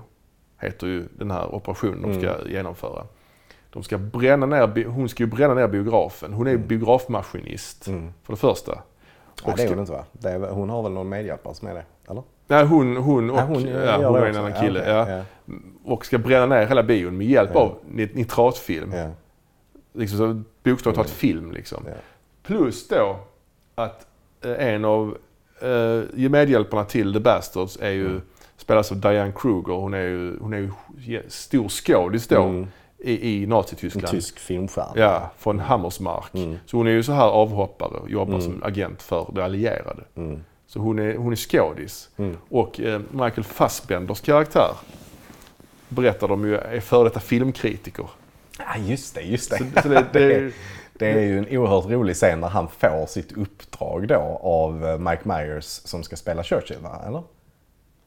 heter 0.60 0.88
ju 0.88 1.04
den 1.18 1.32
här 1.32 1.56
operationen 1.56 2.02
de 2.02 2.20
ska 2.22 2.48
genomföra. 2.50 3.04
De 3.70 3.84
ska 3.84 3.98
bränna 3.98 4.46
ner, 4.46 4.86
hon 4.86 5.10
ska 5.10 5.24
ju 5.24 5.28
bränna 5.30 5.54
ner 5.54 5.68
biografen. 5.68 6.34
Hon 6.34 6.48
är 6.48 6.52
ju 6.52 6.58
biografmaskinist 6.58 7.88
Mm. 7.88 8.14
för 8.24 8.34
det 8.34 8.38
första. 8.40 8.72
Och 9.44 9.54
det 9.58 9.64
är 9.64 9.70
hon 9.70 9.80
inte 9.80 9.92
va? 9.92 10.04
Är, 10.24 10.40
hon 10.52 10.70
har 10.70 10.84
väl 10.84 10.92
någon 10.92 11.10
medhjälpare 11.10 11.54
som 11.54 11.68
är 11.68 11.74
det? 11.74 11.84
Eller? 12.10 12.24
Nej, 12.48 12.66
hon, 12.66 12.98
hon 12.98 13.30
och 13.30 13.38
Ja, 13.38 13.42
hon 13.44 13.68
ja, 13.68 14.08
hon 14.10 14.16
är 14.22 14.26
en 14.26 14.36
annan 14.36 14.54
kille. 14.62 14.90
ja. 14.90 15.10
ja. 15.10 15.24
Och 15.84 16.06
ska 16.06 16.18
bränna 16.18 16.46
ner 16.46 16.68
hela 16.68 16.84
bion 16.84 17.18
med 17.18 17.28
hjälp 17.28 17.50
Ja. 17.54 17.60
av 17.60 17.78
nit- 17.92 18.16
nitratfilm. 18.16 18.92
Ja. 18.94 19.10
Liksom 19.94 20.18
så 20.18 20.42
bokstavligt 20.64 20.96
talat 20.96 21.10
film 21.12 21.52
liksom. 21.52 21.84
Ja. 21.88 21.94
Plus 22.44 22.88
då 22.88 23.20
att 23.76 24.08
eh, 24.46 24.68
en 24.74 24.86
av 24.86 25.18
eh, 25.62 26.30
medhjälparna 26.30 26.84
till 26.86 27.14
The 27.14 27.20
Bastards 27.20 27.78
är 27.82 27.90
ju, 27.90 28.06
Mm. 28.06 28.22
spelas 28.58 28.92
av 28.92 28.98
Diane 28.98 29.32
Kruger. 29.36 29.74
Hon 29.74 29.94
är 29.94 30.02
ju, 30.02 30.40
hon 30.40 30.54
är 30.54 30.70
ju 30.98 31.22
stor 31.28 31.70
skådis 31.70 32.28
då 32.28 32.44
Mm. 32.44 32.68
i, 32.98 33.30
i 33.30 33.44
En 33.44 33.50
Nazityskland. 33.50 34.08
tysk 34.08 34.40
filmstjärna. 34.40 34.92
Ja, 34.96 35.32
från 35.38 35.60
Hammersmark. 35.60 36.34
Mm. 36.34 36.58
Så 36.66 36.78
hon 36.78 36.88
är 36.88 36.92
ju 36.92 37.04
så 37.04 37.12
här 37.12 37.28
avhoppare 37.28 37.98
och 38.00 38.10
jobbar 38.10 38.34
Mm. 38.34 38.42
som 38.46 38.64
agent 38.64 39.02
för 39.02 39.28
de 39.34 39.42
allierade. 39.42 40.04
Mm. 40.16 40.44
Så 40.68 40.80
hon 40.80 41.00
är, 41.00 41.16
hon 41.16 41.32
är 41.32 41.36
skådis. 41.36 42.10
Mm. 42.18 42.38
Och 42.50 42.80
eh, 42.80 43.02
Michael 43.12 43.44
Fassbenders 43.44 44.22
karaktär 44.22 44.72
berättar 45.92 46.28
de 46.28 46.46
ju 46.48 46.56
är 46.58 46.80
före 46.80 47.04
detta 47.04 47.20
filmkritiker. 47.20 48.06
Ja, 48.58 48.66
just 48.86 49.16
det, 49.16 49.22
just 49.22 49.52
det. 49.52 49.58
Så, 49.58 49.82
så 49.82 49.88
det, 49.90 50.06
det, 50.14 50.52
Det 50.94 51.12
är 51.12 51.20
ju 51.22 51.38
en 51.38 51.58
oerhört 51.58 51.86
rolig 51.86 52.16
scen 52.16 52.40
när 52.40 52.48
han 52.48 52.68
får 52.68 53.06
sitt 53.06 53.38
uppdrag 53.38 54.08
då 54.08 54.40
av 54.44 54.86
eh, 54.88 54.98
Mike 54.98 55.22
Myers 55.24 55.66
som 55.66 56.04
ska 56.04 56.16
spela 56.16 56.44
Churchill, 56.44 56.78
va? 56.84 57.00
Eller? 57.08 57.18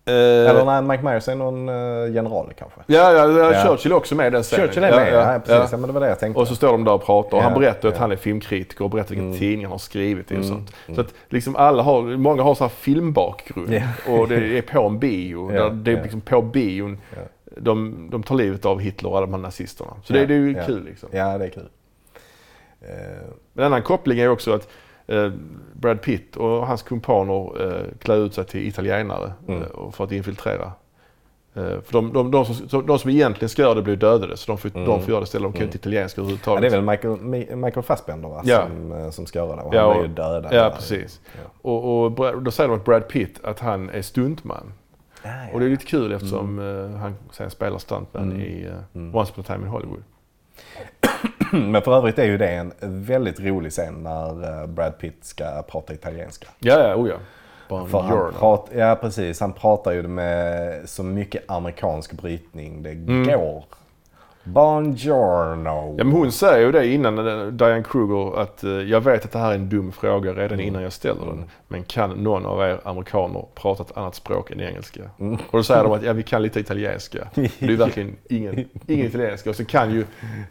eh, 0.07 0.51
Eller 0.51 0.64
nej, 0.64 0.82
Mike 0.82 1.03
Myers 1.05 1.28
är 1.28 1.35
någon 1.35 1.68
eh, 1.68 2.14
general 2.14 2.53
kanske. 2.59 2.80
ja, 2.87 3.12
ja, 3.12 3.30
ja, 3.30 3.53
Ja. 3.53 3.62
Churchill 3.66 3.93
är 3.93 3.97
också 3.97 4.14
med 4.14 4.26
i 4.26 4.30
den 4.30 4.43
scenen. 4.43 4.66
Churchill 4.66 4.85
är 4.85 4.97
med, 4.97 5.12
ja, 5.12 5.39
precis. 5.47 5.72
Ja, 5.72 5.78
men 5.78 5.87
det 5.87 5.93
var 5.93 6.01
det 6.01 6.09
jag 6.09 6.18
tänkte. 6.20 6.41
Och 6.41 6.49
så 6.49 6.57
står 6.57 6.68
de 6.72 6.85
där 6.85 6.93
och 6.93 7.05
pratar 7.07 7.37
och 7.37 7.43
han 7.43 7.53
Ja, 7.53 7.59
berättar 7.59 7.89
att 7.89 7.95
ja. 7.95 8.01
han 8.01 8.12
är 8.12 8.16
filmkritiker 8.16 8.85
och 8.85 8.91
berättar 8.91 9.09
vilken 9.11 9.26
Mm. 9.26 9.39
tidning 9.39 9.64
han 9.66 9.70
har 9.72 9.78
skrivit 9.78 10.30
i 10.32 10.35
och 10.35 10.39
Mm, 10.39 10.49
sånt. 10.49 10.72
Så 10.95 11.01
att 11.01 11.14
liksom 11.28 11.57
alla 11.57 11.82
har, 11.82 12.03
många 12.03 12.43
har 12.43 12.55
så 12.55 12.64
här 12.64 12.68
filmbakgrund 12.68 13.72
Ja. 13.74 14.12
och 14.12 14.28
det 14.28 14.59
är 14.59 14.62
på 14.62 14.82
en 14.87 14.99
bio. 14.99 15.53
Ja, 15.55 15.62
där 15.62 15.70
det 15.70 15.91
är 15.93 15.97
ja. 15.97 16.03
liksom 16.03 16.20
på 16.20 16.43
bion 16.43 16.99
Ja. 17.11 17.22
De, 17.57 18.09
de 18.11 18.22
tar 18.22 18.34
livet 18.34 18.64
av 18.64 18.80
Hitler 18.80 19.11
och 19.11 19.16
alla 19.16 19.26
de 19.26 19.34
här 19.34 19.40
nazisterna. 19.40 19.90
Så 20.05 20.12
Ja, 20.14 20.20
det, 20.20 20.26
det 20.26 20.34
är 20.34 20.38
ju 20.38 20.52
ja. 20.52 20.66
kul 20.66 20.84
liksom. 20.84 21.09
Ja, 21.12 21.38
det 21.38 21.44
är 21.44 21.50
kul. 21.50 21.68
Eh, 22.80 23.28
En 23.55 23.64
annan 23.64 23.82
koppling 23.82 24.18
är 24.18 24.28
också 24.28 24.52
att 24.52 24.68
eh, 25.07 25.30
Brad 25.72 26.02
Pitt 26.02 26.36
och 26.36 26.66
hans 26.66 26.82
kumpaner 26.82 27.62
eh, 27.66 27.84
klär 27.98 28.16
ut 28.16 28.34
sig 28.34 28.44
till 28.44 28.66
italienare 28.68 29.32
Mm. 29.48 29.62
eh, 29.62 29.90
för 29.90 30.05
att 30.05 30.12
infiltrera. 30.12 30.72
För 31.55 31.92
de, 31.92 32.12
de, 32.12 32.30
de, 32.30 32.44
som, 32.44 32.86
de 32.86 32.98
som 32.98 33.11
egentligen 33.11 33.48
ska 33.48 33.62
göra 33.62 33.74
det 33.74 33.82
blir 33.82 33.96
dödade 33.96 34.36
så 34.36 34.52
de 34.52 34.59
får, 34.59 34.70
Mm. 34.74 34.84
de 34.88 35.00
får 35.00 35.11
göra 35.11 35.20
det 35.20 35.24
istället. 35.24 35.42
De 35.46 35.52
kan 35.52 35.61
ju 35.61 35.64
inte 35.66 35.76
italienska 35.78 36.20
ja, 36.20 36.22
överhuvudtaget. 36.22 36.62
det 36.62 36.66
är 36.76 36.80
väl 36.80 36.82
Michael, 36.90 37.14
Mi- 37.16 37.57
Michael 37.57 37.82
Fassbender 37.84 38.28
va? 38.28 38.42
Ja. 38.44 38.66
Som, 38.66 39.12
som 39.12 39.26
ska 39.26 39.38
göra 39.38 39.57
det. 39.57 39.62
Och 39.62 39.74
Ja, 39.74 39.88
han 39.88 39.98
blir 39.98 40.09
ju 40.09 40.14
dödad. 40.14 40.52
Ja, 40.55 40.72
precis. 40.76 41.20
Ja. 41.32 41.50
Och, 41.70 42.05
och 42.05 42.42
då 42.42 42.50
säger 42.50 42.68
de 42.68 42.76
att 42.78 42.84
Brad 42.84 43.09
Pitt 43.09 43.40
att 43.44 43.61
han 43.61 43.90
är 43.90 44.02
stuntman. 44.02 44.72
Ja. 45.24 45.30
Och 45.52 45.60
det 45.60 45.66
är 45.66 45.70
lite 45.70 45.86
kul 45.86 46.12
eftersom 46.12 46.58
eh, 46.58 47.00
han 47.00 47.14
sen 47.32 47.50
spelar 47.50 47.78
stuntman 47.78 48.22
Mm. 48.22 48.40
i 48.40 48.68
Mm. 48.94 49.14
Once 49.14 49.32
upon 49.32 49.44
a 49.44 49.46
time 49.46 49.64
in 49.66 49.70
Hollywood. 49.72 50.02
Men 51.52 51.82
för 51.82 51.96
övrigt 51.96 52.18
är 52.18 52.24
ju 52.24 52.38
det 52.38 52.48
en 52.50 52.72
väldigt 52.82 53.40
rolig 53.40 53.72
scen 53.72 53.94
när 53.94 54.60
eh, 54.62 54.66
Brad 54.66 54.98
Pitt 54.98 55.24
ska 55.24 55.62
prata 55.62 55.94
italienska. 55.94 56.46
Ja, 56.58 56.88
ja, 56.88 56.94
oh 56.94 57.08
ja. 57.08 57.16
För 57.86 58.00
han 58.00 58.32
prat, 58.32 58.68
ja 58.74 58.98
precis, 59.00 59.40
han 59.40 59.52
pratar 59.52 59.92
ju 59.92 60.02
med 60.02 60.80
så 60.88 61.02
mycket 61.02 61.50
amerikansk 61.50 62.12
brytning 62.12 62.82
det 62.82 62.90
Mm. 62.90 63.26
går. 63.26 63.64
Buongiorno. 64.45 65.95
Ja, 65.99 66.05
men 66.05 66.12
hon 66.12 66.32
säger 66.32 66.66
ju 66.66 66.72
det 66.72 66.86
innan, 66.86 67.18
eh, 67.28 67.47
Diane 67.47 67.82
Kruger, 67.82 68.38
att 68.40 68.64
eh, 68.64 68.70
jag 68.70 69.01
vet 69.01 69.24
att 69.24 69.32
det 69.32 69.38
här 69.38 69.51
är 69.51 69.55
en 69.55 69.68
dum 69.68 69.92
fråga 69.92 70.32
redan 70.32 70.53
Mm. 70.55 70.61
innan 70.61 70.82
jag 70.82 70.92
ställer 70.92 71.26
den. 71.26 71.45
Men 71.68 71.84
kan 71.84 72.11
någon 72.11 72.47
av 72.47 72.61
er 72.61 72.80
amerikaner 72.84 73.45
prata 73.55 73.82
ett 73.82 73.97
annat 73.97 74.14
språk 74.14 74.51
än 74.51 74.61
engelska? 74.61 75.03
Mm. 75.20 75.34
Och 75.34 75.59
då 75.59 75.62
säger 75.62 75.82
de 75.84 75.92
att 75.92 76.03
ja, 76.03 76.12
vi 76.12 76.22
kan 76.22 76.42
lite 76.42 76.61
italienska. 76.61 77.28
Det 77.34 77.62
är 77.62 77.68
ju 77.68 77.76
verkligen 77.76 78.16
ingen, 78.28 78.55
ingen 78.86 79.07
italienska. 79.07 79.51
Och 79.51 79.57
så 79.57 79.64
kan 79.64 79.90
ju 79.92 80.05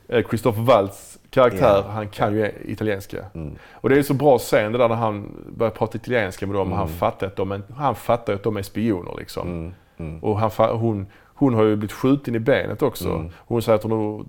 eh, 0.08 0.28
Christopher 0.28 0.62
Waltz 0.64 1.20
karaktär, 1.30 1.84
Ja. 1.86 1.92
han 1.92 2.08
kan 2.08 2.34
ju 2.36 2.52
italienska. 2.66 3.18
Mm. 3.36 3.56
Och 3.74 3.90
det 3.90 3.98
är 4.00 4.04
så 4.04 4.14
bra 4.14 4.38
scen 4.38 4.72
det 4.72 4.78
där 4.78 4.90
när 4.90 4.96
han 4.96 5.28
börjar 5.58 5.72
prata 5.72 5.98
italienska 5.98 6.48
med 6.48 6.56
dem 6.56 6.72
och 6.72 6.78
han 6.78 6.88
Mm. 6.88 6.98
fattar 7.00 7.28
att 7.28 7.36
de 7.36 7.52
är, 7.52 7.62
han 7.76 7.96
fattar 7.96 8.34
att 8.34 8.44
de 8.44 8.58
är 8.58 8.62
spioner 8.62 9.14
liksom. 9.18 9.48
Mm. 9.48 9.74
Mm. 9.98 10.20
Och 10.24 10.40
han, 10.40 10.52
hon, 10.80 11.08
hon 11.44 11.54
har 11.54 11.64
ju 11.64 11.76
blivit 11.76 11.92
skjuten 11.92 12.36
i 12.36 12.40
benet 12.40 12.82
också. 12.82 13.10
Mm. 13.10 13.30
Hon 13.38 13.62
säger 13.62 13.76
att 13.76 13.84
hon 13.84 13.92
har 13.92 14.26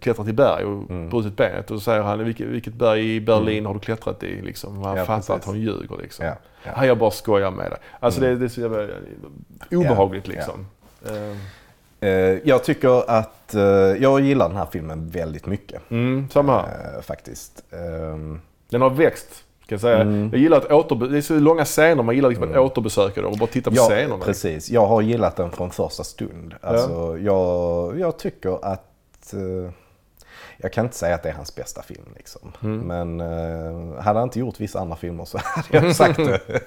klättrat 0.00 0.28
i 0.28 0.32
berg 0.32 0.64
och 0.64 0.90
Mm. 0.90 1.08
brutit 1.10 1.36
benet. 1.36 1.70
Och 1.70 1.76
så 1.78 1.84
säger 1.84 2.02
han, 2.02 2.24
vilket, 2.24 2.46
vilket 2.46 2.74
berg 2.74 3.14
i 3.16 3.20
Berlin 3.20 3.66
har 3.66 3.74
du 3.74 3.80
klättrat 3.80 4.22
i? 4.22 4.40
Liksom. 4.42 4.82
Han 4.82 4.96
Ja, 4.96 5.04
fattar 5.04 5.16
precis. 5.16 5.30
att 5.30 5.44
hon 5.44 5.60
ljuger 5.60 5.96
liksom. 6.02 6.26
Ja, 6.26 6.32
ja. 6.64 6.70
Han 6.74 6.86
jag 6.86 6.98
bara 6.98 7.10
skojar 7.10 7.50
med 7.50 7.70
det. 7.70 7.76
Alltså 8.00 8.20
Mm. 8.20 8.32
det, 8.32 8.38
det 8.38 8.44
är 8.44 8.48
så 8.48 8.60
jävla 8.60 8.86
obehagligt 9.70 10.28
liksom. 10.28 10.66
Eh, 12.00 12.10
jag 12.44 12.64
tycker 12.64 13.10
att, 13.10 13.54
eh, 13.54 13.62
jag 14.02 14.20
gillar 14.20 14.48
den 14.48 14.56
här 14.56 14.66
filmen 14.72 15.08
väldigt 15.10 15.46
mycket. 15.46 15.90
Mm, 15.90 16.28
samma 16.30 16.62
här. 16.62 16.94
eh, 16.96 17.02
faktiskt. 17.02 17.64
Ehm, 17.72 18.40
Den 18.68 18.80
har 18.82 18.90
växt. 18.90 19.44
Jag, 19.68 19.80
säga. 19.80 20.00
Mm. 20.00 20.28
jag 20.32 20.40
gillar 20.40 20.56
att 20.56 20.68
återbe- 20.68 21.08
det 21.08 21.18
är 21.18 21.22
så 21.22 21.34
långa 21.34 21.64
scener, 21.64 22.02
man 22.02 22.14
gillar 22.14 22.28
liksom 22.28 22.44
att 22.44 22.50
Mm. 22.50 22.62
återbesöka 22.64 23.22
dem 23.22 23.32
och 23.32 23.38
bara 23.38 23.46
titta 23.46 23.70
på 23.70 23.76
ja, 23.76 23.82
scenerna. 23.88 24.24
precis. 24.24 24.70
Jag 24.70 24.86
har 24.86 25.02
gillat 25.02 25.36
den 25.36 25.50
från 25.50 25.70
första 25.70 26.04
stund. 26.04 26.54
Alltså, 26.60 27.18
jag, 27.18 27.98
jag 28.00 28.18
tycker 28.18 28.64
att... 28.64 29.32
eh, 29.32 29.70
jag 30.58 30.72
kan 30.72 30.84
inte 30.84 30.96
säga 30.96 31.14
att 31.14 31.22
det 31.22 31.28
är 31.28 31.32
hans 31.32 31.54
bästa 31.54 31.82
film. 31.82 32.04
Liksom. 32.16 32.52
Mm. 32.62 32.78
Men 32.80 33.20
uh, 33.20 34.00
hade 34.00 34.18
han 34.18 34.28
inte 34.28 34.38
gjort 34.38 34.60
vissa 34.60 34.80
andra 34.80 34.96
filmer 34.96 35.24
så 35.24 35.38
hade 35.44 35.86
jag 35.86 35.96
sagt 35.96 36.16
det. 36.16 36.40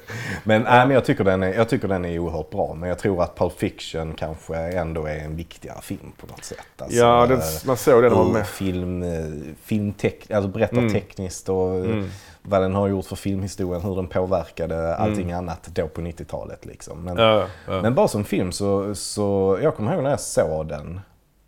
men, 0.44 0.62
nej, 0.62 0.86
men 0.88 0.90
jag, 0.92 1.06
tycker 1.06 1.24
den 1.24 1.44
är, 1.44 1.54
jag 1.54 1.70
tycker 1.70 1.88
den 1.88 2.06
är 2.06 2.20
oerhört 2.20 2.50
bra. 2.50 2.74
Men 2.74 2.90
jag 2.90 3.00
tror 3.00 3.24
att 3.24 3.38
Pulp 3.38 3.54
Fiction 3.60 4.14
kanske 4.14 4.56
ändå 4.58 5.06
är 5.06 5.18
en 5.20 5.36
viktigare 5.36 5.82
film 5.82 6.12
på 6.22 6.28
något 6.28 6.44
sätt. 6.44 6.58
Alltså, 6.78 6.98
ja, 6.98 7.26
den, 7.26 7.38
eh, 7.38 7.44
man 7.66 7.78
såg 7.78 8.04
det 8.04 8.10
var 8.10 8.26
ur 8.30 8.34
med. 8.34 8.48
film, 8.48 9.04
eh, 9.04 9.26
filmtek, 9.64 10.32
alltså 10.32 10.50
berättartekniskt 10.50 11.50
och 11.50 11.76
eh, 11.76 11.84
Mm. 11.84 12.10
Vad 12.42 12.62
den 12.62 12.76
har 12.76 12.88
gjort 12.88 13.06
för 13.06 13.16
filmhistorien, 13.16 13.82
hur 13.82 13.96
den 13.96 14.08
påverkade 14.08 14.96
allting 14.96 15.32
annat 15.32 15.68
då 15.74 15.88
på 15.88 16.02
90-talet. 16.02 16.66
Liksom. 16.66 17.04
Men, 17.04 17.18
Ja, 17.18 17.46
ja. 17.68 17.82
men 17.82 17.96
bara 17.96 18.08
som 18.08 18.24
film 18.24 18.52
så, 18.52 18.96
så 18.96 19.58
jag 19.62 19.76
kommer 19.76 19.94
ihåg 19.94 20.04
när 20.04 20.10
jag 20.10 20.20
såg 20.20 20.68
den. 20.68 21.00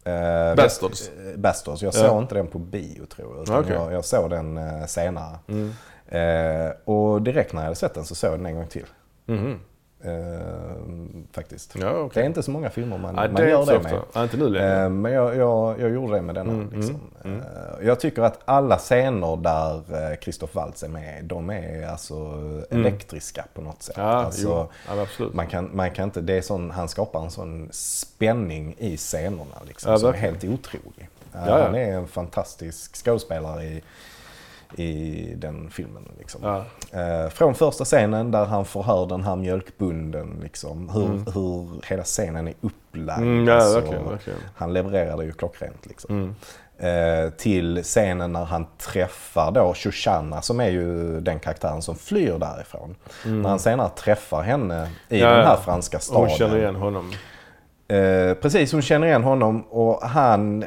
Eh, 0.04 0.56
Bastards. 0.56 1.10
eh, 1.10 1.38
Bastards. 1.40 1.82
Jag 1.84 1.94
Ja. 1.96 2.00
såg 2.10 2.22
inte 2.22 2.36
den 2.36 2.48
på 2.48 2.60
bio 2.60 3.06
tror 3.06 3.34
jag. 3.36 3.44
Utan 3.44 3.60
Okej. 3.60 3.74
jag, 3.74 3.94
jag 3.94 4.06
såg 4.06 4.30
den 4.30 4.58
eh, 4.58 4.86
senare. 4.86 5.38
Mm. 5.48 5.72
Eh, 6.08 6.72
och 6.86 7.22
direkt 7.22 7.54
när 7.54 7.60
jag 7.62 7.66
hade 7.66 7.76
sett 7.76 7.94
den 7.94 8.06
så 8.06 8.16
såg 8.16 8.32
jag 8.32 8.40
den 8.40 8.46
en 8.46 8.56
gång 8.56 8.68
till. 8.68 8.86
Mhm. 9.26 9.60
Eh, 10.04 10.42
faktiskt. 11.32 11.76
Ja, 11.80 11.86
Det 11.88 12.00
okej. 12.00 12.24
är 12.24 12.28
inte 12.28 12.44
så 12.44 12.52
många 12.52 12.70
filmer 12.70 12.98
man, 12.98 13.16
Nej, 13.16 13.28
man 13.28 13.42
det 13.42 13.50
gör 13.50 13.66
det 13.66 13.80
med. 13.84 14.02
Ja, 14.14 14.24
inte 14.24 14.38
nu 14.38 14.50
längre. 14.50 14.84
Eh, 14.84 14.90
Men 14.90 15.12
jag, 15.12 15.36
jag, 15.36 15.80
jag 15.80 15.90
gjorde 15.92 16.14
det 16.16 16.22
med 16.22 16.36
denna. 16.36 16.52
Mm, 16.54 16.70
liksom. 16.76 17.00
mm, 17.24 17.42
Eh, 17.42 17.88
Jag 17.88 18.00
tycker 18.00 18.22
att 18.22 18.40
alla 18.46 18.78
scener 18.78 19.38
där 19.38 20.16
Christoph 20.22 20.56
Waltz 20.56 20.84
är 20.84 20.88
med, 20.90 21.26
de 21.26 21.50
är 21.50 21.88
alltså 21.88 22.16
elektriska 22.70 23.46
på 23.54 23.62
något 23.62 23.84
sätt. 23.84 23.98
Mm. 23.98 24.10
Ja, 24.10 24.16
alltså, 24.16 24.68
ja 24.88 25.02
absolut. 25.02 25.34
man 25.34 25.48
kan, 25.48 25.70
man 25.74 25.92
kan 25.92 26.04
inte, 26.06 26.22
det 26.22 26.34
är 26.38 26.42
sån, 26.42 26.72
han 26.72 26.88
skapar 26.88 27.24
en 27.24 27.32
sån 27.32 27.70
spänning 27.72 28.76
i 28.78 28.98
scenerna 28.98 29.56
liksom, 29.68 29.92
Ja, 29.92 29.98
som 29.98 30.10
är 30.10 30.14
helt 30.14 30.44
otrolig. 30.44 31.10
Ja, 31.34 31.40
ja. 31.48 31.64
Han 31.66 31.76
är 31.76 31.94
en 31.94 32.08
fantastisk 32.08 32.96
skådespelare 33.06 33.64
i, 33.64 33.84
i 34.78 35.34
den 35.38 35.70
filmen. 35.70 36.04
Liksom. 36.20 36.42
Ja. 36.44 36.66
Eh, 37.00 37.30
från 37.30 37.56
första 37.56 37.86
scenen 37.86 38.32
där 38.32 38.46
han 38.46 38.66
förhör 38.66 39.06
den 39.06 39.24
här 39.24 39.36
mjölkbunden, 39.36 40.40
liksom, 40.44 40.90
hur, 40.90 41.32
hur 41.34 41.86
hela 41.88 42.04
scenen 42.04 42.48
är 42.48 42.54
upplagd. 42.62 43.22
Mm, 43.22 43.48
ja, 43.48 43.56
alltså, 43.56 43.80
verkligen, 43.80 44.10
verkligen. 44.10 44.40
Han 44.56 44.74
levererade 44.74 45.26
ju 45.26 45.32
klockrent. 45.32 45.86
Liksom. 45.86 46.16
Mm. 46.16 46.36
Eh, 46.78 47.30
till 47.30 47.84
scenen 47.84 48.34
när 48.34 48.46
han 48.46 48.68
träffar 48.78 49.52
då 49.52 49.74
Shoshana 49.74 50.42
som 50.42 50.60
är 50.60 50.70
ju 50.70 51.20
den 51.22 51.40
karaktären 51.40 51.82
som 51.82 51.96
flyr 51.96 52.38
därifrån. 52.40 52.96
När 53.26 53.50
han 53.50 53.60
senare 53.60 53.90
träffar 53.90 54.42
henne 54.42 54.90
i 55.10 55.22
Mm. 55.22 55.30
Ja, 55.30 55.38
den 55.38 55.48
här 55.48 55.58
franska 55.58 56.00
staden. 56.00 56.30
Hon 56.30 56.38
känner 56.38 56.58
igen 56.58 56.76
honom. 56.76 57.12
Eh, 57.88 58.34
precis, 58.34 58.72
hon 58.72 58.82
känner 58.82 59.08
igen 59.08 59.24
honom 59.24 59.62
och 59.62 60.02
han... 60.02 60.66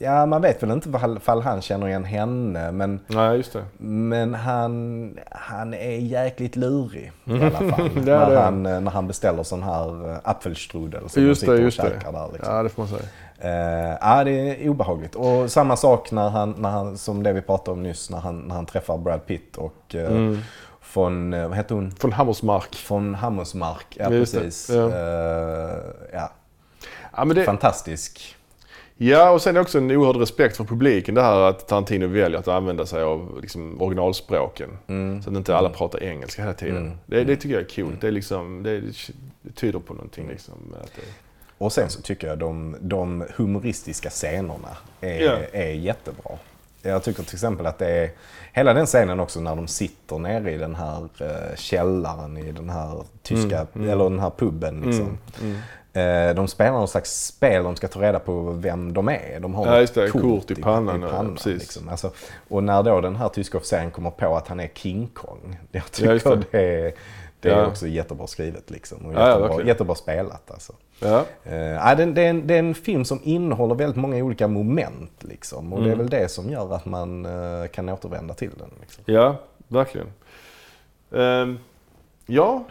eh, 0.00 0.06
ja, 0.06 0.26
man 0.26 0.42
vet 0.42 0.62
väl 0.62 0.70
inte 0.70 0.88
ifall 1.16 1.42
han 1.42 1.62
känner 1.62 1.88
igen 1.88 2.04
henne 2.04 2.72
men, 2.72 3.00
Nej, 3.06 3.36
just 3.36 3.52
det. 3.52 3.64
men 3.78 4.34
han, 4.34 5.18
han 5.30 5.74
är 5.74 5.96
jäkligt 5.98 6.56
lurig 6.56 7.12
i 7.24 7.32
alla 7.32 7.50
fall. 7.50 7.70
Ja, 7.80 7.88
när, 7.94 8.30
det 8.30 8.36
är 8.36 8.42
han, 8.42 8.62
när 8.62 8.90
han 8.90 9.06
beställer 9.06 9.42
sån 9.42 9.62
här 9.62 10.10
eh, 10.12 10.18
apfelstrudel 10.24 11.08
som 11.08 11.22
Just 11.22 11.40
sitter 11.40 11.52
det, 11.52 11.58
och 11.58 11.64
just 11.64 11.80
det. 11.82 11.90
käkar 11.90 12.12
där. 12.12 12.28
Liksom. 12.32 12.54
Ja, 12.54 12.62
det 12.62 12.68
får 12.68 12.82
man 12.82 12.88
säga. 12.88 13.02
Eh, 13.38 13.98
ja, 14.00 14.24
det 14.24 14.30
är 14.64 14.68
obehagligt. 14.68 15.14
Och 15.14 15.50
samma 15.50 15.76
sak 15.76 16.10
när 16.10 16.28
han, 16.28 16.54
när 16.58 16.70
han, 16.70 16.98
som 16.98 17.22
det 17.22 17.32
vi 17.32 17.40
pratade 17.42 17.70
om 17.70 17.82
nyss, 17.82 18.10
när 18.10 18.18
han, 18.18 18.38
när 18.40 18.54
han 18.54 18.66
träffar 18.66 18.98
Brad 18.98 19.26
Pitt 19.26 19.56
och 19.56 19.94
eh, 19.94 20.06
Mm. 20.06 20.38
från, 20.80 21.34
eh, 21.34 21.48
vad 21.48 21.56
heter 21.56 21.74
hon? 21.74 21.90
Från 21.90 22.12
Hammersmark. 22.12 22.74
Från 22.74 23.14
Hammersmark, 23.14 23.86
ja 23.98 24.08
det, 24.10 24.18
precis. 24.20 24.70
ja. 24.70 24.88
Eh, 24.88 25.76
ja. 26.12 26.30
Ja, 27.16 27.24
det, 27.24 27.44
Fantastisk. 27.44 28.36
Ja, 28.96 29.30
och 29.30 29.42
sen 29.42 29.56
också 29.56 29.78
en 29.78 29.90
oerhörd 29.90 30.16
respekt 30.16 30.56
för 30.56 30.64
publiken 30.64 31.14
det 31.14 31.22
här 31.22 31.40
att 31.40 31.68
Tarantino 31.68 32.06
väljer 32.06 32.38
att 32.38 32.48
använda 32.48 32.86
sig 32.86 33.02
av 33.02 33.38
liksom, 33.40 33.82
originalspråken. 33.82 34.78
Mm. 34.86 35.22
Så 35.22 35.30
att 35.30 35.36
inte 35.36 35.56
alla 35.56 35.70
pratar 35.70 36.02
engelska 36.02 36.42
hela 36.42 36.54
tiden. 36.54 36.98
Det, 37.06 37.24
det 37.24 37.36
tycker 37.36 37.54
jag 37.54 37.64
är 37.64 37.74
coolt. 37.74 38.00
Det, 38.00 38.06
är 38.06 38.12
liksom, 38.12 38.62
det, 38.62 38.80
det 39.42 39.52
tyder 39.54 39.78
på 39.78 39.94
någonting. 39.94 40.28
Liksom, 40.28 40.54
Och 41.58 41.72
sen 41.72 41.90
så 41.90 42.02
tycker 42.02 42.26
jag 42.28 42.38
de, 42.38 42.76
de 42.80 43.24
humoristiska 43.36 44.10
scenerna 44.10 44.76
är, 45.00 45.20
Ja. 45.20 45.36
är 45.52 45.72
jättebra. 45.72 46.30
Jag 46.82 47.02
tycker 47.02 47.22
till 47.22 47.34
exempel 47.34 47.66
att 47.66 47.78
det 47.78 47.88
är 47.90 48.10
hela 48.52 48.74
den 48.74 48.86
scenen 48.86 49.20
också 49.20 49.40
när 49.40 49.56
de 49.56 49.66
sitter 49.68 50.18
nere 50.18 50.52
i 50.52 50.56
den 50.58 50.74
här 50.74 51.08
eh, 51.20 51.56
källaren 51.56 52.36
i 52.36 52.52
den 52.52 52.70
här 52.70 53.04
tyska, 53.22 53.66
eller 53.74 54.04
den 54.04 54.18
här 54.18 54.30
puben 54.30 54.80
liksom. 54.80 55.18
Eh, 55.42 55.56
de 56.36 56.48
spelar 56.48 56.72
någon 56.72 56.88
slags 56.88 57.26
spel, 57.26 57.62
de 57.64 57.76
ska 57.76 57.88
ta 57.88 58.00
reda 58.02 58.18
på 58.18 58.40
vem 58.50 58.92
de 58.92 59.08
är. 59.08 59.40
De 59.40 59.54
har 59.54 59.66
Ja, 59.66 59.80
just 59.80 59.94
det, 59.94 60.10
kort 60.10 60.50
i 60.50 60.54
pannan, 60.54 61.02
ja, 61.02 61.24
precis. 61.34 61.60
liksom. 61.62 61.88
alltså, 61.88 62.10
och 62.48 62.64
när 62.64 62.82
då 62.82 63.00
den 63.00 63.16
här 63.16 63.28
tyska 63.28 63.58
officeren 63.58 63.90
kommer 63.90 64.10
på 64.10 64.36
att 64.36 64.48
han 64.48 64.60
är 64.60 64.68
King 64.74 65.06
Kong. 65.14 65.58
Jag 65.72 65.82
Ja, 65.82 65.84
tycker 65.92 66.36
det. 66.36 66.44
det, 66.50 66.86
är, 66.86 66.92
det 67.40 67.48
är 67.50 67.58
Ja. 67.60 67.66
också 67.66 67.86
jättebra 67.86 68.26
skrivet 68.26 68.70
liksom. 68.70 69.06
Och 69.06 69.12
Ja, 69.14 69.18
ja, 69.28 69.40
jättebra, 69.42 69.66
jättebra 69.66 69.94
spelat 69.94 70.50
alltså. 70.50 70.72
ja. 71.00 71.24
Uh, 71.46 71.54
ja, 71.56 71.94
det, 71.94 72.04
det, 72.04 72.22
är 72.22 72.30
en, 72.30 72.46
det 72.46 72.54
är 72.54 72.58
en 72.58 72.74
film 72.74 73.04
som 73.04 73.20
innehåller 73.24 73.74
väldigt 73.74 73.96
många 73.96 74.16
olika 74.24 74.48
moment. 74.48 75.12
Liksom, 75.20 75.72
och 75.72 75.78
det 75.82 75.84
är 75.88 75.92
Mm. 75.94 75.98
väl 75.98 76.20
det 76.20 76.28
som 76.28 76.50
gör 76.50 76.74
att 76.74 76.84
man 76.86 77.26
eh, 77.26 77.66
kan 77.68 77.88
återvända 77.88 78.34
till 78.34 78.50
den. 78.58 78.70
Liksom. 78.80 79.04
ja, 79.06 79.36
verkligen. 79.68 80.06
Ehm, 81.14 81.58
ja, 82.26 82.64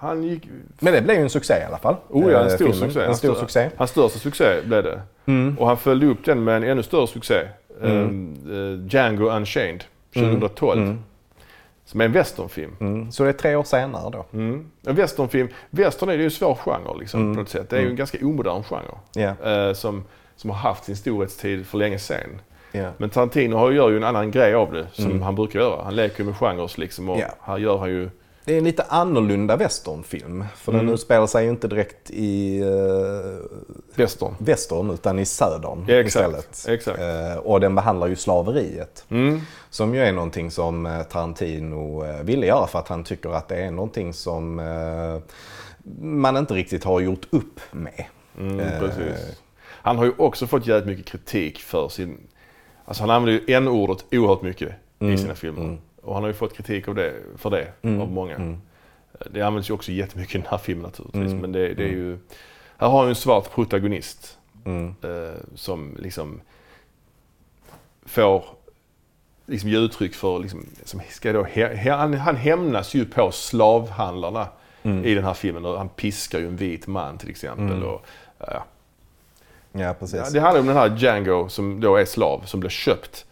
han 0.00 0.22
gick... 0.22 0.48
Men 0.80 0.92
det 0.92 1.02
blev 1.02 1.16
ju 1.16 1.22
en 1.22 1.30
succé 1.30 1.54
i 1.60 1.64
alla 1.64 1.78
fall. 1.78 1.96
Oh 2.08 2.32
ja, 2.32 2.38
en 2.40 2.46
eh, 2.46 2.52
stor 2.54 2.72
filmen. 2.72 2.74
succé. 2.90 3.04
En 3.04 3.16
stor 3.16 3.28
Hans- 3.28 3.38
succé. 3.40 3.70
Hans 3.76 3.90
största 3.90 4.18
succé 4.18 4.44
blev 4.64 4.82
det. 4.82 5.00
Mm. 5.26 5.58
Och 5.58 5.66
han 5.66 5.76
följde 5.76 6.06
upp 6.06 6.24
den 6.24 6.44
med 6.44 6.56
en 6.56 6.62
ännu 6.64 6.82
större 6.82 7.06
succé. 7.06 7.48
Ehm, 7.82 8.34
eh, 8.50 8.86
Django 8.88 9.30
Unchained 9.30 9.84
2012. 10.14 10.82
Mm. 10.82 10.98
Som 11.84 12.00
är 12.00 12.04
en 12.04 12.12
westernfilm. 12.12 12.76
Mm. 12.80 13.12
Så 13.12 13.22
det 13.22 13.28
är 13.28 13.32
tre 13.32 13.56
år 13.56 13.62
senare 13.64 14.10
då. 14.10 14.26
Mm. 14.32 14.66
En 14.86 14.94
westernfilm. 14.94 15.48
Western 15.70 16.08
är 16.08 16.14
ju 16.14 16.24
en 16.24 16.30
svår 16.30 16.54
genre 16.54 16.98
liksom, 17.00 17.20
Mm. 17.20 17.34
på 17.34 17.40
något 17.40 17.48
sätt. 17.48 17.70
Det 17.70 17.76
är 17.76 17.80
ju 17.80 17.88
en 17.90 17.96
ganska 17.96 18.18
omodern 18.26 18.62
genre. 18.62 18.94
Ja. 19.14 19.50
eh, 19.50 19.72
som, 19.72 20.04
som 20.36 20.50
har 20.50 20.56
haft 20.56 20.84
sin 20.84 20.96
storhetstid 20.96 21.66
för 21.66 21.78
länge 21.78 21.98
sedan. 21.98 22.40
Ja. 22.72 22.90
Men 22.98 23.10
Tarantino 23.10 23.56
har, 23.56 23.70
gör 23.70 23.90
ju 23.90 23.96
en 23.96 24.04
annan 24.04 24.30
grej 24.30 24.54
av 24.54 24.72
det 24.72 24.86
som 24.92 25.04
Mm. 25.04 25.22
han 25.22 25.34
brukar 25.34 25.60
göra. 25.60 25.82
Han 25.84 25.96
leker 25.96 26.24
med 26.24 26.36
genrer 26.36 26.72
liksom 26.80 27.08
och 27.08 27.18
Ja. 27.18 27.26
här 27.40 27.58
gör 27.58 27.78
han 27.78 27.88
ju... 27.90 28.10
Det 28.48 28.54
är 28.54 28.58
en 28.58 28.64
lite 28.64 28.82
annorlunda 28.82 29.56
westernfilm. 29.56 30.44
För 30.56 30.72
Mm. 30.72 30.86
den 30.86 30.94
utspelar 30.94 31.26
sig 31.26 31.44
ju 31.44 31.50
inte 31.50 31.68
direkt 31.68 32.10
i 32.10 32.62
uh, 32.62 33.38
Western. 33.94 34.34
västern 34.38 34.90
utan 34.90 35.18
i 35.18 35.24
södern 35.24 35.84
Ja, 35.88 35.94
exakt. 35.94 36.06
istället. 36.26 36.64
Exakt. 36.68 36.98
Eh, 36.98 37.36
och 37.36 37.60
den 37.60 37.74
behandlar 37.74 38.06
ju 38.06 38.16
slaveriet. 38.16 39.04
Mm. 39.08 39.40
Som 39.70 39.94
ju 39.94 40.00
är 40.00 40.12
någonting 40.12 40.50
som 40.50 40.86
eh, 40.86 41.02
Tarantino 41.02 42.04
eh, 42.04 42.22
ville 42.22 42.46
göra 42.46 42.66
för 42.66 42.78
att 42.78 42.88
han 42.88 43.04
tycker 43.04 43.30
att 43.30 43.48
det 43.48 43.56
är 43.56 43.70
någonting 43.70 44.12
som 44.12 44.58
eh, 44.58 45.22
man 46.00 46.36
inte 46.36 46.54
riktigt 46.54 46.84
har 46.84 47.00
gjort 47.00 47.26
upp 47.30 47.60
med. 47.70 48.04
Mm, 48.38 48.60
Eh. 48.60 48.90
Han 49.66 49.96
har 49.96 50.04
ju 50.04 50.12
också 50.16 50.46
fått 50.46 50.66
jävligt 50.66 50.86
mycket 50.98 51.12
kritik 51.12 51.58
för 51.58 51.88
sin... 51.88 52.18
Alltså 52.84 53.02
han 53.02 53.10
använder 53.10 53.32
ju 53.48 53.54
n-ordet 53.54 54.04
oerhört 54.12 54.42
mycket 54.42 54.72
i 54.98 55.18
sina 55.18 55.34
filmer. 55.34 55.78
Och 56.08 56.14
han 56.14 56.22
har 56.22 56.28
ju 56.28 56.34
fått 56.34 56.56
kritik 56.56 56.88
av 56.88 56.94
det, 56.94 57.14
för 57.36 57.50
det 57.50 57.72
av 58.00 58.12
många. 58.12 58.58
Det 59.30 59.42
används 59.42 59.70
ju 59.70 59.74
också 59.74 59.92
jättemycket 59.92 60.34
i 60.34 60.38
den 60.38 60.46
här 60.50 60.58
filmen 60.58 60.82
naturligtvis. 60.82 61.32
Men 61.40 61.52
det, 61.52 61.74
det 61.74 61.82
är 61.82 61.88
ju... 61.88 62.18
Här 62.76 62.88
har 62.88 63.04
ju 63.04 63.08
en 63.08 63.14
svart 63.14 63.50
protagonist. 63.54 64.38
Mm. 64.64 64.94
eh, 65.02 65.40
som 65.54 65.96
liksom 65.98 66.40
får 68.06 68.44
liksom 69.46 69.70
ge 69.70 69.78
uttryck 69.78 70.14
för, 70.14 70.38
liksom, 70.38 70.66
som 70.84 71.00
ska 71.08 71.32
då, 71.32 71.42
he, 71.42 71.90
han, 71.90 72.14
han 72.14 72.36
hämnas 72.36 72.94
ju 72.94 73.04
på 73.04 73.32
slavhandlarna 73.32 74.48
i 75.04 75.14
den 75.14 75.24
här 75.24 75.34
filmen. 75.34 75.64
Och 75.64 75.78
han 75.78 75.88
piskar 75.88 76.38
ju 76.38 76.46
en 76.46 76.56
vit 76.56 76.86
man 76.86 77.18
till 77.18 77.30
exempel. 77.30 77.82
Och, 77.82 78.06
ja. 78.38 78.64
Ja, 79.72 79.94
precis. 79.98 80.20
Ja, 80.24 80.30
det 80.32 80.40
handlar 80.40 80.60
om 80.60 80.66
den 80.66 80.76
här 80.76 80.96
Django 80.96 81.48
som 81.48 81.80
då 81.80 81.96
är 81.96 82.04
slav, 82.04 82.42
som 82.44 82.60
blir 82.60 82.70
köpt 82.70 83.26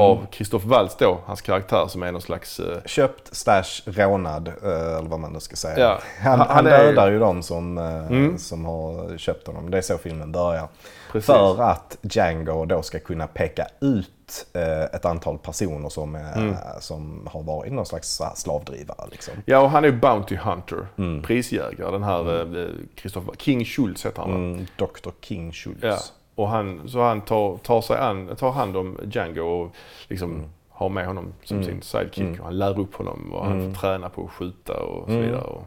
av 0.00 0.26
Christoph 0.30 0.66
Waltz 0.66 0.96
då, 0.96 1.18
hans 1.24 1.40
karaktär 1.42 1.86
som 1.88 2.02
är 2.02 2.12
någon 2.12 2.22
slags... 2.22 2.60
eh, 2.60 2.82
Köpt 2.86 3.36
slash 3.36 3.64
rånad, 3.84 4.48
eh, 4.48 4.96
eller 4.98 5.08
vad 5.08 5.20
man 5.20 5.32
nu 5.32 5.40
ska 5.40 5.56
säga. 5.56 5.78
Ja. 5.78 5.98
Han, 6.20 6.38
Han- 6.38 6.48
han, 6.48 6.56
han 6.56 6.66
är- 6.66 6.70
dödar 6.84 7.10
ju 7.10 7.18
de 7.18 7.42
som, 7.42 7.78
eh, 7.78 7.84
Mm. 8.06 8.38
som 8.38 8.64
har 8.64 9.18
köpt 9.18 9.46
honom. 9.46 9.70
Det 9.70 9.78
är 9.78 9.82
så 9.82 9.98
filmen 9.98 10.32
börjar. 10.32 10.68
Precis. 11.12 11.26
För 11.26 11.62
att 11.62 11.98
Django 12.02 12.64
då 12.64 12.82
ska 12.82 12.98
kunna 12.98 13.26
peka 13.26 13.66
ut 13.80 14.46
eh, 14.52 14.82
ett 14.82 15.04
antal 15.04 15.38
personer 15.38 15.88
som, 15.88 16.14
Mm. 16.14 16.54
som 16.80 17.28
har 17.32 17.42
varit 17.42 17.72
någon 17.72 17.86
slags 17.86 18.20
slavdrivare. 18.34 19.08
Liksom. 19.10 19.34
Ja, 19.44 19.58
och 19.58 19.70
han 19.70 19.84
är 19.84 19.90
Bounty 19.92 20.36
Hunter, 20.36 20.86
prisjägare. 21.22 21.90
Den 21.90 22.02
här 22.02 22.56
eh, 22.62 22.68
Christopher 22.96 23.34
King 23.38 23.64
Schultz 23.64 24.06
heter 24.06 24.22
han? 24.22 24.30
Mm, 24.34 24.66
Dr. 24.76 25.10
King 25.20 25.52
Schultz. 25.52 25.80
Ja. 25.82 25.98
Och 26.38 26.48
han, 26.48 26.88
så 26.88 27.00
han 27.00 27.20
tar, 27.20 27.56
tar, 27.56 27.80
sig 27.80 27.96
an, 27.98 28.36
tar 28.36 28.50
hand 28.50 28.76
om 28.76 28.98
Django 29.10 29.42
och 29.42 29.70
liksom 30.08 30.44
har 30.68 30.88
med 30.88 31.06
honom 31.06 31.32
som 31.44 31.64
sin 31.64 31.82
sidekick. 31.82 32.38
Och 32.38 32.44
han 32.44 32.58
lär 32.58 32.78
upp 32.78 32.94
honom 32.94 33.32
och 33.32 33.46
han 33.46 33.74
får 33.74 33.80
träna 33.80 34.08
på 34.08 34.24
att 34.24 34.30
skjuta 34.30 34.82
och 34.82 35.06
så 35.08 35.18
vidare. 35.18 35.40
Och, 35.40 35.62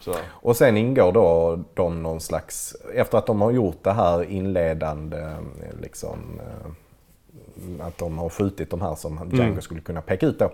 så. 0.00 0.14
Och 0.28 0.56
sen 0.56 0.76
ingår 0.76 1.12
då 1.12 1.58
de 1.74 2.02
någon 2.02 2.20
slags, 2.20 2.76
efter 2.94 3.18
att 3.18 3.26
de 3.26 3.40
har 3.40 3.50
gjort 3.50 3.84
det 3.84 3.92
här 3.92 4.24
inledande, 4.30 5.18
eh, 5.18 5.80
liksom, 5.80 6.18
eh, 6.40 7.86
att 7.86 7.98
de 7.98 8.18
har 8.18 8.28
skjutit 8.28 8.70
de 8.70 8.80
här 8.80 8.94
som 8.94 9.30
Django 9.32 9.60
skulle 9.60 9.80
kunna 9.80 10.00
peka 10.00 10.26
ut 10.26 10.38
då, 10.38 10.50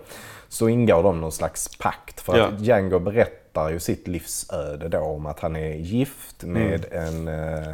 så 0.47 0.69
ingår 0.69 1.03
de 1.03 1.21
någon 1.21 1.31
slags 1.31 1.77
pakt. 1.77 2.21
För 2.21 2.37
Ja. 2.37 2.45
att 2.45 2.61
Django 2.61 2.99
berättar 2.99 3.69
ju 3.69 3.79
sitt 3.79 4.07
livsöde 4.07 4.89
då 4.89 4.99
om 4.99 5.25
att 5.25 5.39
han 5.39 5.55
är 5.55 5.75
gift 5.75 6.43
med 6.43 6.85
en, 6.91 7.27
eh, 7.27 7.71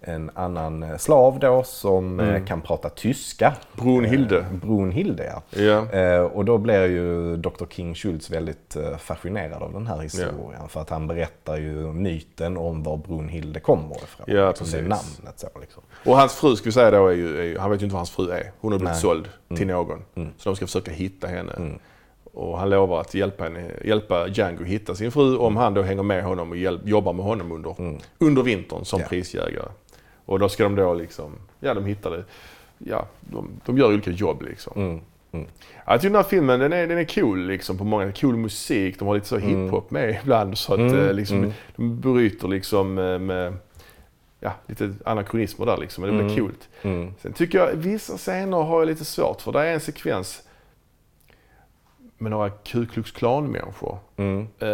en 0.00 0.30
annan 0.34 0.98
slav 0.98 1.38
då 1.38 1.62
som 1.62 2.20
eh, 2.20 2.44
kan 2.44 2.60
prata 2.60 2.88
tyska. 2.88 3.54
Brunhilde. 3.72 4.38
Eh, 4.38 4.52
Brunhilde 4.52 5.32
ja. 5.50 5.92
Eh, 5.92 6.20
och 6.20 6.44
då 6.44 6.58
blir 6.58 6.86
ju 6.86 7.36
Dr. 7.36 7.64
King 7.70 7.94
Schultz 7.94 8.30
väldigt 8.30 8.76
eh, 8.76 8.96
fascinerad 8.96 9.62
av 9.62 9.72
den 9.72 9.86
här 9.86 9.98
historien. 9.98 10.68
För 10.68 10.80
att 10.80 10.90
han 10.90 11.06
berättar 11.06 11.56
ju 11.56 11.92
myten 11.92 12.56
om 12.56 12.82
var 12.82 12.96
Brunhilde 12.96 13.60
kommer 13.60 13.96
ifrån. 13.96 14.26
Ja, 14.26 14.34
det 14.34 14.40
är 14.40 14.52
precis. 14.52 14.74
namnet 14.74 15.34
så 15.36 15.48
liksom. 15.60 15.82
Och 16.04 16.16
hans 16.16 16.34
fru 16.34 16.56
ska 16.56 16.64
vi 16.64 16.72
säga 16.72 16.90
då 16.90 17.08
är 17.08 17.14
ju, 17.14 17.40
är 17.40 17.44
ju, 17.44 17.58
han 17.58 17.70
vet 17.70 17.80
ju 17.80 17.84
inte 17.84 17.94
vad 17.94 18.00
hans 18.00 18.10
fru 18.10 18.30
är. 18.30 18.52
Hon 18.60 18.72
har 18.72 18.78
blivit 18.78 18.92
Nej. 18.92 19.00
såld 19.00 19.28
till 19.56 19.66
någon. 19.66 20.04
Så 20.14 20.50
de 20.50 20.56
ska 20.56 20.66
försöka 20.66 20.90
hitta 20.90 21.26
henne. 21.26 21.78
Och 22.32 22.58
han 22.58 22.70
lovar 22.70 23.00
att 23.00 23.14
hjälpa, 23.14 23.44
henne, 23.44 23.70
hjälpa 23.84 24.28
Django 24.28 24.64
hitta 24.64 24.94
sin 24.94 25.12
fru 25.12 25.36
om 25.36 25.56
han 25.56 25.74
då 25.74 25.82
hänger 25.82 26.02
med 26.02 26.24
honom 26.24 26.50
och 26.50 26.56
hjälp, 26.56 26.80
jobbar 26.84 27.12
med 27.12 27.24
honom 27.24 27.52
under, 27.52 27.98
under 28.18 28.42
vintern 28.42 28.84
som 28.84 29.02
prisjägare. 29.08 29.68
Och 30.28 30.38
då 30.38 30.48
ska 30.48 30.62
de 30.62 30.74
då 30.74 30.94
liksom, 30.94 31.32
ja 31.60 31.74
de 31.74 31.84
hittar 31.84 32.10
det. 32.10 32.24
Ja, 32.78 33.06
de, 33.20 33.48
de 33.66 33.78
gör 33.78 33.86
olika 33.92 34.10
jobb 34.10 34.42
liksom. 34.42 34.72
Mm. 34.76 35.00
Mm. 35.32 35.46
Ja, 35.86 35.92
Jag 35.92 36.00
tycker 36.00 36.10
den 36.14 36.22
här 36.22 36.30
filmen 36.30 36.60
den 36.60 36.72
är, 36.72 36.86
den 36.86 36.98
är 36.98 37.04
cool 37.04 37.46
liksom 37.46 37.78
på 37.78 37.84
många, 37.84 38.12
cool 38.12 38.36
musik. 38.36 38.98
De 38.98 39.08
har 39.08 39.14
lite 39.14 39.26
så 39.26 39.38
hiphop 39.38 39.90
med 39.90 40.18
ibland 40.22 40.58
så 40.58 40.72
att 40.74 40.78
Mm, 40.80 40.98
eh, 40.98 41.12
liksom, 41.12 41.36
mm. 41.38 41.52
de 41.76 42.00
bryter 42.00 42.48
liksom 42.48 42.98
eh, 42.98 43.18
med 43.18 43.54
ja, 44.40 44.52
lite 44.66 44.94
anakronismer 45.04 45.66
där 45.66 45.76
liksom. 45.76 46.02
Men 46.04 46.10
det 46.16 46.24
blir 46.24 46.32
Mm. 46.34 46.44
coolt. 46.46 46.68
Mm. 46.82 47.14
Sen 47.22 47.32
tycker 47.32 47.58
jag 47.58 47.72
vissa 47.74 48.16
scener 48.16 48.56
har 48.62 48.78
jag 48.78 48.86
lite 48.86 49.04
svårt 49.04 49.40
för. 49.40 49.52
Det 49.52 49.60
är 49.60 49.74
en 49.74 49.80
sekvens 49.80 50.42
med 52.20 52.30
några 52.30 52.50
Ku 52.50 52.86
Klux 52.86 53.10
Klan-människor 53.10 53.98
Mm. 54.16 54.40
eh, 54.58 54.68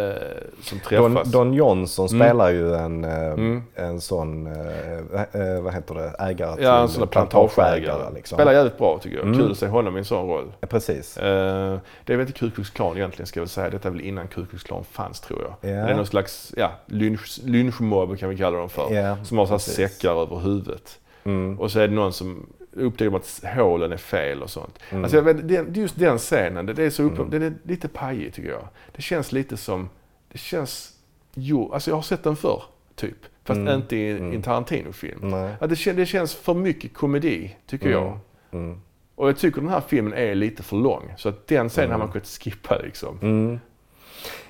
som 0.61 0.79
Don, 0.89 1.13
träffas. 1.13 1.31
Don 1.31 1.53
Johnson 1.53 2.07
Mm. 2.07 2.19
spelar 2.27 2.49
ju 2.49 2.73
en, 2.75 3.03
eh, 3.03 3.11
Mm. 3.33 3.63
en 3.75 4.01
sån, 4.01 4.47
eh, 4.47 5.21
eh, 5.41 5.61
vad 5.61 5.73
heter 5.73 5.95
det, 5.95 6.15
ägare 6.19 6.63
ja, 6.63 6.81
en 6.81 6.89
sån 6.89 7.07
plantageägare. 7.07 8.13
Liksom. 8.13 8.35
Spelar 8.35 8.51
jävligt 8.53 8.77
bra 8.77 8.99
tycker 9.01 9.17
jag. 9.17 9.25
Mm. 9.25 9.39
Kul 9.39 9.51
att 9.51 9.57
se 9.57 9.67
honom 9.67 9.95
i 9.95 9.99
en 9.99 10.05
sån 10.05 10.27
roll. 10.27 10.51
Ja, 10.59 10.67
Precis. 10.67 11.17
Eh, 11.17 11.77
det 12.05 12.13
är 12.13 12.17
väl 12.17 12.27
inte 12.27 12.39
Ku 12.39 12.51
Klux 12.51 12.69
Klan 12.69 12.97
egentligen 12.97 13.27
ska 13.27 13.39
jag 13.39 13.43
väl 13.43 13.49
säga. 13.49 13.69
Detta 13.69 13.87
är 13.87 13.91
väl 13.91 14.01
innan 14.01 14.27
Ku 14.27 14.45
Klux 14.45 14.63
Klan 14.63 14.83
fanns 14.91 15.19
tror 15.21 15.41
jag. 15.41 15.71
Ja. 15.71 15.75
Det 15.85 15.91
är 15.91 15.95
någon 15.95 16.05
slags 16.05 16.53
ja, 16.57 16.71
lynch, 16.85 17.39
lynchmobb 17.43 18.17
kan 18.19 18.29
vi 18.29 18.37
kalla 18.37 18.57
dem 18.57 18.69
för. 18.69 18.93
Ja, 18.93 19.17
som 19.23 19.37
har 19.37 19.45
så 19.45 19.51
här 19.51 19.57
säckar 19.59 20.21
över 20.21 20.37
huvudet. 20.39 20.99
Mm. 21.23 21.59
Och 21.59 21.71
så 21.71 21.79
är 21.79 21.87
det 21.87 21.93
någon 21.95 22.13
som 22.13 22.45
upptäcker 22.75 23.09
man 23.11 23.21
att 23.21 23.43
hålen 23.55 23.91
är 23.91 23.97
fel 23.97 24.41
och 24.43 24.49
sånt. 24.49 24.79
Mm. 24.89 25.03
Alltså, 25.03 25.21
den, 25.21 25.73
just 25.73 25.99
den 25.99 26.17
scenen, 26.17 26.65
det, 26.65 26.79
är 26.83 26.89
så 26.89 27.03
upp, 27.03 27.31
den 27.31 27.41
är 27.43 27.53
lite 27.63 27.87
pajig 27.87 28.33
tycker 28.33 28.49
jag. 28.49 28.67
Det 28.95 29.01
känns 29.01 29.31
lite 29.31 29.57
som, 29.57 29.89
det 30.31 30.37
känns, 30.37 30.93
jo, 31.33 31.73
alltså 31.73 31.89
jag 31.91 31.95
har 31.95 32.01
sett 32.01 32.23
den 32.23 32.35
förr, 32.35 32.63
typ. 32.95 33.17
Fast 33.43 33.57
Mm. 33.57 33.75
inte 33.75 33.95
i, 33.95 34.07
i 34.07 34.11
Mm. 34.11 34.33
en 34.35 34.41
Tarantino-film. 34.41 35.33
Att 35.59 35.69
det, 35.69 35.93
det 35.93 36.05
känns 36.05 36.35
för 36.35 36.53
mycket 36.53 36.93
komedi, 36.93 37.55
tycker 37.67 37.85
Mm. 37.91 37.97
jag. 38.03 38.19
Mm. 38.51 38.81
Och 39.15 39.29
jag 39.29 39.37
tycker 39.37 39.61
den 39.61 39.69
här 39.69 39.81
filmen 39.87 40.13
är 40.13 40.35
lite 40.35 40.63
för 40.63 40.77
lång. 40.77 41.13
Så 41.17 41.29
att 41.29 41.47
den 41.47 41.69
scenen 41.69 41.85
Mm. 41.89 41.91
har 41.99 42.05
man 42.07 42.11
kunnat 42.11 42.27
skippa 42.27 42.77
liksom. 42.77 43.59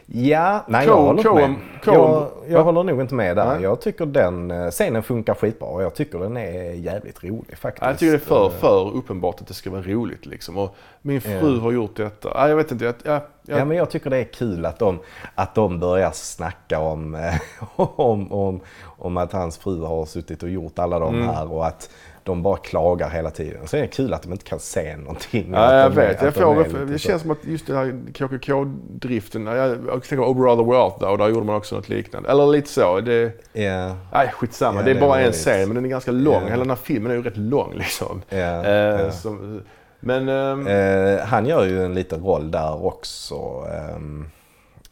Ja, 0.07 0.65
nej 0.67 0.87
jag 0.87 0.95
håller 0.95 1.19
inte 1.19 1.33
med. 1.33 1.55
Jag, 1.85 2.27
jag 2.47 2.63
håller 2.63 2.83
nog 2.83 3.01
inte 3.01 3.15
med 3.15 3.35
där. 3.35 3.59
Jag 3.59 3.81
tycker 3.81 4.05
den 4.05 4.51
eh, 4.51 4.69
scenen 4.69 5.03
funkar 5.03 5.33
skitbra 5.33 5.67
och 5.67 5.83
jag 5.83 5.95
tycker 5.95 6.19
den 6.19 6.37
är 6.37 6.71
jävligt 6.73 7.23
rolig 7.23 7.57
faktiskt. 7.57 7.81
Ja, 7.81 7.89
Jag 7.89 7.99
tycker 7.99 8.11
det 8.11 8.17
är 8.17 8.19
för, 8.19 8.45
Eh, 8.45 8.51
för 8.51 8.95
uppenbart 8.95 9.41
att 9.41 9.47
det 9.47 9.53
ska 9.53 9.69
vara 9.71 9.81
roligt 9.81 10.25
liksom. 10.25 10.57
Och 10.57 10.75
min 11.01 11.21
fru 11.21 11.59
har 11.59 11.71
gjort 11.71 11.95
detta. 11.97 12.29
Ja, 12.33 12.49
jag 12.49 12.55
vet 12.55 12.71
inte. 12.71 12.85
Jag, 12.85 12.93
jag, 13.03 13.21
Ja 13.47 13.65
men 13.65 13.77
jag 13.77 13.89
tycker 13.89 14.09
det 14.09 14.17
är 14.17 14.23
kul 14.23 14.65
att 14.65 14.79
de, 14.79 14.99
att 15.35 15.55
de 15.55 15.79
börjar 15.79 16.11
snacka 16.13 16.79
om, 16.79 17.31
om, 17.75 18.31
om, 18.31 18.59
om 18.97 19.17
att 19.17 19.31
hans 19.33 19.57
fru 19.57 19.81
har 19.81 20.05
suttit 20.05 20.43
och 20.43 20.49
gjort 20.49 20.79
alla 20.79 20.99
de 20.99 21.15
Mm. 21.15 21.27
här 21.27 21.51
och 21.51 21.65
att 21.67 21.89
de 22.25 22.43
bara 22.43 22.57
klagar 22.57 23.09
hela 23.09 23.29
tiden. 23.31 23.67
Så 23.67 23.77
är 23.77 23.81
det 23.81 23.87
kul 23.87 24.13
att 24.13 24.23
de 24.23 24.31
inte 24.31 24.43
kan 24.45 24.59
se 24.59 24.97
någonting. 24.97 25.49
Ja, 25.53 25.73
jag 25.73 25.85
är- 25.85 25.89
vet. 25.89 26.15
att 26.17 26.21
Jag 26.23 26.33
får, 26.33 26.65
är 26.65 26.69
det, 26.79 26.85
det 26.85 26.99
känns 26.99 27.21
som 27.21 27.31
att 27.31 27.45
just 27.45 27.67
den 27.67 27.75
här 27.75 27.99
KKK-driften. 28.13 29.45
Jag, 29.45 29.77
tänker 29.87 30.15
på 30.17 30.23
Over 30.29 30.47
Other 30.47 30.63
Wealth 30.71 30.99
där, 30.99 31.09
och 31.09 31.17
där 31.17 31.27
gjorde 31.29 31.45
man 31.45 31.55
också 31.55 31.75
något 31.75 31.89
liknande. 31.89 32.29
Eller 32.29 32.47
lite 32.47 32.69
så. 32.69 32.99
Det, 32.99 33.31
Ja, 33.53 33.95
nej, 34.13 34.31
skitsamma. 34.33 34.79
Ja, 34.79 34.85
det 34.85 34.91
är 34.91 34.95
är 34.95 35.01
bara 35.01 35.19
en 35.21 35.31
scen, 35.31 35.67
men 35.67 35.75
den 35.75 35.85
är 35.85 35.89
ganska 35.89 36.11
lång. 36.11 36.41
Ja. 36.43 36.49
Hela 36.49 36.57
den 36.57 36.69
här 36.69 36.77
filmen 36.83 37.11
är 37.11 37.15
ju 37.15 37.21
rätt 37.23 37.37
lång 37.37 37.73
liksom. 37.75 38.21
Eh, 38.29 38.39
ja. 38.39 39.11
som, 39.11 39.61
men... 39.99 40.29
ehm, 40.29 40.67
Eh, 40.67 41.19
han 41.25 41.45
gör 41.45 41.65
ju 41.65 41.85
en 41.85 41.93
liten 41.93 42.23
roll 42.23 42.51
där 42.51 42.85
också. 42.85 43.35
Ehm, 43.73 44.25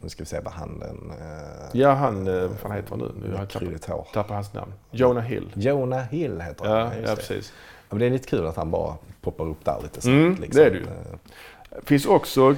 nu 0.04 0.10
ska 0.10 0.24
vi 0.24 0.28
se 0.28 0.40
vad 0.40 0.54
han 0.54 0.80
den... 0.80 1.12
Eh, 1.12 1.82
ja, 1.82 1.92
han... 1.94 2.28
eh, 2.28 2.48
Vad 2.48 2.60
fan 2.60 2.72
heter 2.72 2.90
han 2.90 3.00
nu? 3.00 3.12
Nu 3.28 3.36
har 3.36 3.48
jag 3.54 3.96
hår. 3.96 4.08
tappat 4.14 4.32
hans 4.36 4.54
namn. 4.54 4.74
Jonah 4.92 5.24
Hill. 5.24 5.52
Jonah 5.56 6.02
Hill 6.04 6.42
heter 6.42 6.66
han. 6.66 6.78
Ja, 6.78 6.92
ja 7.04 7.10
det. 7.10 7.16
precis. 7.16 7.54
Men 7.90 8.00
det 8.00 8.06
är 8.06 8.10
lite 8.10 8.28
kul 8.30 8.48
att 8.48 8.56
han 8.56 8.72
bara 8.72 8.96
poppar 9.22 9.46
upp 9.46 9.66
där 9.66 9.80
lite 9.84 10.02
snabbt. 10.02 10.14
Mm, 10.16 10.36
liksom. 10.42 10.62
det 10.62 10.66
är 10.68 10.72
det 10.72 10.78
ju. 10.78 10.84
Eh, 10.84 11.80
finns 11.84 12.06
också... 12.06 12.56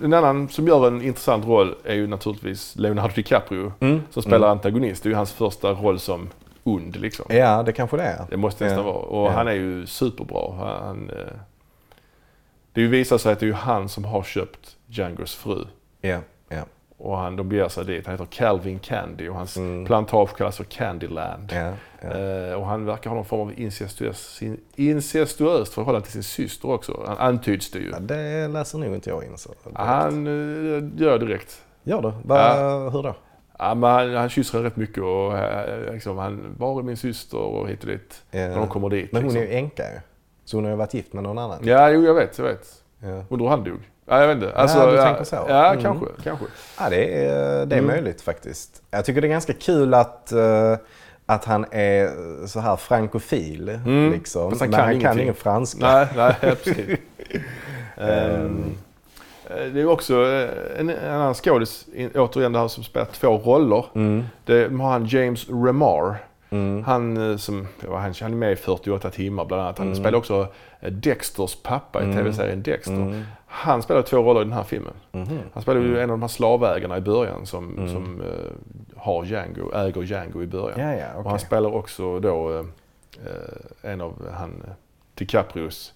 En 0.00 0.14
annan 0.14 0.48
som 0.48 0.66
gör 0.68 0.86
en 0.88 1.02
intressant 1.02 1.44
roll 1.46 1.74
är 1.84 1.94
ju 1.94 2.06
naturligtvis 2.06 2.76
Leonardo 2.76 3.14
DiCaprio. 3.14 3.72
Mm, 3.80 4.00
Som 4.10 4.22
spelar 4.22 4.36
mm. 4.48 4.50
antagonist. 4.50 5.02
Det 5.02 5.06
är 5.06 5.10
ju 5.10 5.16
hans 5.16 5.32
första 5.32 5.70
roll 5.72 5.98
som 6.00 6.28
ond 6.64 6.96
liksom. 6.96 7.24
Ja, 7.28 7.62
det 7.62 7.72
kanske 7.72 7.96
det 7.96 8.02
är. 8.02 8.24
Det 8.30 8.36
måste 8.36 8.64
nästan 8.64 8.86
Ja. 8.86 8.92
vara. 8.92 9.02
Och 9.04 9.26
Ja. 9.26 9.30
han 9.30 9.48
är 9.48 9.52
ju 9.52 9.86
superbra. 9.86 10.54
Han, 10.58 11.10
eh, 11.10 11.16
det 12.72 12.86
visar 12.86 13.18
sig 13.18 13.32
att 13.32 13.40
det 13.40 13.48
är 13.48 13.52
han 13.52 13.88
som 13.88 14.04
har 14.04 14.22
köpt 14.22 14.76
Djangos 14.86 15.34
fru. 15.34 15.64
Ja, 16.00 16.18
Och 16.98 17.16
han, 17.18 17.36
de 17.36 17.48
beger 17.48 17.68
sig 17.68 17.84
dit. 17.84 18.06
Han 18.06 18.12
heter 18.14 18.26
Calvin 18.30 18.78
Candy 18.78 19.28
och 19.28 19.34
hans 19.34 19.56
Mm. 19.56 19.84
plantage 19.84 20.36
kallas 20.36 20.56
för 20.56 20.64
Candyland. 20.64 21.52
ja. 21.52 21.72
Eh, 22.08 22.54
och 22.54 22.66
han 22.66 22.84
verkar 22.84 23.10
ha 23.10 23.14
någon 23.14 23.24
form 23.24 23.40
av 23.40 23.52
incestuös, 23.60 24.40
incestuöst 24.74 25.74
förhållande 25.74 26.04
till 26.04 26.12
sin 26.12 26.22
syster 26.22 26.70
också. 26.70 27.02
Han 27.06 27.18
antyds 27.18 27.70
det 27.70 27.78
ju. 27.78 27.90
Ja, 27.90 27.98
det 27.98 28.48
läser 28.48 28.78
nog 28.78 28.94
inte 28.94 29.10
jag 29.10 29.24
in 29.24 29.38
så. 29.38 29.50
Han 29.74 30.26
eh, 30.26 31.00
gör 31.02 31.18
direkt. 31.18 31.62
Gör 31.82 32.02
du? 32.02 32.12
Va, 32.24 32.56
Ja. 32.58 32.88
Hur 32.90 33.02
då? 33.02 33.14
Ja, 33.58 33.74
men 33.74 33.90
han, 33.90 34.14
han 34.14 34.28
kysser 34.28 34.58
henne 34.58 34.68
rätt 34.68 34.76
mycket 34.76 35.02
och 35.02 35.38
eh, 35.38 35.92
liksom, 35.92 36.18
han, 36.18 36.54
var 36.58 36.78
är 36.78 36.82
min 36.82 36.96
syster 36.96 37.38
och 37.38 37.68
hit 37.68 37.80
och 37.80 37.86
dit. 37.88 38.22
Ja. 38.30 38.38
När 38.38 38.56
de 38.56 38.68
kommer 38.68 38.88
dit. 38.88 39.12
Men 39.12 39.22
hon 39.22 39.30
är 39.30 39.34
liksom. 39.40 39.52
ju 39.52 39.58
änka 39.58 39.82
ju. 39.82 40.00
Så 40.44 40.56
hon 40.56 40.64
har 40.64 40.70
ju 40.70 40.76
varit 40.76 40.94
gift 40.94 41.12
med 41.12 41.22
någon 41.22 41.38
annan. 41.38 41.58
Ja, 41.62 41.90
jo 41.90 42.04
jag 42.04 42.14
vet, 42.14 42.38
jag 42.38 42.44
vet. 42.44 42.82
Ja. 42.98 43.24
Undrar 43.28 43.48
han 43.48 43.64
dog. 43.64 43.80
Ja, 44.08 44.20
jag 44.20 44.26
vet 44.28 44.34
inte. 44.34 44.52
Alltså, 44.54 44.78
Ja, 44.78 44.86
du 44.90 44.96
ja, 44.96 45.04
tänker 45.04 45.24
så. 45.24 45.36
Ja, 45.48 45.70
Mm. 45.72 45.82
kanske. 45.82 46.06
kanske. 46.22 46.44
Ja, 46.80 46.90
det 46.90 47.24
är, 47.26 47.66
det 47.66 47.74
är 47.74 47.78
Mm. 47.78 47.86
möjligt 47.86 48.20
faktiskt. 48.22 48.82
Jag 48.90 49.04
tycker 49.04 49.20
det 49.20 49.26
är 49.26 49.30
ganska 49.30 49.52
kul 49.52 49.94
att, 49.94 50.32
eh, 50.32 50.74
att 51.26 51.44
han 51.44 51.64
är 51.70 52.10
så 52.46 52.60
här 52.60 52.76
frankofil. 52.76 53.68
Mm. 53.68 54.12
Liksom. 54.12 54.50
Fast 54.50 54.60
han 54.60 54.70
Men 54.70 54.78
kan 54.80 54.88
han 54.88 55.00
kan 55.00 55.20
ingen 55.20 55.34
franska. 55.34 55.78
Nej, 55.92 56.06
nej, 56.16 56.34
ja, 56.40 56.50
precis. 56.64 56.98
Eh, 59.50 59.66
det 59.72 59.80
är 59.80 59.86
också 59.88 60.26
eh, 60.26 60.50
en, 60.80 60.90
en 60.90 61.12
annan 61.14 61.34
skådis, 61.34 61.86
återigen 62.14 62.52
det 62.52 62.58
här 62.58 62.68
som 62.68 62.84
spelar 62.84 63.06
två 63.06 63.38
roller. 63.38 63.84
Mm. 63.94 64.24
Det 64.44 64.70
har 64.72 64.90
han 64.90 65.06
James 65.06 65.48
Remar. 65.48 66.16
Mm. 66.50 66.84
Han 66.84 67.38
som, 67.38 67.68
han, 67.88 68.14
han 68.20 68.32
är 68.32 68.36
med 68.36 68.52
i 68.52 68.56
48 68.56 69.10
timmar 69.10 69.44
bland 69.44 69.62
annat. 69.62 69.78
Han 69.78 69.86
Mm. 69.86 69.98
spelar 69.98 70.18
också 70.18 70.46
Dexters 70.90 71.56
pappa 71.62 72.00
i 72.00 72.04
Mm. 72.04 72.16
tv-serien 72.16 72.62
Dexter. 72.62 73.24
Mm. 73.56 73.68
Han 73.72 73.82
spelar 73.82 74.02
två 74.02 74.16
roller 74.16 74.40
i 74.40 74.44
den 74.44 74.52
här 74.52 74.62
filmen. 74.62 74.94
Mhm. 75.12 75.38
Han 75.52 75.62
spelar 75.62 75.80
ju 75.80 75.96
en 75.98 76.10
av 76.10 76.16
de 76.16 76.20
här 76.22 76.28
slavägarna 76.28 76.96
i 76.96 77.00
början 77.00 77.46
som, 77.46 77.76
Mm. 77.78 77.88
som 77.92 78.20
eh, 78.20 78.26
har 78.96 79.24
Django, 79.24 79.72
äger 79.74 80.02
Django 80.02 80.42
i 80.42 80.46
början. 80.46 80.80
Ja, 80.80 80.92
ja, 80.94 81.06
Och 81.14 81.20
okej. 81.20 81.30
han 81.30 81.38
spelar 81.38 81.74
också 81.74 82.20
då 82.20 82.58
eh, 82.58 82.64
en 83.92 84.00
av 84.00 84.28
han 84.32 84.62
DiCaprios 85.14 85.94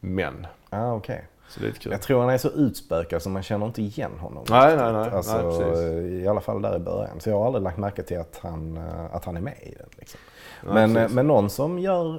män. 0.00 0.46
Ah, 0.70 0.92
okej. 0.92 1.24
Så 1.48 1.60
det 1.60 1.66
är 1.66 1.72
kul. 1.72 1.92
Jag 1.92 2.02
tror 2.02 2.20
han 2.20 2.30
är 2.30 2.38
så 2.38 2.48
utspökad 2.48 3.22
så 3.22 3.30
man 3.30 3.42
känner 3.42 3.66
inte 3.66 3.82
igen 3.82 4.10
honom. 4.18 4.44
Nej, 4.50 4.76
nej, 4.76 4.92
nej. 4.92 5.10
Alltså, 5.10 5.60
Nej. 5.72 6.22
I 6.22 6.28
alla 6.28 6.40
fall 6.40 6.62
där 6.62 6.76
i 6.76 6.78
början. 6.78 7.20
Så 7.20 7.30
jag 7.30 7.38
har 7.38 7.46
aldrig 7.46 7.62
lagt 7.62 7.78
märke 7.78 8.02
till 8.02 8.18
att 8.20 8.38
han, 8.42 8.76
eh, 8.76 9.14
att 9.14 9.24
han 9.24 9.36
är 9.36 9.40
med 9.40 9.54
i 9.62 9.74
den. 9.78 9.86
Liksom. 9.98 10.20
Men, 10.66 10.96
eh, 10.96 11.08
men 11.10 11.26
någon 11.26 11.50
som 11.50 11.78
gör, 11.78 12.12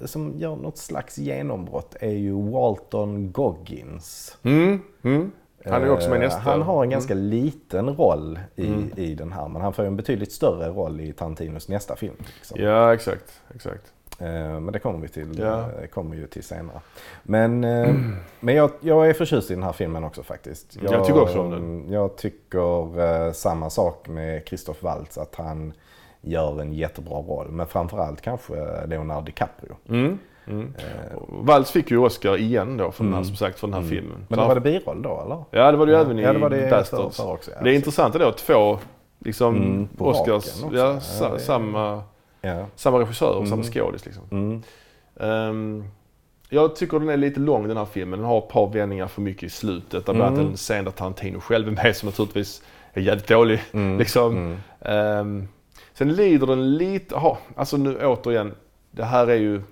eh, 0.00 0.06
som 0.06 0.32
gör 0.38 0.56
något 0.56 0.78
slags 0.78 1.18
genombrott 1.18 1.96
är 2.00 2.10
ju 2.12 2.50
Walton 2.50 3.32
Goggins. 3.32 4.38
Mm, 4.42 4.80
mm. 5.02 5.30
Han 5.64 5.82
är 5.82 5.90
också 5.90 6.08
med 6.10 6.16
Eh, 6.16 6.22
nästa. 6.24 6.40
Han 6.40 6.62
har 6.62 6.84
en 6.84 6.90
ganska 6.90 7.12
Mm. 7.12 7.24
liten 7.24 7.88
roll 7.96 8.38
i, 8.56 8.66
Mm. 8.66 8.90
i 8.96 9.14
den 9.14 9.32
här. 9.32 9.48
Men 9.48 9.62
han 9.62 9.72
får 9.72 9.82
en 9.84 9.96
betydligt 9.96 10.32
större 10.32 10.68
roll 10.68 11.00
i 11.00 11.12
Tarantinos 11.12 11.68
nästa 11.68 11.96
film. 11.96 12.14
Liksom. 12.36 12.60
Ja, 12.60 12.94
exakt. 12.94 13.40
exakt. 13.54 13.92
Eh, 14.18 14.26
Men 14.60 14.66
det 14.72 14.78
kommer 14.78 14.98
vi 14.98 15.08
till, 15.08 15.38
Ja. 15.38 15.68
kommer 15.92 16.16
ju 16.16 16.26
till 16.26 16.42
senare. 16.44 16.80
Men, 17.22 17.64
eh, 17.64 17.94
men 18.40 18.54
jag, 18.54 18.70
jag 18.80 19.08
är 19.08 19.12
förtjust 19.12 19.50
i 19.50 19.54
den 19.54 19.62
här 19.62 19.72
filmen 19.72 20.04
också 20.04 20.22
faktiskt. 20.22 20.76
Jag 20.82 21.04
tycker 21.06 21.22
också 21.22 21.40
om 21.40 21.50
den. 21.50 21.92
Jag 21.92 22.16
tycker 22.16 23.32
samma 23.32 23.70
sak 23.70 24.08
med 24.08 24.42
Christoph 24.48 24.84
Waltz, 24.84 25.18
att 25.18 25.34
han 25.34 25.72
gör 26.26 26.60
en 26.60 26.72
jättebra 26.72 27.18
roll. 27.18 27.46
Men 27.50 27.66
framförallt 27.66 28.20
kanske 28.20 28.86
Leonardo 28.86 29.24
DiCaprio. 29.24 29.76
Mm. 29.88 30.18
Mm. 30.46 30.74
Eh, 30.78 31.18
Waltz 31.28 31.70
fick 31.70 31.90
ju 31.90 31.98
Oscar 31.98 32.36
igen 32.36 32.76
då 32.76 32.90
för 32.90 33.04
den 33.04 33.12
här, 33.12 33.20
Mm. 33.20 33.24
som 33.28 33.36
sagt, 33.36 33.58
för 33.60 33.66
den 33.66 33.74
här 33.74 33.80
Mm. 33.80 33.90
filmen. 33.90 34.26
Men 34.28 34.38
då 34.38 34.46
var 34.46 34.54
det 34.54 34.60
biroll 34.60 35.02
då 35.02 35.22
eller? 35.24 35.44
Ja, 35.62 35.70
det 35.72 35.76
var 35.78 35.86
det 35.86 35.92
ju 35.92 35.98
även 35.98 36.18
i 36.18 36.22
ja, 36.22 36.32
det 36.32 36.38
var 36.38 36.50
det 36.50 36.70
Bastards. 36.70 37.20
också. 37.20 37.50
Ja, 37.50 37.62
det 37.62 37.70
är 37.70 37.74
intressant 37.74 38.14
då, 38.14 38.32
två 38.32 38.78
liksom, 39.18 39.56
Mm, 39.56 39.88
Oscars, 39.98 40.28
också. 40.28 40.68
ja, 40.72 40.78
Ja, 40.78 41.00
sa, 41.00 41.38
samma, 41.38 42.02
Ja. 42.40 42.66
samma 42.76 42.98
regissör 43.00 43.30
och 43.30 43.36
Mm. 43.36 43.50
samma 43.50 43.62
skådis. 43.62 44.04
Liksom. 44.06 44.22
Mm. 44.30 44.62
Ehm, 45.20 45.84
jag 46.48 46.76
tycker 46.76 46.98
den 46.98 47.08
är 47.08 47.16
lite 47.16 47.40
lång 47.40 47.68
den 47.68 47.76
här 47.76 47.84
filmen. 47.84 48.18
Den 48.18 48.28
har 48.28 48.38
ett 48.38 48.48
par 48.48 48.66
vändningar 48.72 49.06
för 49.06 49.20
mycket 49.22 49.42
i 49.42 49.50
slutet. 49.50 50.04
Bland 50.04 50.22
annat 50.22 50.38
Mm. 50.38 50.50
en 50.50 50.56
scen 50.56 50.84
där 50.84 50.90
Tarantino 50.92 51.40
själv 51.40 51.68
är 51.68 51.72
med 51.84 51.96
som 51.96 52.06
naturligtvis 52.06 52.62
är 52.92 53.00
jävligt 53.00 53.28
dålig. 53.28 53.62
Mm. 53.72 53.98
Liksom. 53.98 54.56
Mm. 54.80 55.48
Sen 55.98 56.12
lider 56.14 56.46
den 56.46 56.76
lite, 56.76 57.16
aha, 57.16 57.38
alltså 57.56 57.76
nu 57.76 58.06
återigen, 58.06 58.54
det 58.90 59.04
här 59.04 59.26
är 59.26 59.34
ju 59.36 59.62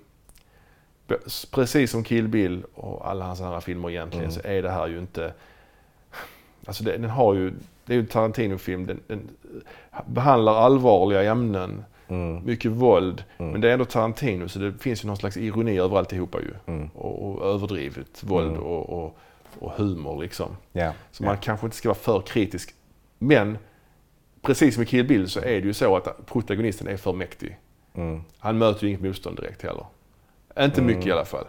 precis 1.50 1.90
som 1.90 2.04
Kill 2.04 2.28
Bill 2.28 2.64
och 2.74 3.08
alla 3.10 3.24
hans 3.24 3.40
andra 3.40 3.60
filmer 3.60 3.90
egentligen 3.90 4.24
Mm. 4.24 4.34
så 4.34 4.48
är 4.48 4.62
det 4.62 4.70
här 4.70 4.86
ju 4.86 4.98
inte, 4.98 5.34
alltså 6.66 6.84
det, 6.84 6.96
den 6.96 7.10
har 7.10 7.34
ju, 7.34 7.50
det 7.84 7.92
är 7.92 7.94
ju 7.94 8.00
en 8.00 8.06
Tarantino-film, 8.06 8.86
den, 8.86 9.00
den 9.06 9.28
behandlar 10.06 10.54
allvarliga 10.54 11.22
ämnen, 11.22 11.84
Mm. 12.08 12.44
mycket 12.44 12.70
våld, 12.70 13.24
Mm. 13.38 13.52
men 13.52 13.60
det 13.60 13.68
är 13.68 13.72
ändå 13.72 13.84
Tarantino 13.84 14.48
så 14.48 14.58
det 14.58 14.72
finns 14.72 15.04
ju 15.04 15.06
någon 15.06 15.16
slags 15.16 15.36
ironi 15.36 15.78
över 15.78 15.98
alltihopa 15.98 16.38
ju. 16.40 16.54
Mm. 16.66 16.88
Och, 16.94 17.28
och 17.30 17.46
överdrivet 17.54 18.22
våld 18.24 18.50
Mm. 18.50 18.62
och, 18.62 19.04
och, 19.04 19.18
och 19.58 19.70
humor 19.72 20.22
liksom. 20.22 20.56
Ja. 20.72 20.92
Så 21.10 21.24
man 21.24 21.36
kanske 21.38 21.66
inte 21.66 21.76
ska 21.76 21.88
vara 21.88 21.98
för 21.98 22.20
kritisk. 22.20 22.74
Men 23.18 23.58
precis 24.44 24.74
som 24.74 24.82
i 24.82 24.86
Kill 24.86 25.04
Bill 25.06 25.28
så 25.28 25.40
är 25.40 25.44
det 25.60 25.66
ju 25.66 25.72
så 25.72 25.96
att 25.96 26.26
protagonisten 26.26 26.88
är 26.88 26.96
för 26.96 27.12
mäktig. 27.12 27.58
Mm. 27.94 28.20
Han 28.38 28.58
möter 28.58 28.82
ju 28.82 28.88
inget 28.88 29.00
motstånd 29.02 29.36
direkt 29.36 29.62
heller. 29.62 29.86
Inte 30.60 30.80
Mm. 30.80 30.86
mycket 30.86 31.06
i 31.06 31.12
alla 31.12 31.24
fall. 31.24 31.44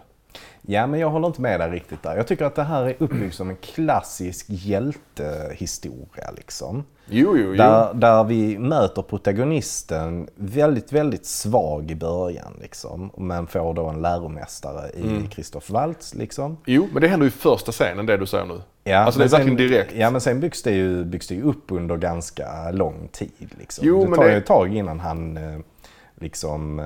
Ja, 0.61 0.87
men 0.87 0.99
jag 0.99 1.09
håller 1.09 1.27
inte 1.27 1.41
med 1.41 1.59
dig 1.59 1.69
riktigt 1.69 2.03
där. 2.03 2.15
Jag 2.17 2.27
tycker 2.27 2.45
att 2.45 2.55
det 2.55 2.63
här 2.63 2.83
är 2.83 2.95
uppbyggt 2.99 3.35
som 3.35 3.49
en 3.49 3.55
klassisk 3.55 4.45
hjältehistoria. 4.49 6.31
Liksom. 6.37 6.83
Jo, 7.07 7.37
jo, 7.37 7.43
jo. 7.47 7.53
Där, 7.53 7.93
där 7.93 8.23
vi 8.23 8.57
möter 8.57 9.01
protagonisten 9.01 10.27
väldigt, 10.35 10.91
väldigt 10.91 11.25
svag 11.25 11.91
i 11.91 11.95
början. 11.95 12.53
Liksom, 12.61 13.11
men 13.17 13.47
får 13.47 13.73
då 13.73 13.85
en 13.87 14.01
läromästare 14.01 14.89
i 14.97 15.01
Mm. 15.01 15.29
Christoph 15.29 15.71
Waltz. 15.71 16.13
Liksom. 16.15 16.57
Jo, 16.65 16.87
men 16.93 17.01
det 17.01 17.07
händer 17.07 17.25
ju 17.25 17.29
i 17.29 17.31
första 17.31 17.71
scenen 17.71 18.05
det 18.05 18.17
du 18.17 18.25
säger 18.25 18.45
nu. 18.45 18.61
Ja, 18.83 18.97
Alltså, 18.97 19.19
det 19.19 19.25
är 19.25 19.29
verkligen 19.29 19.57
direkt. 19.57 19.93
Ja, 19.95 20.09
men 20.09 20.21
sen 20.21 20.39
byggs 20.39 20.63
det 20.63 20.71
ju, 20.71 21.03
byggs 21.05 21.27
det 21.27 21.35
ju 21.35 21.41
upp 21.43 21.71
under 21.71 21.97
ganska 21.97 22.71
lång 22.71 23.07
tid. 23.11 23.49
Liksom. 23.59 23.87
Jo, 23.87 24.05
det 24.09 24.15
tar 24.15 24.23
det- 24.23 24.31
ju 24.31 24.37
ett 24.37 24.45
tag 24.45 24.75
innan 24.75 24.99
han 24.99 25.37
eh, 25.37 25.59
liksom... 26.19 26.79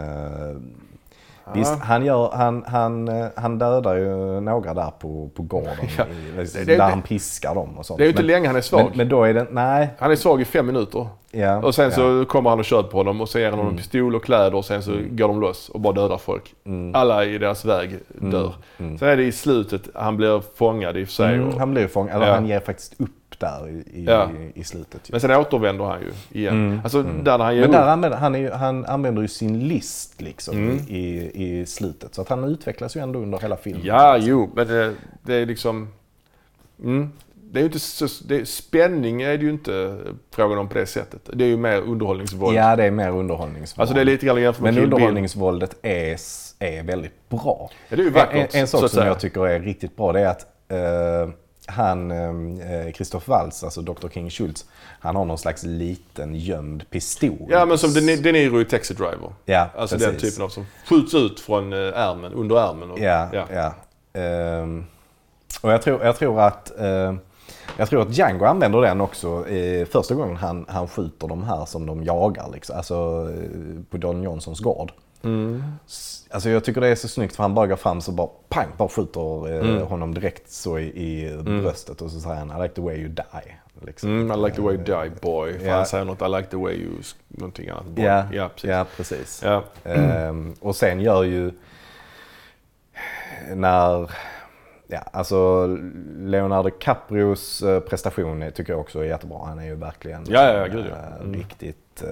Visst, 1.54 1.80
han, 1.80 2.06
gör, 2.06 2.32
han, 2.34 2.64
han, 2.68 3.08
eh, 3.08 3.26
han 3.36 3.58
dödar 3.60 3.96
ju 3.96 4.40
några 4.42 4.74
där 4.74 4.92
på, 5.00 5.30
på 5.36 5.44
gården. 5.44 5.70
Ja. 5.98 6.04
Det- 6.36 6.66
där 6.66 6.78
det- 6.78 6.84
han 6.84 7.02
piskar 7.02 7.56
dem 7.56 7.78
och 7.78 7.86
sånt. 7.86 7.98
Det 7.98 8.04
är 8.04 8.06
ju 8.06 8.10
inte 8.10 8.22
men, 8.22 8.28
länge 8.28 8.48
han 8.48 8.56
är 8.56 8.62
svag. 8.62 8.86
men, 8.90 8.98
men 8.98 9.10
då 9.10 9.24
är 9.24 9.34
det, 9.34 9.48
nej. 9.52 9.90
Han 10.00 10.12
är 10.12 10.16
svag 10.16 10.42
i 10.42 10.46
fem 10.46 10.66
minuter. 10.68 11.08
Ja, 11.32 11.58
Och 11.64 11.76
sen 11.76 11.86
ja. 11.86 11.92
så 11.92 12.26
kommer 12.28 12.50
han 12.50 12.60
och 12.60 12.66
köper 12.66 12.98
honom 12.98 13.22
och 13.22 13.30
så 13.30 13.40
ger 13.40 13.46
han 13.46 13.54
Mm. 13.54 13.66
honom 13.66 13.78
pistol 13.78 14.16
och 14.16 14.24
kläder 14.24 14.56
och 14.56 14.66
sen 14.66 14.84
så 14.84 14.92
går 15.10 15.28
de 15.28 15.42
loss 15.42 15.70
och 15.70 15.80
bara 15.80 15.94
dödar 15.94 16.18
folk. 16.18 16.54
Alla 16.94 17.26
i 17.26 17.38
deras 17.38 17.66
väg 17.66 18.00
dör. 18.08 18.54
Sen 18.78 19.10
är 19.10 19.18
det 19.18 19.24
i 19.24 19.32
slutet, 19.32 19.82
han 19.94 20.18
blir 20.18 20.42
fångad 20.56 20.98
i 20.98 21.04
och 21.04 21.08
för 21.08 21.14
sig. 21.14 21.36
Mm, 21.36 21.48
och, 21.48 21.54
han 21.60 21.72
blir 21.72 21.88
fångad, 21.88 22.16
eller 22.16 22.34
han 22.34 22.46
ger 22.46 22.60
faktiskt 22.60 22.94
upp 23.02 23.10
där 23.40 23.70
i, 23.70 24.04
Ja. 24.06 24.30
i 24.54 24.64
slutet. 24.64 25.02
ju. 25.10 25.12
Men 25.12 25.22
sen 25.22 25.32
återvänder 25.32 25.86
han 25.86 26.00
ju 26.02 26.40
igen. 26.40 26.82
Alltså 26.84 27.04
där 27.04 27.38
när 27.38 27.46
han 27.46 27.54
Mm, 27.54 27.62
Men 27.62 27.72
där 27.72 27.88
använder, 27.88 28.18
han, 28.18 28.36
ju, 28.42 28.52
han 28.52 28.86
använder 28.86 29.22
ju 29.22 29.28
sin 29.28 29.68
list 29.68 30.22
liksom 30.22 30.58
Mm. 30.58 30.78
i, 30.88 31.32
i 31.34 31.66
slutet. 31.66 32.16
Så 32.16 32.22
att 32.22 32.30
han 32.30 32.44
utvecklas 32.44 32.96
ju 32.96 33.02
ändå 33.02 33.20
under 33.20 33.38
hela 33.40 33.58
filmen. 33.58 33.82
Ja, 33.86 34.18
jo, 34.18 34.50
men 34.56 34.68
det, 34.68 34.94
det 35.24 35.34
är 35.34 35.46
liksom... 35.46 35.88
Mm, 36.84 37.12
det 37.52 37.60
är 37.60 37.64
inte 37.64 37.80
så, 37.80 38.08
det, 38.28 38.46
spänning 38.50 39.22
är 39.22 39.38
det 39.38 39.44
ju 39.44 39.50
inte 39.50 39.98
frågan 40.32 40.58
om 40.58 40.68
på 40.68 40.74
det 40.78 40.86
sättet. 40.86 41.30
Det 41.34 41.44
är 41.44 41.48
ju 41.48 41.58
mer 41.58 41.82
underhållningsvåld. 41.82 42.58
Ja, 42.58 42.76
det 42.76 42.84
är 42.84 42.92
mer 42.92 43.10
underhållningsvåld. 43.12 43.82
Alltså 43.82 43.96
det 43.96 44.02
är 44.02 44.06
lite 44.06 44.26
grann 44.26 44.42
jämfört 44.42 44.64
med 44.64 44.74
Men 44.74 44.84
underhållningsvåldet 44.84 45.76
är, 45.82 46.18
är 46.60 46.84
väldigt 46.84 47.30
bra. 47.30 47.70
Ja, 47.90 47.96
det 47.96 48.02
är 48.02 48.06
ju 48.06 48.10
vackert, 48.10 48.54
En, 48.56 48.62
en 48.62 48.68
så 48.68 48.78
sak 48.78 48.90
som 48.92 49.06
jag 49.08 49.20
tycker 49.20 49.48
är 49.48 49.60
riktigt 49.60 49.96
bra 49.96 50.12
det 50.14 50.20
är 50.20 50.28
att 50.28 50.46
eh, 50.72 51.34
han, 51.70 52.12
eh, 52.62 52.94
Christoph 52.94 53.30
Waltz, 53.30 53.64
alltså 53.64 53.82
Dr. 53.82 54.10
King 54.10 54.30
Schultz, 54.30 54.66
han 55.00 55.16
har 55.16 55.26
någon 55.26 55.38
slags 55.38 55.64
liten 55.64 56.36
gömd 56.36 56.90
pistol. 56.90 57.48
Ja, 57.50 57.66
men 57.66 57.78
som 57.78 57.94
De, 57.94 58.32
Niro 58.32 58.62
i 58.62 58.66
Taxi 58.66 58.94
Driver. 58.94 59.34
Ja, 59.46 59.70
Alltså 59.76 59.96
precis. 59.96 60.12
den 60.12 60.20
typen 60.20 60.46
av 60.46 60.50
som 60.50 60.66
skjuts 60.90 61.14
ut 61.14 61.40
från 61.40 61.74
eh, 61.74 61.80
ärmen, 61.80 62.34
under 62.34 62.56
ärmen. 62.70 62.92
Och, 62.92 63.00
Ja, 63.00 63.30
ja. 63.54 63.74
Ehm, 64.14 64.86
och 65.62 65.72
jag 65.72 65.82
tror, 65.82 66.04
jag 66.06 66.16
tror 66.16 66.42
att 66.42 66.80
eh, 66.80 67.14
jag 67.78 67.90
tror 67.90 68.02
att 68.02 68.18
Django 68.18 68.46
använder 68.46 68.82
den 68.82 69.02
också 69.02 69.48
eh, 69.48 69.86
första 69.86 70.16
gången 70.16 70.36
han, 70.36 70.66
han 70.68 70.88
skjuter 70.88 71.28
de 71.28 71.44
här 71.44 71.66
som 71.66 71.86
de 71.86 72.04
jagar. 72.04 72.50
Liksom. 72.54 72.78
Alltså 72.78 73.30
eh, 73.36 73.82
på 73.90 73.98
Don 73.98 74.24
Johnsons 74.24 74.60
gård. 74.60 74.92
S- 75.88 76.16
Alltså 76.32 76.50
jag 76.50 76.64
tycker 76.64 76.82
det 76.82 76.88
är 76.88 76.96
så 76.96 77.08
snyggt 77.08 77.36
för 77.36 77.44
han 77.44 77.54
bara 77.54 77.68
går 77.68 77.76
fram 77.76 78.02
så 78.02 78.12
bara 78.12 78.28
pang, 78.50 78.68
bara 78.78 78.90
skjuter 78.90 79.52
eh, 79.78 79.88
honom 79.88 80.14
direkt 80.14 80.52
så 80.52 80.80
i, 80.80 80.86
i 80.86 81.38
bröstet 81.44 82.02
och 82.02 82.12
så 82.12 82.20
säger 82.20 82.36
han 82.36 82.60
I 82.60 82.64
like 82.64 82.76
the 82.76 82.82
way 82.82 82.96
you 82.98 83.08
die. 83.10 83.56
Liksom. 83.82 84.10
Mm, 84.10 84.40
I 84.40 84.44
like 84.46 84.56
the 84.56 84.62
way 84.62 84.76
you 84.76 84.84
die 84.84 85.12
boy. 85.22 85.60
För 85.60 85.66
Ja. 85.68 85.76
han 85.76 85.86
säger 85.86 86.06
något 86.06 86.22
I 86.22 86.26
like 86.28 86.50
the 86.50 86.58
way 86.58 86.74
you... 86.74 86.92
Någonting 87.28 87.70
annat. 87.70 87.86
Boy. 87.86 88.06
Ja, 88.06 88.26
ja 88.32 88.50
precis. 88.56 88.70
ja, 88.70 88.86
precis. 88.98 89.42
Ja. 89.44 89.64
Ehm, 89.84 90.54
och 90.60 90.76
sen 90.76 91.00
gör 91.02 91.24
ju 91.24 91.52
när, 93.56 94.12
ja 94.88 95.00
alltså 95.14 95.68
Leonardo 96.18 96.70
DiCaprios 96.70 97.62
eh, 97.64 97.80
prestation 97.80 98.52
tycker 98.56 98.74
jag 98.74 98.80
också 98.80 99.00
är 99.00 99.04
jättebra. 99.04 99.46
Han 99.46 99.60
är 99.60 99.66
ju 99.66 99.76
verkligen 99.76 100.26
Ja, 100.28 100.54
ja, 100.54 100.66
gud, 100.68 100.86
ja. 100.90 100.96
eh, 100.96 101.22
Mm. 101.22 101.34
riktigt 101.34 102.04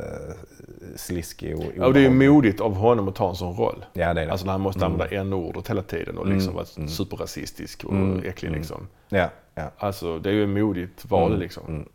sliskig 0.95 1.55
och 1.57 1.63
Ja, 1.77 1.85
och 1.85 1.93
det 1.93 1.99
är 1.99 2.01
ju 2.01 2.07
obehaglig. 2.07 2.29
modigt 2.31 2.61
av 2.61 2.73
honom 2.75 3.07
att 3.07 3.15
ta 3.15 3.29
en 3.29 3.35
sån 3.35 3.55
roll. 3.55 3.85
Ja, 3.93 4.13
det 4.13 4.21
är 4.21 4.25
det. 4.25 4.31
Alltså 4.31 4.45
när 4.45 4.51
han 4.51 4.61
måste 4.61 4.85
använda 4.85 5.15
n-ordet 5.15 5.69
hela 5.69 5.81
tiden 5.81 6.17
och 6.17 6.27
liksom 6.27 6.53
vara 6.53 6.65
mm. 6.77 6.89
superrasistisk 6.89 7.83
och 7.83 7.91
Mm, 7.93 8.23
äcklig 8.25 8.51
liksom. 8.51 8.87
Ja, 9.09 9.29
ja. 9.55 9.71
Alltså 9.77 10.19
det 10.19 10.29
är 10.29 10.33
ju 10.33 10.43
ett 10.43 10.49
modigt 10.49 11.05
val 11.05 11.27
Mm, 11.27 11.39
liksom. 11.39 11.63
mm. 11.67 11.85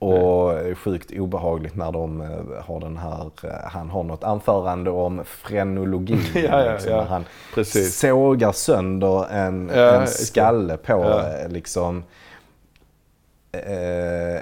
Och 0.00 0.52
sjukt 0.78 1.10
obehagligt 1.12 1.76
när 1.76 1.92
de 1.92 2.20
eh, 2.20 2.64
har 2.64 2.80
den 2.80 2.96
här, 2.96 3.30
eh, 3.44 3.50
han 3.70 3.90
har 3.90 4.02
något 4.02 4.24
anförande 4.24 4.90
om 4.90 5.24
frenologi. 5.24 6.18
Ja, 6.34 6.64
ja, 6.64 6.72
liksom, 6.72 6.92
ja. 6.92 7.02
Han 7.02 7.24
Precis. 7.54 7.98
sågar 7.98 8.52
sönder 8.52 9.26
en, 9.30 9.70
Ja, 9.74 10.00
en 10.00 10.06
skalle 10.06 10.76
på 10.76 10.92
Ja. 10.92 11.28
eh, 11.28 11.48
liksom 11.48 12.04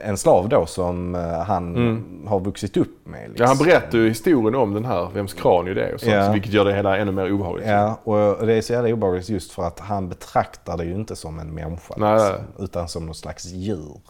en 0.04 0.16
slav 0.16 0.48
då 0.48 0.66
som 0.66 1.14
eh, 1.14 1.20
han 1.42 2.24
har 2.28 2.40
vuxit 2.40 2.76
upp 2.76 3.06
med. 3.06 3.20
Liksom. 3.28 3.34
Mm. 3.34 3.42
Ja, 3.42 3.46
han 3.46 3.58
berättar 3.58 3.98
ju 3.98 4.08
historien 4.08 4.54
om 4.54 4.74
den 4.74 4.84
här, 4.84 5.08
vems 5.14 5.34
kranie 5.34 5.74
det 5.74 5.84
är 5.84 5.94
och 5.94 6.00
sånt, 6.00 6.12
Ja. 6.12 6.32
vilket 6.32 6.52
gör 6.52 6.64
det 6.64 6.74
hela 6.74 6.96
ännu 6.96 7.12
mer 7.12 7.32
obehagligt. 7.32 7.68
Ja, 7.68 8.00
och 8.04 8.46
det 8.46 8.54
är 8.54 8.60
så 8.62 8.72
jävla 8.72 8.90
obehagligt 8.92 9.28
just 9.28 9.52
för 9.52 9.62
att 9.62 9.80
han 9.80 10.08
betraktar 10.08 10.76
det 10.76 10.84
ju 10.84 10.94
inte 10.94 11.16
som 11.16 11.38
en 11.38 11.54
människa. 11.54 11.94
Liksom, 11.96 12.64
utan 12.64 12.88
som 12.88 13.06
någon 13.06 13.14
slags 13.14 13.44
djur. 13.44 14.00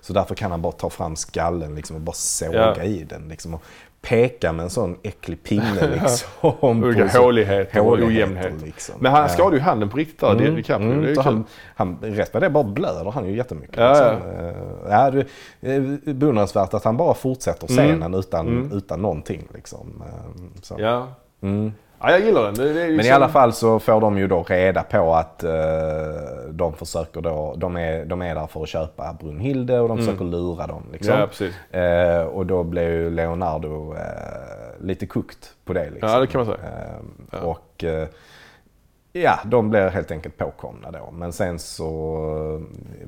Så 0.00 0.12
därför 0.12 0.34
kan 0.34 0.50
han 0.50 0.62
bara 0.62 0.72
ta 0.72 0.90
fram 0.90 1.16
skallen 1.16 1.74
liksom, 1.74 1.96
och 1.96 2.02
bara 2.02 2.12
såga 2.12 2.74
Ja. 2.76 2.82
i 2.82 3.04
den. 3.04 3.28
Liksom, 3.28 3.54
och 3.54 3.62
peka 4.02 4.52
med 4.52 4.62
en 4.64 4.70
sån 4.70 4.96
äcklig 5.02 5.42
pinne. 5.42 5.88
Liksom, 6.02 6.52
Olika 6.60 7.08
så- 7.08 7.22
håligheter 7.22 7.80
och 7.80 7.86
håligheter, 7.86 8.14
ojämnhet. 8.16 8.62
Liksom. 8.64 8.94
Men 8.98 9.12
han 9.12 9.28
skadade 9.28 9.56
ju 9.56 9.62
handen 9.62 9.88
på 9.88 9.96
riktigt 9.96 10.20
där, 10.20 10.30
mm, 10.32 10.54
DiCaprio. 10.54 11.00
det 11.00 11.06
är 11.08 11.14
ju 11.14 11.20
han, 11.20 11.44
han, 11.76 11.98
rätt 12.02 12.34
vad 12.34 12.42
det 12.42 12.50
bara 12.50 12.64
blöder 12.64 13.10
han 13.10 13.26
ju 13.26 13.36
jättemycket. 13.36 13.76
Ja, 13.76 13.88
liksom. 14.12 14.30
Eh, 14.30 14.54
ja, 14.90 15.10
det 15.60 15.74
är 15.74 16.14
beundransvärt 16.14 16.74
att 16.74 16.84
han 16.84 16.96
bara 16.96 17.14
fortsätter 17.14 17.66
scenen 17.66 18.14
utan, 18.14 18.70
utan 18.72 19.02
någonting. 19.02 19.48
Liksom. 19.54 20.02
Eh, 20.06 20.42
Så. 20.62 20.76
Ja. 20.78 21.08
Mm. 21.42 21.72
Ja, 22.00 22.10
jag 22.10 22.20
gillar 22.20 22.42
den. 22.52 22.54
Men 22.66 22.74
liksom- 22.96 23.10
i 23.10 23.10
alla 23.14 23.28
fall 23.28 23.52
så 23.52 23.78
får 23.78 24.00
de 24.00 24.18
ju 24.18 24.26
då 24.26 24.42
reda 24.42 24.82
på 24.82 25.14
att 25.14 25.44
eh, 25.44 25.50
de 26.50 26.72
försöker 26.74 27.20
då, 27.20 27.54
de 27.56 27.76
är, 27.76 28.04
de 28.04 28.22
är 28.22 28.34
där 28.34 28.46
för 28.46 28.62
att 28.62 28.68
köpa 28.68 29.16
Brunhilde 29.20 29.80
och 29.80 29.88
de 29.88 29.98
försöker 29.98 30.24
lura 30.24 30.66
dem. 30.66 30.82
Liksom. 30.92 31.14
Mm. 31.14 31.28
Ja. 31.72 31.78
Eh, 31.80 32.22
och 32.26 32.46
då 32.46 32.62
blir 32.62 32.88
ju 32.88 33.10
Leonardo 33.10 33.94
eh, 33.94 34.00
lite 34.86 35.06
kukt 35.06 35.54
på 35.64 35.72
det. 35.72 35.90
Liksom. 35.90 36.10
Ja, 36.10 36.20
det 36.20 36.26
kan 36.26 36.38
man 36.38 36.56
säga. 36.56 36.68
Eh, 36.68 36.94
Ja. 37.32 37.38
Och 37.38 37.84
eh, 37.84 38.08
ja, 39.12 39.38
de 39.44 39.70
blir 39.70 39.88
helt 39.88 40.10
enkelt 40.10 40.36
påkomna 40.36 40.90
då. 40.90 41.10
Men 41.12 41.32
sen 41.32 41.58
så 41.58 41.86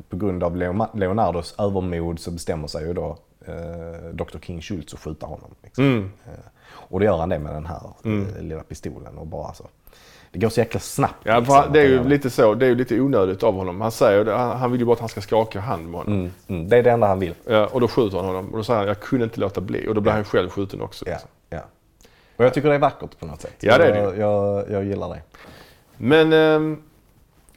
på 0.09 0.17
grund 0.17 0.45
av 0.45 0.57
Leo- 0.57 0.89
Leonardos 0.99 1.55
övermod 1.59 2.19
så 2.19 2.31
bestämmer 2.31 2.67
sig 2.69 2.87
ju 2.87 2.93
då 2.93 3.17
eh, 3.47 4.11
Dr. 4.13 4.39
King 4.43 4.61
Schultz 4.61 4.95
att 4.95 5.01
skjuta 5.01 5.27
honom. 5.27 5.55
Liksom. 5.63 5.85
Mm. 5.85 6.11
Och 6.91 7.01
det 7.01 7.07
gör 7.07 7.17
han 7.17 7.29
det 7.29 7.39
med 7.39 7.55
den 7.55 7.67
här 7.67 7.81
eh, 8.05 8.43
lilla 8.43 8.63
pistolen 8.63 9.19
och 9.19 9.27
bara 9.27 9.55
så. 9.55 9.69
Det 10.33 10.39
går 10.39 10.49
så 10.49 10.61
jäkla 10.61 10.81
snabbt. 10.81 11.17
Ja, 11.23 11.39
liksom, 11.39 11.65
det 11.73 11.81
är 11.81 11.87
ju 11.87 12.05
lite 12.05 12.31
så. 12.31 12.55
Det 12.55 12.67
är 12.67 12.69
ju 12.69 12.75
lite 12.75 13.01
onödigt 13.01 13.43
av 13.43 13.55
honom. 13.55 13.81
Han 13.81 13.91
säger 13.91 14.25
han, 14.35 14.73
vill 14.73 14.81
ju 14.81 14.87
bara 14.87 14.93
att 14.93 15.01
han 15.01 15.09
ska 15.09 15.21
skaka 15.21 15.61
hand 15.61 15.91
med 15.91 16.01
honom. 16.01 16.15
Mm, 16.15 16.33
mm, 16.49 16.69
det 16.69 16.77
är 16.77 16.83
det 16.83 16.91
enda 16.91 17.07
han 17.07 17.19
vill. 17.19 17.35
Ja, 17.47 17.67
och 17.67 17.81
då 17.81 17.89
skjuter 17.89 18.17
han 18.17 18.27
honom. 18.27 18.51
Och 18.51 18.57
då 18.57 18.65
säger 18.65 18.79
han, 18.79 18.89
jag 18.89 19.01
kunde 19.01 19.25
inte 19.25 19.41
låta 19.41 19.61
bli. 19.61 19.89
Och 19.89 19.95
då 19.95 20.01
blir 20.01 20.13
han 20.13 20.25
själv 20.25 20.49
skjuten 20.49 20.81
också. 20.81 21.05
Ja, 21.07 21.13
liksom. 21.13 21.29
ja. 21.51 21.61
Och 22.37 22.45
jag 22.45 22.55
tycker 22.55 22.69
det 22.69 22.75
är 22.75 22.79
vackert 22.79 23.19
på 23.19 23.27
något 23.27 23.41
sätt. 23.41 23.55
Ja, 23.61 23.79
det 23.79 23.85
är 23.85 23.93
det 23.93 23.99
jag, 23.99 24.19
jag, 24.19 24.71
jag 24.71 24.85
gillar 24.85 25.09
det. 25.09 25.21
Men, 25.97 26.33
ehm, 26.33 26.83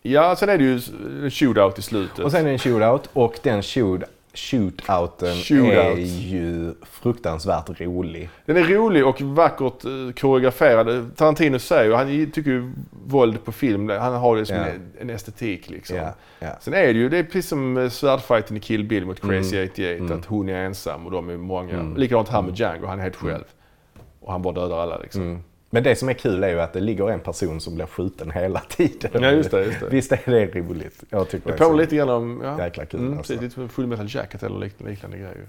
ja, 0.01 0.35
sen 0.35 0.49
är 0.49 0.57
det 0.57 0.63
ju 0.63 0.81
en 1.23 1.31
shootout 1.31 1.79
i 1.79 1.81
slutet. 1.81 2.19
Och 2.19 2.31
sen 2.31 2.41
är 2.41 2.45
det 2.45 2.51
en 2.51 2.59
shootout 2.59 3.09
och 3.13 3.39
den 3.43 3.63
shoot, 3.63 4.01
shootouten 4.33 5.35
Shootout. 5.35 5.97
är 5.97 6.01
ju 6.27 6.73
fruktansvärt 6.81 7.81
rolig. 7.81 8.29
Den 8.45 8.57
är 8.57 8.63
rolig 8.63 9.05
och 9.07 9.21
vackert 9.21 9.85
eh, 9.85 10.13
koreograferad. 10.21 11.15
Tarantino 11.15 11.59
säger 11.59 11.83
ju, 11.85 11.93
han 11.93 12.31
tycker 12.31 12.51
ju 12.51 12.73
våld 13.05 13.45
på 13.45 13.51
film, 13.51 13.89
han 13.89 14.13
har 14.13 14.37
det 14.37 14.45
som 14.45 14.55
Ja. 14.55 14.65
en, 14.99 15.09
estetik 15.09 15.69
liksom. 15.69 15.95
Ja, 15.97 16.13
ja. 16.39 16.57
Sen 16.61 16.73
är 16.73 16.85
det 16.87 16.91
ju, 16.99 17.09
det 17.09 17.17
är 17.17 17.23
precis 17.23 17.47
som 17.47 17.77
eh, 17.77 17.89
svärdfighten 17.89 18.57
i 18.57 18.59
Kill 18.59 18.83
Bill 18.83 19.05
mot 19.05 19.21
Crazy 19.21 19.57
Mm. 19.57 19.69
88, 20.05 20.13
att 20.19 20.25
hon 20.25 20.49
är 20.49 20.65
ensam 20.65 21.05
och 21.05 21.11
de 21.11 21.29
är 21.29 21.37
många. 21.37 21.93
Likadant 21.97 22.29
här 22.29 22.41
med 22.41 22.55
Django, 22.59 22.85
han 22.87 22.99
är 22.99 23.03
helt 23.03 23.15
själv. 23.15 23.43
Och 24.19 24.31
han 24.31 24.41
bara 24.41 24.53
dödar 24.53 24.77
alla 24.79 24.97
liksom. 24.97 25.21
Mm. 25.21 25.43
Men 25.73 25.83
det 25.83 25.95
som 25.95 26.09
är 26.09 26.13
kul 26.13 26.43
är 26.43 26.49
ju 26.49 26.61
att 26.61 26.73
det 26.73 26.79
ligger 26.79 27.09
en 27.09 27.19
person 27.19 27.61
som 27.61 27.75
blir 27.75 27.85
skjuten 27.85 28.31
hela 28.31 28.59
tiden. 28.59 29.11
Ja, 29.23 29.31
just 29.31 29.51
det, 29.51 29.65
just 29.65 29.79
det. 29.79 29.89
Visst 29.89 30.11
är 30.11 30.19
det 30.25 30.45
roligt? 30.45 31.03
Jag 31.09 31.29
tycker 31.29 31.47
Det 31.47 31.53
är 31.53 31.57
påminner 31.57 31.83
lite 31.83 31.95
grann 31.95 32.09
om, 32.09 32.41
ja, 32.43 32.63
Jäkla 32.63 32.85
kul, 32.85 32.99
mm, 32.99 33.17
alltså. 33.17 33.41
lite 33.41 33.67
Full 33.67 33.87
Metal 33.87 34.05
Jacket 34.09 34.43
eller 34.43 34.59
liknande, 34.59 34.91
liknande 34.91 35.17
grejer. 35.17 35.47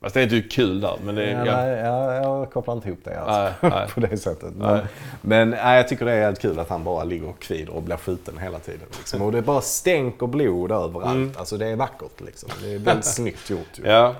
Fast 0.00 0.14
det 0.14 0.20
är 0.20 0.24
inte 0.34 0.48
kul 0.48 0.80
där, 0.80 0.96
men 1.04 1.14
det 1.14 1.24
är... 1.24 1.46
Ja, 1.46 1.46
Ja, 1.46 1.56
nej, 1.56 1.78
jag, 1.78 2.24
jag 2.24 2.50
kopplar 2.50 2.74
inte 2.74 2.88
ihop 2.88 3.00
det 3.04 3.20
alltså, 3.20 3.66
Nej, 3.66 3.72
nej. 3.78 3.88
på 3.94 4.00
det 4.00 4.16
sättet. 4.16 4.54
Men, 4.56 4.80
men 5.20 5.50
nej, 5.50 5.76
jag 5.76 5.88
tycker 5.88 6.04
det 6.04 6.12
är 6.12 6.34
kul 6.34 6.58
att 6.58 6.68
han 6.68 6.84
bara 6.84 7.04
ligger 7.04 7.28
och 7.28 7.38
kvider 7.38 7.72
och 7.72 7.82
blir 7.82 7.96
skjuten 7.96 8.38
hela 8.38 8.58
tiden. 8.58 8.88
Liksom. 8.98 9.22
Och 9.22 9.32
det 9.32 9.42
bara 9.42 9.60
stänk 9.60 10.22
och 10.22 10.28
blod 10.28 10.72
överallt. 10.72 11.06
Mm. 11.06 11.32
Alltså 11.36 11.56
det 11.56 11.66
är 11.66 11.76
vackert 11.76 12.20
liksom. 12.20 12.50
Det 12.62 12.74
är 12.74 12.78
väldigt 12.78 13.04
snyggt 13.04 13.50
gjort. 13.50 13.78
Ju. 13.78 13.86
ja. 13.86 14.14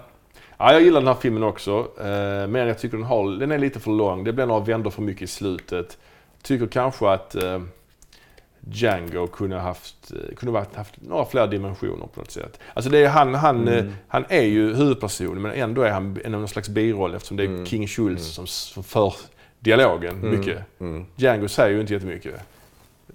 Ja, 0.61 0.73
jag 0.73 0.83
gillar 0.83 1.01
den 1.01 1.09
här 1.09 1.15
filmen 1.15 1.43
också. 1.43 1.89
Eh, 1.99 2.49
men 2.49 2.55
jag 2.55 2.79
tycker 2.79 2.97
den, 2.97 3.07
har, 3.07 3.31
den 3.31 3.53
är 3.53 3.59
lite 3.59 3.81
för 3.81 3.91
lång. 3.91 4.25
Det 4.25 4.33
blir 4.33 4.47
några 4.47 4.65
vändor 4.65 4.91
för 4.91 5.03
mycket 5.03 5.23
i 5.23 5.27
slutet. 5.27 5.99
Tycker 6.43 6.67
kanske 6.67 7.11
att 7.11 7.35
eh, 7.35 7.61
Django 8.61 9.27
kunde 9.27 9.57
haft, 9.57 10.13
eh, 10.13 10.35
kunde 10.37 10.53
varit, 10.53 10.75
haft 10.75 10.95
några 11.01 11.25
fler 11.25 11.47
dimensioner 11.47 12.07
på 12.15 12.21
något 12.21 12.31
sätt. 12.31 12.61
Alltså 12.75 12.91
det 12.91 12.99
är 12.99 13.09
han, 13.09 13.35
han, 13.35 13.69
eh, 13.69 13.85
han 14.09 14.25
är 14.29 14.43
ju 14.43 14.75
huvudpersonen 14.75 15.43
men 15.43 15.53
ändå 15.53 15.83
är 15.83 15.91
han 15.91 16.19
en 16.25 16.33
någon 16.33 16.49
slags 16.49 16.69
biroll 16.69 17.15
eftersom 17.15 17.37
det 17.37 17.45
är 17.45 17.65
King 17.65 17.87
Schultz 17.87 18.35
som, 18.35 18.47
som 18.47 18.85
för 18.85 19.15
dialogen 19.59 20.31
mycket. 20.31 20.59
Mm. 20.81 21.07
Django 21.17 21.49
säger 21.49 21.75
ju 21.75 21.81
inte 21.81 21.93
jättemycket. 21.93 22.35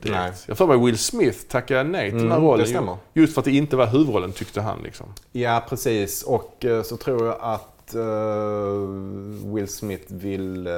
Direkt. 0.01 0.19
Nej. 0.19 0.31
Jag 0.47 0.57
får 0.57 0.67
mig 0.67 0.77
Will 0.85 0.97
Smith 0.97 1.39
tackade 1.47 1.83
nej 1.83 2.09
till 2.11 2.19
den 2.19 2.31
här 2.31 2.37
Mm, 2.37 2.47
det 2.47 2.53
rollen. 2.53 2.67
stämmer. 2.67 2.97
Just 3.13 3.33
för 3.33 3.41
att 3.41 3.45
det 3.45 3.51
inte 3.51 3.75
var 3.75 3.85
huvudrollen 3.87 4.31
tyckte 4.31 4.61
han. 4.61 4.79
Liksom. 4.83 5.05
Ja, 5.31 5.63
precis. 5.69 6.23
Och 6.23 6.65
eh, 6.65 6.81
så 6.83 6.97
tror 6.97 7.25
jag 7.25 7.35
att 7.41 7.95
eh, 7.95 9.53
Will 9.53 9.67
Smith 9.67 10.13
vill... 10.13 10.67
eh, 10.67 10.73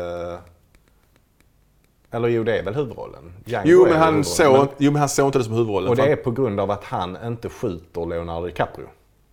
Eller 2.11 2.27
jo, 2.27 2.43
det 2.43 2.57
är 2.59 2.63
väl 2.63 2.75
huvudrollen. 2.75 3.33
Django 3.45 3.69
Jo 3.69 3.85
men, 3.85 3.97
han 3.99 4.23
såg, 4.23 4.57
Men- 4.57 4.67
jo, 4.77 4.91
men 4.91 4.99
han 4.99 5.09
såg 5.09 5.25
inte 5.27 5.37
det 5.37 5.43
som 5.43 5.53
huvudrollen. 5.53 5.89
Och 5.89 5.95
det 5.95 6.11
är 6.11 6.15
på 6.15 6.31
grund 6.31 6.59
av 6.59 6.71
att 6.71 6.83
han 6.83 7.17
inte 7.25 7.49
skjuter 7.49 8.05
Leonardo 8.05 8.45
DiCaprio. 8.47 8.87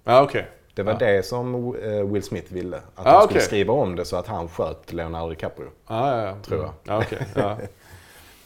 Ja, 0.04 0.22
okej. 0.22 0.46
Det 0.74 0.82
var 0.82 0.92
Ja. 0.92 0.98
det 0.98 1.26
som 1.26 1.72
Will 2.12 2.22
Smith 2.22 2.52
ville. 2.52 2.76
Att 2.76 3.06
Ah, 3.06 3.12
de 3.12 3.22
skulle 3.22 3.24
okej. 3.24 3.40
skriva 3.40 3.72
om 3.74 3.96
det 3.96 4.04
så 4.04 4.16
att 4.16 4.26
han 4.26 4.48
sköt 4.48 4.92
Leonardo 4.92 5.28
DiCaprio. 5.30 5.68
Ja, 5.88 6.16
ja, 6.16 6.26
ja. 6.26 6.34
Tror 6.44 6.60
jag. 6.62 6.72
Ja, 6.84 6.98
okej. 7.02 7.18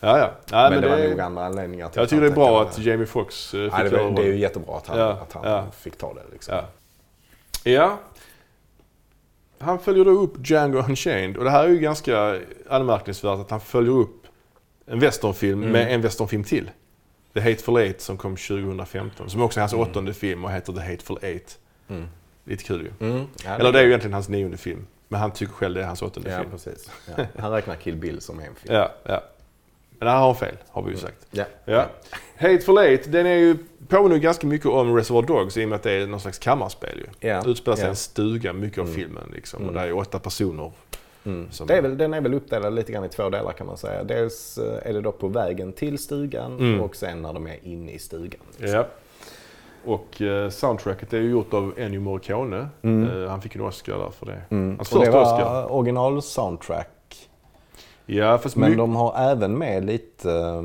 Ja. 0.00 0.18
Ja, 0.18 0.18
ja. 0.18 0.30
ja 0.50 0.70
men, 0.70 0.82
det, 0.82 0.88
var 0.88 0.96
nog 1.08 1.20
andra 1.20 1.46
anledningar 1.46 1.88
till 1.88 2.00
Jag 2.00 2.08
tycker 2.08 2.20
det 2.22 2.26
är 2.28 2.34
bra 2.34 2.62
att 2.62 2.78
Jamie 2.78 3.06
Foxx 3.06 3.54
eh, 3.54 3.64
fick 3.64 3.72
Ja, 3.78 3.82
det, 3.84 3.90
var, 4.04 4.10
det 4.10 4.22
är 4.22 4.26
ju 4.26 4.38
jättebra 4.38 4.76
att 4.76 4.86
han, 4.86 4.98
Ja, 4.98 5.10
att 5.10 5.32
han 5.32 5.50
ja. 5.50 5.64
fick 5.70 5.98
ta 5.98 6.14
det. 6.14 6.22
Liksom. 6.32 6.54
Ja. 6.54 6.64
ja. 7.72 7.98
Han 9.58 9.78
följer 9.78 10.04
då 10.04 10.10
upp 10.10 10.32
Django 10.50 10.78
Unchained 10.78 11.36
och 11.36 11.44
det 11.44 11.50
här 11.50 11.64
är 11.64 11.68
ju 11.68 11.78
ganska 11.78 12.40
anmärkningsvärt 12.68 13.38
att 13.38 13.50
han 13.50 13.60
följer 13.60 13.92
upp 13.92 14.26
en 14.86 14.98
westernfilm 15.00 15.58
Mm. 15.62 15.72
med 15.72 15.94
en 15.94 16.00
westernfilm 16.00 16.44
till. 16.44 16.70
The 17.34 17.40
Hateful 17.40 17.76
Eight 17.76 18.00
som 18.00 18.16
kom 18.16 18.36
2015. 18.36 19.30
Som 19.30 19.42
också 19.42 19.60
är 19.60 19.62
hans 19.62 19.72
Mm. 19.72 19.88
åttonde 19.88 20.14
film 20.14 20.44
och 20.44 20.50
heter 20.52 20.72
The 20.72 20.80
Hateful 20.80 21.18
Eight. 21.22 21.58
Mm. 21.88 22.06
Lite 22.44 22.64
kul 22.64 22.80
ju. 23.00 23.06
Mm. 23.10 23.26
Ja, 23.44 23.50
Eller 23.54 23.72
det 23.72 23.78
är 23.78 23.82
ju 23.82 23.88
egentligen 23.88 24.14
hans 24.14 24.28
nionde 24.28 24.56
film. 24.56 24.86
Men 25.08 25.20
han 25.20 25.30
tycker 25.30 25.52
själv 25.52 25.74
det 25.74 25.82
är 25.82 25.86
hans 25.86 26.02
åttonde 26.02 26.30
Ja, 26.30 26.38
film. 26.38 26.50
precis. 26.50 26.90
Ja. 27.16 27.24
Han 27.38 27.52
räknar 27.52 27.74
Kill 27.74 27.96
Bill 27.96 28.20
som 28.20 28.38
en 28.40 28.54
film. 28.54 28.74
Ja, 28.74 28.90
ja. 29.02 29.22
Men 29.98 30.08
här 30.08 30.16
har 30.18 30.26
han 30.26 30.34
fel, 30.36 30.54
har 30.70 30.82
vi 30.82 30.90
ju 30.90 30.96
sagt. 30.96 31.26
Ja. 31.30 31.44
Ja. 31.64 31.86
Hateful 32.36 32.78
Eight, 32.78 33.12
den 33.12 33.26
är 33.26 33.34
ju, 33.34 33.56
påminner 33.88 34.16
ganska 34.18 34.46
mycket 34.46 34.66
om 34.66 34.96
Reservoir 34.96 35.22
Dogs 35.22 35.56
i 35.56 35.64
och 35.64 35.68
med 35.68 35.76
att 35.76 35.82
det 35.82 35.92
är 35.92 36.06
någon 36.06 36.20
slags 36.20 36.38
kammarspel 36.38 36.98
ju. 36.98 37.28
Ja. 37.28 37.42
Utspelar 37.46 37.76
sig 37.76 37.86
i 37.86 37.88
en 37.88 37.96
stuga, 37.96 38.52
mycket 38.52 38.78
av 38.78 38.84
Mm. 38.84 38.96
filmen 38.96 39.30
liksom. 39.34 39.62
Och 39.62 39.70
Mm. 39.70 39.82
det 39.82 39.88
är 39.88 39.96
åtta 39.96 40.18
personer. 40.18 40.72
Mm. 41.24 41.50
Som- 41.50 41.66
Det 41.66 41.74
är 41.76 41.82
väl, 41.82 41.96
den 41.98 42.14
är 42.14 42.20
väl 42.20 42.34
uppdelad 42.34 42.74
lite 42.74 42.92
grann 42.92 43.04
i 43.04 43.08
två 43.08 43.28
delar 43.30 43.52
kan 43.52 43.66
man 43.66 43.76
säga. 43.76 44.04
Dels 44.04 44.58
eh, 44.58 44.88
är 44.90 44.92
det 44.92 45.00
då 45.00 45.12
på 45.12 45.28
vägen 45.28 45.72
till 45.72 45.98
stugan 45.98 46.58
Mm. 46.58 46.80
och 46.80 46.96
sen 46.96 47.22
när 47.22 47.32
de 47.32 47.46
är 47.46 47.56
inne 47.62 47.92
i 47.92 47.98
stugan. 47.98 48.40
liksom. 48.58 48.78
Ja. 48.78 48.86
Och 49.84 50.22
eh, 50.22 50.50
soundtracket 50.50 51.12
är 51.12 51.18
ju 51.18 51.30
gjort 51.30 51.54
av 51.54 51.74
Ennio 51.76 52.00
Morricone. 52.00 52.68
Mm. 52.82 53.22
Eh, 53.22 53.28
han 53.30 53.42
fick 53.42 53.54
en 53.54 53.60
Oscar 53.60 53.98
där 53.98 54.10
för 54.10 54.26
det. 54.26 54.40
Mm. 54.50 54.76
Hans 54.76 54.88
första 54.88 55.20
Oscar. 55.22 55.72
original 55.72 56.22
soundtrack. 56.22 56.88
Ja, 58.10 58.38
fast 58.38 58.56
Men 58.56 58.76
de 58.76 58.96
har 58.96 59.14
även 59.30 59.58
med 59.58 59.84
lite 59.84 60.30
eh, 60.32 60.62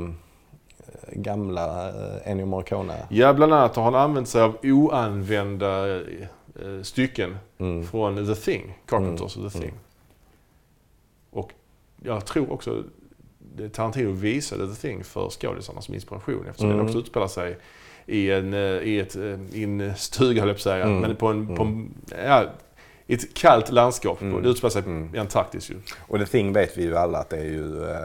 gamla 1.12 1.88
eh, 1.88 2.30
Ennio 2.30 2.46
Morricone. 2.46 3.06
Ja, 3.10 3.32
bland 3.34 3.52
annat 3.54 3.76
har 3.76 3.82
han 3.84 3.94
använt 3.94 4.28
sig 4.28 4.42
av 4.42 4.56
oanvända 4.62 5.96
eh, 5.96 6.02
stycken 6.82 7.36
Mm. 7.58 7.86
från 7.86 8.26
The 8.26 8.34
Thing, 8.34 8.78
Carpenters 8.86 9.36
Mm. 9.36 9.50
The 9.50 9.58
Thing. 9.58 9.68
Mm. 9.68 9.80
Och 11.30 11.50
jag 12.02 12.24
tror 12.26 12.52
också 12.52 12.82
det 13.56 13.68
Tarantino 13.68 14.10
visade 14.10 14.68
The 14.74 14.74
Thing 14.88 15.04
för 15.04 15.30
skådisarna 15.30 15.80
som 15.80 15.94
inspiration 15.94 16.46
eftersom 16.48 16.66
Mm. 16.70 16.78
den 16.78 16.86
också 16.86 16.98
utspelar 16.98 17.28
sig 17.28 17.58
i 18.06 18.30
en, 18.30 18.54
i 18.54 18.98
ett, 18.98 19.16
i 19.52 19.64
en 19.64 19.92
stuga 19.96 20.40
höll 20.40 20.48
jag 20.48 20.56
på 20.56 20.58
att 20.58 20.62
säga, 20.62 20.84
Mm. 20.84 20.98
men 21.00 21.16
på 21.16 21.26
en, 21.28 21.56
på 21.56 21.62
en 21.62 21.94
ja, 22.26 22.44
i 23.06 23.14
ett 23.14 23.34
kallt 23.34 23.72
landskap. 23.72 24.20
Mm. 24.22 24.42
Det 24.42 24.48
utspelar 24.48 24.70
sig 24.70 24.82
Mm. 24.82 25.14
i 25.14 25.18
Antarktis 25.18 25.70
ju. 25.70 25.74
Och 26.08 26.18
The 26.18 26.26
Thing 26.26 26.52
vet 26.52 26.78
vi 26.78 26.82
ju 26.82 26.96
alla 26.96 27.18
att 27.18 27.30
det 27.30 27.36
är 27.36 27.44
ju 27.44 27.90
eh, 27.90 27.96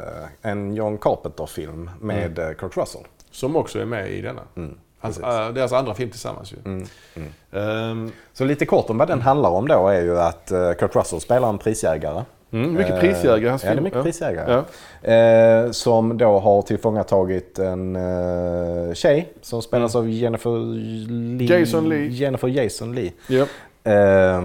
en 0.52 0.74
John 0.74 0.98
Carpenter-film 0.98 1.90
med 2.02 2.40
eh, 2.40 2.52
Kurt 2.52 2.78
Russell. 2.78 3.02
Som 3.32 3.56
också 3.56 3.80
är 3.80 3.86
med 3.86 4.12
i 4.12 4.22
denna. 4.22 4.42
Mm. 4.56 4.78
Hans, 5.00 5.20
äh, 5.20 5.50
deras 5.50 5.74
andra 5.74 5.94
film 5.94 6.10
tillsammans 6.10 6.54
ju. 6.54 6.58
Mm. 6.66 6.86
Mm. 7.16 7.30
Ehm, 7.52 8.12
Så 8.34 8.46
lite 8.46 8.66
kort 8.66 8.90
om 8.90 8.98
vad 8.98 9.08
den 9.08 9.22
handlar 9.22 9.50
om 9.50 9.68
då 9.68 9.88
är 9.88 10.02
ju 10.02 10.20
att 10.20 10.52
eh, 10.52 10.72
Kurt 10.74 10.96
Russell 10.96 11.20
spelar 11.22 11.50
en 11.50 11.58
prisjägare. 11.58 12.24
mm, 12.52 12.74
mycket 12.74 12.94
Eh, 12.94 13.00
prisjägare 13.00 13.50
hans 13.50 13.64
Ja, 13.64 13.68
det 13.70 13.72
är 13.72 13.76
film. 13.76 13.84
mycket 13.84 14.04
prisjägare. 14.04 14.64
Ja. 15.02 15.10
Eh, 15.14 15.72
som 15.72 16.18
då 16.18 16.40
har 16.40 16.62
tillfångatagit 16.62 17.60
en 17.60 17.96
eh, 17.96 18.94
tjej 18.94 19.34
som 19.42 19.62
spelas 19.62 19.96
av 19.96 20.10
Jennifer 20.10 20.50
Lee. 20.74 21.06
Mm. 21.08 21.60
Jason 21.60 21.90
Lee. 21.90 22.08
Jennifer 22.08 22.48
Jason 22.48 22.96
Lee. 22.96 23.12
Ja. 23.28 23.46
Eh, 23.92 24.42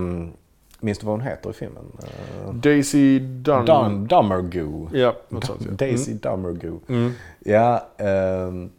minns 0.84 0.98
du 0.98 1.06
vad 1.06 1.12
hon 1.12 1.20
heter 1.26 1.50
i 1.50 1.52
filmen? 1.52 1.84
Eh, 2.02 2.52
Daisy. 2.54 3.18
Dun- 3.20 4.06
Dummergoo. 4.08 4.88
Ja, 4.92 5.14
något 5.28 5.44
sånt 5.44 5.60
ja. 5.64 5.70
Daisy 5.70 6.12
Dummergoo. 6.14 6.80
Mm. 6.88 7.00
Mm. 7.02 7.12
Ja, 7.38 7.86
ehm, 7.98 8.70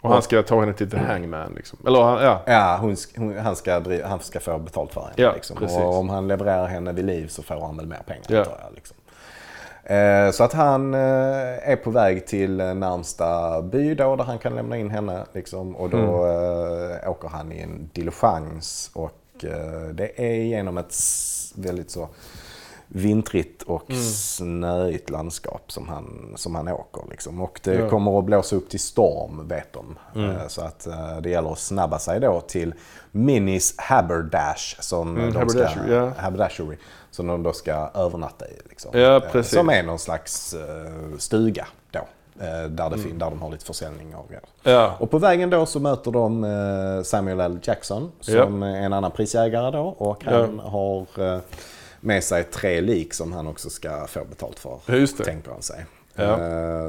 Och 0.00 0.10
han 0.10 0.22
ska 0.22 0.42
ta 0.42 0.60
henne 0.60 0.72
till 0.72 0.90
The 0.90 0.96
Hangman 0.96 1.52
liksom. 1.56 1.78
Eller 1.86 1.98
ja. 2.00 2.42
ja 2.46 2.78
hon, 2.80 2.96
hon, 3.16 3.38
han, 3.38 3.56
ska, 3.56 3.80
dri- 3.80 4.04
han 4.04 4.20
ska 4.20 4.40
få 4.40 4.58
betalt 4.58 4.92
för 4.92 5.00
henne. 5.00 5.12
Ja, 5.16 5.32
liksom. 5.34 5.56
Och 5.62 5.98
om 5.98 6.08
han 6.08 6.28
levererar 6.28 6.66
henne 6.66 6.92
vid 6.92 7.04
liv 7.04 7.26
så 7.28 7.42
får 7.42 7.60
han 7.60 7.76
väl 7.76 7.86
mer 7.86 8.02
pengar. 8.06 8.24
Ja. 8.28 8.36
jag, 8.36 8.74
liksom. 8.74 8.96
Eh, 9.84 10.30
Så 10.30 10.44
att 10.44 10.52
han 10.52 10.94
eh, 10.94 11.00
är 11.70 11.76
på 11.76 11.90
väg 11.90 12.26
till 12.26 12.60
eh, 12.60 12.74
närmsta 12.74 13.62
by 13.62 13.94
då 13.94 14.16
där 14.16 14.24
han 14.24 14.38
kan 14.38 14.54
lämna 14.54 14.76
in 14.76 14.90
henne. 14.90 15.24
Liksom, 15.32 15.76
och 15.76 15.90
då 15.90 15.96
Mm. 15.98 16.90
eh, 17.02 17.10
åker 17.10 17.28
han 17.28 17.52
i 17.52 17.60
en 17.60 17.90
diligens 17.92 18.90
och 18.94 19.10
eh, 19.44 19.88
det 19.94 20.20
är 20.20 20.34
genom 20.34 20.78
ett 20.78 20.94
väldigt 21.54 21.90
så 21.90 22.08
vintrigt 22.86 23.62
och 23.62 23.90
Mm. 23.90 24.02
snöigt 24.02 25.10
landskap 25.10 25.72
som 25.72 25.88
han, 25.88 26.32
som 26.36 26.54
han 26.54 26.68
åker. 26.68 27.02
Liksom. 27.10 27.40
Och 27.40 27.60
det 27.64 27.74
Ja. 27.74 27.88
kommer 27.90 28.18
att 28.18 28.24
blåsa 28.24 28.56
upp 28.56 28.70
till 28.70 28.80
storm 28.80 29.48
vet 29.48 29.72
de. 29.72 29.98
Mm. 30.14 30.30
Eh, 30.30 30.46
Så 30.48 30.60
att 30.62 30.86
eh, 30.86 31.16
det 31.20 31.30
gäller 31.30 31.52
att 31.52 31.58
snabba 31.58 31.98
sig 31.98 32.20
då 32.20 32.40
till 32.40 32.74
Minis 33.10 33.74
Haberdash 33.78 34.80
som, 34.80 35.16
Mm, 35.16 35.32
de 35.32 35.38
haberdashery, 35.38 35.84
ska, 35.86 35.94
ja. 35.94 36.12
haberdashery, 36.18 36.76
som 37.10 37.26
de 37.26 37.42
då 37.42 37.52
ska 37.52 37.72
övernatta 37.94 38.48
i. 38.48 38.58
Liksom. 38.68 39.00
Ja. 39.00 39.42
Som 39.42 39.70
är 39.70 39.82
någon 39.82 39.98
slags 39.98 40.54
stuga 41.18 41.66
då. 41.90 42.00
Eh, 42.40 42.46
Där, 42.46 42.68
det 42.68 42.82
Mm. 42.82 42.98
fin- 43.00 43.18
där 43.18 43.30
de 43.30 43.42
har 43.42 43.50
lite 43.50 43.64
försäljning 43.64 44.14
av 44.14 44.26
grejer. 44.28 44.42
Ja. 44.62 44.96
Och 45.00 45.10
på 45.10 45.18
vägen 45.18 45.50
då 45.50 45.66
så 45.66 45.80
möter 45.80 46.10
de 46.10 46.44
eh, 46.44 47.02
Samuel 47.02 47.40
L. 47.40 47.58
Jackson 47.62 48.12
som 48.20 48.62
är 48.62 48.76
en 48.82 48.92
annan 48.92 49.10
prisjägare 49.10 49.70
då. 49.70 49.82
Och 49.98 50.24
han 50.24 50.58
har 50.58 51.06
eh, 51.34 51.38
med 52.00 52.24
sig 52.24 52.44
tre 52.44 52.80
lik 52.80 53.14
som 53.14 53.32
han 53.32 53.46
också 53.46 53.70
ska 53.70 54.06
få 54.06 54.24
betalt 54.24 54.58
för. 54.58 54.78
Ja, 54.86 54.94
just 54.94 55.18
det. 55.18 55.24
Tänker 55.24 55.50
han 55.50 55.62
sig. 55.62 55.84
Ja. 56.16 56.38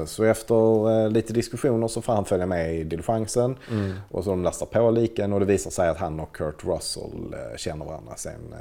Så 0.05 0.23
efter 0.23 1.09
lite 1.09 1.34
diskussioner 1.34 1.88
så 1.88 2.01
får 2.01 2.13
han 2.13 2.26
följa 2.26 2.45
med 2.45 2.76
i 2.76 2.84
diligensen. 2.84 3.57
Mm. 3.72 3.93
Och 4.11 4.23
så 4.23 4.30
de 4.30 4.43
lastar 4.43 4.65
på 4.65 4.91
liken 4.91 5.34
och 5.34 5.39
det 5.39 5.45
visar 5.45 5.72
sig 5.72 5.89
att 5.89 5.97
han 5.97 6.19
och 6.19 6.35
Kurt 6.35 6.65
Russell 6.65 7.35
känner 7.55 7.85
varandra 7.85 8.13
sen, 8.15 8.55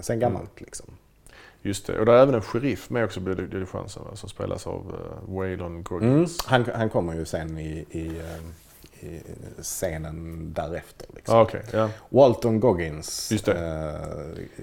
sen 0.00 0.18
gammalt. 0.20 0.50
Mm. 0.58 0.64
Liksom. 0.66 0.86
Just 1.62 1.86
det. 1.86 1.98
Och 1.98 2.06
det 2.06 2.12
är 2.12 2.22
även 2.22 2.34
en 2.34 2.42
sheriff 2.42 2.90
med 2.90 3.04
också 3.04 3.20
på 3.20 3.28
diligensen 3.28 4.02
som 4.14 4.28
spelas 4.28 4.66
av 4.66 4.86
uh, 5.28 5.34
Waylon 5.36 5.66
Mm. 5.70 5.82
Goggins. 5.82 6.38
Han, 6.46 6.64
han 6.74 6.90
kommer 6.90 7.14
ju 7.14 7.24
sen 7.24 7.58
i, 7.58 7.86
i, 7.90 8.06
eh, 8.06 9.06
i 9.10 9.20
scenen 9.62 10.52
därefter. 10.52 11.06
Liksom. 11.14 11.36
Ah, 11.36 11.42
Okej, 11.42 11.62
ja. 11.72 11.90
Walton 12.08 12.60
Goggins 12.60 13.32
eh, 13.32 14.00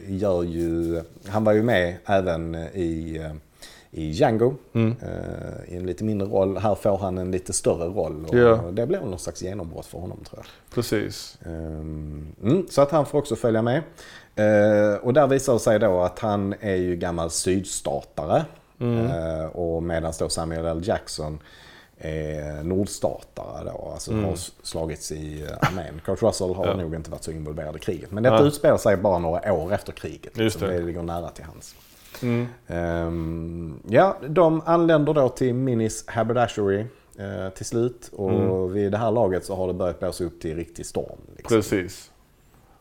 gör 0.07 0.43
ju, 0.43 1.01
han 1.27 1.43
var 1.43 1.53
ju 1.53 1.63
med 1.63 1.97
även 2.05 2.55
i, 2.55 3.21
i 3.97 4.09
Django 4.11 4.53
Mm. 4.73 4.95
eh, 5.01 5.73
i 5.73 5.77
en 5.77 5.85
lite 5.85 6.03
mindre 6.03 6.27
roll. 6.27 6.57
Här 6.57 6.75
får 6.75 6.97
han 6.97 7.17
en 7.17 7.31
lite 7.31 7.53
större 7.53 7.85
roll 7.87 8.25
och 8.25 8.35
Ja. 8.37 8.55
det 8.71 8.87
blir 8.87 8.99
någon 8.99 9.19
slags 9.19 9.41
genombrott 9.41 9.85
för 9.85 9.99
honom 9.99 10.19
tror 10.29 10.39
jag. 10.39 10.73
Precis. 10.75 11.37
Ehm, 11.45 12.35
Mm, 12.43 12.67
så 12.69 12.81
att 12.81 12.91
han 12.91 13.05
får 13.05 13.17
också 13.19 13.35
följa 13.35 13.61
med. 13.61 13.77
Eh, 14.35 14.95
och 14.97 15.13
där 15.13 15.27
visar 15.27 15.53
det 15.53 15.59
sig 15.59 15.79
då 15.79 16.01
att 16.01 16.19
han 16.19 16.55
är 16.59 16.75
ju 16.75 16.95
gammal 16.95 17.29
sydstatare. 17.31 18.45
Mm. 18.79 19.05
Eh, 19.05 19.45
och 19.45 19.83
medan 19.83 20.13
då 20.19 20.29
Samuel 20.29 20.65
L. 20.65 20.81
Jackson 20.83 21.39
är 21.99 22.63
nordstatare 22.63 23.63
då. 23.65 23.89
Alltså 23.93 24.11
Mm. 24.11 24.25
har 24.25 24.35
slagits 24.63 25.11
i 25.11 25.45
armén. 25.61 26.01
Kurt 26.05 26.21
Russell 26.23 26.53
har 26.53 26.67
Ja. 26.67 26.75
nog 26.75 26.95
inte 26.95 27.11
varit 27.11 27.23
så 27.23 27.31
involverad 27.31 27.75
i 27.75 27.79
kriget. 27.79 28.11
Men 28.11 28.23
detta 28.23 28.35
Ja. 28.35 28.43
utspelar 28.45 28.77
sig 28.77 28.97
bara 28.97 29.19
några 29.19 29.53
år 29.53 29.73
efter 29.73 29.91
kriget. 29.91 30.37
Just 30.37 30.59
så 30.59 30.65
det. 30.65 30.73
det 30.73 30.79
ligger 30.85 31.01
nära 31.03 31.29
till 31.29 31.43
hans. 31.45 31.75
Mm. 32.23 32.47
Ehm, 32.67 33.79
ja, 33.87 34.17
de 34.27 34.61
anländer 34.65 35.13
då 35.13 35.29
till 35.29 35.53
Minis 35.53 36.07
Haberdashery 36.07 36.85
eh, 37.19 37.49
till 37.55 37.65
slut. 37.65 38.09
Och 38.13 38.31
Mm. 38.31 38.73
vid 38.73 38.91
det 38.91 38.97
här 38.97 39.11
laget 39.11 39.45
så 39.45 39.55
har 39.55 39.67
det 39.67 39.73
börjat 39.73 39.99
blåsa 39.99 40.23
upp 40.23 40.41
till 40.41 40.55
riktig 40.55 40.85
storm. 40.85 41.19
Liksom. 41.37 41.57
Precis. 41.57 42.11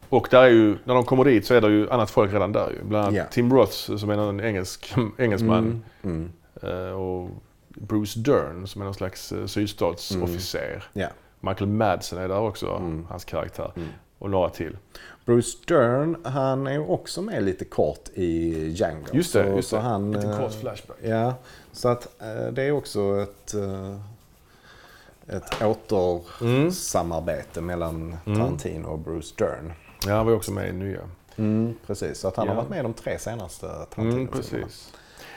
Och 0.09 0.29
där 0.31 0.43
är 0.43 0.49
ju, 0.49 0.79
när 0.85 0.95
de 0.95 1.05
kommer 1.05 1.25
dit 1.25 1.47
så 1.47 1.55
är 1.55 1.61
det 1.61 1.69
ju 1.69 1.91
annat 1.91 2.11
folk 2.11 2.33
redan 2.33 2.53
där 2.53 2.71
ju. 2.71 2.85
Bland 2.89 3.05
annat 3.05 3.15
Ja. 3.17 3.25
Tim 3.31 3.53
Roth 3.53 3.97
som 3.97 4.11
är 4.11 4.19
en 4.29 4.41
engelsk, 4.41 4.95
engelsman. 5.19 5.83
Mm. 6.03 6.31
Mm. 6.63 6.87
eh, 6.87 6.93
Och 6.93 7.31
Bruce 7.69 8.19
Dern 8.21 8.67
som 8.67 8.81
är 8.83 8.85
någon 8.85 8.95
slags 8.95 9.33
eh, 9.33 9.47
sydstatsofficer. 9.47 10.85
Ja. 10.93 11.09
Michael 11.41 11.71
Madsen 11.71 12.19
är 12.19 12.29
där 12.29 12.39
också, 12.41 12.67
Mm. 12.71 13.07
hans 13.11 13.25
karaktär. 13.25 13.73
Mm. 13.77 13.89
Och 14.19 14.31
några 14.31 14.49
till. 14.49 14.77
Bruce 15.27 15.59
Dern, 15.67 16.17
han 16.25 16.67
är 16.67 16.91
också 16.91 17.23
med 17.23 17.45
lite 17.45 17.65
kort 17.65 18.09
i 18.15 18.51
Django. 18.71 19.07
Just 19.13 19.33
det, 19.33 19.45
så, 19.45 19.57
just 19.57 19.69
så 19.69 19.77
det. 19.77 19.83
Han, 19.83 20.13
Lite 20.13 20.27
eh, 20.29 20.39
kort 20.39 20.55
flashback. 20.61 20.97
Ja, 21.03 21.35
så 21.73 21.89
att 21.89 22.23
eh, 22.23 22.53
det 22.53 22.63
är 22.63 22.73
också 22.73 23.21
ett, 23.23 23.55
eh, 23.55 23.97
ett 25.37 25.63
återsamarbete 25.63 27.61
mellan 27.61 28.17
Mm. 28.27 28.39
Tarantino 28.39 28.87
och 28.89 28.99
Bruce 28.99 29.35
Dern. 29.39 29.73
Ja, 30.07 30.15
han 30.17 30.27
var 30.27 30.33
ju 30.33 30.37
också 30.37 30.53
med 30.53 30.69
i 30.69 30.73
nya. 30.73 31.01
Mm, 31.37 31.75
precis, 31.87 32.19
så 32.19 32.29
att 32.29 32.37
han 32.37 32.49
har 32.49 32.55
Ja. 32.55 32.61
varit 32.61 32.71
med 32.71 32.79
i 32.79 32.83
de 32.83 32.95
tre 32.95 33.19
senaste 33.19 33.67
Mm, 33.67 33.87
Tarantino-filmerna. 33.95 34.67
precis. 34.67 34.93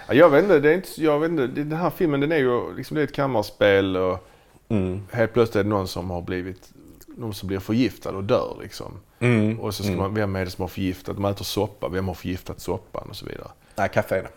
Ja, 0.07 0.13
jag 0.13 0.29
vet 0.29 0.43
inte, 0.43 0.59
det 0.59 0.69
är 0.69 0.73
inte, 0.75 1.03
jag 1.03 1.19
vet 1.19 1.29
inte, 1.31 1.47
den 1.47 1.71
här 1.71 1.89
filmen 1.89 2.19
den 2.19 2.31
är 2.31 2.37
ju 2.37 2.75
liksom, 2.75 2.95
det 2.95 3.01
är 3.01 3.03
ett 3.03 3.13
kammarspel 3.13 3.97
och 3.97 4.25
Mm. 4.71 5.01
helt 5.11 5.33
plötsligt 5.33 5.55
är 5.55 5.63
det 5.63 5.69
någon 5.69 5.87
som 5.87 6.09
har 6.09 6.21
blivit, 6.21 6.69
någon 7.07 7.33
som 7.33 7.47
blir 7.47 7.59
förgiftad 7.59 8.09
och 8.11 8.23
dör 8.23 8.57
liksom. 8.61 8.99
Mm. 9.19 9.59
Och 9.59 9.73
så 9.75 9.83
ska 9.83 9.91
man, 9.91 10.13
vem 10.13 10.35
är 10.35 10.45
det 10.45 10.51
som 10.51 10.61
har 10.61 10.67
förgiftat? 10.69 11.15
De 11.15 11.25
äter 11.25 11.45
soppa, 11.45 11.87
vem 11.89 12.07
har 12.07 12.15
förgiftat 12.15 12.59
soppan 12.59 13.07
och 13.09 13.15
så 13.15 13.25
vidare. 13.25 13.47
Nej, 13.75 13.89
kaffe 13.93 14.17
är 14.17 14.23
det. 14.23 14.29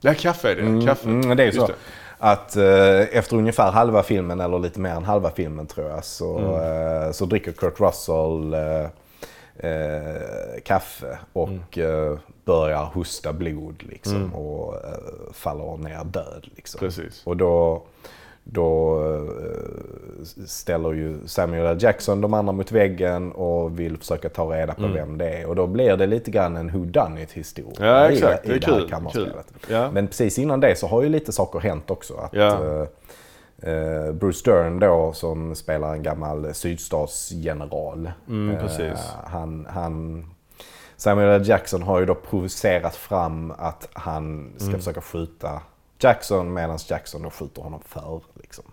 Ja, 0.00 0.14
kaffe 0.14 0.50
är 0.52 0.56
det. 0.56 0.86
Kaffe. 0.86 1.08
Mm, 1.08 1.36
det 1.36 1.44
är 1.44 1.50
så 1.52 1.66
det. 1.66 1.74
att 2.18 2.56
eh, 2.56 3.18
efter 3.18 3.36
ungefär 3.36 3.70
halva 3.70 4.02
filmen, 4.02 4.40
eller 4.40 4.58
lite 4.58 4.80
mer 4.80 4.90
än 4.90 5.04
halva 5.04 5.30
filmen 5.30 5.66
tror 5.66 5.90
jag, 5.90 6.04
så, 6.04 6.38
Mm. 6.38 7.02
eh, 7.06 7.12
så 7.12 7.24
dricker 7.26 7.52
Kurt 7.52 7.80
Russell 7.80 8.54
eh, 8.54 9.70
eh, 9.70 10.60
kaffe 10.64 11.18
och 11.32 11.78
eh, 11.78 12.18
börjar 12.44 12.84
hosta 12.84 13.32
blod 13.32 13.82
liksom, 13.88 14.34
och 14.34 14.74
eh, 14.74 15.32
faller 15.32 15.76
ner 15.76 16.04
död. 16.04 16.48
Liksom. 16.56 16.78
Mm. 16.80 16.88
Precis. 16.90 17.26
Och 17.26 17.36
då, 17.36 17.82
då 18.50 19.00
eh, 19.14 20.24
ställer 20.46 20.92
ju 20.92 21.18
Samuel 21.26 21.66
L. 21.66 21.78
Jackson 21.80 22.20
de 22.20 22.34
andra 22.34 22.52
mot 22.52 22.72
väggen 22.72 23.32
och 23.32 23.78
vill 23.80 23.96
försöka 23.98 24.28
ta 24.28 24.44
reda 24.54 24.74
på 24.74 24.86
vem 24.86 25.18
det 25.18 25.28
är. 25.30 25.46
Och 25.46 25.56
då 25.56 25.66
blir 25.66 25.96
det 25.96 26.06
lite 26.06 26.30
grann 26.30 26.56
en 26.56 26.70
who 26.72 26.84
done 26.84 27.22
it 27.22 27.32
historia 27.32 27.86
Ja, 27.86 28.10
i, 28.10 28.14
exakt. 28.14 28.44
i 28.46 28.48
Det 28.48 28.54
är 28.54 28.60
det 28.60 28.66
här 28.66 28.80
kul. 28.80 28.88
kammarspelet. 28.90 29.46
kul. 29.66 29.74
Ja. 29.76 29.90
Men 29.90 30.06
precis 30.06 30.38
innan 30.38 30.60
det 30.60 30.78
så 30.78 30.86
har 30.86 31.02
ju 31.02 31.08
lite 31.08 31.32
saker 31.32 31.58
hänt 31.58 31.90
också. 31.90 32.14
Att, 32.14 32.32
Ja. 32.32 32.64
eh, 32.64 33.72
eh, 33.72 34.12
Bruce 34.12 34.50
Dern 34.50 34.78
då 34.80 35.12
som 35.12 35.54
spelar 35.54 35.92
en 35.92 36.02
gammal 36.02 36.54
sydstatsgeneral. 36.54 38.10
Mm, 38.28 38.56
eh, 38.56 38.96
han, 39.24 39.66
han, 39.70 40.26
Samuel 40.96 41.40
L. 41.40 41.48
Jackson 41.48 41.82
har 41.82 42.00
ju 42.00 42.06
då 42.06 42.14
provocerat 42.14 42.96
fram 42.96 43.52
att 43.58 43.88
han 43.92 44.52
ska 44.56 44.66
Mm. 44.68 44.78
försöka 44.78 45.00
skjuta 45.00 45.60
Jackson 46.00 46.52
medan 46.52 46.78
Jackson 46.88 47.22
då 47.22 47.30
skjuter 47.30 47.62
honom 47.62 47.80
för. 47.80 48.20
Liksom. 48.34 48.64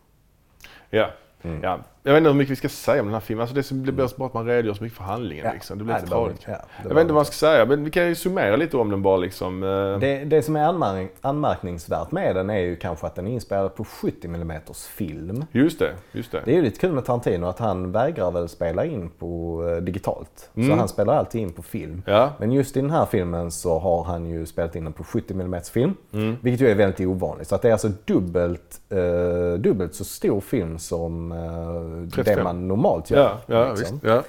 Ja. 0.89 1.11
Mm. 1.41 1.63
ja. 1.63 1.79
Jag 2.07 2.13
vet 2.13 2.17
inte 2.17 2.29
hur 2.29 2.37
mycket 2.37 2.51
vi 2.51 2.55
ska 2.55 2.69
säga 2.69 3.01
om 3.01 3.07
den 3.07 3.13
här 3.13 3.19
filmen. 3.21 3.41
Alltså 3.41 3.55
det, 3.55 3.63
som, 3.63 3.85
det 3.85 3.91
blir 3.91 4.09
bara 4.17 4.25
att 4.27 4.33
man 4.33 4.45
redogör 4.45 4.73
så 4.73 4.83
mycket 4.83 4.97
för 4.97 5.03
handlingen. 5.03 5.45
Ja. 5.45 5.53
Liksom. 5.53 5.77
Det 5.77 5.83
blir 5.83 5.95
lite 5.95 6.07
tradigt. 6.07 6.41
ja, 6.47 6.53
jag 6.83 6.89
vet 6.89 7.01
inte 7.01 7.13
vad 7.13 7.15
man 7.19 7.25
ska 7.25 7.33
säga, 7.33 7.65
men 7.65 7.83
vi 7.83 7.91
kan 7.91 8.07
ju 8.07 8.15
summera 8.15 8.55
lite 8.55 8.77
om 8.77 8.89
den 8.91 9.01
bara. 9.01 9.17
Liksom. 9.17 9.63
eh. 9.63 9.99
Det, 9.99 10.25
det 10.25 10.41
som 10.41 10.55
är 10.55 10.63
anmärk 10.63 11.11
anmärkningsvärt 11.21 12.11
med 12.11 12.35
den 12.35 12.49
är 12.49 12.59
ju 12.59 12.75
kanske 12.75 13.07
att 13.07 13.15
den 13.15 13.27
är 13.27 13.31
inspelad 13.31 13.75
på 13.75 13.83
70 13.83 14.27
mm 14.27 14.51
film. 14.95 15.45
Just 15.51 15.79
det, 15.79 15.91
just 16.11 16.31
det. 16.31 16.41
Det 16.45 16.51
är 16.51 16.55
ju 16.55 16.61
lite 16.61 16.79
kul 16.79 16.91
med 16.93 17.05
Tarantino 17.05 17.45
att 17.45 17.59
han 17.59 17.91
vägrar 17.91 18.31
väl 18.31 18.49
spela 18.49 18.85
in 18.85 19.09
på 19.09 19.61
eh, 19.69 19.83
digitalt. 19.83 20.49
Så 20.53 20.59
Mm. 20.59 20.79
han 20.79 20.87
spelar 20.87 21.15
alltid 21.15 21.41
in 21.41 21.51
på 21.53 21.61
film. 21.63 22.01
Ja. 22.05 22.29
Men 22.39 22.51
just 22.51 22.77
i 22.77 22.81
den 22.81 22.89
här 22.89 23.05
filmen 23.05 23.51
så 23.51 23.79
har 23.79 24.03
han 24.03 24.25
ju 24.25 24.45
spelat 24.45 24.75
in 24.75 24.83
den 24.83 24.93
på 24.93 25.03
70 25.03 25.33
mm 25.33 25.61
film. 25.61 25.93
Mm. 26.13 26.35
Vilket 26.41 26.61
ju 26.67 26.71
är 26.71 26.75
väldigt 26.75 27.07
ovanligt. 27.07 27.47
Så 27.47 27.55
att 27.55 27.61
det 27.61 27.67
är 27.67 27.71
alltså 27.71 27.89
dubbelt, 28.05 28.81
eh, 28.89 29.59
dubbelt 29.59 29.95
så 29.95 30.03
stor 30.03 30.41
film 30.41 30.79
som 30.79 31.31
eh, 31.31 31.37
35. 31.37 31.94
Det 32.25 32.43
man 32.43 32.67
normalt 32.67 33.11
gör. 33.11 33.19
Ja, 33.19 33.39
ja, 33.55 33.69
liksom. 33.73 33.99
visst. 34.01 34.05
Ja. 34.05 34.23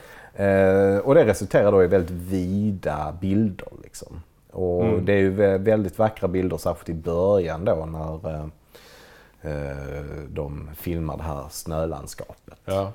Eh, 0.44 0.98
och 0.98 1.14
det 1.14 1.24
resulterar 1.24 1.72
då 1.72 1.84
i 1.84 1.86
väldigt 1.86 2.10
vida 2.10 3.14
bilder. 3.20 3.68
Liksom. 3.82 4.22
Och 4.50 4.84
Mm. 4.84 5.04
det 5.04 5.12
är 5.12 5.18
ju 5.18 5.32
vä- 5.36 5.58
väldigt 5.58 5.98
vackra 5.98 6.28
bilder, 6.28 6.56
särskilt 6.56 6.88
i 6.88 6.94
början 6.94 7.64
då 7.64 7.74
när 7.86 8.34
eh, 8.34 8.44
eh, 9.52 9.76
de 10.28 10.70
filmar 10.76 11.16
det 11.16 11.22
här 11.22 11.44
snölandskapet. 11.50 12.58
Ja. 12.64 12.92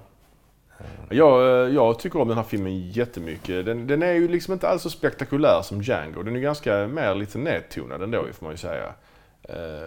Jag, 1.10 1.70
jag 1.72 2.00
tycker 2.00 2.22
om 2.22 2.28
den 2.28 2.38
här 2.38 2.44
filmen 2.44 2.80
jättemycket. 2.92 3.66
Den, 3.66 3.88
den 3.88 4.04
är 4.04 4.14
ju 4.14 4.28
liksom 4.28 4.54
inte 4.54 4.68
alls 4.70 4.82
så 4.82 4.90
spektakulär 4.90 5.62
som 5.64 5.82
Django. 5.82 6.24
Den 6.24 6.36
är 6.36 6.40
ganska 6.40 6.88
mer 6.88 7.16
lite 7.16 7.38
nedtonad 7.38 8.02
ändå 8.04 8.26
får 8.34 8.46
man 8.46 8.54
ju 8.54 8.58
säga. 8.58 8.94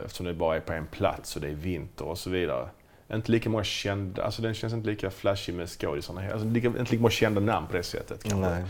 Eftersom 0.04 0.26
det 0.26 0.34
bara 0.34 0.56
är 0.56 0.60
på 0.60 0.72
en 0.72 0.86
plats 0.86 1.36
och 1.36 1.42
det 1.42 1.48
är 1.48 1.54
vinter 1.54 2.04
och 2.08 2.18
så 2.18 2.30
vidare. 2.30 2.68
Inte 3.12 3.32
lika 3.32 3.50
många 3.50 3.64
kända, 3.64 4.24
alltså 4.24 4.42
den 4.42 4.54
känns 4.54 4.72
inte 4.72 4.88
lika 4.88 5.10
flashig 5.10 5.54
med 5.54 5.68
skådisarna. 5.68 6.32
Alltså 6.32 6.48
lika, 6.48 6.66
inte 6.66 6.82
lika 6.82 7.00
många 7.00 7.10
kända 7.10 7.40
namn 7.40 7.66
på 7.66 7.76
det 7.76 7.82
sättet 7.82 8.22
kanske. 8.22 8.50
Nej. 8.50 8.64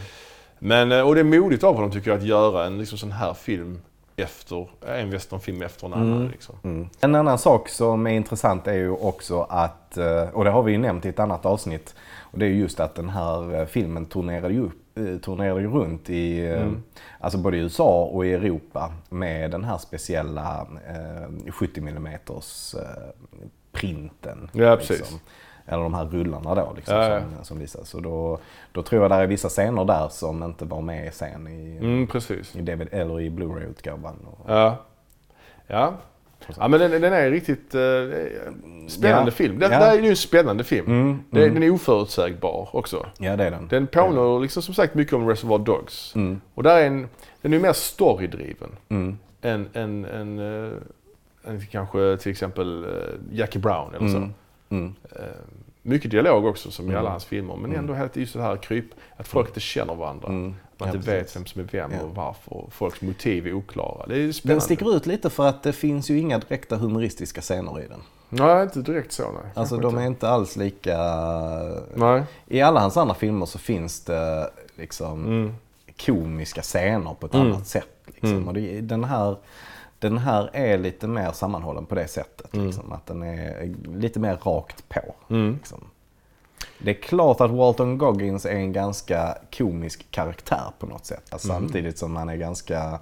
Men, 0.58 0.92
eh, 0.92 1.00
och 1.00 1.14
det 1.14 1.20
är 1.20 1.24
modigt 1.24 1.64
av 1.64 1.74
honom 1.74 1.90
tycker 1.90 2.10
jag 2.10 2.18
att 2.18 2.26
göra 2.26 2.66
en 2.66 2.78
liksom 2.78 2.98
sån 2.98 3.12
här 3.12 3.34
film 3.34 3.80
efter, 4.16 4.68
en 4.86 5.10
westernfilm 5.10 5.62
efter 5.62 5.86
en 5.86 5.92
annan. 5.92 6.28
Liksom. 6.28 6.54
Mm. 6.62 6.88
En 7.00 7.14
annan 7.14 7.38
sak 7.38 7.68
som 7.68 8.06
är 8.06 8.10
intressant 8.10 8.66
är 8.66 8.74
ju 8.74 8.90
också 8.90 9.40
att, 9.40 9.96
eh, 9.96 10.28
och 10.32 10.44
det 10.44 10.50
har 10.50 10.62
vi 10.62 10.72
ju 10.72 10.78
nämnt 10.78 11.06
i 11.06 11.08
ett 11.08 11.18
annat 11.18 11.46
avsnitt, 11.46 11.94
och 12.20 12.38
det 12.38 12.46
är 12.46 12.50
just 12.50 12.80
att 12.80 12.94
den 12.94 13.08
här 13.08 13.60
eh, 13.60 13.66
filmen 13.66 14.06
turnerade 14.06 14.54
ju, 14.54 14.60
upp, 14.60 14.98
eh, 14.98 15.16
turnerade 15.16 15.60
ju 15.60 15.70
runt 15.70 16.10
i, 16.10 16.46
eh, 16.46 16.70
alltså 17.20 17.38
både 17.38 17.56
i 17.56 17.60
USA 17.60 18.04
och 18.04 18.26
i 18.26 18.32
Europa 18.32 18.92
med 19.08 19.50
den 19.50 19.64
här 19.64 19.78
speciella 19.78 20.66
eh, 20.88 21.52
70 21.52 21.80
mm 21.80 22.06
eh, 22.06 22.20
printen. 23.74 24.50
Ja, 24.52 24.76
precis. 24.76 25.12
Eller 25.66 25.82
de 25.82 25.94
här 25.94 26.04
rullarna 26.04 26.54
då 26.54 26.72
liksom, 26.76 26.96
Ja, 26.96 27.08
ja. 27.08 27.20
Som, 27.20 27.44
som 27.44 27.58
visas. 27.58 27.88
Så 27.88 28.00
då, 28.00 28.38
då 28.72 28.82
tror 28.82 29.02
jag 29.02 29.10
det 29.10 29.14
är 29.14 29.26
vissa 29.26 29.48
scener 29.48 29.84
där 29.84 30.08
som 30.08 30.42
inte 30.42 30.64
var 30.64 30.80
med 30.80 31.14
sen 31.14 31.48
i, 31.48 31.76
Mm, 31.78 32.08
i 32.54 32.60
DVD, 32.60 32.88
eller 32.92 33.20
i 33.20 33.30
Blu-ray-utgåvan. 33.30 34.16
Ja. 34.46 34.76
Ja. 35.66 35.94
Ja 36.58 36.68
men 36.68 36.80
den, 36.80 36.90
den 36.90 37.12
är 37.12 37.30
riktigt 37.30 37.74
eh, 37.74 37.80
spännande 38.88 39.30
Ja. 39.30 39.34
film. 39.34 39.58
Den, 39.58 39.72
Ja. 39.72 39.78
Det 39.78 39.84
är 39.84 40.02
ju 40.02 40.08
en 40.10 40.16
spännande 40.16 40.64
film. 40.64 40.86
Mm, 40.86 41.18
Det, 41.30 41.42
mm. 41.42 41.54
Den 41.54 41.62
är 41.62 41.70
oförutsägbar 41.70 42.68
också. 42.72 43.06
Ja, 43.18 43.36
det 43.36 43.44
är 43.44 43.50
den. 43.50 43.68
Den 43.68 43.86
påminner 43.86 44.40
liksom 44.40 44.62
som 44.62 44.74
sagt 44.74 44.94
mycket 44.94 45.14
om 45.14 45.28
Reservoir 45.28 45.58
Dogs. 45.58 46.14
Mm. 46.14 46.40
Och 46.54 46.62
där 46.62 46.76
är 46.76 46.86
en, 46.86 47.08
den 47.42 47.52
är 47.52 47.56
ju 47.56 47.62
mer 47.62 47.72
storydriven 47.72 48.70
Mm. 48.88 49.18
än, 49.42 49.68
än, 49.74 50.04
än, 50.04 50.38
eh, 50.38 50.70
än 50.70 50.82
kanske 51.70 52.16
till 52.16 52.32
exempel 52.32 52.84
eh, 52.84 52.90
Jackie 53.38 53.60
Brown 53.62 53.94
eller 53.94 54.08
så. 54.08 54.16
Mm. 54.16 54.32
Mm. 54.70 54.94
Eh, 55.12 55.18
mycket 55.82 56.10
dialog 56.10 56.44
också 56.46 56.70
som 56.70 56.84
i 56.84 56.88
Mm. 56.88 57.00
alla 57.00 57.10
hans 57.10 57.24
filmer. 57.24 57.56
Men 57.56 57.64
Mm. 57.64 57.78
ändå 57.78 57.94
helt 57.94 58.16
just 58.16 58.32
det 58.34 58.42
här 58.42 58.56
kryp, 58.56 58.84
att 59.16 59.28
folk 59.28 59.48
inte 59.48 59.60
känner 59.60 59.94
varandra. 59.94 60.28
Mm. 60.28 60.42
Man 60.42 60.54
Ja, 60.78 60.86
inte 60.86 60.98
precis. 60.98 61.12
vet 61.12 61.36
vem 61.36 61.46
som 61.46 61.60
är 61.60 61.66
vem 61.72 61.92
Ja. 61.92 62.00
och 62.02 62.14
varför. 62.14 62.64
Folks 62.70 63.00
motiv 63.02 63.46
är 63.46 63.52
oklara. 63.52 64.06
Det 64.06 64.14
är 64.14 64.18
Den 64.22 64.32
spännande. 64.34 64.60
sticker 64.60 64.96
ut 64.96 65.06
lite 65.06 65.30
för 65.30 65.46
att 65.46 65.62
det 65.62 65.72
finns 65.72 66.10
ju 66.10 66.18
inga 66.18 66.38
direkta 66.38 66.76
humoristiska 66.76 67.40
scener 67.40 67.80
i 67.80 67.86
den. 67.88 68.00
Nej, 68.28 68.62
inte 68.62 68.80
direkt 68.82 69.12
så 69.12 69.22
nej. 69.22 69.52
Alltså 69.54 69.76
de 69.76 69.98
är 69.98 70.06
inte 70.06 70.28
alls 70.28 70.56
lika... 70.56 70.98
Nej. 71.94 72.22
I 72.46 72.60
alla 72.60 72.80
hans 72.80 72.96
andra 72.96 73.14
filmer 73.14 73.46
så 73.46 73.58
finns 73.58 74.00
det 74.04 74.50
liksom 74.76 75.24
Mm. 75.24 75.54
komiska 76.06 76.62
scener 76.62 77.14
på 77.20 77.26
ett 77.26 77.34
Mm. 77.34 77.46
annat 77.46 77.66
sätt. 77.66 77.88
Liksom. 78.06 78.30
Mm. 78.30 78.48
Och 78.48 78.54
det, 78.54 78.80
den, 78.80 79.04
här, 79.04 79.36
den 80.08 80.18
här 80.18 80.50
är 80.52 80.78
lite 80.78 81.06
mer 81.08 81.32
sammanhållen 81.32 81.86
på 81.86 81.94
det 81.94 82.08
sättet. 82.08 82.54
Mm. 82.54 82.66
Liksom. 82.66 82.92
Att 82.92 83.06
den 83.06 83.22
är 83.22 83.74
lite 83.98 84.20
mer 84.20 84.36
rakt 84.44 84.88
på. 84.88 85.00
Mm. 85.30 85.52
Liksom. 85.54 85.80
Det 86.78 86.90
är 86.90 86.94
klart 87.02 87.40
att 87.40 87.50
Walton 87.50 87.98
Goggins 87.98 88.46
är 88.46 88.50
en 88.56 88.72
ganska 88.72 89.38
komisk 89.58 90.06
karaktär 90.10 90.64
på 90.78 90.86
något 90.86 91.06
sätt. 91.06 91.24
Alltså, 91.30 91.48
Mm. 91.52 91.62
Samtidigt 91.62 91.98
som 91.98 92.16
han 92.16 92.28
är 92.28 92.36
ganska 92.36 92.98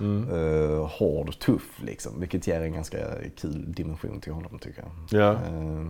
Mm. 0.00 0.28
eh, 0.30 0.86
hård 0.90 1.28
och 1.28 1.38
tuff. 1.38 1.80
Liksom, 1.82 2.12
vilket 2.20 2.46
ger 2.46 2.60
en 2.60 2.72
ganska 2.72 2.98
kul 3.40 3.64
dimension 3.72 4.20
till 4.20 4.32
honom 4.32 4.58
tycker 4.58 4.82
jag. 5.08 5.20
Ja. 5.22 5.30
Eh, 5.32 5.86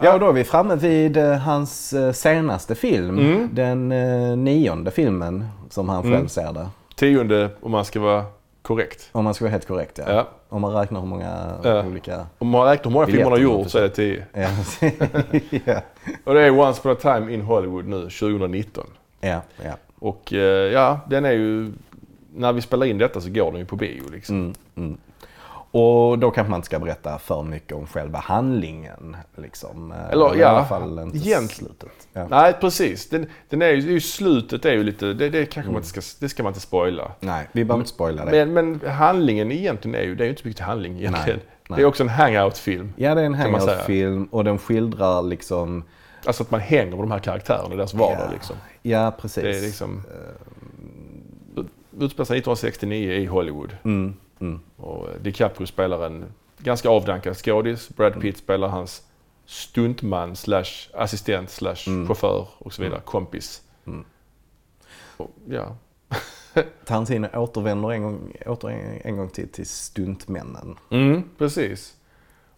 ja, 0.00 0.14
och 0.14 0.20
då 0.20 0.28
är 0.28 0.32
vi 0.32 0.44
framme 0.44 0.76
vid 0.76 1.16
eh, 1.16 1.32
hans 1.38 1.94
senaste 2.12 2.74
film. 2.74 3.18
Mm. 3.18 3.48
Den 3.52 3.92
eh, 3.92 4.36
nionde 4.36 4.90
filmen 4.90 5.48
som 5.70 5.88
han 5.88 6.02
själv 6.02 6.14
Mm. 6.14 6.28
ser 6.28 6.52
det. 6.52 6.68
Tionde 6.96 7.50
om 7.60 7.70
man 7.70 7.84
ska 7.84 8.00
vara 8.00 8.24
korrekt. 8.62 9.08
Om 9.12 9.24
man 9.24 9.34
ska 9.34 9.44
vara 9.44 9.50
helt 9.52 9.66
korrekt 9.66 9.98
ja. 9.98 10.12
Ja. 10.12 10.28
Om 10.48 10.60
man 10.60 10.74
räknar 10.74 11.00
hur 11.00 11.06
många 11.06 11.54
Ja. 11.64 11.86
olika... 11.86 12.26
Om 12.38 12.48
man 12.48 12.66
räknar 12.66 12.84
hur 12.90 12.94
många 12.94 13.06
filmer 13.06 13.22
man 13.24 13.32
har 13.32 13.38
gjort 13.38 13.70
så 13.70 13.78
är 13.78 13.82
det 13.82 13.88
tio. 13.88 14.24
Ja. 14.32 14.48
ja. 15.64 15.80
Och 16.24 16.34
det 16.34 16.40
är 16.42 16.50
Once 16.50 16.80
upon 16.80 16.92
a 16.92 16.96
time 17.18 17.34
in 17.34 17.40
Hollywood 17.42 17.86
nu, 17.86 18.00
2019. 18.00 18.86
ja, 19.20 19.40
ja. 19.64 19.72
Och 19.98 20.32
eh, 20.32 20.72
ja, 20.72 21.00
den 21.08 21.24
är 21.24 21.32
ju... 21.32 21.72
När 22.34 22.52
vi 22.52 22.60
spelar 22.62 22.86
in 22.86 22.98
detta 22.98 23.20
så 23.20 23.30
går 23.30 23.50
den 23.50 23.60
ju 23.60 23.66
på 23.66 23.76
bio 23.76 24.08
liksom. 24.12 24.36
Mm, 24.36 24.54
mm. 24.74 24.96
Och 25.74 26.18
då 26.18 26.30
kanske 26.30 26.50
man 26.50 26.58
inte 26.58 26.66
ska 26.66 26.78
berätta 26.78 27.18
för 27.18 27.42
mycket 27.42 27.72
om 27.76 27.86
själva 27.86 28.18
handlingen. 28.18 29.16
Liksom. 29.36 29.92
Eh, 29.92 30.10
Eller, 30.10 30.36
i 30.36 30.40
ja, 30.40 30.48
alla 30.48 30.64
fall 30.64 30.98
inte 30.98 31.16
egentligen. 31.18 31.48
slutet. 31.48 32.08
Ja. 32.12 32.26
Nej, 32.30 32.52
precis. 32.60 33.08
Den, 33.08 33.26
den 33.48 33.62
är 33.62 33.68
ju, 33.70 34.00
slutet 34.00 34.64
är 34.64 34.72
ju 34.72 34.82
lite... 34.82 35.06
Det, 35.12 35.28
det 35.30 35.44
kanske 35.46 35.60
Mm. 35.60 35.72
man 35.72 35.82
inte 35.82 36.00
ska... 36.00 36.16
Det 36.20 36.28
ska 36.28 36.42
man 36.42 36.50
inte 36.50 36.60
spoila. 36.60 37.12
Nej, 37.20 37.48
vi 37.52 37.64
behöver 37.64 37.80
inte 37.80 37.90
spoila 37.94 38.24
det. 38.24 38.46
Men, 38.46 38.78
men 38.80 38.90
handlingen 38.90 39.52
egentligen 39.52 39.94
är 39.94 40.02
ju... 40.02 40.14
Det 40.14 40.22
är 40.22 40.26
ju 40.26 40.30
inte 40.30 40.42
så 40.42 40.48
mycket 40.48 40.62
handling 40.66 40.98
egentligen. 40.98 41.40
nej. 41.68 41.76
Det 41.76 41.82
är 41.82 41.86
också 41.86 42.02
en 42.02 42.08
hangout-film. 42.08 42.92
Ja, 42.96 43.14
det 43.14 43.20
är 43.20 43.24
en 43.26 43.34
hangout-film 43.34 44.24
och 44.30 44.44
den 44.44 44.58
skildrar 44.58 45.22
liksom... 45.22 45.84
Alltså 46.26 46.42
att 46.42 46.50
man 46.50 46.60
hänger 46.60 46.90
med 46.90 46.98
de 46.98 47.10
här 47.10 47.18
karaktärerna 47.18 47.74
i 47.74 47.76
deras 47.76 47.94
vardag 47.94 48.26
Ja. 48.26 48.32
liksom. 48.32 48.56
Ja, 48.82 49.14
precis. 49.20 49.42
Det 49.42 49.56
är 49.58 49.60
liksom... 49.62 50.02
Utspelar 52.00 52.24
sig 52.24 52.38
1969 52.38 53.12
i 53.12 53.26
Hollywood. 53.26 53.76
Mm, 53.84 54.14
mm, 54.42 54.60
Och 54.76 55.08
eh, 55.08 55.14
DiCaprio 55.20 55.66
spelar 55.66 56.06
en 56.06 56.24
ganska 56.58 56.88
avdankad 56.88 57.36
skådis. 57.36 57.88
Brad 57.88 58.20
Pitt 58.20 58.36
spelar 58.36 58.68
hans 58.68 59.02
stuntman 59.46 60.36
slash 60.36 60.88
assistent 60.94 61.50
slash 61.50 61.76
Mm. 61.86 62.06
chaufför 62.08 62.46
och 62.58 62.72
så 62.72 62.82
vidare. 62.82 63.00
Kompis. 63.04 63.62
Mm. 63.86 64.04
Och, 65.16 65.30
ja. 65.48 65.76
Tarantino 66.84 67.28
återvänder 67.34 67.90
en 67.92 68.02
gång, 68.02 68.32
åter 68.46 68.68
en, 68.70 69.00
en 69.04 69.16
gång 69.16 69.28
till, 69.28 69.48
till 69.48 69.66
stuntmännen. 69.66 70.76
Mm, 70.90 71.22
precis. 71.38 71.96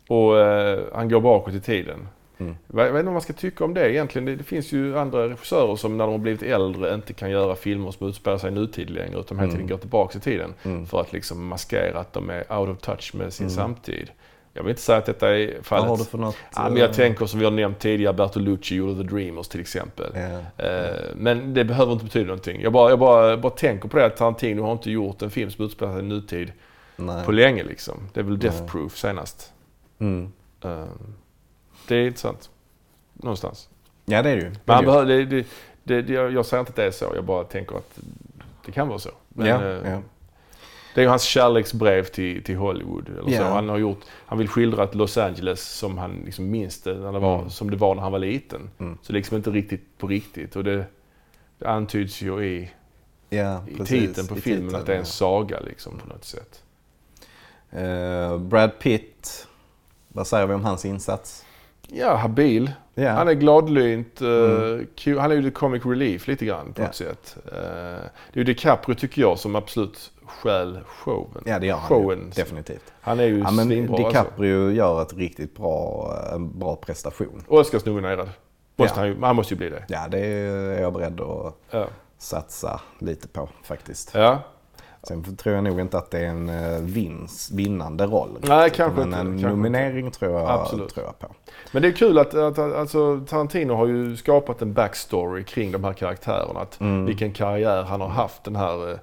Och 0.09 0.39
eh, 0.39 0.85
han 0.95 1.09
går 1.09 1.21
bakåt 1.21 1.55
i 1.55 1.61
tiden. 1.61 2.09
Mm. 2.39 2.55
Jag 2.67 2.77
vet 2.77 2.89
inte 2.91 3.03
vad 3.03 3.13
man 3.13 3.23
ska 3.23 3.33
tycka 3.33 3.65
om 3.65 3.75
det 3.75 3.91
egentligen. 3.93 4.25
Det, 4.27 4.37
det 4.37 4.45
finns 4.45 4.73
ju 4.73 4.99
andra 4.99 5.29
regissörer 5.29 5.77
som 5.77 5.97
när 5.97 6.05
de 6.05 6.11
har 6.13 6.19
blivit 6.19 6.43
äldre 6.43 6.95
inte 6.95 7.13
kan 7.13 7.31
göra 7.31 7.57
filmer 7.57 7.91
som 7.91 8.09
utspelar 8.09 8.39
sig 8.39 8.49
i 8.51 8.55
nutid 8.55 8.91
längre 8.91 9.21
utan 9.21 9.39
hela 9.39 9.53
tiden 9.53 9.67
går 9.67 9.77
tillbaka 9.79 10.19
i 10.19 10.21
tiden. 10.21 10.55
Mm. 10.63 10.87
För 10.87 11.01
att 11.01 11.13
liksom 11.13 11.47
maskera 11.47 11.99
att 12.01 12.13
de 12.13 12.31
är 12.31 12.53
out 12.59 12.69
of 12.69 12.79
touch 12.79 13.15
med 13.15 13.33
sin 13.33 13.47
Mm. 13.47 13.57
samtid. 13.57 14.11
Jag 14.57 14.63
vill 14.63 14.71
inte 14.71 14.83
säga 14.83 14.99
att 14.99 15.07
detta 15.07 15.37
är 15.39 15.55
Vad 15.57 15.65
fallet. 15.67 15.89
har 15.89 15.97
du 15.97 16.05
för 16.05 16.19
något? 16.19 16.37
Ja, 16.57 16.63
men 16.69 16.77
jag 16.77 16.89
eh, 16.91 16.95
tänker 16.95 17.27
som 17.27 17.39
vi 17.39 17.45
har 17.45 17.53
nämnt 17.53 17.79
tidigare, 17.79 18.13
Bertolucci 18.15 18.75
gjorde 18.75 18.95
The 19.03 19.03
Dreamers 19.15 19.49
till 19.49 19.61
exempel. 19.61 20.13
Eh, 20.57 20.85
Men 21.17 21.55
det 21.55 21.65
behöver 21.65 21.93
inte 21.93 22.05
betyda 22.05 22.27
någonting. 22.27 22.61
Jag 22.63 22.73
bara, 22.73 22.91
jag 22.91 22.99
bara, 22.99 23.37
bara 23.37 23.53
tänker 23.53 23.89
på 23.89 23.97
det 23.97 24.05
att 24.07 24.17
Tarantino 24.17 24.63
har 24.63 24.73
inte 24.73 24.91
gjort 24.91 25.23
en 25.23 25.31
film 25.31 25.51
som 25.51 25.65
utspelar 25.65 25.93
sig 25.93 26.03
i 26.03 26.07
nutid 26.09 26.53
Nej. 26.97 27.25
på 27.25 27.33
länge 27.33 27.63
liksom. 27.65 27.95
Det 28.13 28.21
är 28.21 28.25
väl 28.25 28.39
Death 28.39 28.61
Nej. 28.61 28.69
Proof 28.69 28.97
senast. 28.97 29.53
Mm. 29.99 30.33
Eh, 30.65 30.85
Det 31.89 31.97
är 31.97 32.07
intressant. 32.07 32.51
Någonstans. 33.13 33.69
Ja 34.05 34.23
det 34.23 34.31
är 34.31 34.37
det 34.37 34.43
ju. 34.43 34.51
Men 34.65 34.75
han 34.77 34.85
behöver, 34.85 35.07
det, 35.07 35.25
det, 35.25 35.47
det, 35.83 36.03
det, 36.03 36.13
jag 36.13 36.33
jag 36.33 36.47
säger 36.47 36.61
inte 36.61 36.71
att 36.71 36.77
det 36.77 36.85
är 36.85 36.91
så. 36.91 37.13
Jag 37.15 37.25
bara 37.25 37.45
tänker 37.45 37.77
att 37.77 37.99
det 38.67 38.73
kan 38.73 38.89
vara 38.89 38.99
så. 38.99 39.11
Men, 39.29 39.47
ja, 39.47 39.65
eh, 39.65 39.91
ja. 39.93 40.01
Det 40.95 41.01
är 41.01 41.03
ju 41.03 41.09
hans 41.09 41.23
kärleksbrev 41.23 42.05
till, 42.05 42.45
till 42.45 42.57
Hollywood. 42.57 43.09
Eller 43.09 43.23
så. 43.23 43.31
Ja. 43.31 43.49
Han, 43.49 43.69
har 43.69 43.79
gjort, 43.79 44.01
han 44.27 44.39
vill 44.39 44.49
skildra 44.49 44.85
ett 44.85 44.95
Los 44.95 45.19
Angeles 45.19 45.61
som 45.63 45.99
han 45.99 46.23
liksom 46.25 46.51
minns 46.51 46.83
det, 46.83 46.95
när 46.95 47.13
det 47.13 47.19
var, 47.19 47.39
Mm. 47.39 47.51
som 47.51 47.71
det 47.71 47.77
var 47.77 47.95
när 47.95 48.03
han 48.03 48.13
var 48.13 48.19
liten. 48.19 48.71
Mm. 48.79 48.99
Så 49.03 49.13
liksom 49.13 49.37
inte 49.37 49.51
riktigt 49.51 49.99
på 49.99 50.07
riktigt. 50.07 50.57
Och 50.57 50.65
det, 50.65 50.85
det 51.59 51.69
antyds 51.69 52.23
ju 52.23 52.45
i, 52.45 52.71
ja, 53.31 53.65
i 53.69 53.77
precis. 53.77 53.89
titeln 53.89 54.27
på 54.27 54.37
I 54.37 54.41
filmen 54.41 54.63
titeln, 54.63 54.81
att 54.81 54.87
det 54.87 54.93
är 54.93 54.97
en 54.97 55.03
ja. 55.03 55.07
saga 55.07 55.61
liksom 55.61 55.99
på 55.99 56.09
något 56.09 56.25
sätt. 56.25 56.63
Eh, 57.71 58.39
Brad 58.39 58.79
Pitt. 58.79 59.47
Vad 60.09 60.27
säger 60.27 60.47
vi 60.47 60.55
om 60.55 60.65
hans 60.65 60.85
insats? 60.85 61.45
Ja, 61.89 62.15
habil. 62.15 62.71
Ja. 62.95 63.11
Han 63.11 63.29
är 63.29 63.33
gladlynt. 63.35 64.21
eh, 64.21 64.29
Mm. 64.29 65.19
Han 65.19 65.31
är 65.31 65.35
ju 65.35 65.43
the 65.43 65.51
comic 65.51 65.87
relief 65.87 66.29
lite 66.29 66.45
grann 66.45 66.73
på 66.73 66.83
Ja. 66.83 66.87
något 66.87 66.95
sätt. 66.95 67.37
Eh, 67.47 67.53
det 67.53 68.33
är 68.33 68.39
ju 68.39 68.45
DiCaprio 68.45 68.95
tycker 68.95 69.23
jag 69.23 69.39
som 69.39 69.57
absolut 69.57 70.13
stjäl 70.27 70.79
showen. 70.87 71.43
Ja 71.47 71.59
det 71.59 71.67
gör 71.67 71.77
han 71.77 71.89
Showen. 71.89 72.19
ju. 72.19 72.43
Definitivt. 72.43 72.93
Han 73.01 73.21
är 73.21 73.25
ju 73.25 73.39
Ja, 73.39 73.51
men 73.51 73.67
svinbra 73.67 73.97
alltså. 73.97 74.09
DiCaprio 74.09 74.71
gör 74.71 75.03
ett 75.03 75.13
riktigt 75.15 75.57
bra, 75.57 76.11
en 76.35 76.59
bra 76.59 76.77
prestation. 76.77 77.45
Oscarsnominerad. 77.49 78.29
Måste 78.77 79.01
Ja. 79.01 79.07
han, 79.07 79.23
han 79.23 79.37
måste 79.37 79.55
ju 79.55 79.59
bli 79.59 79.69
det. 79.69 79.85
Ja 79.89 80.09
det 80.11 80.19
är 80.27 80.81
jag 80.81 80.93
beredd 80.93 81.21
att 81.21 81.55
Ja. 81.71 81.87
satsa 82.19 82.81
lite 82.99 83.29
på 83.29 83.49
faktiskt. 83.63 84.11
ja. 84.15 84.39
Sen 85.09 85.37
tror 85.37 85.55
jag 85.55 85.65
nog 85.65 85.81
inte 85.81 85.99
att 85.99 86.11
det 86.11 86.19
är 86.19 86.27
en 86.29 86.49
eh, 86.49 86.81
vins, 86.81 87.51
vinnande 87.51 88.07
roll. 88.07 88.29
Nej, 88.43 88.65
riktigt, 88.65 88.77
kanske 88.77 88.99
Men 89.01 89.09
inte, 89.09 89.19
en 89.19 89.27
kanske 89.31 89.49
nominering 89.49 90.11
tror 90.11 90.33
jag, 90.41 90.51
Absolut. 90.51 90.95
tror 90.95 91.07
jag 91.07 91.19
på. 91.19 91.27
Men 91.73 91.83
det 91.83 91.89
är 91.89 91.93
kul 91.93 92.19
att, 92.19 92.35
att 92.35 92.59
alltså, 92.59 93.21
Tarantino 93.29 93.75
har 93.75 93.87
ju 93.87 94.17
skapat 94.17 94.63
en 94.63 94.73
backstory 94.73 95.45
kring 95.45 95.73
de 95.73 95.85
här 95.85 95.93
karaktärerna. 95.93 96.61
Att 96.61 96.81
Mm. 96.81 97.05
Vilken 97.07 97.33
karriär 97.33 97.83
han 97.83 98.01
har 98.01 98.09
haft 98.09 98.45
den 98.45 98.57
här 98.57 98.91
eh, 98.93 98.99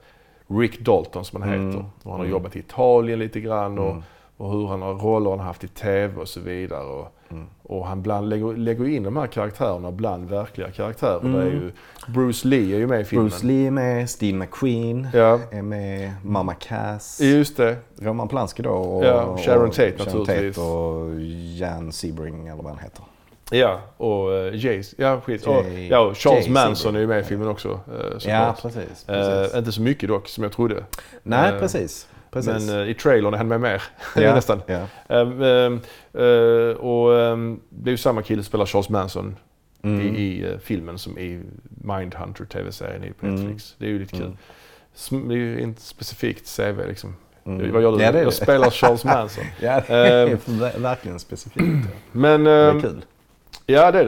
Rick 0.48 0.80
Dalton 0.80 1.26
som 1.26 1.42
han 1.42 1.54
Mm. 1.54 1.68
heter. 1.68 1.80
Och 1.80 2.12
han 2.12 2.12
har 2.12 2.20
Mm. 2.20 2.32
jobbat 2.32 2.56
i 2.56 2.60
Italien 2.60 3.20
lite 3.20 3.40
grann 3.40 3.80
och, 3.80 3.92
Mm. 3.92 4.04
och 4.38 4.52
hur 4.52 4.68
han 4.68 4.82
har 4.82 4.94
roller 4.94 5.30
han 5.30 5.40
har 5.40 5.46
haft 5.46 5.64
i 5.64 5.68
TV 5.68 6.22
och 6.22 6.28
så 6.28 6.40
vidare. 6.40 6.84
Och, 6.84 7.16
Mm. 7.32 7.46
och 7.64 7.86
han 7.88 8.02
bland, 8.02 8.30
lägger, 8.30 8.54
lägger 8.58 8.88
in 8.88 9.04
de 9.04 9.18
här 9.18 9.28
karaktärerna 9.28 9.92
bland 9.92 10.30
verkliga 10.30 10.72
karaktärer. 10.72 11.20
Mm. 11.20 11.34
Det 11.34 11.42
är 11.42 11.46
ju, 11.46 11.72
Bruce 12.08 12.48
Lee 12.48 12.76
är 12.76 12.80
ju 12.80 12.88
med 12.88 13.02
i 13.02 13.04
filmen. 13.04 13.28
Bruce 13.30 13.46
Lee 13.48 13.68
är 13.68 13.72
med, 13.72 14.10
Steve 14.10 14.38
McQueen 14.38 15.08
Ja, 15.14 15.40
är 15.52 15.62
med, 15.62 16.12
Mamma 16.24 16.54
Cass, 16.54 17.22
just 17.22 17.58
det. 17.58 17.76
Roman 18.00 18.28
Polanski 18.28 18.64
då 18.64 18.70
och, 18.72 19.06
Ja, 19.06 19.38
Sharon 19.38 19.70
Tate 19.70 19.92
Sharon 19.98 20.06
naturligtvis. 20.22 20.56
Tate 20.56 20.68
och 20.68 21.10
Jan 21.58 21.92
Sebring 21.92 22.48
eller 22.48 22.64
vad 22.64 22.72
han 22.74 22.84
heter. 22.84 23.04
Ja, 23.54 23.80
och 23.98 24.30
uh, 24.30 24.56
Jace, 24.56 24.96
ja 24.98 25.22
skit. 25.22 25.48
Och, 25.48 25.54
Jay- 25.66 25.88
ja, 25.92 26.00
och 26.00 26.18
Charles 26.18 26.46
Jay 26.46 26.54
Manson 26.54 26.76
Sebring. 26.76 26.96
är 26.96 27.00
ju 27.00 27.08
med 27.08 27.20
i 27.20 27.24
filmen 27.24 27.48
också. 27.48 27.70
Uh, 27.70 27.78
Ja, 28.20 28.56
precis. 28.62 29.04
precis. 29.08 29.54
Eh, 29.54 29.60
inte 29.60 29.72
så 29.72 29.82
mycket 29.82 30.10
dock 30.10 30.28
som 30.28 30.44
jag 30.44 30.54
trodde. 30.54 30.84
Nej, 31.24 31.54
eh, 31.54 31.60
precis. 31.60 32.08
Precis. 32.32 32.68
Men 32.70 32.82
eh, 32.82 32.90
i 32.90 32.94
trailern 32.94 33.34
är 33.34 33.38
han 33.38 33.48
med 33.48 33.62
mer. 33.62 33.84
ja, 34.16 34.36
nästan. 34.36 34.62
Ja. 34.66 34.88
Um, 35.08 35.42
um, 35.42 36.76
och 36.76 37.10
um, 37.10 37.60
det 37.70 37.90
är 37.90 37.92
ju 37.92 37.98
samma 37.98 38.22
kille 38.22 38.44
som 38.44 38.48
spelar 38.50 38.66
Charles 38.66 38.90
Manson 38.90 39.36
Mm. 39.84 40.02
i, 40.02 40.20
i 40.20 40.46
uh, 40.46 40.58
filmen 40.58 40.98
som 40.98 41.18
i 41.20 41.42
Mindhunter 41.84 42.46
TV-serien 42.46 43.04
i- 43.04 43.14
på 43.14 43.26
Mm. 43.26 43.40
Netflix. 43.40 43.76
Det 43.78 43.86
är 43.86 43.90
ju 43.90 44.00
lite 44.00 44.18
kul. 44.18 44.36
Mm. 45.12 45.28
Det 45.28 45.34
är 45.34 45.38
ju 45.38 45.62
inte 45.62 45.82
specifikt 45.82 46.58
CV 46.58 46.88
liksom. 46.88 47.16
Mm. 47.46 47.72
Vad 47.74 47.82
gör 47.82 47.92
du? 47.98 48.04
Ja, 48.04 48.12
det 48.12 48.20
är 48.20 48.24
jag 48.24 48.34
spelar 48.34 48.70
Charles 48.70 49.04
Manson. 49.06 49.44
Ja, 49.62 49.82
det 49.88 49.94
är 49.94 50.28
ver- 50.46 50.80
verkligen 50.80 51.20
specifikt. 51.20 51.88
Men 52.12 52.44
Det 52.44 52.52
är 52.52 52.82
kul. 52.82 53.06
ja, 53.66 53.92
det 53.92 54.00
är 54.00 54.06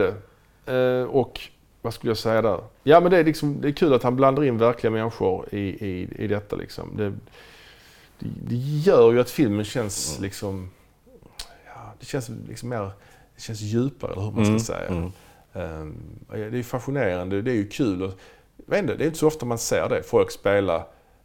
det. 0.66 1.02
Uh, 1.02 1.04
och 1.08 1.40
vad 1.82 1.94
skulle 1.94 2.10
jag 2.10 2.18
säga 2.18 2.42
där? 2.42 2.60
Ja, 2.82 3.00
men 3.00 3.10
det 3.10 3.18
är, 3.18 3.24
liksom, 3.24 3.60
det 3.60 3.68
är 3.68 3.72
kul 3.72 3.92
att 3.92 4.02
han 4.02 4.16
blandar 4.16 4.44
in 4.44 4.58
verkliga 4.58 4.90
människor 4.90 5.46
i, 5.54 5.58
i, 5.58 6.08
i 6.18 6.26
detta 6.26 6.56
liksom. 6.56 6.90
Det, 6.96 7.12
det, 8.18 8.28
det 8.48 8.54
gör 8.56 9.12
ju 9.12 9.20
att 9.20 9.30
filmen 9.30 9.64
känns 9.64 10.10
Mm. 10.12 10.22
liksom... 10.22 10.70
Ja, 11.66 11.92
det 12.00 12.06
känns 12.06 12.28
liksom 12.48 12.68
mer... 12.68 12.90
Det 13.36 13.40
känns 13.42 13.60
djupare, 13.60 14.12
eller 14.12 14.22
hur 14.22 14.30
man 14.30 14.44
ska 14.60 14.74
Mm, 14.74 15.10
säga. 15.10 15.10
ja, 16.42 16.50
det 16.50 16.58
är 16.58 16.62
fascinerande, 16.62 17.42
det 17.42 17.50
är 17.50 17.54
ju 17.54 17.68
kul. 17.68 18.02
Och, 18.02 18.12
vet 18.66 18.78
inte, 18.82 18.94
det 18.94 19.04
är 19.04 19.06
inte 19.06 19.18
så 19.18 19.26
ofta 19.26 19.46
man 19.46 19.58
ser 19.58 19.88
det. 19.88 20.02
Folk 20.02 20.30
spela 20.30 20.76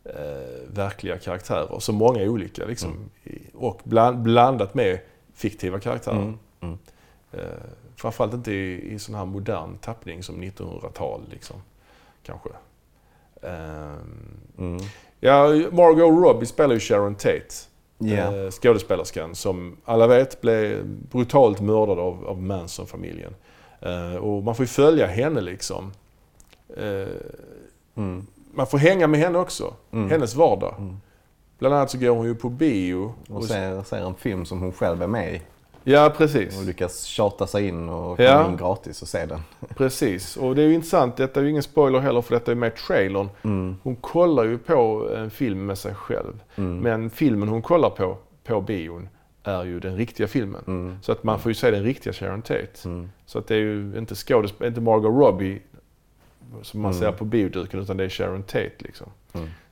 eh, 0.03 0.67
verkliga 0.67 1.17
karaktärer, 1.17 1.79
så 1.79 1.93
många 1.93 2.21
olika 2.23 2.65
liksom. 2.65 2.91
Mm. 3.25 3.41
Och 3.53 3.81
bland, 3.83 4.21
blandat 4.21 4.73
med 4.73 4.99
fiktiva 5.33 5.79
karaktärer. 5.79 6.33
Eh, 7.31 7.39
framförallt 7.95 8.33
inte 8.33 8.51
i, 8.51 8.93
i 8.93 8.99
sån 8.99 9.15
här 9.15 9.25
modern 9.25 9.77
tappning 9.77 10.23
som 10.23 10.43
1900-tal 10.43 11.21
liksom. 11.31 11.55
Kanske. 12.23 12.49
Ehm, 13.41 14.37
Mm. 14.57 14.77
Ja, 15.19 15.47
Margot 15.71 16.23
Robbie 16.23 16.45
spelar 16.45 16.73
ju 16.73 16.79
Sharon 16.79 17.15
Tate. 17.15 17.45
Eh, 18.45 18.49
skådespelerskan 18.51 19.35
som 19.35 19.77
alla 19.85 20.07
vet 20.07 20.41
blev 20.41 20.85
brutalt 20.85 21.61
mördad 21.61 21.99
av, 21.99 22.27
av 22.27 22.41
Manson-familjen. 22.43 23.35
Eh, 23.81 24.15
och 24.15 24.43
man 24.43 24.55
får 24.55 24.63
ju 24.63 24.67
följa 24.67 25.07
henne 25.07 25.41
liksom. 25.41 25.91
Eh, 26.77 27.07
Mm. 27.95 28.27
man 28.53 28.67
får 28.67 28.77
hänga 28.77 29.07
med 29.07 29.19
henne 29.19 29.39
också. 29.39 29.73
Mm. 29.91 30.09
Hennes 30.09 30.35
vardag. 30.35 30.75
Mm. 30.77 30.97
Bland 31.59 31.75
annat 31.75 31.91
så 31.91 31.97
går 31.97 32.09
hon 32.09 32.25
ju 32.25 32.35
på 32.35 32.49
bio. 32.49 33.13
Och 33.29 33.43
ser, 33.43 33.83
ser 33.83 33.97
en 33.97 34.15
film 34.15 34.45
som 34.45 34.61
hon 34.61 34.71
själv 34.71 35.03
är 35.03 35.07
med 35.07 35.35
i 35.35 35.41
Ja, 35.83 36.13
precis. 36.17 36.59
och 36.59 36.65
lyckas 36.65 37.03
tjata 37.03 37.47
sig 37.47 37.67
in 37.67 37.89
och 37.89 38.19
Ja. 38.19 38.37
komma 38.37 38.49
in 38.51 38.57
gratis 38.57 39.01
och 39.01 39.07
se 39.07 39.25
den. 39.25 39.39
Precis. 39.77 40.37
Och 40.37 40.55
det 40.55 40.61
är 40.61 40.67
ju 40.67 40.73
intressant. 40.73 41.17
Detta 41.17 41.39
är 41.39 41.43
ju 41.43 41.49
ingen 41.49 41.63
spoiler 41.63 41.99
heller 41.99 42.21
för 42.21 42.33
detta 42.35 42.51
är 42.51 42.55
med 42.55 42.67
i 42.73 42.75
trailern. 42.87 43.29
Mm. 43.43 43.75
Hon 43.83 43.95
kollar 43.95 44.43
ju 44.43 44.57
på 44.57 45.09
en 45.17 45.29
film 45.29 45.65
med 45.65 45.77
sig 45.77 45.93
själv. 45.95 46.43
Mm. 46.55 46.77
Men 46.79 47.09
filmen 47.09 47.49
hon 47.49 47.61
kollar 47.61 47.89
på, 47.89 48.17
på 48.43 48.61
bion, 48.61 49.09
är 49.43 49.63
ju 49.63 49.79
den 49.79 49.95
riktiga 49.97 50.27
filmen. 50.27 50.63
Mm. 50.67 50.97
Så 51.01 51.11
att 51.11 51.23
man 51.23 51.39
får 51.39 51.49
ju 51.49 51.53
se 51.55 51.71
den 51.71 51.83
riktiga 51.83 52.13
Sharon 52.13 52.41
Tate. 52.41 52.67
Mm. 52.85 53.09
Så 53.25 53.39
att 53.39 53.47
det 53.47 53.55
är 53.55 53.59
ju 53.59 53.93
inte 53.97 54.15
skådespel, 54.15 54.67
inte 54.67 54.81
Margot 54.81 55.11
Robbie 55.21 55.59
som 56.61 56.81
man 56.81 56.91
Mm. 56.91 57.01
ser 57.01 57.11
på 57.11 57.25
bioduken 57.25 57.79
utan 57.79 57.97
det 57.97 58.03
är 58.03 58.09
Sharon 58.09 58.43
Tate 58.43 58.71
liksom. 58.77 59.07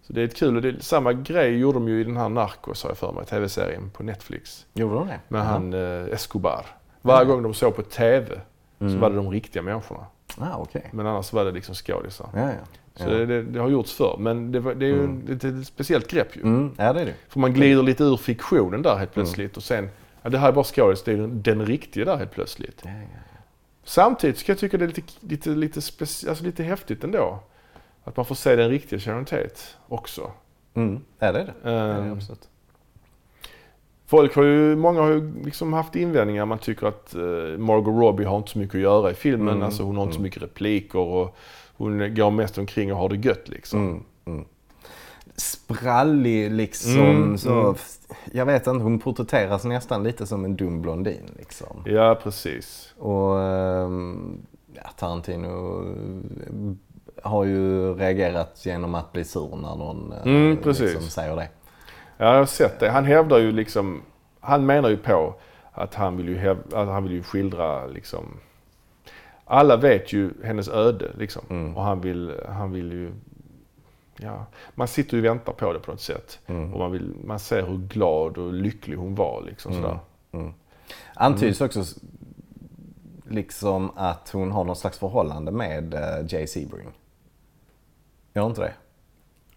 Mm. 0.08 0.14
Så 0.14 0.14
det 0.14 0.22
är 0.22 0.26
ett 0.26 0.36
kul 0.36 0.56
och 0.56 0.62
det 0.62 0.70
är, 0.70 0.76
samma 0.80 1.14
grej 1.14 1.58
gjorde 1.58 1.76
de 1.80 1.88
ju 1.88 2.02
i 2.02 2.04
den 2.04 2.18
här 2.18 2.30
Narcos 2.30 2.84
har 2.84 2.90
jag 2.90 2.98
för 2.98 3.12
mig, 3.12 3.26
tv-serien 3.26 3.90
på 3.90 4.04
Netflix. 4.04 4.66
Gjorde 4.74 4.96
de 4.96 5.08
det? 5.08 5.20
Med 5.28 5.42
han 5.46 5.74
eh, 5.74 6.14
Escobar. 6.14 6.66
Varje 7.02 7.22
Mm. 7.22 7.34
gång 7.34 7.44
de 7.44 7.54
såg 7.54 7.76
på 7.76 7.82
tv 7.82 8.42
så 8.80 8.84
Mm. 8.86 9.00
var 9.00 9.10
det 9.10 9.16
de 9.16 9.30
riktiga 9.32 9.62
människorna. 9.62 10.06
Ah, 10.38 10.58
okej. 10.58 10.90
Men 10.94 11.08
annars 11.08 11.34
var 11.34 11.46
det 11.46 11.52
liksom 11.52 11.76
skådisar. 11.76 12.30
Ja, 12.34 12.40
ja. 12.40 12.54
Så 12.96 13.04
ja. 13.04 13.10
det, 13.10 13.26
det, 13.26 13.44
det 13.44 13.60
har 13.60 13.70
gjorts 13.70 13.94
förr. 13.94 14.16
Men 14.20 14.52
det, 14.52 14.60
var- 14.60 14.74
det 14.76 14.86
är 14.86 14.90
ju 14.90 15.04
Mm. 15.04 15.28
ett, 15.32 15.44
ett 15.44 15.68
speciellt 15.68 16.08
grepp 16.12 16.36
ju. 16.36 16.42
Mm. 16.42 16.72
ja, 16.78 16.94
det 16.94 17.02
är 17.02 17.06
det. 17.06 17.14
För 17.30 17.40
man 17.40 17.54
glider 17.54 17.84
lite 17.84 18.04
ur 18.04 18.18
fiktionen 18.18 18.82
där 18.82 18.90
Mm. 18.90 19.00
helt 19.00 19.14
plötsligt 19.14 19.58
och 19.58 19.64
sen, 19.64 19.90
ja 20.22 20.30
det 20.30 20.38
här 20.38 20.48
är 20.48 20.52
bara 20.52 20.64
skådis, 20.64 21.04
det 21.04 21.12
är 21.12 21.18
den, 21.18 21.42
den 21.42 21.66
riktiga 21.66 22.06
där 22.06 22.18
helt 22.18 22.32
plötsligt. 22.32 22.82
Ja, 22.86 22.90
ja. 22.92 23.20
Samtidigt 23.84 24.38
ska 24.38 24.52
jag 24.52 24.60
tycka 24.60 24.78
det 24.78 24.86
är 24.86 24.88
lite, 24.88 25.02
lite, 25.20 25.50
lite, 25.50 25.80
speci- 25.80 26.30
alltså 26.30 26.44
lite 26.44 26.64
häftigt 26.64 27.04
ändå. 27.04 27.40
Att 28.08 28.18
man 28.18 28.26
får 28.26 28.36
se 28.36 28.56
den 28.56 28.70
riktiga 28.70 29.00
Sharon 29.00 29.26
Tate 29.26 29.56
också. 29.88 30.32
Mm. 30.74 31.02
ja, 31.20 31.32
det 31.32 31.40
är 31.40 31.46
det. 31.46 31.54
Ja, 31.64 31.70
är 31.70 31.88
det 31.88 31.94
Ehm, 31.94 32.14
absolut. 32.14 32.50
folk 34.06 34.36
har 34.36 34.44
ju, 34.44 34.76
många 34.76 35.02
har 35.02 35.10
ju 35.10 35.44
liksom 35.44 35.74
haft 35.74 35.96
invändningar. 35.96 36.46
Man 36.46 36.60
tycker 36.60 36.88
att 36.88 37.16
eh, 37.16 37.58
Margot 37.58 38.02
Robbie 38.02 38.24
har 38.26 38.38
inte 38.38 38.52
så 38.52 38.60
mycket 38.60 38.76
att 38.76 38.82
göra 38.82 39.12
i 39.12 39.14
filmen. 39.14 39.50
Mm, 39.54 39.64
Alltså 39.64 39.84
hon 39.84 39.96
har 39.96 40.04
inte 40.04 40.14
så 40.14 40.20
mm. 40.20 40.24
mycket 40.24 40.42
repliker 40.44 41.00
och 41.00 41.36
hon 41.78 42.16
går 42.16 42.32
mest 42.32 42.58
omkring 42.58 42.94
och 42.94 43.00
har 43.00 43.10
det 43.10 43.16
gött 43.16 43.48
liksom. 43.50 43.80
Mm. 43.80 44.04
Mm. 44.26 44.46
Sprallig 45.36 46.52
liksom. 46.52 47.00
Mm, 47.00 47.38
så, 47.38 47.60
mm. 47.62 47.76
Jag 48.32 48.46
vet 48.46 48.68
inte, 48.68 48.84
hon 48.84 49.00
porträtteras 49.00 49.64
nästan 49.64 50.04
lite 50.04 50.28
som 50.28 50.46
en 50.46 50.56
dum 50.56 50.82
blondin. 50.82 51.32
Liksom. 51.38 51.84
Ja, 51.86 52.20
precis. 52.24 52.94
Och 52.98 53.42
ehm, 53.42 54.38
ja, 54.74 54.90
Tarantino 54.98 55.84
har 57.28 57.46
ju 57.46 57.94
reagerat 57.94 58.66
genom 58.66 58.96
att 58.96 59.14
bli 59.14 59.24
sur 59.24 59.56
när 59.56 59.76
någon 59.76 60.14
eh, 60.14 60.22
Mm. 60.26 60.58
Liksom 60.66 61.02
säger 61.02 61.36
det. 61.36 61.50
Ja, 62.18 62.26
jag 62.26 62.38
har 62.38 62.46
sett 62.46 62.80
det. 62.80 62.90
Han 62.90 63.06
hävdar 63.06 63.38
ju 63.38 63.52
liksom, 63.52 64.02
han 64.40 64.66
menar 64.66 64.90
ju 64.90 64.98
på 64.98 65.36
att 65.72 65.96
han 65.96 66.18
vill 66.18 66.28
ju, 66.28 66.38
häv, 66.38 66.58
att 66.74 66.88
han 66.88 67.04
vill 67.04 67.12
ju 67.12 67.24
skildra 67.24 67.86
liksom, 67.86 68.26
alla 69.46 69.78
vet 69.78 70.14
ju 70.14 70.32
hennes 70.44 70.70
öde 70.70 71.12
liksom. 71.18 71.44
Mm. 71.50 71.78
Och 71.78 71.84
han 71.84 72.02
vill, 72.02 72.34
han 72.50 72.72
vill 72.72 72.92
ju, 72.92 73.12
ja, 74.18 74.46
man 74.76 74.88
sitter 74.88 75.18
ju 75.18 75.22
och 75.22 75.26
väntar 75.26 75.54
på 75.54 75.74
det 75.74 75.80
på 75.80 75.92
något 75.92 76.02
sätt. 76.02 76.40
Mm. 76.48 76.74
Och 76.74 76.80
man, 76.80 76.92
vill, 76.92 77.16
man 77.24 77.40
ser 77.40 77.66
hur 77.66 77.78
glad 77.78 78.38
och 78.38 78.54
lycklig 78.54 78.98
hon 78.98 79.16
var 79.16 79.44
liksom 79.46 79.74
sådär. 79.74 80.00
Antyds 81.16 81.62
också 81.62 81.84
liksom 83.30 83.92
att 83.96 84.30
hon 84.30 84.52
har 84.52 84.64
någon 84.64 84.76
slags 84.76 85.00
förhållande 85.00 85.52
med 85.52 85.94
eh, 85.94 86.26
Jay 86.28 86.48
Sebring. 86.48 86.88
Gör 88.38 88.46
inte 88.46 88.62
det? 88.62 88.74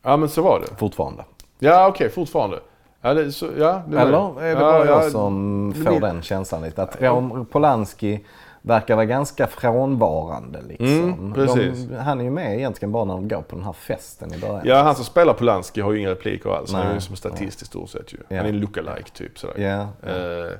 Ja 0.02 0.16
men 0.16 0.28
så 0.28 0.42
var 0.42 0.60
det. 0.60 0.66
Fortfarande. 0.78 1.24
Ja 1.58 1.88
okej, 1.88 2.08
fortfarande. 2.10 2.60
Ja, 3.00 3.14
det, 3.14 3.32
så, 3.32 3.46
ja, 3.58 3.82
det 3.88 3.96
var 3.96 4.02
Eller 4.02 4.40
är 4.40 4.44
det 4.44 4.50
Ja, 4.50 4.58
bara 4.60 4.86
jag 4.86 5.04
ja, 5.04 5.10
som 5.10 5.72
får 5.76 5.90
blir- 5.90 6.00
den 6.00 6.22
känslan 6.22 6.62
lite? 6.62 6.82
Att 6.82 7.02
Roman 7.02 7.46
Polanski 7.46 8.24
verkar 8.62 8.94
vara 8.96 9.06
ganska 9.06 9.46
frånvarande 9.46 10.62
liksom. 10.62 10.86
Mm. 10.88 11.32
De, 11.46 11.96
han 11.96 12.20
är 12.20 12.24
ju 12.24 12.30
med 12.30 12.58
egentligen 12.58 12.92
bara 12.92 13.04
när 13.04 13.14
de 13.14 13.28
går 13.28 13.42
på 13.42 13.56
den 13.56 13.64
här 13.64 13.72
festen 13.72 14.34
i 14.34 14.38
början. 14.38 14.60
Ja, 14.64 14.82
han 14.82 14.94
som 14.94 15.04
spelar 15.04 15.34
Polanski 15.34 15.80
har 15.80 15.92
ju 15.92 15.98
inga 16.00 16.10
repliker 16.10 16.50
alls. 16.50 16.72
Han 16.72 16.80
är 16.80 16.84
Nej, 16.84 16.94
ju 16.94 17.00
som 17.00 17.16
statist 17.16 17.62
i 17.62 17.64
stort 17.64 17.90
sett 17.90 18.12
ju. 18.12 18.18
Ja. 18.28 18.36
Han 18.36 18.46
är 18.46 18.50
en 18.50 18.60
lookalike 18.60 19.10
typ 19.14 19.38
sådär. 19.38 19.58
Ja, 19.58 19.80
Eh, 20.10 20.50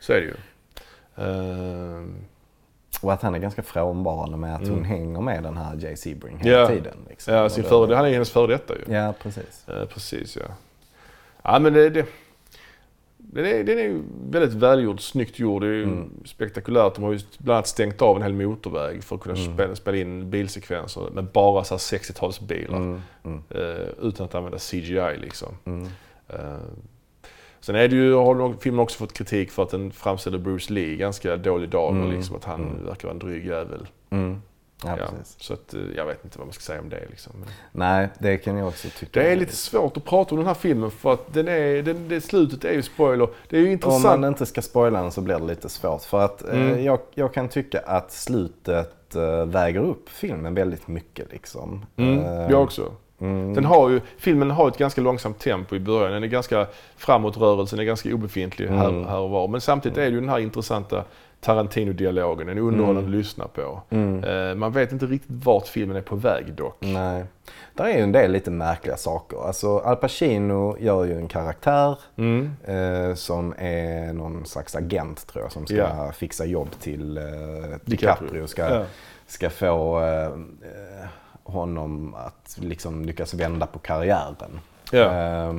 så 0.00 0.12
är 0.12 0.16
det 0.20 0.26
ju. 0.26 0.34
Eh, 1.16 2.02
och 3.00 3.12
att 3.12 3.22
han 3.22 3.34
är 3.34 3.38
ganska 3.38 3.62
frånvarande 3.62 4.36
med 4.36 4.54
att 4.54 4.68
hon 4.68 4.84
hänger 4.84 5.20
med 5.20 5.42
den 5.42 5.56
här 5.56 5.76
Jay 5.76 5.96
Sebring 5.96 6.38
hela 6.38 6.58
Ja. 6.58 6.68
tiden. 6.68 6.96
Liksom. 7.08 7.34
ja, 7.34 7.48
sin 7.48 7.64
före, 7.64 7.94
han 7.94 8.04
är 8.06 8.10
hennes 8.12 8.30
före 8.30 8.46
detta 8.46 8.74
ju. 8.74 8.94
Ja, 8.94 9.14
precis. 9.22 9.68
Eh, 9.68 9.84
precis 9.86 10.36
ja. 10.36 10.54
Ja 11.42 11.58
men 11.58 11.72
det, 11.72 11.90
det, 11.90 12.06
den, 13.16 13.46
är, 13.46 13.64
den 13.64 13.78
är 13.78 14.00
väldigt 14.30 14.54
välgjord, 14.54 15.00
snyggt 15.00 15.38
gjord. 15.38 15.62
Det 15.62 15.68
är 15.68 15.72
ju 15.72 15.82
Mm. 15.82 16.10
spektakulärt. 16.24 16.94
De 16.94 17.04
har 17.04 17.12
ju 17.12 17.20
bland 17.38 17.56
annat 17.56 17.66
stängt 17.66 18.02
av 18.02 18.16
en 18.16 18.22
hel 18.22 18.32
motorväg 18.34 19.04
för 19.04 19.16
att 19.16 19.22
kunna 19.22 19.38
Mm. 19.40 19.54
spela, 19.54 19.74
spela 19.76 19.96
in 19.96 20.30
bilsekvenser 20.30 21.10
med 21.12 21.24
bara 21.24 21.64
så 21.64 21.74
här 21.74 21.78
60-talsbilar. 21.78 22.76
Mm, 22.76 23.02
mm, 23.24 23.42
Eh, 23.50 23.88
utan 24.02 24.26
att 24.26 24.34
använda 24.34 24.58
CGI 24.58 25.18
liksom. 25.20 25.48
mm. 25.64 25.88
Eh, 26.28 26.56
Sen 27.64 27.74
är 27.74 27.88
det 27.88 27.96
ju, 27.96 28.14
har 28.14 28.54
filmen 28.60 28.80
också 28.80 28.98
fått 28.98 29.12
kritik 29.12 29.50
för 29.50 29.62
att 29.62 29.70
den 29.70 29.90
framställer 29.92 30.38
Bruce 30.38 30.72
Lee 30.72 30.96
ganska 30.96 31.36
dålig 31.36 31.68
dager. 31.70 31.96
Mm. 32.00 32.10
Liksom, 32.16 32.36
att 32.36 32.44
han 32.44 32.86
verkar 32.86 33.08
vara 33.08 33.12
en 33.12 33.18
dryg 33.18 33.46
jävel. 33.46 33.86
Mm. 34.10 34.42
Ja, 34.84 34.96
Ja, 34.98 35.06
så 35.36 35.52
att, 35.52 35.74
eh, 35.74 35.80
jag 35.96 36.06
vet 36.06 36.24
inte 36.24 36.38
vad 36.38 36.46
man 36.46 36.52
ska 36.52 36.62
säga 36.62 36.80
om 36.80 36.88
det. 36.88 37.04
Liksom. 37.10 37.32
Nej, 37.72 38.08
det 38.18 38.36
kan 38.36 38.56
jag 38.56 38.68
också 38.68 38.88
tycka. 38.98 39.20
det 39.20 39.32
är 39.32 39.36
lite 39.36 39.56
svårt 39.56 39.96
att 39.96 40.04
prata 40.04 40.30
om 40.30 40.36
den 40.36 40.46
här 40.46 40.54
filmen 40.54 40.90
för 40.90 41.12
att 41.12 41.34
den 41.34 41.48
är, 41.48 41.82
den, 41.82 42.08
det 42.08 42.20
slutet 42.20 42.64
är 42.64 42.72
ju 42.72 42.82
spoiler. 42.82 43.28
Det 43.48 43.56
är 43.56 43.60
ju 43.60 43.66
Om 43.66 43.72
intressant. 43.72 44.04
man 44.20 44.24
inte 44.24 44.46
ska 44.46 44.62
spoila 44.62 45.02
den 45.02 45.10
så 45.12 45.20
blir 45.20 45.38
det 45.38 45.44
lite 45.46 45.68
svårt. 45.68 46.02
För 46.02 46.20
att 46.24 46.42
eh, 46.48 46.54
Mm. 46.54 46.84
jag, 46.84 46.98
jag 47.14 47.34
kan 47.34 47.48
tycka 47.48 47.80
att 47.80 48.12
slutet 48.12 49.14
eh, 49.16 49.44
väger 49.46 49.80
upp 49.80 50.08
filmen 50.08 50.54
väldigt 50.54 50.88
mycket. 50.88 51.32
Liksom. 51.32 51.86
Mm, 51.96 52.18
Eh, 52.18 52.50
jag 52.50 52.62
också. 52.62 52.92
Mm, 53.22 53.54
Den 53.54 53.64
har 53.64 53.90
ju, 53.90 54.00
filmen 54.18 54.50
har 54.50 54.68
ett 54.68 54.78
ganska 54.78 55.00
långsamt 55.00 55.38
tempo 55.38 55.76
i 55.76 55.80
början. 55.80 56.12
Den 56.12 56.22
är 56.22 56.26
ganska 56.26 56.66
framåtrörelsen 56.96 57.78
är 57.78 57.84
ganska 57.84 58.14
obefintlig 58.14 58.68
här, 58.68 58.88
Mm. 58.88 59.06
här 59.06 59.18
och 59.18 59.30
var. 59.30 59.48
Men 59.48 59.60
samtidigt 59.60 59.98
är 59.98 60.02
det 60.02 60.08
ju 60.10 60.20
den 60.20 60.28
här 60.28 60.38
intressanta 60.38 61.04
Tarantino-dialogen. 61.40 62.46
Den 62.46 62.58
är 62.58 62.62
underhållande 62.62 63.08
att 63.10 63.16
lyssna 63.16 63.48
på. 63.48 63.82
Mm. 63.90 64.24
Eh, 64.24 64.54
man 64.54 64.72
vet 64.72 64.92
inte 64.92 65.06
riktigt 65.06 65.30
vart 65.44 65.66
filmen 65.68 65.96
är 65.96 66.00
på 66.00 66.16
väg 66.16 66.54
dock. 66.54 66.76
Nej. 66.80 67.24
Där 67.74 67.84
är 67.84 67.96
ju 67.96 68.02
en 68.02 68.12
del 68.12 68.32
lite 68.32 68.50
märkliga 68.50 68.96
saker. 68.96 69.46
Alltså 69.46 69.78
Al 69.78 69.96
Pacino 69.96 70.76
gör 70.80 71.04
ju 71.04 71.16
en 71.16 71.28
karaktär 71.28 71.98
Mm. 72.16 72.50
eh, 72.64 73.14
som 73.14 73.54
är 73.58 74.12
någon 74.12 74.46
slags 74.46 74.76
agent 74.76 75.26
tror 75.26 75.44
jag 75.44 75.52
som 75.52 75.66
ska 75.66 75.76
Ja. 75.76 76.12
fixa 76.14 76.44
jobb 76.44 76.68
till 76.80 77.16
eh, 77.18 77.22
DiCaprio. 77.24 77.84
DiCaprio. 77.84 78.46
Ska, 78.46 78.62
Ja. 78.74 78.84
ska 79.26 79.50
få 79.50 80.00
eh, 80.00 80.30
honom 81.44 82.14
att 82.14 82.56
liksom 82.60 83.04
lyckas 83.04 83.34
vända 83.34 83.66
på 83.66 83.78
karriären. 83.78 84.60
Ja. 84.92 85.12
Eh, 85.12 85.54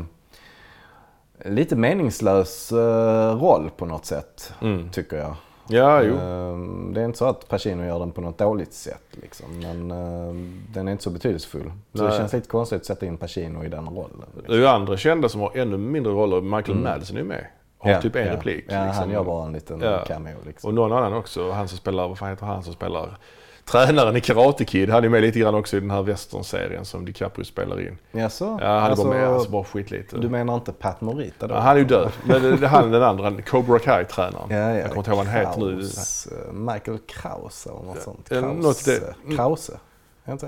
lite 1.46 1.76
meningslös 1.76 2.72
eh, 2.72 3.36
roll 3.40 3.70
på 3.78 3.86
något 3.86 4.06
sätt, 4.06 4.54
Mm. 4.62 4.90
tycker 4.90 5.18
jag. 5.18 5.36
Ja, 5.68 6.02
jo. 6.04 6.14
Eh, 6.14 6.58
Det 6.94 7.02
är 7.02 7.06
inte 7.06 7.18
så 7.18 7.26
att 7.26 7.48
Pacino 7.48 7.86
gör 7.86 8.00
den 8.00 8.12
på 8.12 8.22
något 8.22 8.38
dåligt 8.38 8.74
sätt, 8.74 9.04
liksom, 9.12 9.60
men 9.60 9.92
eh, 9.92 10.34
den 10.74 10.88
är 10.88 10.92
inte 10.92 11.04
så 11.04 11.10
betydelsefull. 11.10 11.72
Så 11.94 12.04
det 12.04 12.12
känns 12.12 12.34
lite 12.34 12.48
konstigt 12.50 12.80
att 12.80 12.86
sätta 12.86 13.06
in 13.06 13.18
Pacino 13.18 13.64
i 13.64 13.70
den 13.70 13.88
rollen. 13.90 14.24
Det 14.48 14.54
är 14.54 14.58
ju 14.58 14.68
andra 14.68 14.98
kända 14.98 15.30
som 15.30 15.42
har 15.42 15.58
ännu 15.58 15.78
mindre 15.78 16.14
roller. 16.14 16.42
Michael 16.42 16.78
Madsen 16.78 17.16
är 17.18 17.22
ju 17.22 17.28
med. 17.28 17.46
Har 17.78 17.92
Ja, 17.92 18.02
typ 18.02 18.16
en 18.16 18.28
ja. 18.28 18.34
replik. 18.34 18.66
Ja, 18.68 18.86
liksom. 18.86 19.04
han 19.04 19.10
gör 19.12 19.24
bara 19.24 19.46
en 19.46 19.54
liten 19.54 19.82
Ja. 19.82 20.00
cameo. 20.08 20.38
Liksom. 20.46 20.68
Och 20.68 20.74
någon 20.74 20.92
annan 20.94 21.14
också. 21.14 21.52
Han 21.52 21.68
som 21.68 21.78
spelar, 21.78 22.08
vad 22.08 22.18
fan 22.18 22.30
heter 22.30 22.46
han 22.46 22.64
som 22.64 22.74
spelar 22.74 23.18
tränaren 23.65 24.15
i 24.15 24.22
Karate 24.22 24.65
Kid. 24.65 24.90
Han 24.90 25.03
är 25.03 25.10
med 25.10 25.22
lite 25.22 25.40
grann 25.40 25.56
också 25.56 25.77
i 25.77 25.80
den 25.80 25.91
här 25.91 26.02
western-serien 26.02 26.85
som 26.85 27.06
DiCaprio 27.06 27.45
spelar 27.45 27.81
in. 27.81 27.98
Jaså? 28.11 28.60
Ja, 28.61 28.68
han 28.68 28.84
är 28.84 28.90
Alltså, 28.90 29.06
bara 29.06 29.14
med, 29.18 29.27
alltså 29.27 29.49
bara 29.52 29.64
skitlite. 29.64 30.18
Du 30.18 30.30
menar 30.30 30.56
inte 30.56 30.72
Pat 30.73 31.02
Morita 31.02 31.48
då? 31.48 31.56
Ja, 31.56 31.60
han 31.60 31.76
är 31.76 31.80
ju 31.80 31.85
död. 31.85 32.11
Men 32.26 32.41
det, 32.41 32.57
det, 32.57 32.68
han 32.68 32.91
den 32.91 33.03
andra, 33.03 33.41
Cobra 33.41 33.80
Kai-tränaren. 33.80 34.48
Ja, 34.49 34.56
ja. 34.57 34.76
Jag 34.76 34.84
kommer 34.88 34.98
inte 34.98 35.10
ihåg 35.10 35.18
vad 35.18 35.27
han 35.27 35.35
heter 35.40 35.61
nu. 35.61 35.81
Eh, 35.81 36.53
Michael 36.53 36.98
Kraus 37.07 37.65
eller 37.68 37.80
något 37.84 38.02
sånt. 38.02 38.27
Ja, 38.31 38.40
Kraus, 38.41 38.64
något 38.64 38.85
det- 38.85 39.14
eh, 39.30 39.35
Krause? 39.35 39.80
Är 40.26 40.31
inte 40.34 40.45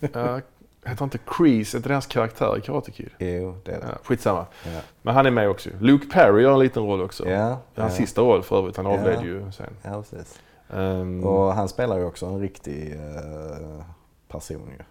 det? 0.00 0.08
Ja, 0.12 0.40
heter 0.84 1.04
inte 1.04 1.18
Kreese, 1.18 1.74
är 1.78 1.80
det 1.80 1.92
hans 1.92 2.06
karaktär 2.06 2.58
i 2.58 2.60
Karate 2.60 2.90
Kid? 2.90 3.10
Jo, 3.18 3.56
det 3.64 3.72
är 3.72 3.80
det. 3.80 3.86
Ja, 3.90 3.98
skitsamma. 4.04 4.46
Ja. 4.64 4.80
Men 5.02 5.14
han 5.14 5.26
är 5.26 5.30
med 5.30 5.48
också. 5.48 5.70
Luke 5.80 6.06
Perry 6.06 6.42
gör 6.42 6.52
en 6.52 6.58
liten 6.58 6.82
roll 6.82 7.02
också. 7.02 7.28
Ja, 7.28 7.48
Hans 7.48 7.58
ja. 7.74 7.88
sista 7.90 8.20
roll 8.20 8.42
för 8.42 8.58
övrigt. 8.58 8.76
Han 8.76 8.86
Ja. 8.86 8.92
avled 8.92 9.24
ju 9.24 9.52
sen. 9.52 9.66
ja, 9.82 10.02
precis. 10.10 10.38
Ehm, 10.72 11.24
Och 11.24 11.54
han 11.54 11.68
spelar 11.68 11.98
ju 11.98 12.04
också 12.04 12.26
en 12.26 12.40
riktig 12.40 12.92
eh, 12.92 13.84
person 14.28 14.70
ju. 14.78 14.84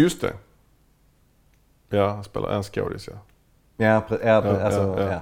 Just 0.00 0.20
det. 0.20 0.32
Ja, 1.88 2.08
han 2.08 2.24
spelar 2.24 2.48
en 2.50 2.62
skådis 2.62 3.08
ja. 3.08 3.14
Ja, 3.76 4.02
ja, 4.10 4.16
Ja, 4.24 4.36
alltså, 4.64 4.80
ja, 4.80 5.00
ja. 5.02 5.12
ja. 5.12 5.20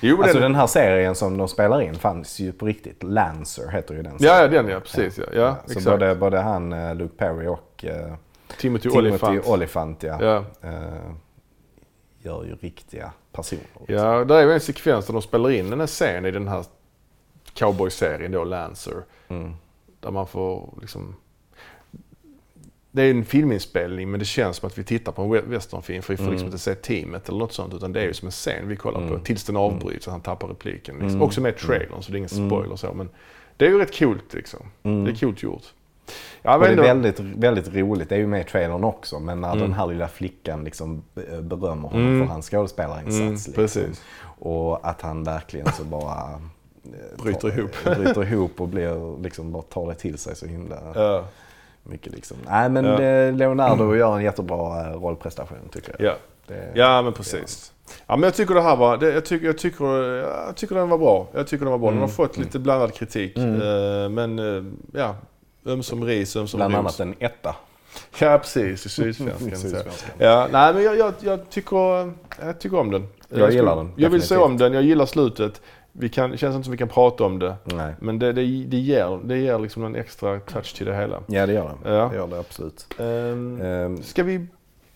Jo, 0.00 0.16
alltså 0.22 0.32
den, 0.32 0.42
den 0.42 0.54
här 0.54 0.66
serien 0.66 1.14
som 1.14 1.36
de 1.36 1.48
spelar 1.48 1.80
in 1.82 1.94
fanns 1.94 2.38
ju 2.40 2.52
på 2.52 2.66
riktigt. 2.66 3.02
Lancer 3.02 3.68
heter 3.68 3.94
ju 3.94 4.02
den 4.02 4.16
ja, 4.18 4.26
ja, 4.28 4.36
serien. 4.48 4.64
den 4.64 4.74
ja, 4.74 4.80
precis 4.80 5.18
ja. 5.18 5.24
ja, 5.34 5.56
så 5.66 5.72
exakt. 5.72 5.86
både, 5.86 6.14
både 6.14 6.38
han, 6.38 6.72
eh, 6.72 6.94
Luke 6.94 7.14
Perry 7.16 7.46
och 7.46 7.84
eh, 7.84 8.14
Timothy, 8.58 8.90
Timothy 8.90 8.98
Olyphant. 9.08 9.46
Olyphant 9.46 10.02
ja, 10.02 10.22
Ja. 10.22 10.44
eh, 10.68 11.10
gör 12.18 12.44
ju 12.44 12.54
riktiga 12.54 13.12
personer. 13.32 13.62
ja, 13.86 14.24
där 14.24 14.34
är 14.36 14.42
ju 14.46 14.52
en 14.52 14.60
sekvens 14.60 15.06
där 15.06 15.12
de 15.12 15.22
spelar 15.22 15.50
in 15.50 15.72
en 15.80 15.86
scen 15.86 16.26
i 16.26 16.30
den 16.30 16.48
här 16.48 16.64
cowboy-serien 17.54 18.32
då, 18.32 18.44
Lancer. 18.44 19.02
Mm. 19.40 19.52
Där 20.00 20.10
man 20.10 20.26
får 20.26 20.74
liksom... 20.80 21.16
Det 22.90 23.02
är 23.02 23.10
en 23.10 23.24
filminspelning 23.24 24.10
men 24.10 24.18
det 24.20 24.26
känns 24.26 24.56
som 24.56 24.66
att 24.66 24.78
vi 24.78 24.84
tittar 24.84 25.12
på 25.12 25.22
en 25.22 25.28
we- 25.34 25.48
westernfilm 25.48 26.02
för 26.02 26.12
vi 26.12 26.16
får 26.16 26.22
Mm. 26.24 26.32
liksom 26.32 26.46
inte 26.46 26.58
se 26.58 26.74
teamet 26.74 27.28
eller 27.28 27.38
något 27.38 27.52
sånt 27.52 27.74
utan 27.74 27.92
det 27.92 28.00
är 28.00 28.04
ju 28.06 28.14
som 28.14 28.26
en 28.28 28.32
scen 28.32 28.68
vi 28.68 28.76
kollar 28.76 29.00
på 29.00 29.06
Mm. 29.06 29.20
tills 29.20 29.44
den 29.44 29.56
avbryts 29.56 30.06
och 30.06 30.12
han 30.12 30.20
tappar 30.20 30.48
repliken. 30.48 30.94
Liksom. 30.94 31.08
Mm. 31.10 31.22
Också 31.22 31.40
med 31.40 31.56
trailern 31.56 32.02
så 32.02 32.12
det 32.12 32.16
är 32.16 32.18
ingen 32.18 32.30
Mm. 32.36 32.48
spoiler 32.50 32.76
så 32.76 32.92
men 32.94 33.08
det 33.56 33.66
är 33.66 33.70
ju 33.70 33.78
rätt 33.78 33.98
coolt 33.98 34.34
liksom. 34.34 34.60
Mm. 34.82 35.04
Det 35.04 35.10
är 35.10 35.14
coolt 35.14 35.42
gjort. 35.42 35.62
Ja, 36.42 36.58
det 36.58 36.66
är 36.68 36.76
väldigt, 36.76 37.20
väldigt 37.20 37.68
roligt, 37.74 38.08
det 38.08 38.14
är 38.14 38.18
ju 38.18 38.26
med 38.26 38.40
i 38.40 38.44
trailern 38.44 38.84
också, 38.84 39.20
men 39.20 39.40
när 39.40 39.48
Mm. 39.52 39.60
den 39.62 39.72
här 39.72 39.86
lilla 39.86 40.08
flickan 40.08 40.64
liksom 40.64 41.02
be- 41.14 41.42
berömmer 41.42 41.88
honom 41.88 42.06
Mm. 42.08 42.26
för 42.26 42.32
hans 42.32 42.50
skådespelarinsats. 42.50 43.48
Mm, 43.48 43.60
liksom. 43.62 43.82
Och 44.38 44.88
att 44.88 45.00
han 45.02 45.24
verkligen 45.24 45.72
så 45.72 45.84
bara 45.84 46.30
eh, 46.32 46.38
Bryter 47.22 47.40
tar- 47.40 47.58
ihop. 47.58 47.70
bryter 47.84 48.22
ihop 48.32 48.60
och 48.60 48.68
blir, 48.68 49.22
liksom 49.22 49.52
bara 49.52 49.62
tar 49.62 49.88
det 49.88 49.94
till 49.94 50.18
sig 50.18 50.36
så 50.36 50.46
himla 50.46 50.76
Ja, 50.94 51.24
mycket. 51.82 52.12
Liksom. 52.12 52.36
Nej 52.48 52.68
men 52.68 52.84
Ja. 52.84 53.02
eh, 53.02 53.32
Leonardo 53.34 53.94
gör 53.94 54.16
en 54.16 54.22
jättebra 54.22 54.80
eh, 54.90 54.92
rollprestation 55.00 55.58
tycker 55.72 55.96
jag. 55.98 56.08
ja. 56.10 56.14
Det, 56.46 56.70
ja 56.74 57.02
men 57.02 57.12
precis. 57.12 57.72
Ja 58.06 58.16
men 58.16 58.22
jag 58.22 58.34
tycker 58.34 58.54
det 58.54 58.62
här 58.62 58.76
var, 58.76 58.96
det, 58.96 59.12
jag, 59.12 59.24
tycker, 59.24 59.46
jag, 59.46 59.58
tycker, 59.58 59.84
jag 60.46 60.56
tycker 60.56 60.74
den 60.74 60.88
var 60.88 60.98
bra. 60.98 61.26
Jag 61.34 61.46
tycker 61.46 61.64
den 61.64 61.72
var 61.72 61.78
bra. 61.78 61.88
Den 61.90 61.98
har 61.98 62.04
Mm. 62.04 62.14
fått 62.16 62.38
lite 62.38 62.58
blandad 62.58 62.94
kritik. 62.94 63.36
Mm. 63.38 63.54
eh, 64.04 64.08
Men 64.08 64.76
ja, 64.92 65.16
ömsom 65.66 66.04
ris, 66.04 66.36
ömsom 66.36 66.58
Bland 66.58 66.74
annat 66.76 67.00
en 67.00 67.14
etta. 67.18 67.56
Ja 68.18 68.38
precis, 68.38 68.86
i 68.86 68.88
Sydsvenskan. 68.88 69.82
ja, 70.18 70.48
nej 70.52 70.74
men 70.74 70.82
jag, 70.82 70.96
jag, 70.98 71.12
jag, 71.20 71.50
tycker, 71.50 72.12
jag 72.42 72.58
tycker 72.60 72.78
om 72.78 72.90
den. 72.90 73.06
Jag 73.28 73.52
gillar 73.52 73.76
den, 73.76 73.92
Jag 73.96 74.10
vill 74.10 74.22
se 74.22 74.36
om 74.36 74.56
den, 74.56 74.72
jag 74.72 74.82
gillar 74.82 75.06
slutet. 75.06 75.60
Vi 75.96 76.08
kan, 76.08 76.30
det 76.30 76.36
känns 76.36 76.54
inte 76.54 76.64
som 76.64 76.72
vi 76.72 76.78
kan 76.78 76.88
prata 76.88 77.24
om 77.24 77.38
det. 77.38 77.54
Nej. 77.64 77.94
Men 78.00 78.18
det, 78.18 78.32
det, 78.32 78.42
det 78.64 78.76
ger, 78.76 79.20
det 79.24 79.38
ger 79.38 79.58
liksom 79.58 79.84
en 79.84 79.96
extra 79.96 80.40
touch 80.40 80.74
till 80.74 80.86
det 80.86 80.96
hela. 80.96 81.22
Ja 81.26 81.46
det 81.46 81.52
gör 81.52 81.64
det. 81.82 81.90
Ja. 81.90 82.08
Det 82.08 82.16
gör 82.16 82.26
det 82.26 82.38
absolut. 82.38 82.86
Um, 82.98 83.60
Ehm, 83.60 84.02
Ska 84.02 84.22
vi 84.22 84.46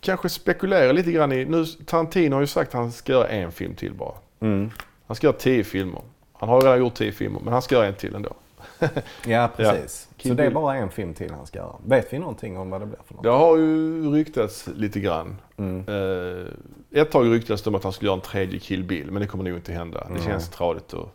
kanske 0.01 0.29
spekulera 0.29 0.93
lite 0.93 1.13
grann 1.13 1.33
i... 1.33 1.45
Nu, 1.45 1.65
Tarantino 1.65 2.35
har 2.37 2.41
ju 2.41 2.47
sagt 2.47 2.69
att 2.75 2.81
han 2.81 2.93
ska 2.93 3.13
göra 3.13 3.29
en 3.29 3.53
film 3.53 3.75
till 3.75 3.95
bara. 3.95 4.15
mm. 4.41 4.71
Han 5.07 5.15
ska 5.17 5.27
göra 5.27 5.37
tio 5.37 5.65
filmer. 5.65 6.03
Han 6.33 6.49
har 6.49 6.61
redan 6.61 6.79
gjort 6.79 6.95
tio 6.95 7.13
filmer, 7.13 7.41
men 7.45 7.53
han 7.53 7.63
ska 7.63 7.75
göra 7.75 7.87
en 7.87 7.95
till 7.95 8.15
ändå. 8.15 8.31
Ja, 9.27 9.51
precis. 9.57 10.09
Kill 10.17 10.31
så 10.31 10.35
det 10.35 10.45
är 10.45 10.51
bara 10.51 10.77
en 10.77 10.91
film 10.91 11.15
till 11.15 11.31
han 11.31 11.47
ska 11.47 11.59
göra. 11.59 11.77
Vet 11.87 12.13
vi 12.13 12.19
någonting 12.19 12.59
om 12.59 12.71
vad 12.71 12.81
det 12.81 12.87
blir 12.87 12.99
för 13.07 13.15
något? 13.15 13.23
Det 13.23 13.29
har 13.31 13.57
ju 13.57 14.03
ryktats 14.13 14.69
lite 14.75 15.01
grann. 15.01 15.37
Mm. 15.57 15.85
Eh, 15.89 17.01
ett 17.03 17.11
tag 17.11 17.33
ryktades 17.35 17.63
det 17.63 17.71
om 17.71 17.75
att 17.75 17.85
han 17.85 17.93
skulle 17.93 18.09
göra 18.09 18.17
en 18.17 18.21
tredje 18.21 18.59
Kill 18.61 18.85
Bill, 18.85 19.11
men 19.11 19.23
det 19.23 19.29
kommer 19.29 19.45
nog 19.45 19.57
inte 19.57 19.73
hända. 19.73 20.05
Det 20.09 20.13
Nej. 20.15 20.23
känns 20.23 20.49
tradigt 20.49 20.93
och... 20.93 21.09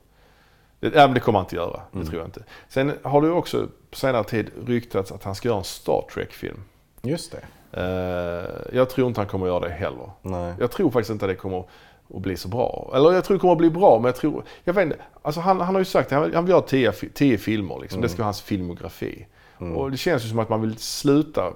Det, 0.80 0.88
ja, 0.96 1.08
men 1.08 1.14
det 1.14 1.20
kommer 1.20 1.40
han 1.40 1.46
inte 1.46 1.56
göra. 1.56 1.82
Det 1.92 1.96
Mm. 1.98 2.08
tror 2.08 2.20
jag 2.20 2.28
inte. 2.28 2.44
Sen 2.70 2.92
har 3.04 3.22
det 3.22 3.30
också 3.30 3.68
på 3.92 3.98
senare 3.98 4.24
tid 4.24 4.52
ryktats 4.66 5.12
att 5.12 5.24
han 5.24 5.36
ska 5.36 5.48
göra 5.48 5.58
en 5.58 5.64
Star 5.64 6.06
Trek-film. 6.14 6.64
Just 7.02 7.32
det. 7.32 7.44
Eh, 7.82 8.76
jag 8.78 8.90
tror 8.90 9.08
inte 9.08 9.20
han 9.20 9.28
kommer 9.28 9.48
göra 9.48 9.60
det 9.60 9.70
heller. 9.70 10.12
Nej. 10.22 10.54
Jag 10.60 10.72
tror 10.72 10.92
faktiskt 10.92 11.10
inte 11.12 11.26
att 11.26 11.32
det 11.32 11.36
kommer 11.36 11.64
att 12.14 12.22
bli 12.22 12.38
så 12.38 12.48
bra. 12.48 12.92
Eller 12.96 13.12
jag 13.12 13.24
tror 13.24 13.36
det 13.38 13.42
kommer 13.42 13.52
att 13.52 13.58
bli 13.58 13.70
bra, 13.70 13.98
men 13.98 14.06
jag 14.06 14.16
tror... 14.16 14.44
Jag 14.64 14.74
vet 14.74 14.84
inte. 14.84 14.98
Alltså 15.22 15.42
han, 15.42 15.62
han 15.62 15.76
har 15.76 15.82
ju 15.82 15.86
sagt 15.86 16.12
att 16.12 16.34
han, 16.34 16.46
vill 16.46 16.52
göra 16.52 16.62
tio, 16.62 16.92
tio 16.92 17.38
filmer. 17.38 17.80
Liksom. 17.82 18.02
Det 18.02 18.10
ska 18.10 18.18
vara 18.18 18.26
hans 18.28 18.42
filmografi. 18.42 19.28
Mm. 19.60 19.78
Och 19.78 19.92
det 19.92 19.98
känns 19.98 20.26
ju 20.26 20.30
som 20.30 20.40
att 20.40 20.50
man 20.50 20.62
vill 20.62 20.78
sluta... 20.78 21.54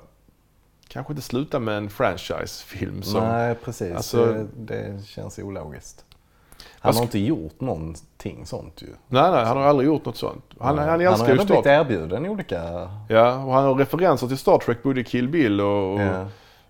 Kanske 0.88 1.14
inte 1.14 1.22
sluta 1.22 1.60
med 1.60 1.78
en 1.78 1.90
franchisefilm 1.90 3.02
som... 3.04 3.24
Nej, 3.24 3.56
precis. 3.56 3.96
Alltså- 3.96 4.26
det, 4.26 4.48
det 4.56 5.06
känns 5.06 5.40
ologiskt. 5.40 6.06
Han 6.80 6.90
Alltså- 6.90 7.02
har 7.02 7.06
inte 7.06 7.20
gjort 7.20 7.62
någonting 7.62 8.46
sånt 8.46 8.82
ju. 8.82 8.88
Nej, 9.08 9.32
nej, 9.32 9.46
han 9.46 9.58
har 9.58 9.64
aldrig 9.64 9.88
gjort 9.88 10.06
något 10.06 10.18
sånt. 10.18 10.44
Han, 10.60 10.76
Nej. 10.76 10.86
han 10.86 11.06
han 11.06 11.20
har 11.20 11.28
ändå 11.30 11.46
blivit 11.46 11.66
erbjuden 11.66 12.26
olika... 12.26 12.90
Ja, 13.10 13.44
och 13.44 13.54
han 13.54 13.64
har 13.64 13.76
referenser 13.76 14.28
till 14.28 14.38
Star 14.38 14.58
Trek, 14.58 14.84
både 14.84 15.04
Kill 15.04 15.28
Bill 15.30 15.62
och, 15.62 15.94
och 15.94 16.02
Ja. 16.02 16.28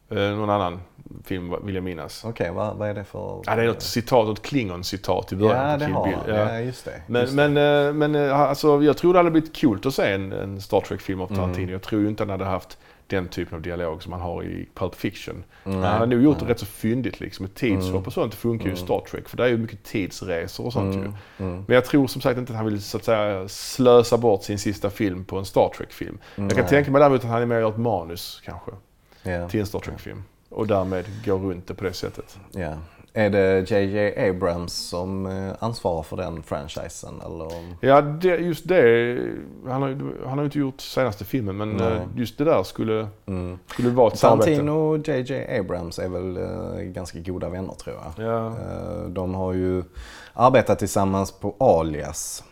eh, 0.10 0.36
någon 0.36 0.50
annan 0.50 0.80
film 1.26 1.56
vill 1.66 1.76
jag 1.76 1.84
minnas. 1.84 2.24
Okej, 2.26 2.52
vad, 2.52 2.76
vad 2.78 2.90
är 2.90 2.94
det 2.94 3.04
för... 3.04 3.42
Ja, 3.46 3.56
det 3.56 3.64
är 3.64 3.68
något 3.68 3.82
citat, 3.82 4.28
något 4.28 4.42
Klingon-citat 4.42 5.34
i 5.34 5.36
början 5.36 5.70
Ja, 5.70 5.74
på 5.74 5.78
det 5.80 5.86
Kill 5.86 5.94
har 5.96 6.06
Bill. 6.06 6.36
han. 6.36 6.54
Ja, 6.56 6.60
just 6.60 6.86
det. 6.86 7.02
Men, 7.08 7.22
just 7.22 7.38
det. 7.38 7.50
men, 7.50 7.88
eh, 7.88 7.94
men 7.94 8.16
eh, 8.16 8.40
alltså, 8.42 8.84
jag 8.84 8.98
tror 8.98 9.14
det 9.14 9.20
hade 9.20 9.32
blivit 9.32 9.62
coolt 9.62 9.86
att 9.86 9.94
se 9.94 10.12
en, 10.12 10.32
en 10.32 10.62
Star 10.62 10.82
Trek-film 10.82 11.22
av 11.22 11.28
Tarantino. 11.28 11.58
Mm. 11.64 11.70
Jag 11.74 11.82
tror 11.82 12.02
ju 12.02 12.08
inte 12.08 12.24
han 12.24 12.30
hade 12.30 12.46
haft 12.46 12.78
den 13.08 13.28
typen 13.28 13.56
av 13.56 13.62
dialog 13.62 14.04
som 14.04 14.12
han 14.14 14.22
har 14.22 14.44
i 14.44 14.70
Pulp 14.76 14.96
Fiction. 14.96 15.44
Nej, 15.64 15.76
han 15.76 15.84
hade 15.84 16.06
nog 16.16 16.24
gjort 16.24 16.40
det 16.40 16.46
rätt 16.46 16.60
så 16.60 16.66
fyndigt 16.66 17.20
liksom. 17.20 17.46
Ett 17.46 17.56
tidshopp 17.56 17.90
Mm. 17.90 18.04
och 18.04 18.14
sånt 18.14 18.36
funkar 18.36 18.66
ju 18.66 18.72
i 18.72 18.74
Mm. 18.74 18.86
Star 18.86 19.02
Trek. 19.12 19.30
För 19.30 19.38
det 19.38 19.44
är 19.44 19.48
ju 19.48 19.58
mycket 19.58 19.84
tidsresor 19.84 20.66
och 20.66 20.74
sånt 20.74 20.96
ju. 20.96 21.00
Mm, 21.00 21.14
mm. 21.38 21.64
Men 21.68 21.76
jag 21.76 21.86
tror 21.86 22.08
som 22.08 22.22
sagt 22.22 22.38
inte 22.40 22.52
att 22.52 22.58
han 22.58 22.66
vill 22.66 22.82
så 22.84 22.98
att 22.98 23.04
säga 23.06 23.48
slösa 23.48 24.18
bort 24.18 24.44
sin 24.44 24.60
sista 24.60 24.90
film 24.90 25.26
på 25.26 25.38
en 25.38 25.46
Star 25.46 25.70
Trek-film. 25.78 26.18
Jag 26.36 26.52
kan 26.56 26.66
tänka 26.66 26.92
mig 26.92 27.00
däremot 27.00 27.24
att 27.24 27.30
han 27.30 27.42
är 27.42 27.46
med 27.46 27.58
och 27.58 27.62
gör 27.62 27.70
ett 27.70 27.78
manus 27.78 28.42
kanske 28.46 28.72
Ja. 29.24 29.50
till 29.50 29.60
en 29.60 29.66
Star 29.66 29.80
Trek-film. 29.80 30.24
Och 30.58 30.68
därmed 30.68 31.06
går 31.26 31.38
runt 31.40 31.68
det 31.68 31.74
på 31.74 31.84
det 31.84 31.94
sättet. 31.94 32.38
Ja. 32.52 32.74
Är 33.14 33.30
det 33.30 33.72
JJ 33.72 34.30
Abrams 34.30 34.74
som 34.74 35.26
eh, 35.26 35.54
ansvarar 35.60 36.04
för 36.04 36.18
den 36.18 36.44
franchisen 36.44 37.22
eller? 37.26 37.48
Ja, 37.82 38.02
det, 38.02 38.28
just 38.38 38.68
det. 38.68 39.18
Han 39.68 39.82
har, 39.82 39.98
han 40.28 40.38
har 40.38 40.46
inte 40.46 40.60
gjort 40.60 40.82
senaste 40.82 41.26
filmen 41.26 41.58
men 41.58 41.70
Nej. 41.72 41.88
eh, 41.88 42.02
just 42.16 42.38
det 42.38 42.44
där 42.44 42.64
skulle, 42.64 43.08
Mm. 43.26 43.60
skulle 43.68 43.90
vara 43.90 44.08
ett 44.12 44.20
samarbete. 44.20 44.46
Tarantino 44.52 44.72
och 44.72 45.08
JJ 45.08 45.60
Abrams 45.60 46.00
är 46.00 46.10
väl 46.10 46.38
eh, 46.38 46.82
ganska 46.84 47.20
goda 47.20 47.50
vänner 47.50 47.74
tror 47.74 47.96
jag. 48.16 48.28
Ja. 48.28 48.54
De 49.10 49.34
har 49.36 49.54
ju 49.54 49.84
arbetat 50.34 50.80
tillsammans 50.80 51.32
på 51.32 51.56
Alias 51.60 52.44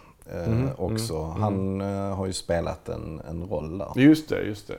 Mhm, 0.48 0.70
också. 0.78 1.16
mm, 1.16 1.42
Han 1.42 1.82
eh, 1.82 2.16
har 2.16 2.26
ju 2.26 2.34
spelat 2.34 2.90
en, 2.90 3.22
en 3.30 3.44
roll 3.44 3.78
där. 3.78 3.92
Just 3.96 4.30
det, 4.30 4.42
just 4.42 4.68
det. 4.68 4.78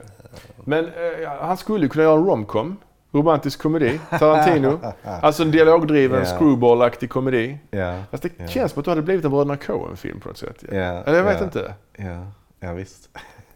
Men 0.65 0.85
eh, 0.85 1.29
han 1.39 1.57
skulle 1.57 1.87
kunna 1.87 2.03
göra 2.03 2.19
en 2.19 2.25
romcom. 2.25 2.77
Romantisk 3.17 3.61
komedi. 3.61 3.99
Tarantino. 4.19 4.79
Alltså 5.03 5.43
en 5.43 5.51
dialogdriven, 5.51 6.19
Ja. 6.19 6.25
screwball-aktig 6.39 7.09
komedi. 7.09 7.57
Ja, 7.71 8.03
Fast 8.11 8.23
det 8.23 8.29
Ja. 8.37 8.47
känns 8.47 8.71
som 8.71 8.79
att 8.79 8.85
det 8.85 8.91
hade 8.91 9.01
blivit 9.01 9.25
en 9.25 9.31
Bröderna 9.31 9.57
Coen-film 9.57 10.19
på 10.19 10.27
något 10.27 10.37
sätt. 10.37 10.63
ja, 10.71 10.75
Eller 10.77 11.17
jag 11.17 11.23
vet 11.23 11.37
ja, 11.39 11.43
inte. 11.45 11.73
Ja, 11.97 12.25
ja 12.59 12.73
visst. 12.73 13.09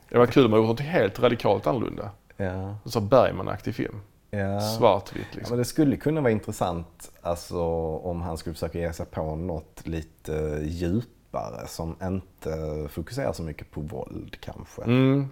Det 0.09 0.17
var 0.17 0.25
kul 0.25 0.45
om 0.45 0.51
man 0.51 0.59
gjort 0.59 0.67
något 0.69 0.79
helt 0.79 1.19
radikalt 1.19 1.67
annorlunda. 1.67 2.09
Ja, 2.37 2.45
En 2.85 2.91
sån 2.91 3.07
Bergman-aktig 3.07 3.75
film. 3.75 3.95
ja. 4.31 4.59
Svartvitt 4.61 5.25
Ja, 5.31 5.35
liksom. 5.37 5.51
men 5.55 5.59
det 5.59 5.65
skulle 5.65 5.97
kunna 5.97 6.21
vara 6.21 6.31
intressant 6.31 7.11
alltså, 7.21 7.61
om 8.03 8.21
han 8.21 8.37
skulle 8.37 8.53
försöka 8.53 8.79
ge 8.79 8.93
sig 8.93 9.05
på 9.05 9.35
något 9.35 9.81
lite 9.87 10.59
djupare 10.63 11.67
som 11.67 11.95
inte 12.03 12.87
fokuserar 12.89 13.33
så 13.33 13.43
mycket 13.43 13.71
på 13.71 13.81
våld 13.81 14.37
kanske. 14.39 14.81
Mm. 14.81 15.27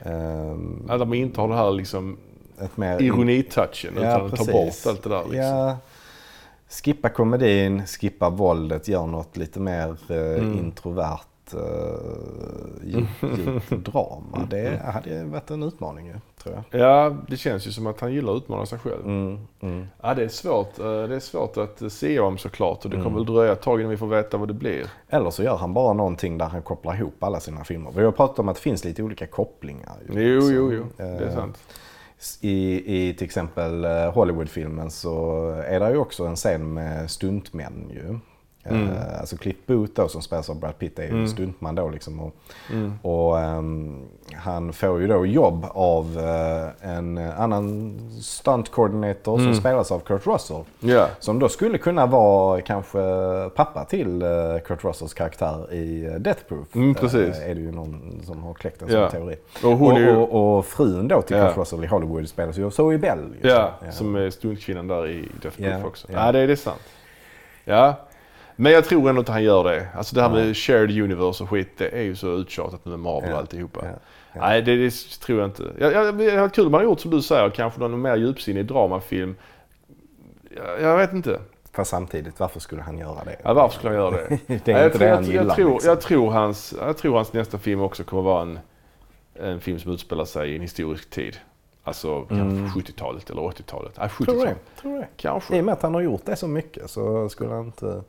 Ehm, 0.00 0.86
Att 0.90 0.98
de 0.98 1.14
inte 1.14 1.40
har 1.40 1.48
det 1.48 1.54
här 1.54 1.70
liksom 1.70 2.18
ett 2.60 2.76
mer 2.76 3.02
ironitouchen 3.02 3.94
Ja, 3.96 4.16
utan 4.16 4.30
precis. 4.30 4.84
bort 4.84 4.90
allt 4.92 5.02
det 5.02 5.08
där 5.08 5.22
liksom. 5.22 5.36
Ja, 5.38 5.76
skippa 6.68 7.08
komedin, 7.08 7.86
skippa 7.86 8.30
våldet, 8.30 8.88
gör 8.88 9.06
något 9.06 9.36
lite 9.36 9.60
mer 9.60 9.96
eh, 10.08 10.16
Mm. 10.16 10.58
introvert 10.58 11.20
eh, 11.52 11.58
djupt, 12.84 13.38
djupt 13.38 13.70
drama. 13.92 14.46
Det 14.50 14.80
hade 14.94 15.24
varit 15.24 15.50
en 15.50 15.62
utmaning 15.62 16.06
ju, 16.06 16.14
tror 16.42 16.54
jag. 16.70 16.80
Ja, 16.80 17.16
det 17.28 17.36
känns 17.36 17.66
ju 17.66 17.70
som 17.72 17.86
att 17.86 18.00
han 18.00 18.12
gillar 18.12 18.32
att 18.36 18.42
utmana 18.42 18.66
sig 18.66 18.78
själv. 18.78 19.04
Mm, 19.04 19.38
mm. 19.60 19.86
Ja, 20.02 20.14
det 20.14 20.24
är 20.24 20.28
svårt. 20.28 20.78
eh, 20.78 20.84
Det 20.84 21.14
är 21.16 21.20
svårt 21.20 21.56
att 21.56 21.92
se 21.92 22.20
om 22.20 22.38
såklart 22.38 22.84
och 22.84 22.90
det 22.90 22.96
kommer 22.96 23.08
Mm. 23.10 23.24
väl 23.24 23.34
dröja 23.34 23.52
ett 23.52 23.62
tag 23.62 23.80
innan 23.80 23.90
vi 23.90 23.96
får 23.96 24.06
veta 24.06 24.36
vad 24.36 24.48
det 24.48 24.54
blir. 24.54 24.86
Eller 25.08 25.30
så 25.30 25.42
gör 25.42 25.56
han 25.56 25.74
bara 25.74 25.92
någonting 25.92 26.38
där 26.38 26.46
han 26.46 26.62
kopplar 26.62 26.94
ihop 26.94 27.22
alla 27.24 27.40
sina 27.40 27.64
filmer. 27.64 27.90
Vi 27.96 28.04
har 28.04 28.12
pratat 28.12 28.38
om 28.38 28.48
att 28.48 28.56
det 28.56 28.62
finns 28.62 28.84
lite 28.84 29.02
olika 29.02 29.26
kopplingar. 29.26 29.92
ju. 30.08 30.22
Jo, 30.22 30.40
Så, 30.40 30.52
jo, 30.52 30.72
jo. 30.72 30.84
Det 30.96 31.02
är 31.24 31.34
sant. 31.34 31.58
I, 32.40 32.82
I 32.86 33.14
till 33.14 33.24
exempel 33.24 33.84
eh, 33.84 34.12
Hollywoodfilmen 34.12 34.90
så 34.90 35.48
är 35.66 35.80
det 35.80 35.90
ju 35.90 35.96
också 35.96 36.24
en 36.24 36.36
scen 36.36 36.74
med 36.74 37.10
stuntmän 37.10 37.90
ju. 37.90 38.18
Mm. 38.64 38.88
Eh, 38.88 39.20
Alltså 39.20 39.36
Cliff 39.36 39.56
Booth 39.66 39.92
då 39.94 40.08
som 40.08 40.22
spelas 40.22 40.50
av 40.50 40.56
Brad 40.60 40.78
Pitt 40.78 40.98
är 40.98 41.02
ju 41.02 41.08
Mm. 41.08 41.28
stuntman 41.28 41.74
då 41.74 41.88
liksom. 41.88 42.20
Och, 42.20 42.34
Mm. 42.72 42.98
och 43.02 43.38
ehm, 43.40 44.00
han 44.34 44.72
får 44.72 45.00
ju 45.00 45.06
då 45.06 45.26
jobb 45.26 45.66
av 45.70 46.18
eh, 46.18 46.90
en 46.96 47.18
annan 47.18 47.98
stunt 48.22 48.70
coordinator 48.70 49.38
Mm. 49.38 49.52
som 49.54 49.60
spelas 49.60 49.92
av 49.92 49.98
Kurt 50.00 50.26
Russell. 50.26 50.62
Ja. 50.80 51.06
Som 51.20 51.38
då 51.38 51.48
skulle 51.48 51.78
kunna 51.78 52.06
vara 52.06 52.60
kanske 52.60 52.98
pappa 53.56 53.84
till 53.84 54.22
eh, 54.22 54.28
Kurt 54.64 54.84
Russells 54.84 55.14
karaktär 55.14 55.72
i 55.72 56.16
Death 56.18 56.40
Proof. 56.48 56.74
Mm, 56.74 56.94
precis. 56.94 57.38
Är 57.40 57.54
det 57.54 57.60
ju 57.60 57.72
någon 57.72 58.20
som 58.24 58.42
har 58.42 58.54
kläckt 58.54 58.82
en 58.82 58.88
Ja. 58.92 59.10
sån 59.10 59.20
teori. 59.20 59.36
Och 59.64 59.78
hon 59.78 59.96
ju... 59.96 60.16
Och, 60.16 60.32
och, 60.34 60.58
och 60.58 60.66
frun 60.66 61.08
då 61.08 61.22
till 61.22 61.36
Ja. 61.36 61.48
Kurt 61.48 61.56
Russell 61.56 61.84
i 61.84 61.86
Hollywood 61.86 62.28
spelas 62.28 62.58
ju 62.58 62.66
av 62.66 62.70
Zoe 62.70 62.98
Bell. 62.98 63.34
Ja, 63.42 63.70
Ja. 63.84 63.92
som 63.92 64.14
är 64.16 64.30
stuntkvinnan 64.30 64.86
där 64.88 65.08
i 65.08 65.28
Death 65.42 65.56
Proof 65.62 65.84
också. 65.84 66.06
ja. 66.12 66.26
Ja, 66.26 66.32
det 66.32 66.38
är 66.38 66.56
sant. 66.56 66.80
Ja. 67.64 67.94
Men 68.62 68.72
jag 68.72 68.84
tror 68.84 69.08
ändå 69.08 69.18
inte 69.20 69.32
han 69.32 69.42
gör 69.42 69.64
det. 69.64 69.88
Alltså 69.94 70.14
det 70.14 70.22
här 70.22 70.30
med 70.30 70.56
shared 70.56 70.90
universe 71.02 71.42
och 71.42 71.50
skit, 71.50 71.68
det 71.76 71.88
är 71.88 72.02
ju 72.02 72.16
så 72.16 72.26
uttjatat 72.28 72.84
nu 72.84 72.90
med 72.90 73.00
Marvel 73.00 73.32
och 73.32 73.38
alltihopa. 73.38 73.80
ja, 73.84 73.90
ja. 74.32 74.40
Nej, 74.40 74.62
det, 74.62 74.76
det 74.76 74.90
tror 75.20 75.38
jag 75.40 75.48
inte. 75.48 75.62
Jag, 75.78 75.92
jag, 75.92 76.18
det 76.18 76.36
hade 76.36 76.48
kul 76.48 76.66
om 76.66 76.72
man 76.72 76.78
hade 76.78 76.90
gjort 76.90 77.00
som 77.00 77.10
du 77.10 77.22
säger, 77.22 77.50
kanske 77.50 77.80
någon 77.80 78.00
mer 78.02 78.16
djupsinnig 78.16 78.66
dramafilm. 78.66 79.34
Jag, 80.56 80.80
jag 80.82 80.96
vet 80.96 81.12
inte. 81.12 81.40
Fast 81.72 81.90
samtidigt, 81.90 82.40
varför 82.40 82.60
skulle 82.60 82.82
han 82.82 82.98
göra 82.98 83.24
det? 83.24 83.36
Ja, 83.42 83.54
varför 83.54 83.74
skulle 83.78 83.94
han 83.94 83.98
göra 84.04 84.10
det? 84.10 84.38
det 84.64 84.68
är 84.72 84.78
jag, 84.78 84.86
inte 84.86 84.98
tror, 84.98 85.06
det 85.08 85.14
han 85.14 85.24
jag, 85.24 85.32
gillar. 85.32 85.44
jag, 85.44 85.56
tror, 85.56 85.72
liksom. 85.72 85.88
jag, 85.88 86.00
tror 86.00 86.30
hans, 86.30 86.74
jag 86.80 86.96
tror 86.96 87.16
hans 87.16 87.32
nästa 87.32 87.58
film 87.58 87.80
också 87.80 88.04
kommer 88.04 88.22
vara 88.22 88.42
en, 88.42 88.58
en 89.34 89.60
film 89.60 89.78
som 89.78 89.92
utspelar 89.92 90.24
sig 90.24 90.50
i 90.52 90.56
en 90.56 90.62
historisk 90.62 91.10
tid. 91.10 91.36
Alltså 91.84 92.26
Mm. 92.30 92.58
kanske 92.70 92.80
70-talet 92.92 93.30
eller 93.30 93.42
80-talet. 93.42 93.92
Nej, 93.98 94.08
Tror 94.08 94.26
70-talet. 94.26 94.56
det, 94.74 94.80
tror 94.80 94.98
det. 94.98 95.08
Kanske. 95.16 95.56
I 95.56 95.60
och 95.60 95.64
med 95.64 95.72
att 95.72 95.82
han 95.82 95.94
har 95.94 96.00
gjort 96.00 96.22
det 96.24 96.36
så 96.36 96.48
mycket 96.48 96.90
så 96.90 97.28
skulle 97.28 97.50
han 97.50 97.64
inte... 97.64 98.02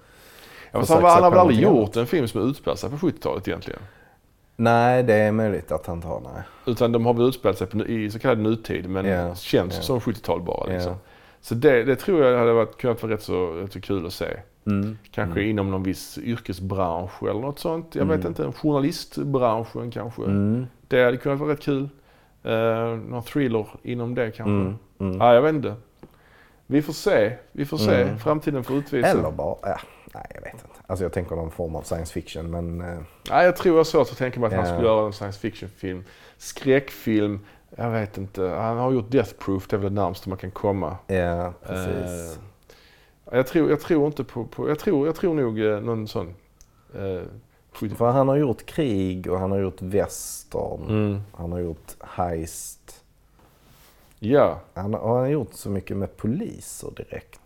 Ja, 0.74 0.80
försökt 0.80 1.02
han, 1.04 1.24
har 1.24 1.30
väl 1.32 1.40
aldrig 1.40 1.60
gjort 1.60 1.96
en 1.96 2.08
film 2.08 2.28
som 2.28 2.50
utspelar 2.50 2.76
sig 2.76 2.90
på 2.90 2.96
70-talet 2.96 3.48
egentligen? 3.48 3.80
Nej, 4.56 5.04
det 5.04 5.14
är 5.14 5.32
möjligt 5.32 5.72
att 5.72 5.86
han 5.86 6.02
tar 6.02 6.20
nej. 6.34 6.44
Utan 6.66 6.92
de 6.92 7.06
har 7.06 7.14
väl 7.14 7.28
utspelat 7.28 7.58
sig 7.58 7.68
på, 7.68 7.78
i 7.86 8.12
så 8.12 8.20
kallad 8.20 8.40
nutid 8.40 8.90
men 8.90 9.06
Ja, 9.06 9.36
känns 9.36 9.76
ja. 9.76 9.82
som 9.82 10.00
70-tal 10.00 10.42
bara. 10.42 10.66
Liksom. 10.66 10.92
Ja. 10.92 10.98
Så 11.42 11.56
det, 11.56 11.84
det 11.84 11.96
tror 11.96 12.24
jag 12.26 12.40
hade 12.40 12.54
varit, 12.54 12.78
kunnat 12.78 13.04
vara 13.04 13.14
rätt 13.14 13.24
så, 13.24 13.52
rätt 13.52 13.74
så 13.74 13.82
kul 13.82 14.06
att 14.06 14.14
se. 14.14 14.26
Mm. 14.66 14.98
Kanske 15.12 15.40
Mm. 15.40 15.50
inom 15.52 15.72
någon 15.72 15.84
viss 15.84 16.18
yrkesbransch 16.18 17.24
eller 17.24 17.42
något 17.42 17.60
sånt. 17.60 17.96
Jag 17.96 18.06
vet 18.06 18.16
Mm. 18.26 18.28
inte, 18.28 18.52
journalistbranschen 18.60 19.92
kanske. 19.92 20.24
Mm. 20.24 20.68
Det 20.88 21.04
hade 21.04 21.18
kunnat 21.18 21.40
vara 21.40 21.52
rätt 21.52 21.62
kul. 21.62 21.90
Uh, 22.46 22.52
någon 23.10 23.24
thriller 23.24 23.68
inom 23.84 24.16
det 24.16 24.32
kanske. 24.32 24.52
Mm. 24.52 24.76
Mm. 25.00 25.18
Ja, 25.22 25.34
jag 25.34 25.42
vet 25.42 25.56
inte. 25.56 25.76
Vi 26.68 26.82
får 26.82 26.94
se. 26.94 27.34
Vi 27.52 27.66
får 27.66 27.78
se. 27.78 28.18
Framtiden 28.18 28.64
får 28.64 28.76
utvisa. 28.76 29.08
Eller 29.08 29.32
bara, 29.32 29.56
ja, 29.62 29.78
nej 30.14 30.26
jag 30.34 30.42
vet 30.42 30.54
inte. 30.54 30.66
Alltså 30.88 31.06
jag 31.06 31.14
tänker 31.14 31.36
någon 31.36 31.52
form 31.52 31.76
av 31.76 31.82
science 31.82 32.14
fiction 32.14 32.52
men 32.52 32.82
eh, 32.82 33.00
Nej, 33.30 33.46
jag 33.46 33.56
tror 33.56 33.74
jag 33.76 33.80
har 33.80 33.84
svårt 33.84 34.12
att 34.12 34.18
tänka 34.18 34.40
mig 34.40 34.48
att 34.48 34.54
han 34.54 34.66
skulle 34.66 34.88
göra 34.88 35.06
en 35.06 35.14
science 35.14 35.40
fiction-film. 35.40 36.04
Skräckfilm. 36.38 37.40
Jag 37.76 37.92
vet 37.92 38.18
inte. 38.18 38.42
Han 38.44 38.78
har 38.78 38.92
gjort 38.92 39.12
Death 39.12 39.34
Proof. 39.40 39.68
Det 39.68 39.76
är 39.76 39.78
väl 39.78 39.96
det 39.96 40.02
närmaste 40.02 40.30
man 40.30 40.38
kan 40.38 40.52
komma. 40.52 40.98
ja 41.08 41.54
precis. 41.64 42.38
Eh, 42.38 43.38
jag, 43.38 43.48
tror, 43.48 43.70
jag 43.70 43.80
tror 43.82 44.08
inte 44.08 44.24
på... 44.24 44.46
på 44.46 44.70
jag, 44.70 44.80
tror, 44.80 45.06
jag 45.06 45.16
tror 45.16 45.34
nog 45.34 45.60
eh, 45.60 45.80
någon 45.80 46.08
sån... 46.08 46.36
Eh, 46.96 47.22
70 47.72 47.96
För 47.96 48.12
han 48.12 48.28
har 48.28 48.36
gjort 48.36 48.66
krig 48.66 49.32
och 49.32 49.40
han 49.40 49.52
har 49.52 49.60
gjort 49.60 49.82
western. 49.82 50.84
mm. 50.90 51.22
Han 51.34 51.52
har 51.52 51.60
gjort 51.60 51.96
heist. 52.00 53.04
Ja. 54.20 54.60
Han 54.74 54.94
har, 54.94 55.00
han 55.02 55.18
har 55.18 55.28
gjort 55.28 55.54
så 55.54 55.70
mycket 55.70 55.98
med 55.98 56.18
poliser 56.18 56.92
direkt. 56.96 57.40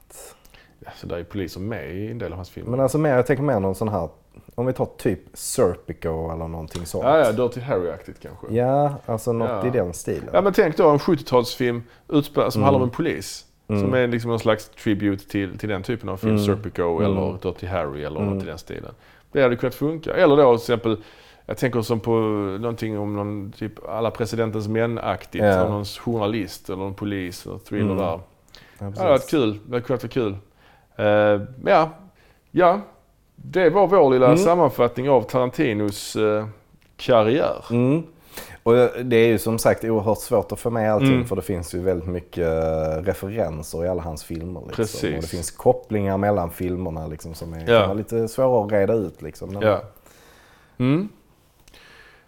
Ja, 0.88 0.94
så 0.96 1.08
där 1.08 1.18
är 1.18 1.24
poliser 1.24 1.60
med 1.60 1.96
i 1.96 2.12
en 2.12 2.18
del 2.18 2.32
av 2.32 2.36
hans 2.36 2.50
filmer. 2.50 2.72
Men 2.72 2.80
alltså 2.80 2.98
mer, 2.98 3.16
jag 3.16 3.26
tänker 3.26 3.44
mer 3.44 3.60
någon 3.60 3.76
sån 3.76 3.88
här, 3.90 4.10
om 4.56 4.66
vi 4.66 4.74
tar 4.74 4.86
typ 4.98 5.20
Serpico 5.34 6.32
eller 6.34 6.48
någonting 6.48 6.86
sånt. 6.86 7.04
ja, 7.04 7.18
ja, 7.18 7.32
Dirty 7.32 7.60
Harry-aktigt 7.62 8.20
kanske. 8.22 8.48
Ja, 8.56 8.94
alltså 9.06 9.34
något 9.34 9.50
Ja. 9.50 9.68
i 9.68 9.70
den 9.70 9.94
stilen. 9.94 10.30
Ja 10.34 10.42
men 10.42 10.54
tänk 10.54 10.78
då 10.78 10.90
en 10.90 10.98
70-talsfilm 11.00 11.82
utspel- 12.08 12.50
som 12.50 12.62
Mm. 12.62 12.64
handlar 12.66 12.76
om 12.76 12.84
en 12.84 12.90
polis. 12.90 13.44
Mm. 13.70 13.82
Som 13.82 13.94
är 13.94 14.08
liksom 14.08 14.30
någon 14.30 14.40
slags 14.40 14.70
tribute 14.70 15.30
till, 15.30 15.58
till 15.58 15.70
den 15.70 15.84
typen 15.84 16.10
av 16.10 16.18
film. 16.18 16.36
Mm. 16.36 16.46
Serpico 16.46 16.82
Mm. 16.82 17.04
eller 17.18 17.38
Dirty 17.42 17.68
Harry 17.68 18.04
eller 18.04 18.20
Mm. 18.20 18.34
något 18.34 18.44
i 18.44 18.46
den 18.46 18.58
stilen. 18.58 18.92
Det 19.32 19.42
hade 19.44 19.56
kunnat 19.56 19.76
funka. 19.76 20.14
Eller 20.14 20.38
då 20.38 20.58
till 20.58 20.64
exempel, 20.64 21.02
jag 21.46 21.58
tänker 21.58 21.82
som 21.82 22.00
på 22.00 22.12
någonting 22.60 23.00
om 23.00 23.16
någon 23.16 23.52
typ 23.52 23.90
alla 23.90 24.12
presidentens 24.12 24.68
män-aktigt. 24.68 25.44
Ja. 25.46 25.70
Någon 25.70 25.86
journalist 25.86 26.70
eller 26.70 26.78
någon 26.84 26.94
polis 26.94 27.46
eller 27.46 27.58
thriller 27.58 27.86
Mm. 27.86 27.98
där. 27.98 28.20
Ja, 28.80 28.86
det 28.90 28.98
hade 28.98 29.10
varit 29.10 29.30
kul. 29.30 29.60
Det 29.66 29.72
hade 29.76 29.82
kunnat 29.82 30.04
vara 30.04 30.12
kul. 30.12 30.38
Eh, 30.98 31.42
ja, 31.66 31.90
ja, 32.52 32.80
det 33.36 33.70
var 33.70 33.88
vår 33.88 34.12
lilla 34.14 34.26
Mm. 34.26 34.38
sammanfattning 34.38 35.10
av 35.10 35.22
Tarantinos 35.22 36.16
eh, 36.16 36.48
karriär. 36.98 37.66
Mm. 37.72 38.04
Och 38.64 38.74
det 39.04 39.16
är 39.18 39.28
ju 39.28 39.38
som 39.38 39.60
sagt 39.60 39.84
oerhört 39.84 40.18
svårt 40.18 40.52
att 40.52 40.60
få 40.60 40.70
med 40.70 40.94
allting 40.94 41.14
Mm. 41.14 41.26
för 41.26 41.36
det 41.36 41.42
finns 41.42 41.76
ju 41.76 41.80
väldigt 41.82 42.10
mycket 42.10 42.48
eh, 42.48 43.04
referenser 43.04 43.86
i 43.86 43.88
alla 43.88 44.02
hans 44.02 44.24
filmer. 44.24 44.60
Liksom. 44.68 44.76
Precis. 44.76 45.04
Och 45.16 45.22
det 45.22 45.28
finns 45.28 45.52
kopplingar 45.52 46.18
mellan 46.18 46.52
filmerna 46.52 47.08
liksom, 47.08 47.34
som 47.34 47.54
är, 47.54 47.72
Ja. 47.72 47.94
lite 47.94 48.28
svåra 48.28 48.66
att 48.66 48.72
reda 48.72 48.94
ut. 48.94 49.22
Liksom. 49.22 49.50
Men- 49.54 49.62
Ja. 49.62 49.82
Mm. 50.78 51.10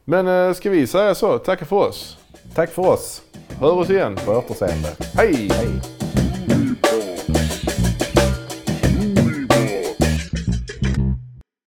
Men 0.06 0.28
eh, 0.28 0.54
ska 0.54 0.70
vi 0.70 0.88
säga 0.88 1.16
så? 1.16 1.38
Tacka 1.38 1.66
för 1.66 1.76
oss. 1.76 2.18
Tack 2.56 2.70
för 2.70 2.88
oss. 2.90 3.22
Hör 3.60 3.72
oss 3.78 3.90
igen. 3.90 4.16
På 4.26 4.32
återseende. 4.32 4.90
Hej! 5.16 5.50
Hej. 5.52 5.99